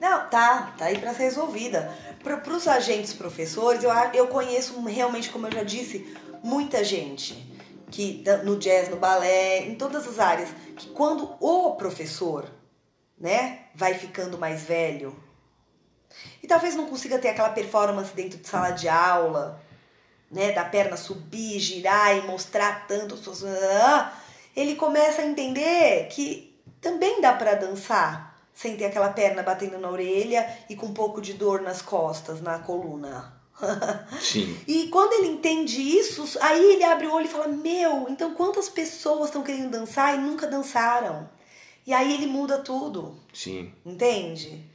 Não, 0.00 0.28
tá, 0.30 0.74
tá 0.78 0.86
aí 0.86 0.98
para 0.98 1.12
ser 1.12 1.24
resolvida. 1.24 1.92
Para 2.22 2.52
os 2.52 2.66
agentes 2.66 3.12
professores, 3.12 3.82
eu, 3.82 3.90
eu 4.14 4.26
conheço 4.28 4.80
realmente, 4.84 5.30
como 5.30 5.46
eu 5.46 5.52
já 5.52 5.62
disse, 5.62 6.14
muita 6.42 6.82
gente 6.82 7.48
que 7.90 8.24
no 8.44 8.56
jazz, 8.56 8.88
no 8.88 8.96
balé, 8.96 9.66
em 9.66 9.74
todas 9.74 10.06
as 10.06 10.18
áreas, 10.18 10.48
que 10.76 10.88
quando 10.90 11.34
o 11.40 11.72
professor, 11.72 12.46
né, 13.18 13.64
vai 13.74 13.94
ficando 13.94 14.38
mais 14.38 14.62
velho 14.62 15.14
e 16.42 16.46
talvez 16.46 16.74
não 16.74 16.86
consiga 16.86 17.18
ter 17.18 17.28
aquela 17.28 17.50
performance 17.50 18.14
dentro 18.14 18.38
de 18.38 18.48
sala 18.48 18.70
de 18.70 18.88
aula, 18.88 19.60
né, 20.30 20.52
da 20.52 20.64
perna 20.64 20.96
subir, 20.96 21.58
girar 21.58 22.16
e 22.16 22.22
mostrar 22.22 22.86
tanto, 22.86 23.18
ele 24.54 24.76
começa 24.76 25.22
a 25.22 25.26
entender 25.26 26.06
que 26.08 26.56
também 26.80 27.20
dá 27.20 27.32
para 27.32 27.54
dançar 27.54 28.30
sem 28.54 28.76
ter 28.76 28.86
aquela 28.86 29.08
perna 29.10 29.42
batendo 29.42 29.78
na 29.78 29.90
orelha 29.90 30.46
e 30.68 30.76
com 30.76 30.86
um 30.86 30.94
pouco 30.94 31.20
de 31.20 31.32
dor 31.32 31.62
nas 31.62 31.82
costas, 31.82 32.40
na 32.40 32.58
coluna. 32.58 33.40
Sim. 34.20 34.58
E 34.66 34.88
quando 34.88 35.14
ele 35.14 35.28
entende 35.28 35.80
isso, 35.80 36.38
aí 36.40 36.74
ele 36.74 36.84
abre 36.84 37.06
o 37.06 37.12
olho 37.12 37.26
e 37.26 37.28
fala: 37.28 37.48
Meu, 37.48 38.06
então 38.08 38.34
quantas 38.34 38.68
pessoas 38.68 39.26
estão 39.26 39.42
querendo 39.42 39.70
dançar 39.70 40.14
e 40.14 40.18
nunca 40.18 40.46
dançaram? 40.46 41.28
E 41.86 41.92
aí 41.92 42.14
ele 42.14 42.26
muda 42.26 42.58
tudo. 42.58 43.18
Sim. 43.32 43.72
Entende? 43.84 44.70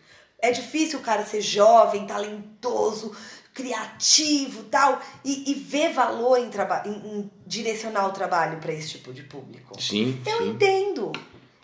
é 0.46 0.52
difícil 0.52 1.00
o 1.00 1.02
cara 1.02 1.26
ser 1.26 1.42
jovem, 1.42 2.06
talentoso, 2.06 3.16
criativo 3.56 4.64
tal, 4.64 5.02
e, 5.24 5.50
e 5.50 5.54
ver 5.54 5.94
valor 5.94 6.38
em, 6.38 6.50
em, 6.86 6.92
em 6.92 7.32
direcionar 7.48 8.06
o 8.08 8.12
trabalho 8.12 8.60
para 8.60 8.74
esse 8.74 8.90
tipo 8.90 9.14
de 9.14 9.24
público. 9.24 9.82
Sim. 9.82 10.22
Eu 10.28 10.40
sim. 10.40 10.50
entendo. 10.50 11.14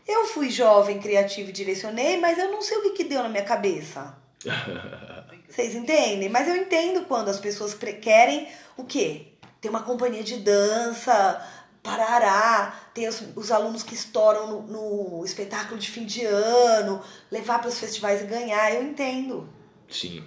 Eu 0.07 0.25
fui 0.25 0.49
jovem, 0.49 0.99
criativo 0.99 1.49
e 1.49 1.53
direcionei, 1.53 2.17
mas 2.17 2.39
eu 2.39 2.49
não 2.49 2.61
sei 2.61 2.77
o 2.77 2.83
que, 2.83 2.91
que 2.91 3.03
deu 3.03 3.21
na 3.21 3.29
minha 3.29 3.43
cabeça. 3.43 4.17
Vocês 5.49 5.75
entendem? 5.75 6.29
Mas 6.29 6.47
eu 6.47 6.55
entendo 6.55 7.05
quando 7.05 7.27
as 7.27 7.39
pessoas 7.39 7.73
querem 7.73 8.47
o 8.77 8.85
quê? 8.85 9.33
Ter 9.59 9.67
uma 9.67 9.83
companhia 9.83 10.23
de 10.23 10.37
dança, 10.37 11.45
parará, 11.83 12.89
ter 12.93 13.09
os, 13.09 13.21
os 13.35 13.51
alunos 13.51 13.83
que 13.83 13.93
estouram 13.93 14.47
no, 14.47 15.17
no, 15.17 15.25
espetáculo 15.25 15.77
de 15.77 15.91
fim 15.91 16.05
de 16.05 16.23
ano, 16.23 17.03
levar 17.29 17.59
para 17.59 17.67
os 17.67 17.77
festivais 17.77 18.21
e 18.21 18.25
ganhar. 18.25 18.73
Eu 18.73 18.81
entendo. 18.81 19.49
Sim. 19.89 20.23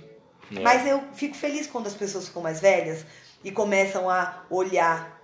É. 0.55 0.61
Mas 0.61 0.87
eu 0.87 1.03
fico 1.15 1.35
feliz 1.37 1.67
quando 1.67 1.87
as 1.87 1.95
pessoas 1.95 2.27
ficam 2.29 2.43
mais 2.43 2.61
velhas 2.61 3.05
e 3.43 3.51
começam 3.51 4.09
a 4.09 4.43
olhar 4.51 5.21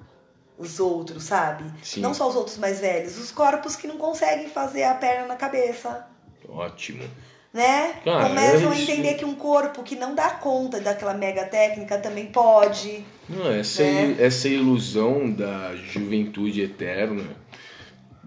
os 0.58 0.78
outros, 0.78 1.24
sabe? 1.24 1.64
Sim. 1.82 2.00
Não 2.00 2.12
só 2.12 2.28
os 2.28 2.36
outros 2.36 2.58
mais 2.58 2.80
velhos, 2.80 3.18
os 3.18 3.32
corpos 3.32 3.76
que 3.76 3.86
não 3.86 3.96
conseguem 3.96 4.48
fazer 4.48 4.84
a 4.84 4.94
perna 4.94 5.26
na 5.26 5.36
cabeça. 5.36 6.06
Ótimo. 6.48 7.04
Né? 7.52 7.94
Cara, 8.04 8.28
Começam 8.28 8.72
é 8.72 8.76
a 8.76 8.80
entender 8.80 9.14
que 9.14 9.24
um 9.24 9.34
corpo 9.34 9.82
que 9.82 9.96
não 9.96 10.14
dá 10.14 10.30
conta 10.30 10.80
daquela 10.80 11.14
mega 11.14 11.44
técnica 11.44 11.98
também 11.98 12.26
pode. 12.26 13.04
Não, 13.28 13.50
essa, 13.50 13.82
Né? 13.82 14.16
essa 14.20 14.48
ilusão 14.48 15.30
da 15.30 15.74
juventude 15.74 16.62
eterna. 16.62 17.24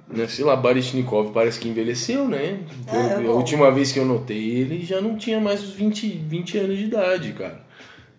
Né? 0.07 0.27
Sei 0.27 0.43
lá, 0.45 0.55
Baryshnikov 0.55 1.31
parece 1.33 1.59
que 1.59 1.67
envelheceu, 1.67 2.27
né? 2.27 2.59
É 2.87 3.15
Eu- 3.17 3.23
bom. 3.23 3.29
a 3.31 3.35
última 3.35 3.71
vez 3.71 3.91
que 3.91 3.99
eu 3.99 4.05
notei 4.05 4.49
ele 4.57 4.83
já 4.85 4.99
não 5.01 5.17
tinha 5.17 5.39
mais 5.39 5.63
os 5.63 5.71
20, 5.73 6.07
20 6.07 6.57
anos 6.57 6.77
de 6.77 6.83
idade, 6.85 7.31
cara. 7.33 7.63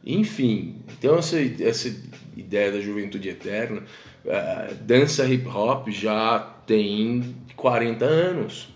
Enfim, 0.07 0.77
então 0.99 1.17
essa, 1.19 1.37
essa 1.63 1.95
ideia 2.37 2.71
da 2.73 2.81
juventude 2.81 3.29
eterna, 3.29 3.83
a 4.29 4.73
dança 4.83 5.25
hip 5.27 5.47
hop 5.49 5.89
já 5.89 6.39
tem 6.67 7.35
40 7.57 8.05
anos. 8.05 8.69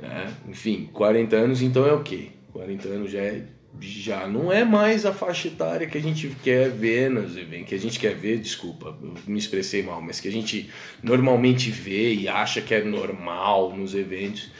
né? 0.00 0.32
Enfim, 0.48 0.88
40 0.92 1.36
anos 1.36 1.62
então 1.62 1.86
é 1.86 1.92
o 1.92 2.02
quê? 2.02 2.28
40 2.52 2.88
anos 2.88 3.10
já 3.10 3.20
é 3.20 3.42
já 3.80 4.26
não 4.26 4.52
é 4.52 4.64
mais 4.64 5.04
a 5.04 5.12
faixa 5.12 5.48
etária 5.48 5.86
que 5.86 5.98
a 5.98 6.00
gente 6.00 6.28
quer 6.42 6.70
ver 6.70 7.10
nos 7.10 7.36
eventos, 7.36 7.68
que 7.68 7.74
a 7.74 7.78
gente 7.78 7.98
quer 7.98 8.14
ver, 8.14 8.38
desculpa, 8.38 8.96
me 9.26 9.38
expressei 9.38 9.82
mal, 9.82 10.00
mas 10.00 10.20
que 10.20 10.28
a 10.28 10.32
gente 10.32 10.70
normalmente 11.02 11.70
vê 11.70 12.14
e 12.14 12.28
acha 12.28 12.60
que 12.60 12.74
é 12.74 12.82
normal 12.82 13.76
nos 13.76 13.94
eventos. 13.94 14.50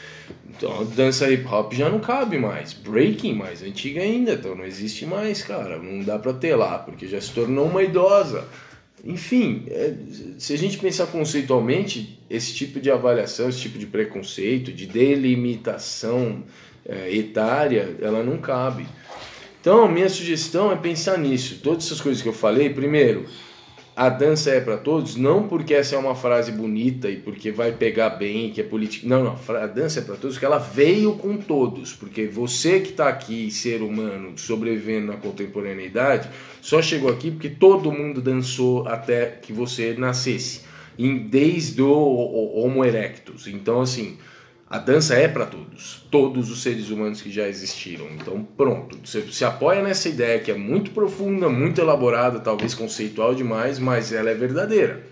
Então, 0.49 0.81
a 0.81 0.85
dança 0.85 1.31
hip 1.31 1.47
hop 1.47 1.73
já 1.73 1.89
não 1.89 2.01
cabe 2.01 2.39
mais. 2.39 2.73
Breaking 2.73 3.35
mais 3.35 3.63
antiga 3.63 4.01
ainda, 4.01 4.33
então 4.33 4.55
não 4.55 4.65
existe 4.65 5.05
mais, 5.05 5.43
cara. 5.43 5.79
Não 5.79 6.03
dá 6.03 6.19
pra 6.19 6.33
ter 6.33 6.55
lá, 6.55 6.79
porque 6.79 7.07
já 7.07 7.21
se 7.21 7.33
tornou 7.33 7.67
uma 7.67 7.83
idosa. 7.83 8.47
Enfim, 9.05 9.65
é, 9.69 9.95
se 10.39 10.55
a 10.55 10.59
gente 10.59 10.79
pensar 10.79 11.07
conceitualmente, 11.09 12.19
esse 12.31 12.55
tipo 12.55 12.81
de 12.81 12.91
avaliação, 12.91 13.49
esse 13.49 13.61
tipo 13.61 13.79
de 13.79 13.87
preconceito, 13.87 14.73
de 14.73 14.87
delimitação 14.87 16.43
é, 16.87 17.15
etária, 17.15 17.97
ela 18.01 18.23
não 18.23 18.39
cabe. 18.39 18.87
Então, 19.65 19.89
minha 19.89 20.11
sugestão 20.11 20.71
é 20.71 20.77
pensar 20.77 21.17
nisso. 21.17 21.59
Todas 21.63 21.87
essas 21.87 21.99
coisas 21.99 22.23
que 22.23 22.29
eu 22.29 22.35
falei, 22.35 22.69
primeiro, 22.69 23.25
a 23.97 24.11
dança 24.11 24.51
é 24.51 24.61
para 24.61 24.77
todos, 24.77 25.17
não 25.17 25.49
porque 25.49 25.73
essa 25.73 25.95
é 25.95 25.99
uma 25.99 26.15
frase 26.15 26.53
bonita 26.53 27.09
e 27.09 27.17
porque 27.17 27.51
vai 27.51 27.73
pegar 27.73 28.11
bem, 28.11 28.51
que 28.51 28.61
é 28.61 28.65
política. 28.65 29.09
Não, 29.09 29.25
não, 29.25 29.57
a 29.57 29.67
dança 29.67 30.01
é 30.01 30.03
para 30.03 30.17
todos, 30.17 30.37
porque 30.37 30.45
ela 30.45 30.59
veio 30.59 31.15
com 31.15 31.39
todos. 31.39 31.95
Porque 31.95 32.27
você 32.27 32.79
que 32.81 32.91
está 32.91 33.09
aqui, 33.09 33.51
ser 33.51 33.81
humano, 33.81 34.37
sobrevivendo 34.37 35.07
na 35.07 35.17
contemporaneidade, 35.17 36.29
só 36.61 36.83
chegou 36.83 37.11
aqui 37.11 37.31
porque 37.31 37.49
todo 37.49 37.91
mundo 37.91 38.21
dançou 38.21 38.87
até 38.87 39.39
que 39.41 39.51
você 39.51 39.95
nascesse, 39.97 40.61
desde 41.31 41.81
o 41.81 42.53
Homo 42.55 42.85
erectus. 42.85 43.47
Então, 43.47 43.81
assim, 43.81 44.19
a 44.75 44.79
dança 44.79 45.15
é 45.15 45.29
para 45.29 45.47
todos, 45.47 46.05
todos 46.11 46.51
os 46.51 46.61
seres 46.61 46.91
humanos 46.91 47.23
que 47.23 47.31
já 47.31 47.47
existiram. 47.47 48.09
Então, 48.13 48.45
pronto. 48.57 48.99
Você 49.05 49.23
se 49.31 49.45
apoia 49.45 49.81
nessa 49.81 50.09
ideia 50.09 50.41
que 50.41 50.51
é 50.51 50.55
muito 50.59 50.91
profunda, 50.91 51.49
muito 51.49 51.81
elaborada, 51.81 52.41
talvez 52.41 52.75
conceitual 52.75 53.37
demais, 53.37 53.79
mas 53.79 54.13
ela 54.13 54.31
é 54.31 54.35
verdadeira. 54.35 55.07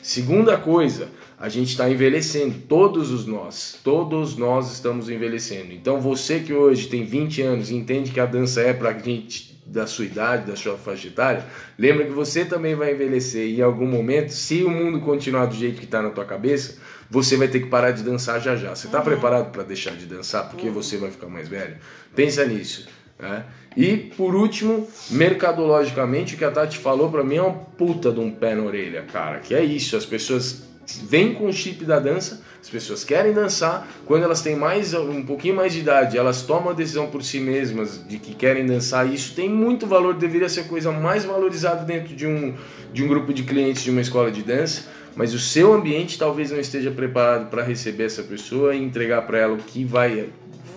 Segunda 0.00 0.56
coisa, 0.56 1.10
a 1.38 1.50
gente 1.50 1.68
está 1.68 1.90
envelhecendo, 1.90 2.54
todos 2.66 3.10
os 3.10 3.26
nós, 3.26 3.78
todos 3.84 4.38
nós 4.38 4.72
estamos 4.72 5.10
envelhecendo. 5.10 5.74
Então, 5.74 6.00
você 6.00 6.40
que 6.40 6.54
hoje 6.54 6.88
tem 6.88 7.04
20 7.04 7.42
anos 7.42 7.70
e 7.70 7.74
entende 7.74 8.12
que 8.12 8.18
a 8.18 8.24
dança 8.24 8.62
é 8.62 8.72
para 8.72 8.98
gente 8.98 9.60
da 9.66 9.86
sua 9.86 10.06
idade, 10.06 10.50
da 10.50 10.56
sua 10.56 10.78
faixa 10.78 11.08
etária, 11.08 11.44
lembra 11.78 12.06
que 12.06 12.12
você 12.12 12.46
também 12.46 12.74
vai 12.74 12.94
envelhecer 12.94 13.46
e 13.46 13.58
em 13.58 13.62
algum 13.62 13.86
momento, 13.86 14.30
se 14.30 14.64
o 14.64 14.70
mundo 14.70 15.00
continuar 15.00 15.44
do 15.44 15.54
jeito 15.54 15.78
que 15.78 15.84
está 15.84 16.00
na 16.00 16.08
tua 16.08 16.24
cabeça, 16.24 16.78
você 17.12 17.36
vai 17.36 17.46
ter 17.46 17.60
que 17.60 17.66
parar 17.66 17.90
de 17.90 18.02
dançar 18.02 18.40
já 18.40 18.56
já. 18.56 18.74
Você 18.74 18.86
está 18.86 19.02
preparado 19.02 19.52
para 19.52 19.62
deixar 19.62 19.90
de 19.94 20.06
dançar 20.06 20.48
porque 20.48 20.70
você 20.70 20.96
vai 20.96 21.10
ficar 21.10 21.26
mais 21.26 21.46
velho? 21.46 21.76
Pensa 22.16 22.42
nisso. 22.46 22.88
né? 23.18 23.44
E 23.76 23.98
por 24.16 24.34
último, 24.34 24.88
mercadologicamente, 25.10 26.34
o 26.34 26.38
que 26.38 26.44
a 26.44 26.50
Tati 26.50 26.78
falou 26.78 27.10
para 27.10 27.22
mim 27.22 27.36
é 27.36 27.42
uma 27.42 27.52
puta 27.54 28.10
de 28.10 28.18
um 28.18 28.30
pé 28.30 28.54
na 28.54 28.62
orelha, 28.62 29.02
cara. 29.12 29.40
Que 29.40 29.54
é 29.54 29.62
isso, 29.62 29.94
as 29.94 30.06
pessoas 30.06 30.62
vêm 31.06 31.34
com 31.34 31.46
o 31.46 31.52
chip 31.52 31.84
da 31.84 31.98
dança, 31.98 32.42
as 32.60 32.70
pessoas 32.70 33.04
querem 33.04 33.32
dançar, 33.32 33.86
quando 34.06 34.22
elas 34.22 34.40
têm 34.40 34.56
mais 34.56 34.94
um 34.94 35.22
pouquinho 35.22 35.54
mais 35.54 35.72
de 35.74 35.80
idade, 35.80 36.16
elas 36.16 36.42
tomam 36.42 36.70
a 36.70 36.72
decisão 36.72 37.08
por 37.08 37.22
si 37.22 37.38
mesmas 37.40 38.00
de 38.08 38.18
que 38.18 38.34
querem 38.34 38.64
dançar, 38.66 39.06
e 39.06 39.14
isso 39.14 39.34
tem 39.34 39.48
muito 39.48 39.86
valor, 39.86 40.14
deveria 40.14 40.48
ser 40.48 40.60
a 40.60 40.64
coisa 40.64 40.90
mais 40.90 41.24
valorizada 41.24 41.84
dentro 41.84 42.14
de 42.14 42.26
um, 42.26 42.54
de 42.92 43.04
um 43.04 43.08
grupo 43.08 43.32
de 43.34 43.42
clientes 43.42 43.82
de 43.82 43.90
uma 43.90 44.00
escola 44.00 44.30
de 44.30 44.42
dança, 44.42 44.84
mas 45.16 45.34
o 45.34 45.38
seu 45.38 45.72
ambiente 45.72 46.18
talvez 46.18 46.50
não 46.50 46.58
esteja 46.60 46.90
preparado 46.90 47.48
para 47.50 47.62
receber 47.62 48.04
essa 48.04 48.22
pessoa 48.22 48.74
e 48.74 48.82
entregar 48.82 49.22
para 49.22 49.38
ela 49.38 49.54
o 49.54 49.58
que 49.58 49.84
vai 49.84 50.30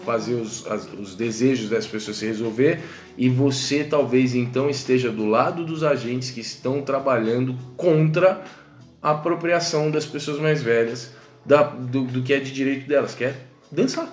fazer 0.05 0.33
os, 0.35 0.65
as- 0.67 0.87
os 0.93 1.15
desejos 1.15 1.69
dessa 1.69 1.87
pessoa 1.89 2.13
se 2.13 2.25
resolver 2.25 2.79
e 3.17 3.27
você 3.29 3.83
talvez 3.83 4.35
então 4.35 4.69
esteja 4.69 5.09
do 5.11 5.25
lado 5.25 5.65
dos 5.65 5.83
agentes 5.83 6.29
que 6.31 6.41
estão 6.41 6.81
trabalhando 6.81 7.55
contra 7.75 8.43
a 9.01 9.11
apropriação 9.11 9.89
das 9.89 10.05
pessoas 10.05 10.39
mais 10.39 10.61
velhas 10.61 11.11
da, 11.45 11.63
do, 11.63 12.03
do 12.03 12.21
que 12.23 12.33
é 12.33 12.39
de 12.39 12.51
direito 12.51 12.87
delas, 12.87 13.13
que 13.15 13.23
é 13.23 13.35
dançar. 13.71 14.07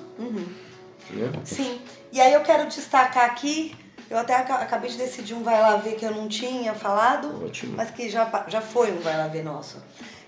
Né? 1.10 1.30
Sim. 1.44 1.78
E 2.12 2.20
aí 2.20 2.32
eu 2.32 2.40
quero 2.42 2.68
destacar 2.68 3.24
aqui, 3.24 3.74
eu 4.10 4.18
até 4.18 4.34
aca- 4.36 4.56
acabei 4.56 4.90
de 4.90 4.98
decidir 4.98 5.34
um 5.34 5.42
vai 5.42 5.58
lá 5.60 5.76
ver 5.76 5.94
que 5.96 6.04
eu 6.04 6.10
não 6.10 6.28
tinha 6.28 6.74
falado, 6.74 7.44
Ótimo. 7.44 7.74
mas 7.76 7.90
que 7.90 8.08
já, 8.10 8.44
já 8.48 8.60
foi 8.60 8.92
um 8.92 8.98
vai 9.00 9.16
lá 9.16 9.28
ver 9.28 9.42
nosso. 9.42 9.78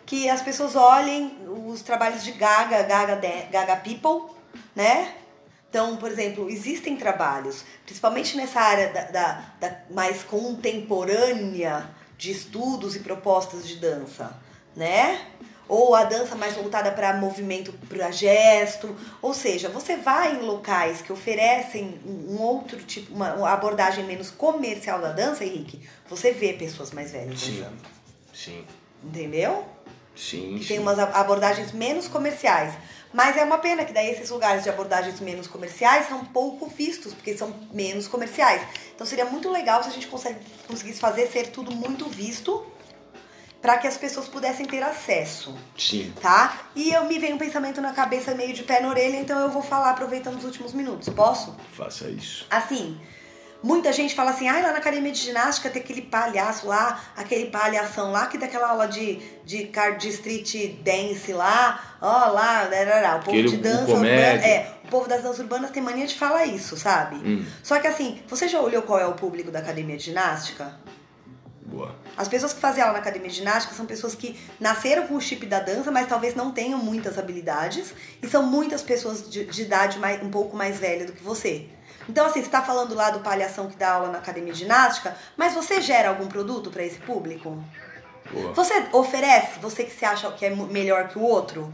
Que 0.07 0.29
as 0.29 0.43
pessoas 0.43 0.77
olhem 0.77 1.37
os 1.67 1.81
trabalhos 1.83 2.23
de 2.23 2.33
Gaga, 2.33 2.83
Gaga, 2.83 3.17
de- 3.17 3.47
Gaga 3.51 3.77
People, 3.77 4.35
né? 4.77 5.15
Então, 5.71 5.97
por 5.97 6.11
exemplo, 6.11 6.49
existem 6.49 6.97
trabalhos, 6.97 7.65
principalmente 7.85 8.37
nessa 8.37 8.61
área 8.61 8.93
da, 8.93 9.03
da- 9.11 9.45
da 9.61 9.77
mais 9.91 10.23
contemporânea 10.23 11.89
de 12.17 12.31
estudos 12.31 12.95
e 12.95 13.01
propostas 13.01 13.67
de 13.67 13.77
dança, 13.77 14.37
né? 14.77 15.21
Ou 15.67 15.95
a 15.95 16.05
dança 16.05 16.37
mais 16.37 16.55
voltada 16.55 16.93
para 16.93 17.15
movimento, 17.17 17.73
para 17.89 18.11
gesto. 18.11 18.95
Ou 19.23 19.33
seja, 19.33 19.69
você 19.71 19.97
vai 19.97 20.37
em 20.37 20.41
locais 20.43 21.01
que 21.01 21.11
oferecem 21.13 21.99
um 22.07 22.37
outro 22.41 22.79
tipo, 22.85 23.15
uma, 23.15 23.33
uma 23.35 23.51
abordagem 23.51 24.05
menos 24.05 24.31
comercial 24.31 25.01
da 25.01 25.11
dança, 25.13 25.43
Henrique, 25.45 25.81
você 26.09 26.33
vê 26.33 26.53
pessoas 26.53 26.91
mais 26.93 27.11
velhas 27.13 27.41
Sim. 27.41 27.57
dançando. 27.61 27.79
Sim, 28.33 28.65
Entendeu? 29.03 29.65
Sim, 30.15 30.57
que 30.59 30.63
sim. 30.63 30.69
tem 30.69 30.79
umas 30.79 30.99
abordagens 30.99 31.73
menos 31.73 32.09
comerciais. 32.09 32.75
Mas 33.13 33.37
é 33.37 33.45
uma 33.45 33.59
pena 33.59 33.85
que 33.85 33.93
daí 33.93 34.11
esses 34.11 34.29
lugares 34.31 34.65
de 34.65 34.69
abordagens 34.69 35.21
menos 35.21 35.47
comerciais 35.47 36.09
são 36.09 36.25
pouco 36.25 36.67
vistos, 36.67 37.15
porque 37.15 37.37
são 37.37 37.55
menos 37.73 38.09
comerciais. 38.09 38.61
Então 38.93 39.07
seria 39.07 39.25
muito 39.25 39.49
legal 39.51 39.83
se 39.85 39.89
a 39.89 39.93
gente 39.93 40.09
consegue, 40.09 40.41
conseguisse 40.67 40.99
fazer 40.99 41.29
ser 41.29 41.49
tudo 41.49 41.71
muito 41.71 42.09
visto 42.09 42.67
para 43.63 43.79
que 43.79 43.87
as 43.87 43.97
pessoas 43.97 44.29
pudessem 44.29 44.67
ter 44.67 44.83
acesso, 44.83 45.57
Sim. 45.79 46.13
tá? 46.21 46.69
E 46.77 46.93
eu 46.93 47.05
me 47.07 47.19
veio 47.19 47.35
um 47.35 47.39
pensamento 47.39 47.81
na 47.81 47.95
cabeça 47.95 48.35
meio 48.35 48.53
de 48.53 48.63
pé 48.63 48.79
na 48.81 48.89
orelha, 48.89 49.17
então 49.17 49.41
eu 49.41 49.49
vou 49.49 49.63
falar 49.63 49.89
aproveitando 49.89 50.37
os 50.37 50.45
últimos 50.45 50.75
minutos. 50.75 51.09
Posso? 51.09 51.57
Faça 51.73 52.11
isso. 52.11 52.47
Assim, 52.51 53.01
muita 53.65 53.91
gente 53.93 54.15
fala 54.15 54.31
assim, 54.33 54.47
ai, 54.47 54.63
lá 54.63 54.71
na 54.73 54.79
academia 54.79 55.11
de 55.11 55.19
ginástica 55.19 55.71
tem 55.71 55.81
aquele 55.83 56.03
palhaço 56.03 56.67
lá, 56.67 57.03
aquele 57.17 57.47
palhação 57.47 58.13
lá, 58.13 58.27
que 58.27 58.37
dá 58.37 58.45
aquela 58.47 58.69
aula 58.69 58.87
de, 58.87 59.17
de, 59.45 59.71
de 59.99 60.09
street 60.11 60.77
dance 60.83 61.33
lá, 61.33 61.97
ó 62.01 62.27
lá, 62.27 62.63
larará, 62.71 63.17
o 63.17 63.21
povo 63.21 63.31
Aquele- 63.31 63.49
de 63.49 63.57
o 63.57 63.61
dança 63.63 63.87
comédia. 63.87 64.35
urbana. 64.35 64.47
É, 64.47 64.71
o 64.85 64.89
povo 64.89 65.09
das 65.09 65.23
danças 65.23 65.39
urbanas 65.41 65.71
tem 65.71 65.83
mania 65.83 66.07
de 66.07 66.15
falar 66.15 66.45
isso, 66.45 66.77
sabe? 66.77 67.17
Hum. 67.17 67.45
Só 67.63 67.81
que 67.81 67.87
assim, 67.87 68.21
você 68.29 68.47
já 68.47 68.61
olhou 68.61 68.83
qual 68.83 69.01
é 69.01 69.07
o 69.07 69.15
público 69.15 69.51
da 69.51 69.61
academia 69.61 69.97
de 69.97 70.05
ginástica? 70.05 70.79
Boa 71.67 71.87
Boa. 71.87 71.97
As 72.17 72.29
pessoas 72.29 72.53
que 72.53 72.61
fazem 72.61 72.83
aula 72.83 72.93
na 72.93 73.01
academia 73.01 73.29
de 73.31 73.35
ginástica 73.37 73.75
são 73.75 73.87
pessoas 73.87 74.15
que 74.15 74.39
nasceram 74.61 75.07
com 75.09 75.15
o 75.17 75.21
chip 75.21 75.45
da 75.47 75.59
dança, 75.59 75.91
mas 75.91 76.07
talvez 76.07 76.35
não 76.37 76.53
tenham 76.53 76.79
muitas 76.79 77.19
habilidades. 77.19 77.93
E 78.23 78.29
são 78.29 78.43
muitas 78.45 78.83
pessoas 78.83 79.29
de, 79.29 79.47
de 79.47 79.63
idade 79.63 79.99
mais, 79.99 80.23
um 80.23 80.31
pouco 80.31 80.55
mais 80.57 80.79
velha 80.79 81.07
do 81.07 81.13
que 81.13 81.23
você. 81.25 81.67
Então, 82.09 82.27
assim, 82.27 82.41
você 82.41 82.47
está 82.47 82.63
falando 82.63 82.95
lá 82.95 83.11
do 83.11 83.21
palhação 83.21 83.69
que 83.69 83.77
dá 83.77 83.93
aula 83.93 84.09
na 84.09 84.19
academia 84.19 84.53
de 84.53 84.61
ginástica, 84.61 85.17
mas 85.37 85.55
você 85.55 85.81
gera 85.81 86.11
algum 86.11 86.27
produto 86.27 86.71
para 86.71 86.83
esse 86.83 86.99
público? 86.99 87.63
Boa. 88.31 88.53
Você 88.53 88.87
oferece, 88.93 89.59
você 89.61 89.85
que 89.85 89.95
se 89.95 90.05
acha 90.05 90.31
que 90.33 90.47
é 90.47 90.51
melhor 90.51 91.09
que 91.09 91.19
o 91.19 91.23
outro 91.23 91.73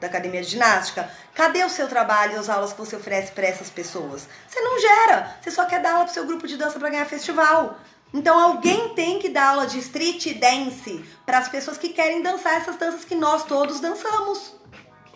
da 0.00 0.06
academia 0.06 0.42
de 0.42 0.50
ginástica, 0.50 1.10
cadê 1.34 1.64
o 1.64 1.70
seu 1.70 1.88
trabalho 1.88 2.34
e 2.34 2.36
as 2.36 2.48
aulas 2.48 2.72
que 2.72 2.78
você 2.78 2.96
oferece 2.96 3.32
para 3.32 3.46
essas 3.46 3.70
pessoas? 3.70 4.28
Você 4.46 4.60
não 4.60 4.78
gera, 4.78 5.36
você 5.40 5.50
só 5.50 5.64
quer 5.64 5.80
dar 5.80 5.92
aula 5.92 6.04
pro 6.04 6.14
seu 6.14 6.26
grupo 6.26 6.46
de 6.46 6.56
dança 6.56 6.78
para 6.78 6.90
ganhar 6.90 7.06
festival. 7.06 7.78
Então 8.12 8.38
alguém 8.38 8.94
tem 8.94 9.18
que 9.18 9.28
dar 9.28 9.50
aula 9.50 9.66
de 9.66 9.78
street 9.78 10.38
dance 10.38 11.04
para 11.24 11.38
as 11.38 11.48
pessoas 11.48 11.76
que 11.76 11.90
querem 11.90 12.22
dançar 12.22 12.56
essas 12.56 12.76
danças 12.76 13.04
que 13.04 13.14
nós 13.14 13.44
todos 13.44 13.80
dançamos. 13.80 14.54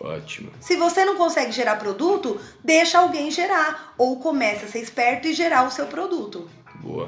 Ótimo. 0.03 0.51
Se 0.59 0.75
você 0.77 1.05
não 1.05 1.15
consegue 1.15 1.51
gerar 1.51 1.75
produto, 1.75 2.41
deixa 2.63 2.97
alguém 2.97 3.29
gerar 3.29 3.93
ou 3.97 4.19
comece 4.19 4.65
a 4.65 4.67
ser 4.67 4.79
esperto 4.79 5.27
e 5.27 5.33
gerar 5.33 5.67
o 5.67 5.71
seu 5.71 5.85
produto. 5.85 6.49
Boa. 6.75 7.07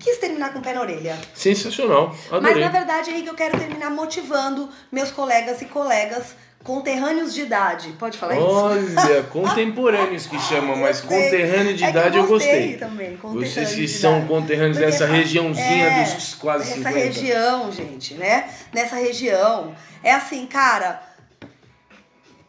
Quis 0.00 0.18
terminar 0.18 0.52
com 0.52 0.58
o 0.58 0.62
pé 0.62 0.72
na 0.72 0.80
orelha. 0.80 1.16
Sensacional. 1.34 2.08
Mas 2.08 2.32
Adorei. 2.32 2.64
na 2.64 2.70
verdade, 2.70 3.10
Henrique, 3.10 3.28
eu 3.28 3.34
quero 3.34 3.58
terminar 3.58 3.90
motivando 3.90 4.68
meus 4.90 5.10
colegas 5.10 5.62
e 5.62 5.66
colegas 5.66 6.34
conterrâneos 6.66 7.32
de 7.32 7.42
idade. 7.42 7.90
Pode 7.98 8.18
falar 8.18 8.34
isso? 8.34 8.44
Olha, 8.44 9.22
contemporâneos 9.30 10.26
que 10.26 10.36
chamam, 10.40 10.76
mas 10.76 11.00
Gostei. 11.00 11.22
conterrâneo 11.30 11.76
de 11.76 11.84
É 11.84 11.90
idade 11.90 12.18
eu 12.18 12.26
gostei. 12.26 12.76
também. 12.76 13.16
conterrâneo 13.16 13.48
Vocês 13.50 13.72
que 13.74 13.86
são 13.86 14.16
idade. 14.16 14.28
conterrâneos 14.28 14.76
Porque, 14.76 14.90
dessa 14.90 15.06
regiãozinha 15.06 15.86
é, 15.86 16.04
dos 16.04 16.34
quase 16.34 16.64
Nessa 16.64 16.90
50. 16.90 16.98
região, 16.98 17.72
gente, 17.72 18.14
né? 18.14 18.50
Nessa 18.74 18.96
região. 18.96 19.74
É 20.02 20.12
assim, 20.12 20.44
cara. 20.46 21.00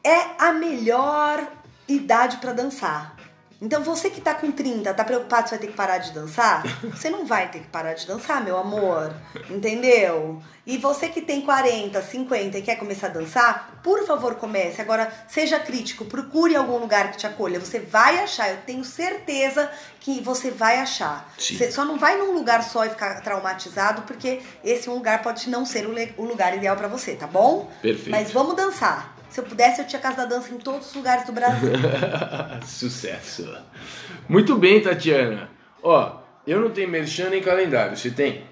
É 0.03 0.19
a 0.39 0.51
melhor 0.53 1.45
idade 1.87 2.37
pra 2.37 2.53
dançar. 2.53 3.16
Então 3.59 3.83
você 3.83 4.09
que 4.09 4.21
tá 4.21 4.35
com 4.35 4.51
30, 4.51 4.93
tá 4.93 5.03
preocupado 5.03 5.49
se 5.49 5.55
vai 5.55 5.59
ter 5.59 5.67
que 5.67 5.73
parar 5.73 5.97
de 5.97 6.11
dançar? 6.11 6.63
Você 6.93 7.09
não 7.09 7.25
vai 7.25 7.49
ter 7.49 7.59
que 7.59 7.67
parar 7.67 7.93
de 7.93 8.05
dançar, 8.05 8.43
meu 8.43 8.55
amor. 8.57 9.11
Entendeu? 9.49 10.41
E 10.65 10.77
você 10.77 11.07
que 11.07 11.21
tem 11.21 11.41
40, 11.41 12.01
50 12.01 12.57
e 12.57 12.61
quer 12.61 12.75
começar 12.75 13.07
a 13.07 13.11
dançar, 13.11 13.79
por 13.81 14.05
favor, 14.05 14.35
comece. 14.35 14.81
Agora, 14.81 15.11
seja 15.27 15.59
crítico, 15.59 16.05
procure 16.05 16.55
algum 16.55 16.77
lugar 16.77 17.11
que 17.11 17.17
te 17.17 17.25
acolha. 17.25 17.59
Você 17.59 17.79
vai 17.79 18.19
achar, 18.19 18.49
eu 18.49 18.57
tenho 18.65 18.83
certeza 18.83 19.71
que 19.99 20.21
você 20.21 20.51
vai 20.51 20.79
achar. 20.79 21.33
Sim. 21.37 21.57
Você 21.57 21.71
só 21.71 21.83
não 21.83 21.97
vai 21.97 22.17
num 22.17 22.33
lugar 22.33 22.61
só 22.63 22.85
e 22.85 22.89
ficar 22.89 23.21
traumatizado, 23.21 24.03
porque 24.03 24.41
esse 24.63 24.89
um 24.89 24.93
lugar 24.93 25.23
pode 25.23 25.49
não 25.49 25.65
ser 25.65 25.87
o, 26.17 26.25
lugar 26.25 26.55
ideal 26.55 26.75
pra 26.75 26.87
você, 26.87 27.15
tá 27.15 27.27
bom? 27.27 27.71
Perfeito. 27.81 28.11
Mas 28.11 28.31
vamos 28.31 28.55
dançar. 28.55 29.16
Se 29.29 29.39
eu 29.39 29.43
pudesse, 29.43 29.81
eu 29.81 29.87
tinha 29.87 30.01
casa 30.01 30.17
da 30.17 30.25
dança 30.25 30.53
em 30.53 30.57
todos 30.57 30.87
os 30.87 30.95
lugares 30.95 31.25
do 31.25 31.31
Brasil. 31.31 31.71
Sucesso. 32.65 33.55
Muito 34.27 34.57
bem, 34.57 34.81
Tatiana. 34.81 35.49
Ó, 35.83 36.17
eu 36.45 36.59
não 36.59 36.71
tenho 36.71 36.89
merchan 36.89 37.29
nem 37.29 37.41
calendário. 37.41 37.95
Você 37.95 38.09
tem? 38.11 38.43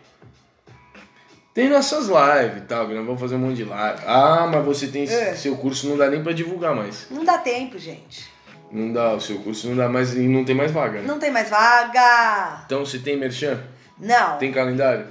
Tem 1.53 1.69
nossas 1.69 2.07
lives 2.07 2.57
e 2.63 2.65
tal, 2.67 2.87
que 2.87 2.93
nós 2.93 3.05
vamos 3.05 3.19
fazer 3.21 3.35
um 3.35 3.39
monte 3.39 3.55
de 3.55 3.63
live. 3.63 4.01
Ah, 4.05 4.45
mas 4.51 4.65
você 4.65 4.87
tem. 4.87 5.03
É. 5.03 5.33
Seu 5.35 5.55
curso 5.55 5.87
não 5.87 5.97
dá 5.97 6.09
nem 6.09 6.21
pra 6.21 6.33
divulgar 6.33 6.75
mais. 6.75 7.07
não 7.09 7.23
dá 7.23 7.37
tempo, 7.37 7.79
gente. 7.79 8.29
Não 8.71 8.91
dá, 8.91 9.13
o 9.13 9.21
seu 9.21 9.39
curso 9.39 9.69
não 9.69 9.77
dá 9.77 9.87
mais 9.87 10.13
e 10.15 10.27
não 10.27 10.43
tem 10.43 10.53
mais 10.55 10.71
vaga. 10.71 10.99
né? 10.99 11.07
Não 11.07 11.17
tem 11.17 11.31
mais 11.31 11.49
vaga. 11.49 12.63
Então 12.65 12.85
você 12.85 12.99
tem 12.99 13.15
merchan? 13.17 13.63
Não. 13.97 14.37
Tem 14.37 14.51
calendário? 14.51 15.07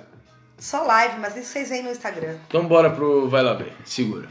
Só 0.58 0.82
live, 0.82 1.18
mas 1.18 1.34
isso 1.36 1.48
vocês 1.48 1.70
veem 1.70 1.82
no 1.82 1.90
Instagram. 1.90 2.36
Então 2.46 2.66
bora 2.66 2.90
pro 2.90 3.26
Vai 3.28 3.42
Lá 3.42 3.54
Ver. 3.54 3.72
Segura. 3.84 4.28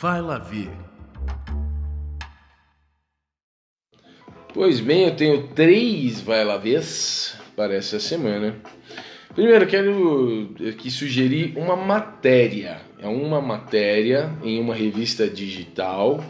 Vai 0.00 0.20
Lá 0.20 0.38
Ver. 0.38 0.70
Pois 4.54 4.78
bem, 4.78 5.04
eu 5.04 5.16
tenho 5.16 5.48
três 5.48 6.20
Vai 6.20 6.44
Lá 6.44 6.56
Vês 6.56 7.36
para 7.56 7.74
essa 7.74 7.98
semana. 7.98 8.54
Primeiro, 9.34 9.66
quero 9.66 10.54
aqui 10.68 10.88
sugerir 10.88 11.54
uma 11.56 11.74
matéria. 11.74 12.80
É 13.00 13.08
uma 13.08 13.40
matéria 13.40 14.30
em 14.44 14.60
uma 14.60 14.72
revista 14.72 15.28
digital 15.28 16.22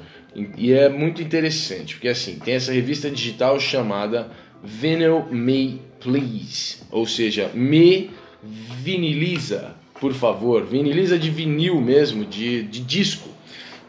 e 0.57 0.73
é 0.73 0.89
muito 0.89 1.21
interessante, 1.21 1.97
porque 1.97 2.09
assim, 2.09 2.39
tem 2.39 2.55
essa 2.55 2.73
revista 2.73 3.11
digital 3.11 3.61
chamada 3.61 4.31
Vinyl 4.65 5.27
Me 5.31 5.83
Please, 6.01 6.79
ou 6.91 7.07
seja, 7.07 7.51
me 7.53 8.11
viniliza, 8.43 9.75
por 10.01 10.15
favor, 10.15 10.65
viniliza 10.65 11.19
de 11.19 11.29
vinil 11.29 11.81
mesmo, 11.83 12.25
de, 12.25 12.63
de 12.63 12.81
disco. 12.81 13.37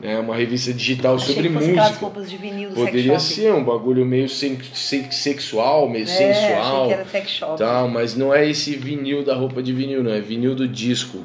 É 0.01 0.17
uma 0.17 0.35
revista 0.35 0.71
digital 0.73 1.15
Achei 1.15 1.35
sobre 1.35 1.49
música. 1.49 1.83
roupas 1.99 2.29
de 2.29 2.37
vinil 2.37 2.69
Poderia 2.71 3.19
ser 3.19 3.53
um 3.53 3.63
bagulho 3.63 4.05
meio 4.05 4.29
sen- 4.29 4.57
se- 4.73 5.11
sexual, 5.11 5.89
meio 5.89 6.03
É, 6.03 6.07
sensual 6.07 6.87
que 6.87 6.93
era 6.93 7.05
sex 7.05 7.29
shop. 7.29 7.61
mas 7.91 8.15
não 8.15 8.33
é 8.33 8.49
esse 8.49 8.75
vinil 8.77 9.23
da 9.25 9.35
roupa 9.35 9.61
de 9.61 9.73
vinil, 9.73 10.01
não, 10.01 10.11
é 10.11 10.21
vinil 10.21 10.55
do 10.55 10.67
disco. 10.67 11.19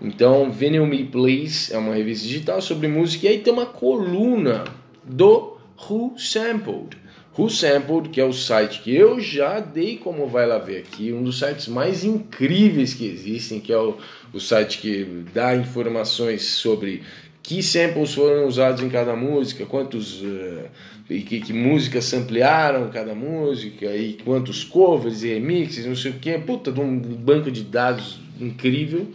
Então, 0.00 0.50
Vinyl 0.50 0.86
Me 0.86 1.04
Please 1.04 1.72
é 1.74 1.76
uma 1.76 1.92
revista 1.94 2.26
digital 2.26 2.62
sobre 2.62 2.86
música 2.88 3.26
e 3.26 3.30
aí 3.30 3.38
tem 3.40 3.52
uma 3.52 3.66
coluna 3.66 4.64
do 5.04 5.58
Who 5.90 6.14
Sampled. 6.16 6.96
Who 7.36 7.48
Sampled, 7.50 8.08
que 8.08 8.20
é 8.20 8.24
o 8.24 8.32
site 8.32 8.80
que 8.80 8.94
eu 8.94 9.20
já 9.20 9.60
dei 9.60 9.96
como 9.96 10.26
vai 10.26 10.46
lá 10.46 10.58
ver 10.58 10.78
aqui, 10.78 11.12
um 11.12 11.22
dos 11.22 11.38
sites 11.38 11.68
mais 11.68 12.04
incríveis 12.04 12.94
que 12.94 13.06
existem, 13.06 13.60
que 13.60 13.72
é 13.72 13.78
o, 13.78 13.96
o 14.32 14.40
site 14.40 14.78
que 14.78 15.24
dá 15.34 15.54
informações 15.54 16.44
sobre 16.44 17.02
que 17.48 17.62
samples 17.62 18.12
foram 18.12 18.46
usados 18.46 18.82
em 18.82 18.90
cada 18.90 19.16
música, 19.16 19.64
quantos 19.64 20.22
eh, 20.22 20.66
e 21.08 21.22
que, 21.22 21.40
que 21.40 21.54
músicas 21.54 22.12
ampliaram 22.12 22.90
cada 22.90 23.14
música 23.14 23.86
e 23.96 24.18
quantos 24.22 24.64
covers 24.64 25.22
e 25.22 25.28
remixes, 25.28 25.86
não 25.86 25.96
sei 25.96 26.10
o 26.10 26.14
que, 26.18 26.38
puta, 26.40 26.70
de 26.70 26.78
um 26.78 26.98
banco 26.98 27.50
de 27.50 27.62
dados 27.62 28.20
incrível. 28.38 29.08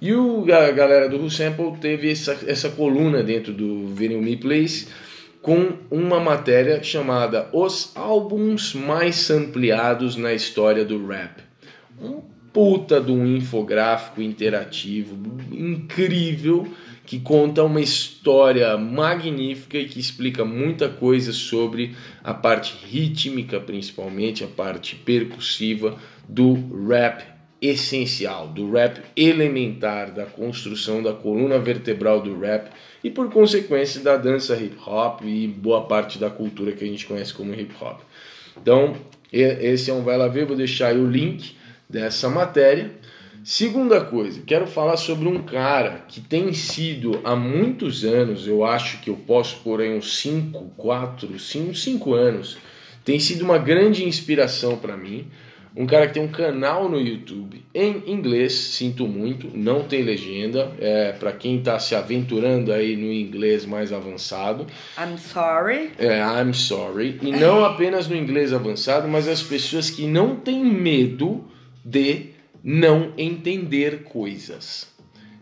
E 0.00 0.14
o, 0.14 0.46
a 0.50 0.70
galera 0.70 1.06
do 1.06 1.28
Sample 1.28 1.76
teve 1.78 2.10
essa, 2.10 2.38
essa 2.46 2.70
coluna 2.70 3.22
dentro 3.22 3.52
do 3.52 3.88
Vinyl 3.88 4.22
Me 4.22 4.38
Place 4.38 4.86
com 5.42 5.74
uma 5.90 6.18
matéria 6.18 6.82
chamada 6.82 7.50
Os 7.52 7.92
álbuns 7.94 8.72
mais 8.72 9.16
sampleados 9.16 10.16
na 10.16 10.32
história 10.32 10.82
do 10.82 11.06
rap. 11.06 11.42
Um 12.00 12.22
puta 12.56 13.02
de 13.02 13.12
um 13.12 13.36
infográfico 13.36 14.22
interativo 14.22 15.14
incrível 15.52 16.66
que 17.06 17.20
conta 17.20 17.62
uma 17.62 17.80
história 17.80 18.76
magnífica 18.76 19.78
e 19.78 19.86
que 19.86 20.00
explica 20.00 20.44
muita 20.44 20.88
coisa 20.88 21.32
sobre 21.32 21.94
a 22.22 22.34
parte 22.34 22.74
rítmica, 22.84 23.60
principalmente 23.60 24.42
a 24.42 24.48
parte 24.48 24.96
percussiva 24.96 25.96
do 26.28 26.54
rap 26.88 27.24
essencial, 27.62 28.48
do 28.48 28.70
rap 28.72 29.00
elementar, 29.16 30.12
da 30.12 30.26
construção 30.26 31.02
da 31.02 31.12
coluna 31.12 31.58
vertebral 31.58 32.20
do 32.20 32.38
rap 32.38 32.70
e 33.02 33.10
por 33.10 33.30
consequência 33.30 34.00
da 34.00 34.16
dança 34.16 34.56
hip 34.56 34.76
hop 34.84 35.22
e 35.22 35.46
boa 35.46 35.84
parte 35.84 36.18
da 36.18 36.28
cultura 36.28 36.72
que 36.72 36.84
a 36.84 36.88
gente 36.88 37.06
conhece 37.06 37.32
como 37.32 37.54
hip 37.54 37.72
hop. 37.80 38.00
Então, 38.60 38.96
esse 39.32 39.90
é 39.90 39.94
um 39.94 40.02
vai 40.02 40.18
lá 40.18 40.28
ver, 40.28 40.44
vou 40.44 40.56
deixar 40.56 40.88
aí 40.88 40.98
o 40.98 41.08
link 41.08 41.54
dessa 41.88 42.28
matéria. 42.28 42.90
Segunda 43.48 44.00
coisa, 44.00 44.42
quero 44.44 44.66
falar 44.66 44.96
sobre 44.96 45.28
um 45.28 45.40
cara 45.40 46.04
que 46.08 46.20
tem 46.20 46.52
sido 46.52 47.20
há 47.22 47.36
muitos 47.36 48.04
anos, 48.04 48.48
eu 48.48 48.64
acho 48.64 49.00
que 49.00 49.08
eu 49.08 49.14
posso 49.14 49.58
pôr 49.58 49.82
aí 49.82 49.96
uns 49.96 50.18
5, 50.18 50.72
4, 50.76 51.38
5, 51.38 51.72
5 51.72 52.12
anos, 52.12 52.58
tem 53.04 53.20
sido 53.20 53.42
uma 53.42 53.56
grande 53.56 54.04
inspiração 54.04 54.76
para 54.76 54.96
mim. 54.96 55.28
Um 55.76 55.86
cara 55.86 56.08
que 56.08 56.14
tem 56.14 56.24
um 56.24 56.28
canal 56.28 56.88
no 56.88 57.00
YouTube 57.00 57.64
em 57.72 58.02
inglês, 58.08 58.52
sinto 58.52 59.06
muito, 59.06 59.48
não 59.56 59.84
tem 59.84 60.02
legenda, 60.02 60.72
é 60.80 61.12
para 61.12 61.30
quem 61.30 61.58
está 61.58 61.78
se 61.78 61.94
aventurando 61.94 62.72
aí 62.72 62.96
no 62.96 63.12
inglês 63.12 63.64
mais 63.64 63.92
avançado. 63.92 64.66
I'm 64.98 65.16
sorry. 65.16 65.92
É, 66.00 66.18
I'm 66.18 66.52
sorry. 66.52 67.20
E 67.22 67.30
não 67.30 67.64
apenas 67.64 68.08
no 68.08 68.16
inglês 68.16 68.52
avançado, 68.52 69.06
mas 69.06 69.28
as 69.28 69.40
pessoas 69.40 69.88
que 69.88 70.04
não 70.04 70.34
têm 70.34 70.64
medo 70.64 71.44
de 71.84 72.34
não 72.62 73.12
entender 73.16 74.04
coisas. 74.04 74.88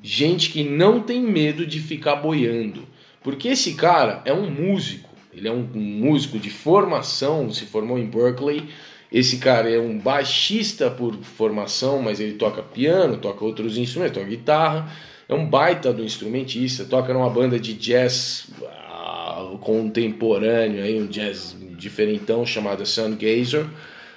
Gente 0.03 0.51
que 0.51 0.63
não 0.63 1.01
tem 1.01 1.23
medo 1.23 1.67
de 1.67 1.81
ficar 1.81 2.17
boiando. 2.17 2.87
Porque 3.23 3.49
esse 3.49 3.75
cara 3.75 4.21
é 4.25 4.33
um 4.33 4.51
músico. 4.51 5.09
Ele 5.33 5.49
é 5.49 5.53
um 5.53 5.63
músico 5.63 6.39
de 6.39 6.51
formação, 6.51 7.51
se 7.51 7.65
formou 7.65 7.99
em 7.99 8.07
Berkeley. 8.07 8.69
Esse 9.11 9.39
cara 9.39 9.71
é 9.71 9.79
um 9.79 9.99
baixista 9.99 10.91
por 10.91 11.15
formação, 11.23 12.03
mas 12.03 12.21
ele 12.21 12.35
toca 12.35 12.63
piano, 12.63 13.17
toca 13.17 13.45
outros 13.45 13.79
instrumentos, 13.79 14.17
toca 14.17 14.29
guitarra. 14.29 14.93
É 15.29 15.35
um 15.35 15.47
baita 15.47 15.93
do 15.93 16.05
instrumentista, 16.05 16.85
toca 16.85 17.15
numa 17.15 17.31
banda 17.31 17.59
de 17.59 17.73
jazz 17.75 18.49
uh, 18.61 19.57
contemporâneo, 19.59 20.83
aí, 20.83 21.01
um 21.01 21.07
jazz 21.07 21.57
diferentão 21.79 22.45
chamada 22.45 22.85
Sun 22.85 23.17
Gazer. 23.17 23.67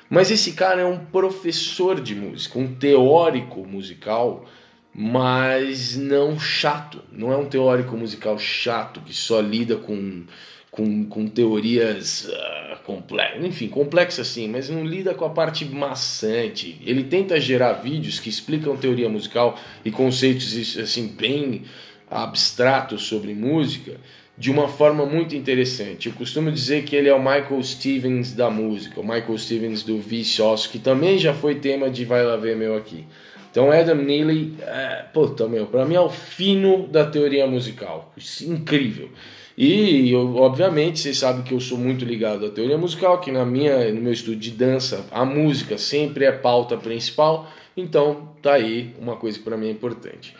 Mas 0.09 0.31
esse 0.31 0.53
cara 0.53 0.81
é 0.81 0.85
um 0.85 0.97
professor 0.97 1.99
de 1.99 2.15
música, 2.15 2.57
um 2.57 2.73
teórico 2.73 3.65
musical, 3.65 4.45
mas 4.93 5.97
não 5.97 6.39
chato. 6.39 7.01
Não 7.11 7.31
é 7.31 7.37
um 7.37 7.45
teórico 7.45 7.95
musical 7.97 8.39
chato 8.39 9.01
que 9.01 9.13
só 9.13 9.41
lida 9.41 9.75
com, 9.75 10.23
com, 10.71 11.05
com 11.05 11.27
teorias 11.27 12.25
uh, 12.25 12.83
complexas, 12.85 13.43
enfim, 13.43 13.67
complexas 13.67 14.27
sim, 14.27 14.47
mas 14.47 14.69
não 14.69 14.85
lida 14.85 15.13
com 15.13 15.25
a 15.25 15.29
parte 15.29 15.65
maçante. 15.65 16.81
Ele 16.85 17.03
tenta 17.03 17.39
gerar 17.39 17.73
vídeos 17.73 18.19
que 18.19 18.29
explicam 18.29 18.77
teoria 18.77 19.09
musical 19.09 19.59
e 19.83 19.91
conceitos 19.91 20.77
assim 20.77 21.07
bem 21.07 21.63
abstratos 22.09 23.03
sobre 23.03 23.33
música 23.33 23.99
de 24.37 24.51
uma 24.51 24.67
forma 24.67 25.05
muito 25.05 25.35
interessante. 25.35 26.07
Eu 26.07 26.13
costumo 26.13 26.51
dizer 26.51 26.83
que 26.83 26.95
ele 26.95 27.09
é 27.09 27.13
o 27.13 27.19
Michael 27.19 27.63
Stevens 27.63 28.33
da 28.33 28.49
música, 28.49 29.01
o 29.01 29.03
Michael 29.03 29.37
Stevens 29.37 29.81
do 29.81 29.97
Vsauce, 29.97 30.69
que 30.69 30.77
também 30.77 31.17
já 31.17 31.33
foi 31.33 31.55
tema 31.55 31.89
de 31.89 32.05
Vai 32.05 32.23
Lá 32.23 32.35
Ver 32.37 32.55
Meu 32.55 32.77
aqui. 32.77 33.05
Então 33.49 33.71
Adam 33.71 33.95
Neely, 33.95 34.55
é, 34.61 35.05
puta 35.11 35.47
meu, 35.47 35.65
pra 35.65 35.83
mim 35.83 35.95
é 35.95 35.99
o 35.99 36.09
fino 36.09 36.87
da 36.87 37.05
teoria 37.05 37.47
musical, 37.47 38.13
incrível. 38.43 39.09
E 39.57 40.13
obviamente 40.13 40.99
vocês 40.99 41.17
sabem 41.17 41.41
que 41.41 41.55
eu 41.55 41.59
sou 41.59 41.79
muito 41.79 42.05
ligado 42.05 42.45
à 42.45 42.49
teoria 42.51 42.77
musical, 42.77 43.19
que 43.19 43.31
na 43.31 43.43
minha, 43.43 43.91
no 43.91 43.99
meu 43.99 44.13
estudo 44.13 44.37
de 44.37 44.51
dança, 44.51 45.07
a 45.09 45.25
música 45.25 45.79
sempre 45.79 46.25
é 46.25 46.31
pauta 46.31 46.77
principal, 46.77 47.49
então 47.75 48.29
tá 48.43 48.53
aí 48.53 48.93
uma 48.99 49.15
coisa 49.15 49.39
que 49.39 49.43
para 49.43 49.57
mim 49.57 49.69
é 49.69 49.71
importante. 49.71 50.35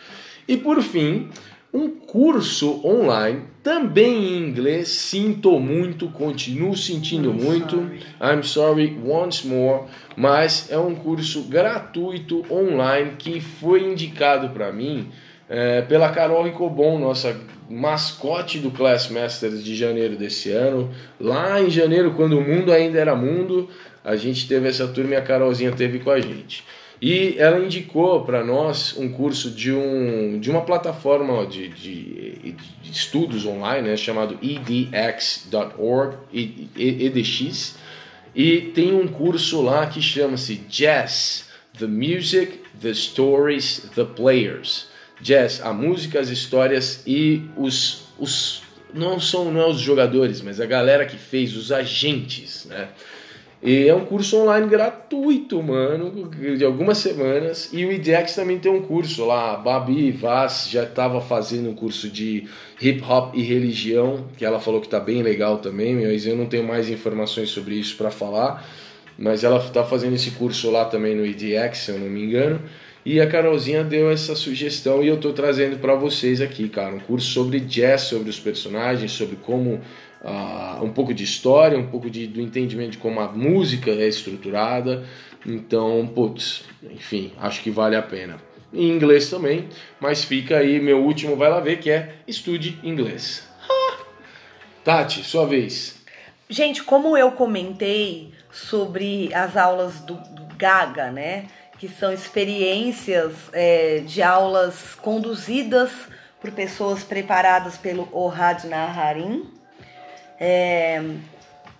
E 0.46 0.56
por 0.56 0.80
fim, 0.80 1.28
um 1.72 1.90
curso 1.90 2.80
online, 2.86 3.42
também 3.62 4.24
em 4.24 4.48
inglês. 4.48 4.88
Sinto 4.88 5.58
muito, 5.60 6.08
continuo 6.08 6.76
sentindo 6.76 7.30
I'm 7.30 7.42
muito. 7.42 7.76
Sorry. 7.76 8.00
I'm 8.20 8.42
sorry 8.42 8.98
once 9.04 9.46
more, 9.46 9.84
mas 10.16 10.70
é 10.70 10.78
um 10.78 10.94
curso 10.94 11.42
gratuito 11.42 12.44
online 12.50 13.12
que 13.18 13.40
foi 13.40 13.82
indicado 13.82 14.50
para 14.50 14.72
mim 14.72 15.08
é, 15.48 15.82
pela 15.82 16.10
Carol 16.10 16.44
Ricobon, 16.44 16.98
nossa 16.98 17.38
mascote 17.70 18.58
do 18.58 18.70
Class 18.70 19.10
Masters 19.10 19.62
de 19.62 19.74
janeiro 19.74 20.16
desse 20.16 20.50
ano. 20.50 20.90
Lá 21.20 21.60
em 21.60 21.70
janeiro, 21.70 22.12
quando 22.12 22.38
o 22.38 22.42
mundo 22.42 22.72
ainda 22.72 22.98
era 22.98 23.14
mundo, 23.14 23.68
a 24.04 24.16
gente 24.16 24.46
teve 24.46 24.68
essa 24.68 24.86
turma 24.88 25.14
e 25.14 25.16
a 25.16 25.22
Carolzinha 25.22 25.72
teve 25.72 25.98
com 25.98 26.10
a 26.10 26.20
gente. 26.20 26.64
E 27.00 27.36
ela 27.38 27.64
indicou 27.64 28.24
para 28.24 28.44
nós 28.44 28.96
um 28.96 29.08
curso 29.08 29.50
de, 29.50 29.72
um, 29.72 30.38
de 30.40 30.50
uma 30.50 30.62
plataforma 30.62 31.46
de, 31.46 31.68
de, 31.68 32.56
de 32.82 32.90
estudos 32.90 33.46
online 33.46 33.88
né, 33.88 33.96
chamado 33.96 34.36
edx.org, 34.42 36.16
EDX, 36.76 37.76
e 38.34 38.60
tem 38.74 38.94
um 38.94 39.06
curso 39.06 39.62
lá 39.62 39.86
que 39.86 40.02
chama-se 40.02 40.56
Jazz, 40.68 41.48
The 41.78 41.86
Music, 41.86 42.60
The 42.80 42.92
Stories, 42.92 43.88
The 43.94 44.04
Players. 44.04 44.88
Jazz, 45.20 45.60
a 45.62 45.72
música, 45.72 46.20
as 46.20 46.28
histórias 46.28 47.02
e 47.06 47.42
os, 47.56 48.04
os 48.18 48.62
não 48.94 49.20
são 49.20 49.50
não 49.52 49.60
é 49.60 49.66
os 49.66 49.80
jogadores, 49.80 50.40
mas 50.40 50.60
a 50.60 50.66
galera 50.66 51.04
que 51.04 51.16
fez, 51.16 51.56
os 51.56 51.72
agentes, 51.72 52.64
né? 52.66 52.88
E 53.60 53.88
é 53.88 53.94
um 53.94 54.04
curso 54.04 54.36
online 54.36 54.68
gratuito, 54.68 55.60
mano, 55.60 56.30
de 56.56 56.64
algumas 56.64 56.98
semanas. 56.98 57.70
E 57.72 57.84
o 57.84 57.90
IDEX 57.90 58.34
também 58.34 58.58
tem 58.58 58.70
um 58.70 58.82
curso 58.82 59.26
lá. 59.26 59.54
A 59.54 59.56
Babi 59.56 60.12
Vaz 60.12 60.68
já 60.70 60.84
estava 60.84 61.20
fazendo 61.20 61.70
um 61.70 61.74
curso 61.74 62.08
de 62.08 62.46
hip 62.80 63.02
hop 63.02 63.34
e 63.34 63.42
religião, 63.42 64.26
que 64.36 64.44
ela 64.44 64.60
falou 64.60 64.80
que 64.80 64.88
tá 64.88 65.00
bem 65.00 65.22
legal 65.22 65.58
também, 65.58 65.96
mas 65.96 66.24
eu 66.24 66.36
não 66.36 66.46
tenho 66.46 66.64
mais 66.64 66.88
informações 66.88 67.50
sobre 67.50 67.74
isso 67.74 67.96
para 67.96 68.12
falar. 68.12 68.64
Mas 69.18 69.42
ela 69.42 69.58
está 69.58 69.82
fazendo 69.82 70.14
esse 70.14 70.30
curso 70.30 70.70
lá 70.70 70.84
também 70.84 71.16
no 71.16 71.26
IDX, 71.26 71.78
se 71.78 71.90
eu 71.90 71.98
não 71.98 72.08
me 72.08 72.22
engano. 72.22 72.60
E 73.04 73.20
a 73.20 73.26
Carolzinha 73.26 73.82
deu 73.82 74.10
essa 74.10 74.36
sugestão 74.36 75.02
e 75.02 75.08
eu 75.08 75.14
estou 75.14 75.32
trazendo 75.32 75.78
para 75.78 75.94
vocês 75.94 76.40
aqui, 76.40 76.68
cara, 76.68 76.94
um 76.94 77.00
curso 77.00 77.26
sobre 77.26 77.58
jazz, 77.58 78.02
sobre 78.02 78.28
os 78.28 78.38
personagens, 78.38 79.10
sobre 79.12 79.36
como 79.36 79.80
uh, 80.22 80.82
um 80.82 80.92
pouco 80.92 81.12
de 81.14 81.24
história, 81.24 81.78
um 81.78 81.86
pouco 81.86 82.10
de, 82.10 82.26
do 82.26 82.40
entendimento 82.40 82.92
de 82.92 82.98
como 82.98 83.20
a 83.20 83.28
música 83.28 83.90
é 83.90 84.06
estruturada. 84.06 85.04
Então, 85.46 86.10
putz, 86.14 86.64
enfim, 86.90 87.32
acho 87.38 87.62
que 87.62 87.70
vale 87.70 87.96
a 87.96 88.02
pena. 88.02 88.36
Em 88.72 88.88
inglês 88.88 89.30
também, 89.30 89.68
mas 89.98 90.24
fica 90.24 90.58
aí 90.58 90.78
meu 90.78 91.02
último 91.02 91.36
vai 91.36 91.48
lá 91.48 91.58
ver 91.58 91.78
que 91.78 91.90
é 91.90 92.16
estude 92.26 92.78
inglês. 92.82 93.48
Tati, 94.84 95.22
sua 95.22 95.46
vez. 95.46 96.02
Gente, 96.50 96.82
como 96.82 97.16
eu 97.16 97.32
comentei 97.32 98.32
sobre 98.50 99.32
as 99.34 99.56
aulas 99.56 100.00
do, 100.00 100.18
Gaga, 100.58 101.12
né? 101.12 101.46
Que 101.78 101.88
são 101.88 102.12
experiências 102.12 103.32
é, 103.52 104.02
de 104.04 104.20
aulas 104.20 104.96
conduzidas 104.96 105.90
por 106.40 106.50
pessoas 106.50 107.04
preparadas 107.04 107.76
pelo 107.76 108.08
Ohad 108.12 108.66
Naharim, 108.66 109.46
é, 110.38 111.02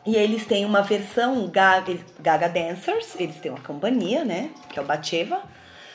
e 0.05 0.17
eles 0.17 0.47
têm 0.47 0.65
uma 0.65 0.83
versão 0.83 1.47
Gaga, 1.49 1.97
Gaga 2.19 2.49
Dancers, 2.49 3.15
eles 3.19 3.37
têm 3.37 3.51
uma 3.51 3.61
companhia, 3.61 4.25
né? 4.25 4.51
Que 4.71 4.79
é 4.79 4.83
o 4.83 4.85
Bateva. 4.85 5.43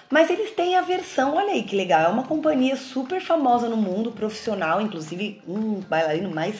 Mas 0.09 0.29
eles 0.29 0.51
têm 0.51 0.75
a 0.75 0.81
versão, 0.81 1.35
olha 1.35 1.53
aí 1.53 1.63
que 1.63 1.75
legal, 1.75 2.01
é 2.03 2.07
uma 2.07 2.23
companhia 2.23 2.75
super 2.75 3.19
famosa 3.19 3.67
no 3.67 3.75
mundo, 3.75 4.11
profissional, 4.11 4.79
inclusive 4.79 5.41
um 5.47 5.79
bailarino 5.79 6.29
mais 6.29 6.55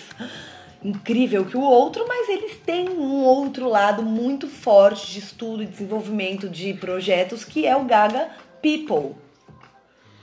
incrível 0.84 1.46
que 1.46 1.56
o 1.56 1.62
outro, 1.62 2.06
mas 2.08 2.28
eles 2.28 2.58
têm 2.58 2.90
um 2.90 3.24
outro 3.24 3.70
lado 3.70 4.02
muito 4.02 4.48
forte 4.48 5.12
de 5.12 5.20
estudo 5.20 5.62
e 5.62 5.68
desenvolvimento 5.68 6.50
de 6.50 6.74
projetos 6.74 7.46
que 7.46 7.66
é 7.68 7.76
o 7.76 7.86
Gaga 7.86 8.30
People. 8.62 9.16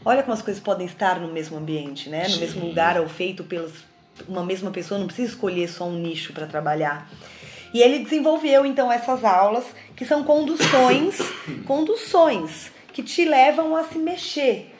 Olha 0.04 0.22
como 0.22 0.34
as 0.34 0.42
coisas 0.42 0.62
podem 0.62 0.86
estar 0.86 1.20
no 1.20 1.32
mesmo 1.32 1.56
ambiente, 1.56 2.08
né? 2.08 2.24
No 2.24 2.30
Sim. 2.30 2.40
mesmo 2.40 2.66
lugar 2.66 2.98
ou 3.00 3.08
feito 3.08 3.44
pelos 3.44 3.89
uma 4.28 4.44
mesma 4.44 4.70
pessoa 4.70 4.98
não 4.98 5.06
precisa 5.06 5.28
escolher 5.28 5.68
só 5.68 5.84
um 5.84 5.96
nicho 5.96 6.32
para 6.32 6.46
trabalhar. 6.46 7.10
E 7.72 7.80
ele 7.82 8.00
desenvolveu 8.00 8.66
então 8.66 8.90
essas 8.90 9.24
aulas 9.24 9.64
que 9.96 10.04
são 10.04 10.24
conduções, 10.24 11.18
conduções 11.66 12.72
que 12.92 13.02
te 13.02 13.24
levam 13.24 13.76
a 13.76 13.84
se 13.84 13.98
mexer, 13.98 14.74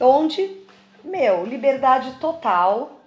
onde, 0.00 0.56
meu, 1.04 1.44
liberdade 1.44 2.12
total, 2.20 3.00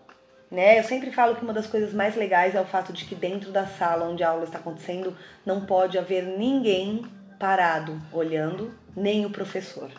né? 0.52 0.80
Eu 0.80 0.84
sempre 0.84 1.12
falo 1.12 1.36
que 1.36 1.44
uma 1.44 1.54
das 1.54 1.68
coisas 1.68 1.94
mais 1.94 2.16
legais 2.16 2.56
é 2.56 2.62
o 2.62 2.66
fato 2.66 2.92
de 2.92 3.06
que 3.06 3.16
dentro 3.16 3.52
da 3.52 3.68
sala 3.68 4.06
onde 4.06 4.24
a 4.24 4.30
aula 4.30 4.44
está 4.44 4.58
acontecendo 4.58 5.16
não 5.46 5.62
pode 5.66 5.98
haver 5.98 6.24
ninguém 6.24 7.06
parado 7.40 8.02
olhando, 8.12 8.74
nem 8.96 9.26
o 9.26 9.30
professor. 9.30 9.90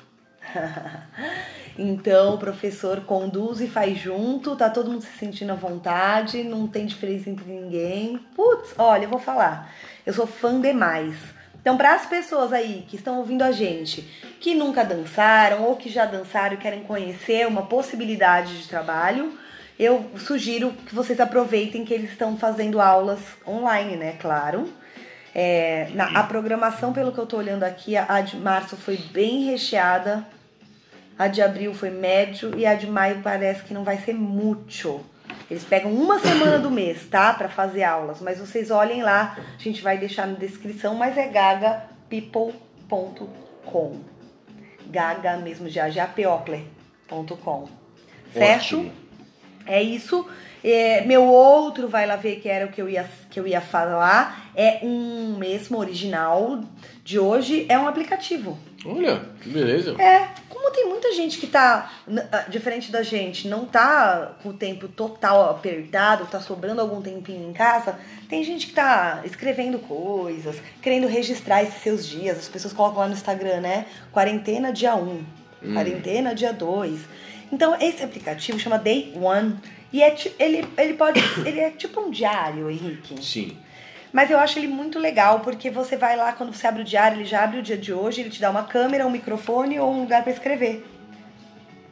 então 1.80 2.34
o 2.34 2.38
professor 2.38 3.00
conduz 3.00 3.60
e 3.60 3.66
faz 3.66 3.98
junto, 3.98 4.54
tá 4.54 4.68
todo 4.68 4.90
mundo 4.90 5.02
se 5.02 5.18
sentindo 5.18 5.52
à 5.52 5.54
vontade, 5.54 6.44
não 6.44 6.66
tem 6.66 6.84
diferença 6.84 7.30
entre 7.30 7.50
ninguém. 7.50 8.18
Putz, 8.36 8.74
olha, 8.76 9.04
eu 9.04 9.08
vou 9.08 9.18
falar. 9.18 9.72
Eu 10.04 10.12
sou 10.12 10.26
fã 10.26 10.60
demais. 10.60 11.16
Então, 11.60 11.76
para 11.76 11.94
as 11.94 12.06
pessoas 12.06 12.52
aí 12.52 12.84
que 12.88 12.96
estão 12.96 13.18
ouvindo 13.18 13.42
a 13.42 13.50
gente, 13.50 14.02
que 14.40 14.54
nunca 14.54 14.84
dançaram 14.84 15.64
ou 15.64 15.76
que 15.76 15.88
já 15.88 16.04
dançaram 16.04 16.54
e 16.54 16.58
querem 16.58 16.82
conhecer 16.82 17.46
uma 17.46 17.62
possibilidade 17.62 18.60
de 18.60 18.68
trabalho, 18.68 19.32
eu 19.78 20.04
sugiro 20.18 20.72
que 20.86 20.94
vocês 20.94 21.18
aproveitem 21.18 21.84
que 21.84 21.94
eles 21.94 22.10
estão 22.10 22.36
fazendo 22.36 22.80
aulas 22.80 23.20
online, 23.46 23.96
né? 23.96 24.16
Claro. 24.20 24.68
É, 25.34 25.88
na, 25.94 26.18
a 26.18 26.22
programação, 26.24 26.92
pelo 26.92 27.12
que 27.12 27.18
eu 27.18 27.26
tô 27.26 27.38
olhando 27.38 27.62
aqui, 27.62 27.96
a 27.96 28.20
de 28.20 28.36
março 28.36 28.76
foi 28.76 28.96
bem 28.96 29.44
recheada, 29.44 30.26
a 31.20 31.28
de 31.28 31.40
abril 31.42 31.74
foi 31.74 31.90
médio 31.90 32.58
e 32.58 32.64
a 32.64 32.74
de 32.74 32.86
maio 32.86 33.20
parece 33.22 33.62
que 33.64 33.74
não 33.74 33.84
vai 33.84 33.98
ser 33.98 34.14
muito. 34.14 35.04
Eles 35.50 35.64
pegam 35.64 35.92
uma 35.92 36.18
semana 36.18 36.58
do 36.58 36.70
mês, 36.70 37.06
tá? 37.10 37.34
Para 37.34 37.50
fazer 37.50 37.82
aulas, 37.82 38.22
mas 38.22 38.38
vocês 38.38 38.70
olhem 38.70 39.02
lá, 39.02 39.36
a 39.38 39.62
gente 39.62 39.82
vai 39.82 39.98
deixar 39.98 40.26
na 40.26 40.38
descrição, 40.38 40.94
mas 40.94 41.18
é 41.18 41.28
gagapeople.com. 41.28 44.00
Gaga 44.86 45.36
mesmo 45.36 45.68
já, 45.68 45.90
japeople.com. 45.90 47.68
Certo? 48.32 48.78
Ótimo. 48.78 48.90
É 49.66 49.82
isso. 49.82 50.26
É, 50.64 51.02
meu 51.02 51.26
outro 51.26 51.86
vai 51.86 52.06
lá 52.06 52.16
ver 52.16 52.36
que 52.36 52.48
era 52.48 52.64
o 52.64 52.70
que 52.70 52.80
eu 52.80 52.88
ia, 52.88 53.06
que 53.28 53.38
eu 53.38 53.46
ia 53.46 53.60
falar. 53.60 54.50
É 54.56 54.78
um 54.82 55.36
mesmo 55.36 55.76
original 55.76 56.64
de 57.04 57.18
hoje, 57.18 57.66
é 57.68 57.78
um 57.78 57.86
aplicativo. 57.86 58.56
Olha, 58.84 59.22
que 59.42 59.50
beleza. 59.50 59.94
É, 60.00 60.28
como 60.48 60.70
tem 60.70 60.88
muita 60.88 61.12
gente 61.12 61.38
que 61.38 61.46
tá, 61.46 61.92
ah, 62.32 62.44
diferente 62.48 62.90
da 62.90 63.02
gente, 63.02 63.46
não 63.46 63.66
tá 63.66 64.36
com 64.42 64.50
o 64.50 64.52
tempo 64.52 64.88
total 64.88 65.50
apertado, 65.50 66.26
tá 66.26 66.40
sobrando 66.40 66.80
algum 66.80 67.02
tempinho 67.02 67.48
em 67.48 67.52
casa, 67.52 67.98
tem 68.28 68.42
gente 68.42 68.68
que 68.68 68.72
tá 68.72 69.20
escrevendo 69.24 69.78
coisas, 69.78 70.56
querendo 70.80 71.06
registrar 71.06 71.62
esses 71.62 71.82
seus 71.82 72.06
dias. 72.06 72.38
As 72.38 72.48
pessoas 72.48 72.72
colocam 72.72 73.00
lá 73.00 73.08
no 73.08 73.14
Instagram, 73.14 73.60
né? 73.60 73.86
Quarentena 74.12 74.72
dia 74.72 74.94
1, 74.94 75.24
quarentena 75.74 76.34
dia 76.34 76.52
2. 76.52 77.00
Então, 77.52 77.76
esse 77.80 78.02
aplicativo 78.02 78.58
chama 78.58 78.78
Day 78.78 79.12
One. 79.20 79.56
E 79.92 80.02
é, 80.02 80.16
ele, 80.38 80.64
ele 80.78 80.94
pode. 80.94 81.20
Ele 81.44 81.58
é 81.58 81.70
tipo 81.70 82.00
um 82.00 82.10
diário, 82.10 82.70
Henrique. 82.70 83.20
Sim. 83.24 83.56
Mas 84.12 84.30
eu 84.30 84.38
acho 84.38 84.58
ele 84.58 84.68
muito 84.68 84.98
legal, 84.98 85.40
porque 85.40 85.70
você 85.70 85.96
vai 85.96 86.16
lá, 86.16 86.32
quando 86.32 86.52
você 86.52 86.66
abre 86.66 86.82
o 86.82 86.84
diário, 86.84 87.18
ele 87.18 87.24
já 87.24 87.44
abre 87.44 87.58
o 87.58 87.62
dia 87.62 87.76
de 87.76 87.92
hoje, 87.92 88.20
ele 88.20 88.30
te 88.30 88.40
dá 88.40 88.50
uma 88.50 88.64
câmera, 88.64 89.06
um 89.06 89.10
microfone 89.10 89.78
ou 89.78 89.92
um 89.92 90.00
lugar 90.00 90.22
pra 90.22 90.32
escrever. 90.32 90.84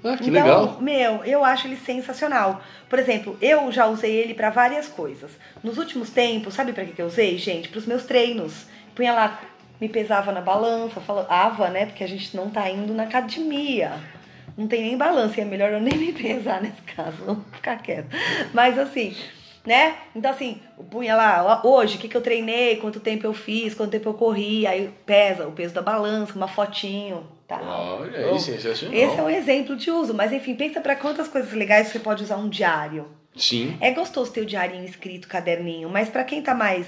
Ah, 0.03 0.16
que 0.16 0.28
então, 0.28 0.32
legal. 0.32 0.78
meu, 0.81 1.24
eu 1.24 1.45
acho 1.45 1.66
ele 1.66 1.77
sensacional. 1.77 2.62
Por 2.89 2.99
exemplo, 2.99 3.36
eu 3.40 3.70
já 3.73 3.86
usei 3.86 4.15
ele 4.15 4.35
pra 4.35 4.51
várias 4.51 4.89
coisas. 4.89 5.31
Nos 5.62 5.78
últimos 5.78 6.11
tempos, 6.11 6.55
sabe 6.55 6.73
pra 6.73 6.85
que 6.85 6.93
que 6.93 7.03
eu 7.03 7.07
usei, 7.07 7.36
gente? 7.39 7.69
Pros 7.69 7.86
meus 7.86 8.05
treinos. 8.05 8.66
Punha 8.95 9.12
lá, 9.12 9.40
me 9.81 9.89
pesava 9.89 10.32
na 10.32 10.40
balança, 10.40 11.01
falava, 11.01 11.69
né? 11.69 11.86
Porque 11.86 12.05
a 12.05 12.09
gente 12.09 12.36
não 12.36 12.49
tá 12.49 12.69
indo 12.70 12.95
na 12.95 13.05
academia. 13.05 13.93
Não 14.57 14.66
tem 14.66 14.82
nem 14.82 14.97
balança, 14.97 15.39
e 15.39 15.43
é 15.43 15.45
melhor 15.45 15.70
eu 15.73 15.81
nem 15.81 15.97
me 15.97 16.12
pesar 16.12 16.61
nesse 16.61 16.82
caso, 16.82 17.16
vamos 17.24 17.45
ficar 17.53 17.77
quieto. 17.77 18.09
Mas 18.53 18.77
assim, 18.77 19.16
né? 19.69 19.97
Então 20.16 20.31
assim, 20.31 20.61
punha 20.90 21.15
lá, 21.15 21.61
hoje, 21.65 21.97
o 21.97 22.01
que, 22.01 22.09
que 22.09 22.16
eu 22.16 22.20
treinei, 22.23 22.77
quanto 22.77 22.99
tempo 22.99 23.27
eu 23.27 23.35
fiz, 23.35 23.74
quanto 23.74 23.90
tempo 23.90 24.09
eu 24.09 24.15
corri, 24.15 24.66
aí 24.66 24.90
pesa 25.05 25.47
o 25.47 25.53
peso 25.53 25.74
da 25.74 25.82
balança, 25.82 26.32
uma 26.35 26.49
fotinho, 26.49 27.24
tá? 27.47 27.61
Olha 27.61 28.28
Oh. 28.28 28.32
aí, 28.35 28.40
sensacional. 28.40 28.97
Esse 28.97 29.16
é 29.19 29.23
um 29.23 29.31
exemplo 29.31 29.77
de 29.77 29.90
uso, 29.90 30.15
mas 30.15 30.32
enfim, 30.32 30.55
pensa 30.55 30.81
pra 30.81 30.97
quantas 30.97 31.28
coisas 31.28 31.53
legais 31.53 31.89
você 31.89 31.99
pode 31.99 32.24
usar 32.24 32.36
um 32.39 32.49
diário. 32.49 33.07
Sim. 33.36 33.77
É 33.81 33.90
gostoso 33.93 34.32
ter 34.32 34.40
o 34.40 34.47
diarinho 34.47 34.85
escrito, 34.85 35.28
caderninho, 35.28 35.89
mas 35.90 36.09
pra 36.09 36.24
quem 36.24 36.43
tá 36.43 36.55
mais 36.55 36.86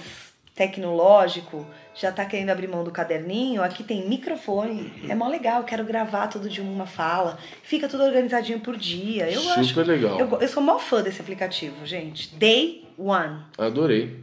tecnológico, 0.54 1.66
já 2.00 2.10
tá 2.10 2.24
querendo 2.24 2.48
abrir 2.48 2.66
mão 2.66 2.82
do 2.82 2.90
caderninho, 2.90 3.62
aqui 3.62 3.84
tem 3.84 4.08
microfone. 4.08 4.90
É 5.06 5.14
mó 5.14 5.28
legal, 5.28 5.64
quero 5.64 5.84
gravar 5.84 6.28
tudo 6.28 6.48
de 6.48 6.58
uma 6.58 6.86
fala. 6.86 7.38
Fica 7.62 7.86
tudo 7.86 8.04
organizadinho 8.04 8.58
por 8.60 8.74
dia. 8.74 9.30
Eu 9.30 9.40
Super 9.42 9.60
acho. 9.60 9.82
legal. 9.82 10.18
Eu, 10.18 10.40
eu 10.40 10.48
sou 10.48 10.62
mó 10.62 10.78
fã 10.78 11.02
desse 11.02 11.20
aplicativo, 11.20 11.84
gente. 11.84 12.34
Day 12.36 12.88
One. 12.96 13.42
Adorei. 13.58 14.18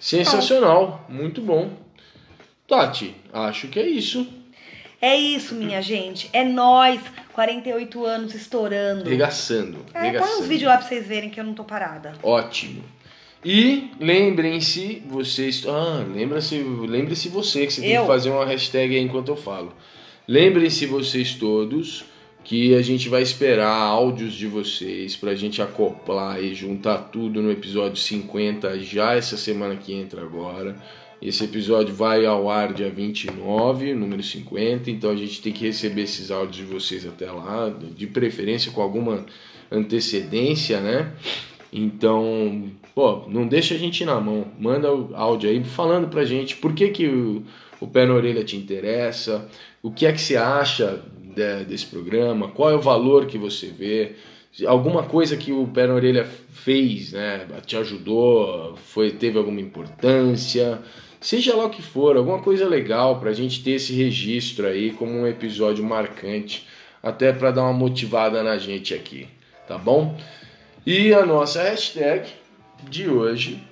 Sensacional. 0.00 1.06
Muito 1.08 1.40
bom. 1.40 1.70
Tati, 2.66 3.14
acho 3.32 3.68
que 3.68 3.78
é 3.78 3.86
isso. 3.86 4.26
É 5.00 5.14
isso, 5.14 5.54
minha 5.54 5.80
gente. 5.80 6.28
É 6.32 6.42
nós, 6.42 7.00
48 7.34 8.04
anos 8.04 8.34
estourando. 8.34 9.08
Regaçando. 9.08 9.86
É, 9.94 10.10
põe 10.18 10.40
uns 10.40 10.46
vídeos 10.46 10.68
lá 10.68 10.78
pra 10.78 10.88
vocês 10.88 11.06
verem 11.06 11.30
que 11.30 11.38
eu 11.38 11.44
não 11.44 11.54
tô 11.54 11.62
parada. 11.62 12.14
Ótimo. 12.20 12.82
E 13.48 13.92
lembrem-se, 14.00 15.04
vocês. 15.08 15.64
Ah, 15.68 16.04
lembra-se, 16.12 16.58
lembre-se 16.58 17.28
você 17.28 17.64
que 17.64 17.74
você 17.74 17.80
tem 17.80 17.92
Eu? 17.92 18.00
que 18.00 18.08
fazer 18.08 18.28
uma 18.28 18.44
hashtag 18.44 18.96
aí 18.96 19.00
enquanto 19.00 19.28
eu 19.28 19.36
falo. 19.36 19.72
Lembrem-se 20.26 20.84
vocês 20.86 21.36
todos 21.36 22.04
que 22.42 22.74
a 22.74 22.82
gente 22.82 23.08
vai 23.08 23.22
esperar 23.22 23.70
áudios 23.70 24.34
de 24.34 24.48
vocês 24.48 25.14
pra 25.14 25.36
gente 25.36 25.62
acoplar 25.62 26.42
e 26.42 26.56
juntar 26.56 26.98
tudo 26.98 27.40
no 27.40 27.52
episódio 27.52 27.96
50 27.96 28.80
já 28.80 29.14
essa 29.14 29.36
semana 29.36 29.76
que 29.76 29.92
entra 29.92 30.22
agora. 30.22 30.76
Esse 31.22 31.44
episódio 31.44 31.94
vai 31.94 32.26
ao 32.26 32.50
ar 32.50 32.72
dia 32.72 32.90
29, 32.90 33.94
número 33.94 34.24
50, 34.24 34.90
então 34.90 35.08
a 35.08 35.16
gente 35.16 35.40
tem 35.40 35.52
que 35.52 35.64
receber 35.64 36.02
esses 36.02 36.32
áudios 36.32 36.56
de 36.56 36.64
vocês 36.64 37.06
até 37.06 37.30
lá, 37.30 37.72
de 37.94 38.08
preferência 38.08 38.72
com 38.72 38.82
alguma 38.82 39.24
antecedência, 39.70 40.80
né? 40.80 41.12
Então, 41.72 42.70
pô, 42.94 43.24
não 43.28 43.46
deixa 43.46 43.74
a 43.74 43.78
gente 43.78 44.04
na 44.04 44.20
mão. 44.20 44.46
Manda 44.58 44.92
o 44.92 45.10
áudio 45.14 45.50
aí 45.50 45.62
falando 45.64 46.08
pra 46.08 46.24
gente 46.24 46.56
por 46.56 46.72
que, 46.72 46.88
que 46.88 47.06
o, 47.06 47.42
o 47.80 47.86
Pé 47.86 48.06
na 48.06 48.14
Orelha 48.14 48.44
te 48.44 48.56
interessa, 48.56 49.48
o 49.82 49.90
que 49.90 50.06
é 50.06 50.12
que 50.12 50.20
você 50.20 50.36
acha 50.36 51.02
de- 51.34 51.64
desse 51.64 51.86
programa, 51.86 52.48
qual 52.48 52.70
é 52.70 52.74
o 52.74 52.80
valor 52.80 53.26
que 53.26 53.36
você 53.36 53.66
vê, 53.66 54.12
alguma 54.66 55.02
coisa 55.02 55.36
que 55.36 55.52
o 55.52 55.66
Pé 55.66 55.86
na 55.86 55.94
Orelha 55.94 56.24
fez, 56.24 57.12
né, 57.12 57.46
te 57.66 57.76
ajudou, 57.76 58.74
foi, 58.76 59.10
teve 59.10 59.36
alguma 59.36 59.60
importância, 59.60 60.80
seja 61.20 61.54
lá 61.54 61.66
o 61.66 61.70
que 61.70 61.82
for, 61.82 62.16
alguma 62.16 62.38
coisa 62.40 62.66
legal 62.66 63.20
pra 63.20 63.32
gente 63.34 63.62
ter 63.62 63.72
esse 63.72 63.92
registro 63.92 64.66
aí 64.66 64.92
como 64.92 65.12
um 65.12 65.26
episódio 65.26 65.84
marcante, 65.84 66.66
até 67.02 67.32
pra 67.32 67.50
dar 67.50 67.62
uma 67.64 67.72
motivada 67.74 68.42
na 68.42 68.56
gente 68.56 68.94
aqui, 68.94 69.26
tá 69.68 69.76
bom? 69.76 70.16
E 70.86 71.12
a 71.12 71.26
nossa 71.26 71.62
hashtag 71.62 72.30
de 72.88 73.08
hoje. 73.08 73.62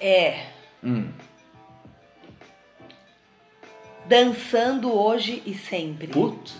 É. 0.00 0.46
Hum, 0.82 1.08
Dançando 4.08 4.90
hoje 4.96 5.42
e 5.44 5.52
sempre. 5.52 6.06
putz, 6.06 6.54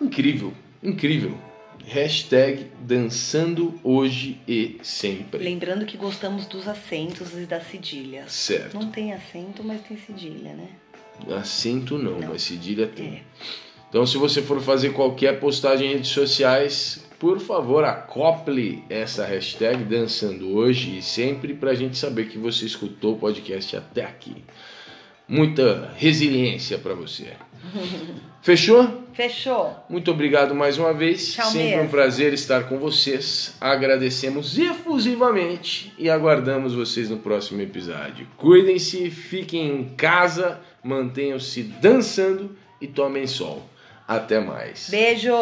incrível, 0.00 0.52
incrível. 0.82 1.36
Hashtag 1.84 2.70
dançando 2.82 3.80
hoje 3.82 4.40
e 4.46 4.78
sempre. 4.84 5.42
Lembrando 5.42 5.84
que 5.84 5.96
gostamos 5.96 6.46
dos 6.46 6.68
acentos 6.68 7.32
e 7.34 7.44
das 7.46 7.66
cedilhas. 7.66 8.30
Certo. 8.30 8.74
Não 8.78 8.88
tem 8.92 9.12
acento, 9.12 9.64
mas 9.64 9.80
tem 9.82 9.96
cedilha, 9.96 10.52
né? 10.54 10.68
Acento 11.36 11.98
não, 11.98 12.20
Não. 12.20 12.28
mas 12.28 12.42
cedilha 12.42 12.86
tem. 12.86 13.14
É. 13.16 13.22
Então, 13.92 14.06
se 14.06 14.16
você 14.16 14.40
for 14.40 14.58
fazer 14.58 14.94
qualquer 14.94 15.38
postagem 15.38 15.90
em 15.90 15.92
redes 15.96 16.12
sociais, 16.12 17.04
por 17.18 17.38
favor, 17.38 17.84
acople 17.84 18.82
essa 18.88 19.22
hashtag 19.26 19.84
dançando 19.84 20.48
hoje 20.54 20.96
e 20.96 21.02
sempre 21.02 21.52
pra 21.52 21.74
gente 21.74 21.98
saber 21.98 22.30
que 22.30 22.38
você 22.38 22.64
escutou 22.64 23.16
o 23.16 23.18
podcast 23.18 23.76
até 23.76 24.02
aqui. 24.02 24.42
Muita 25.28 25.92
resiliência 25.94 26.78
pra 26.78 26.94
você. 26.94 27.34
Fechou? 28.40 29.04
Fechou. 29.12 29.76
Muito 29.90 30.10
obrigado 30.10 30.54
mais 30.54 30.78
uma 30.78 30.94
vez. 30.94 31.34
Tchau 31.34 31.50
Sempre 31.50 31.74
um 31.74 31.76
mesmo. 31.76 31.90
prazer 31.90 32.32
estar 32.32 32.64
com 32.70 32.78
vocês. 32.78 33.54
Agradecemos 33.60 34.58
efusivamente 34.58 35.92
e 35.98 36.08
aguardamos 36.08 36.72
vocês 36.72 37.10
no 37.10 37.18
próximo 37.18 37.60
episódio. 37.60 38.26
Cuidem-se, 38.38 39.10
fiquem 39.10 39.80
em 39.80 39.84
casa, 39.96 40.58
mantenham-se 40.82 41.62
dançando 41.62 42.56
e 42.80 42.86
tomem 42.86 43.26
sol. 43.26 43.68
Até 44.06 44.40
mais. 44.40 44.88
Beijo. 44.90 45.32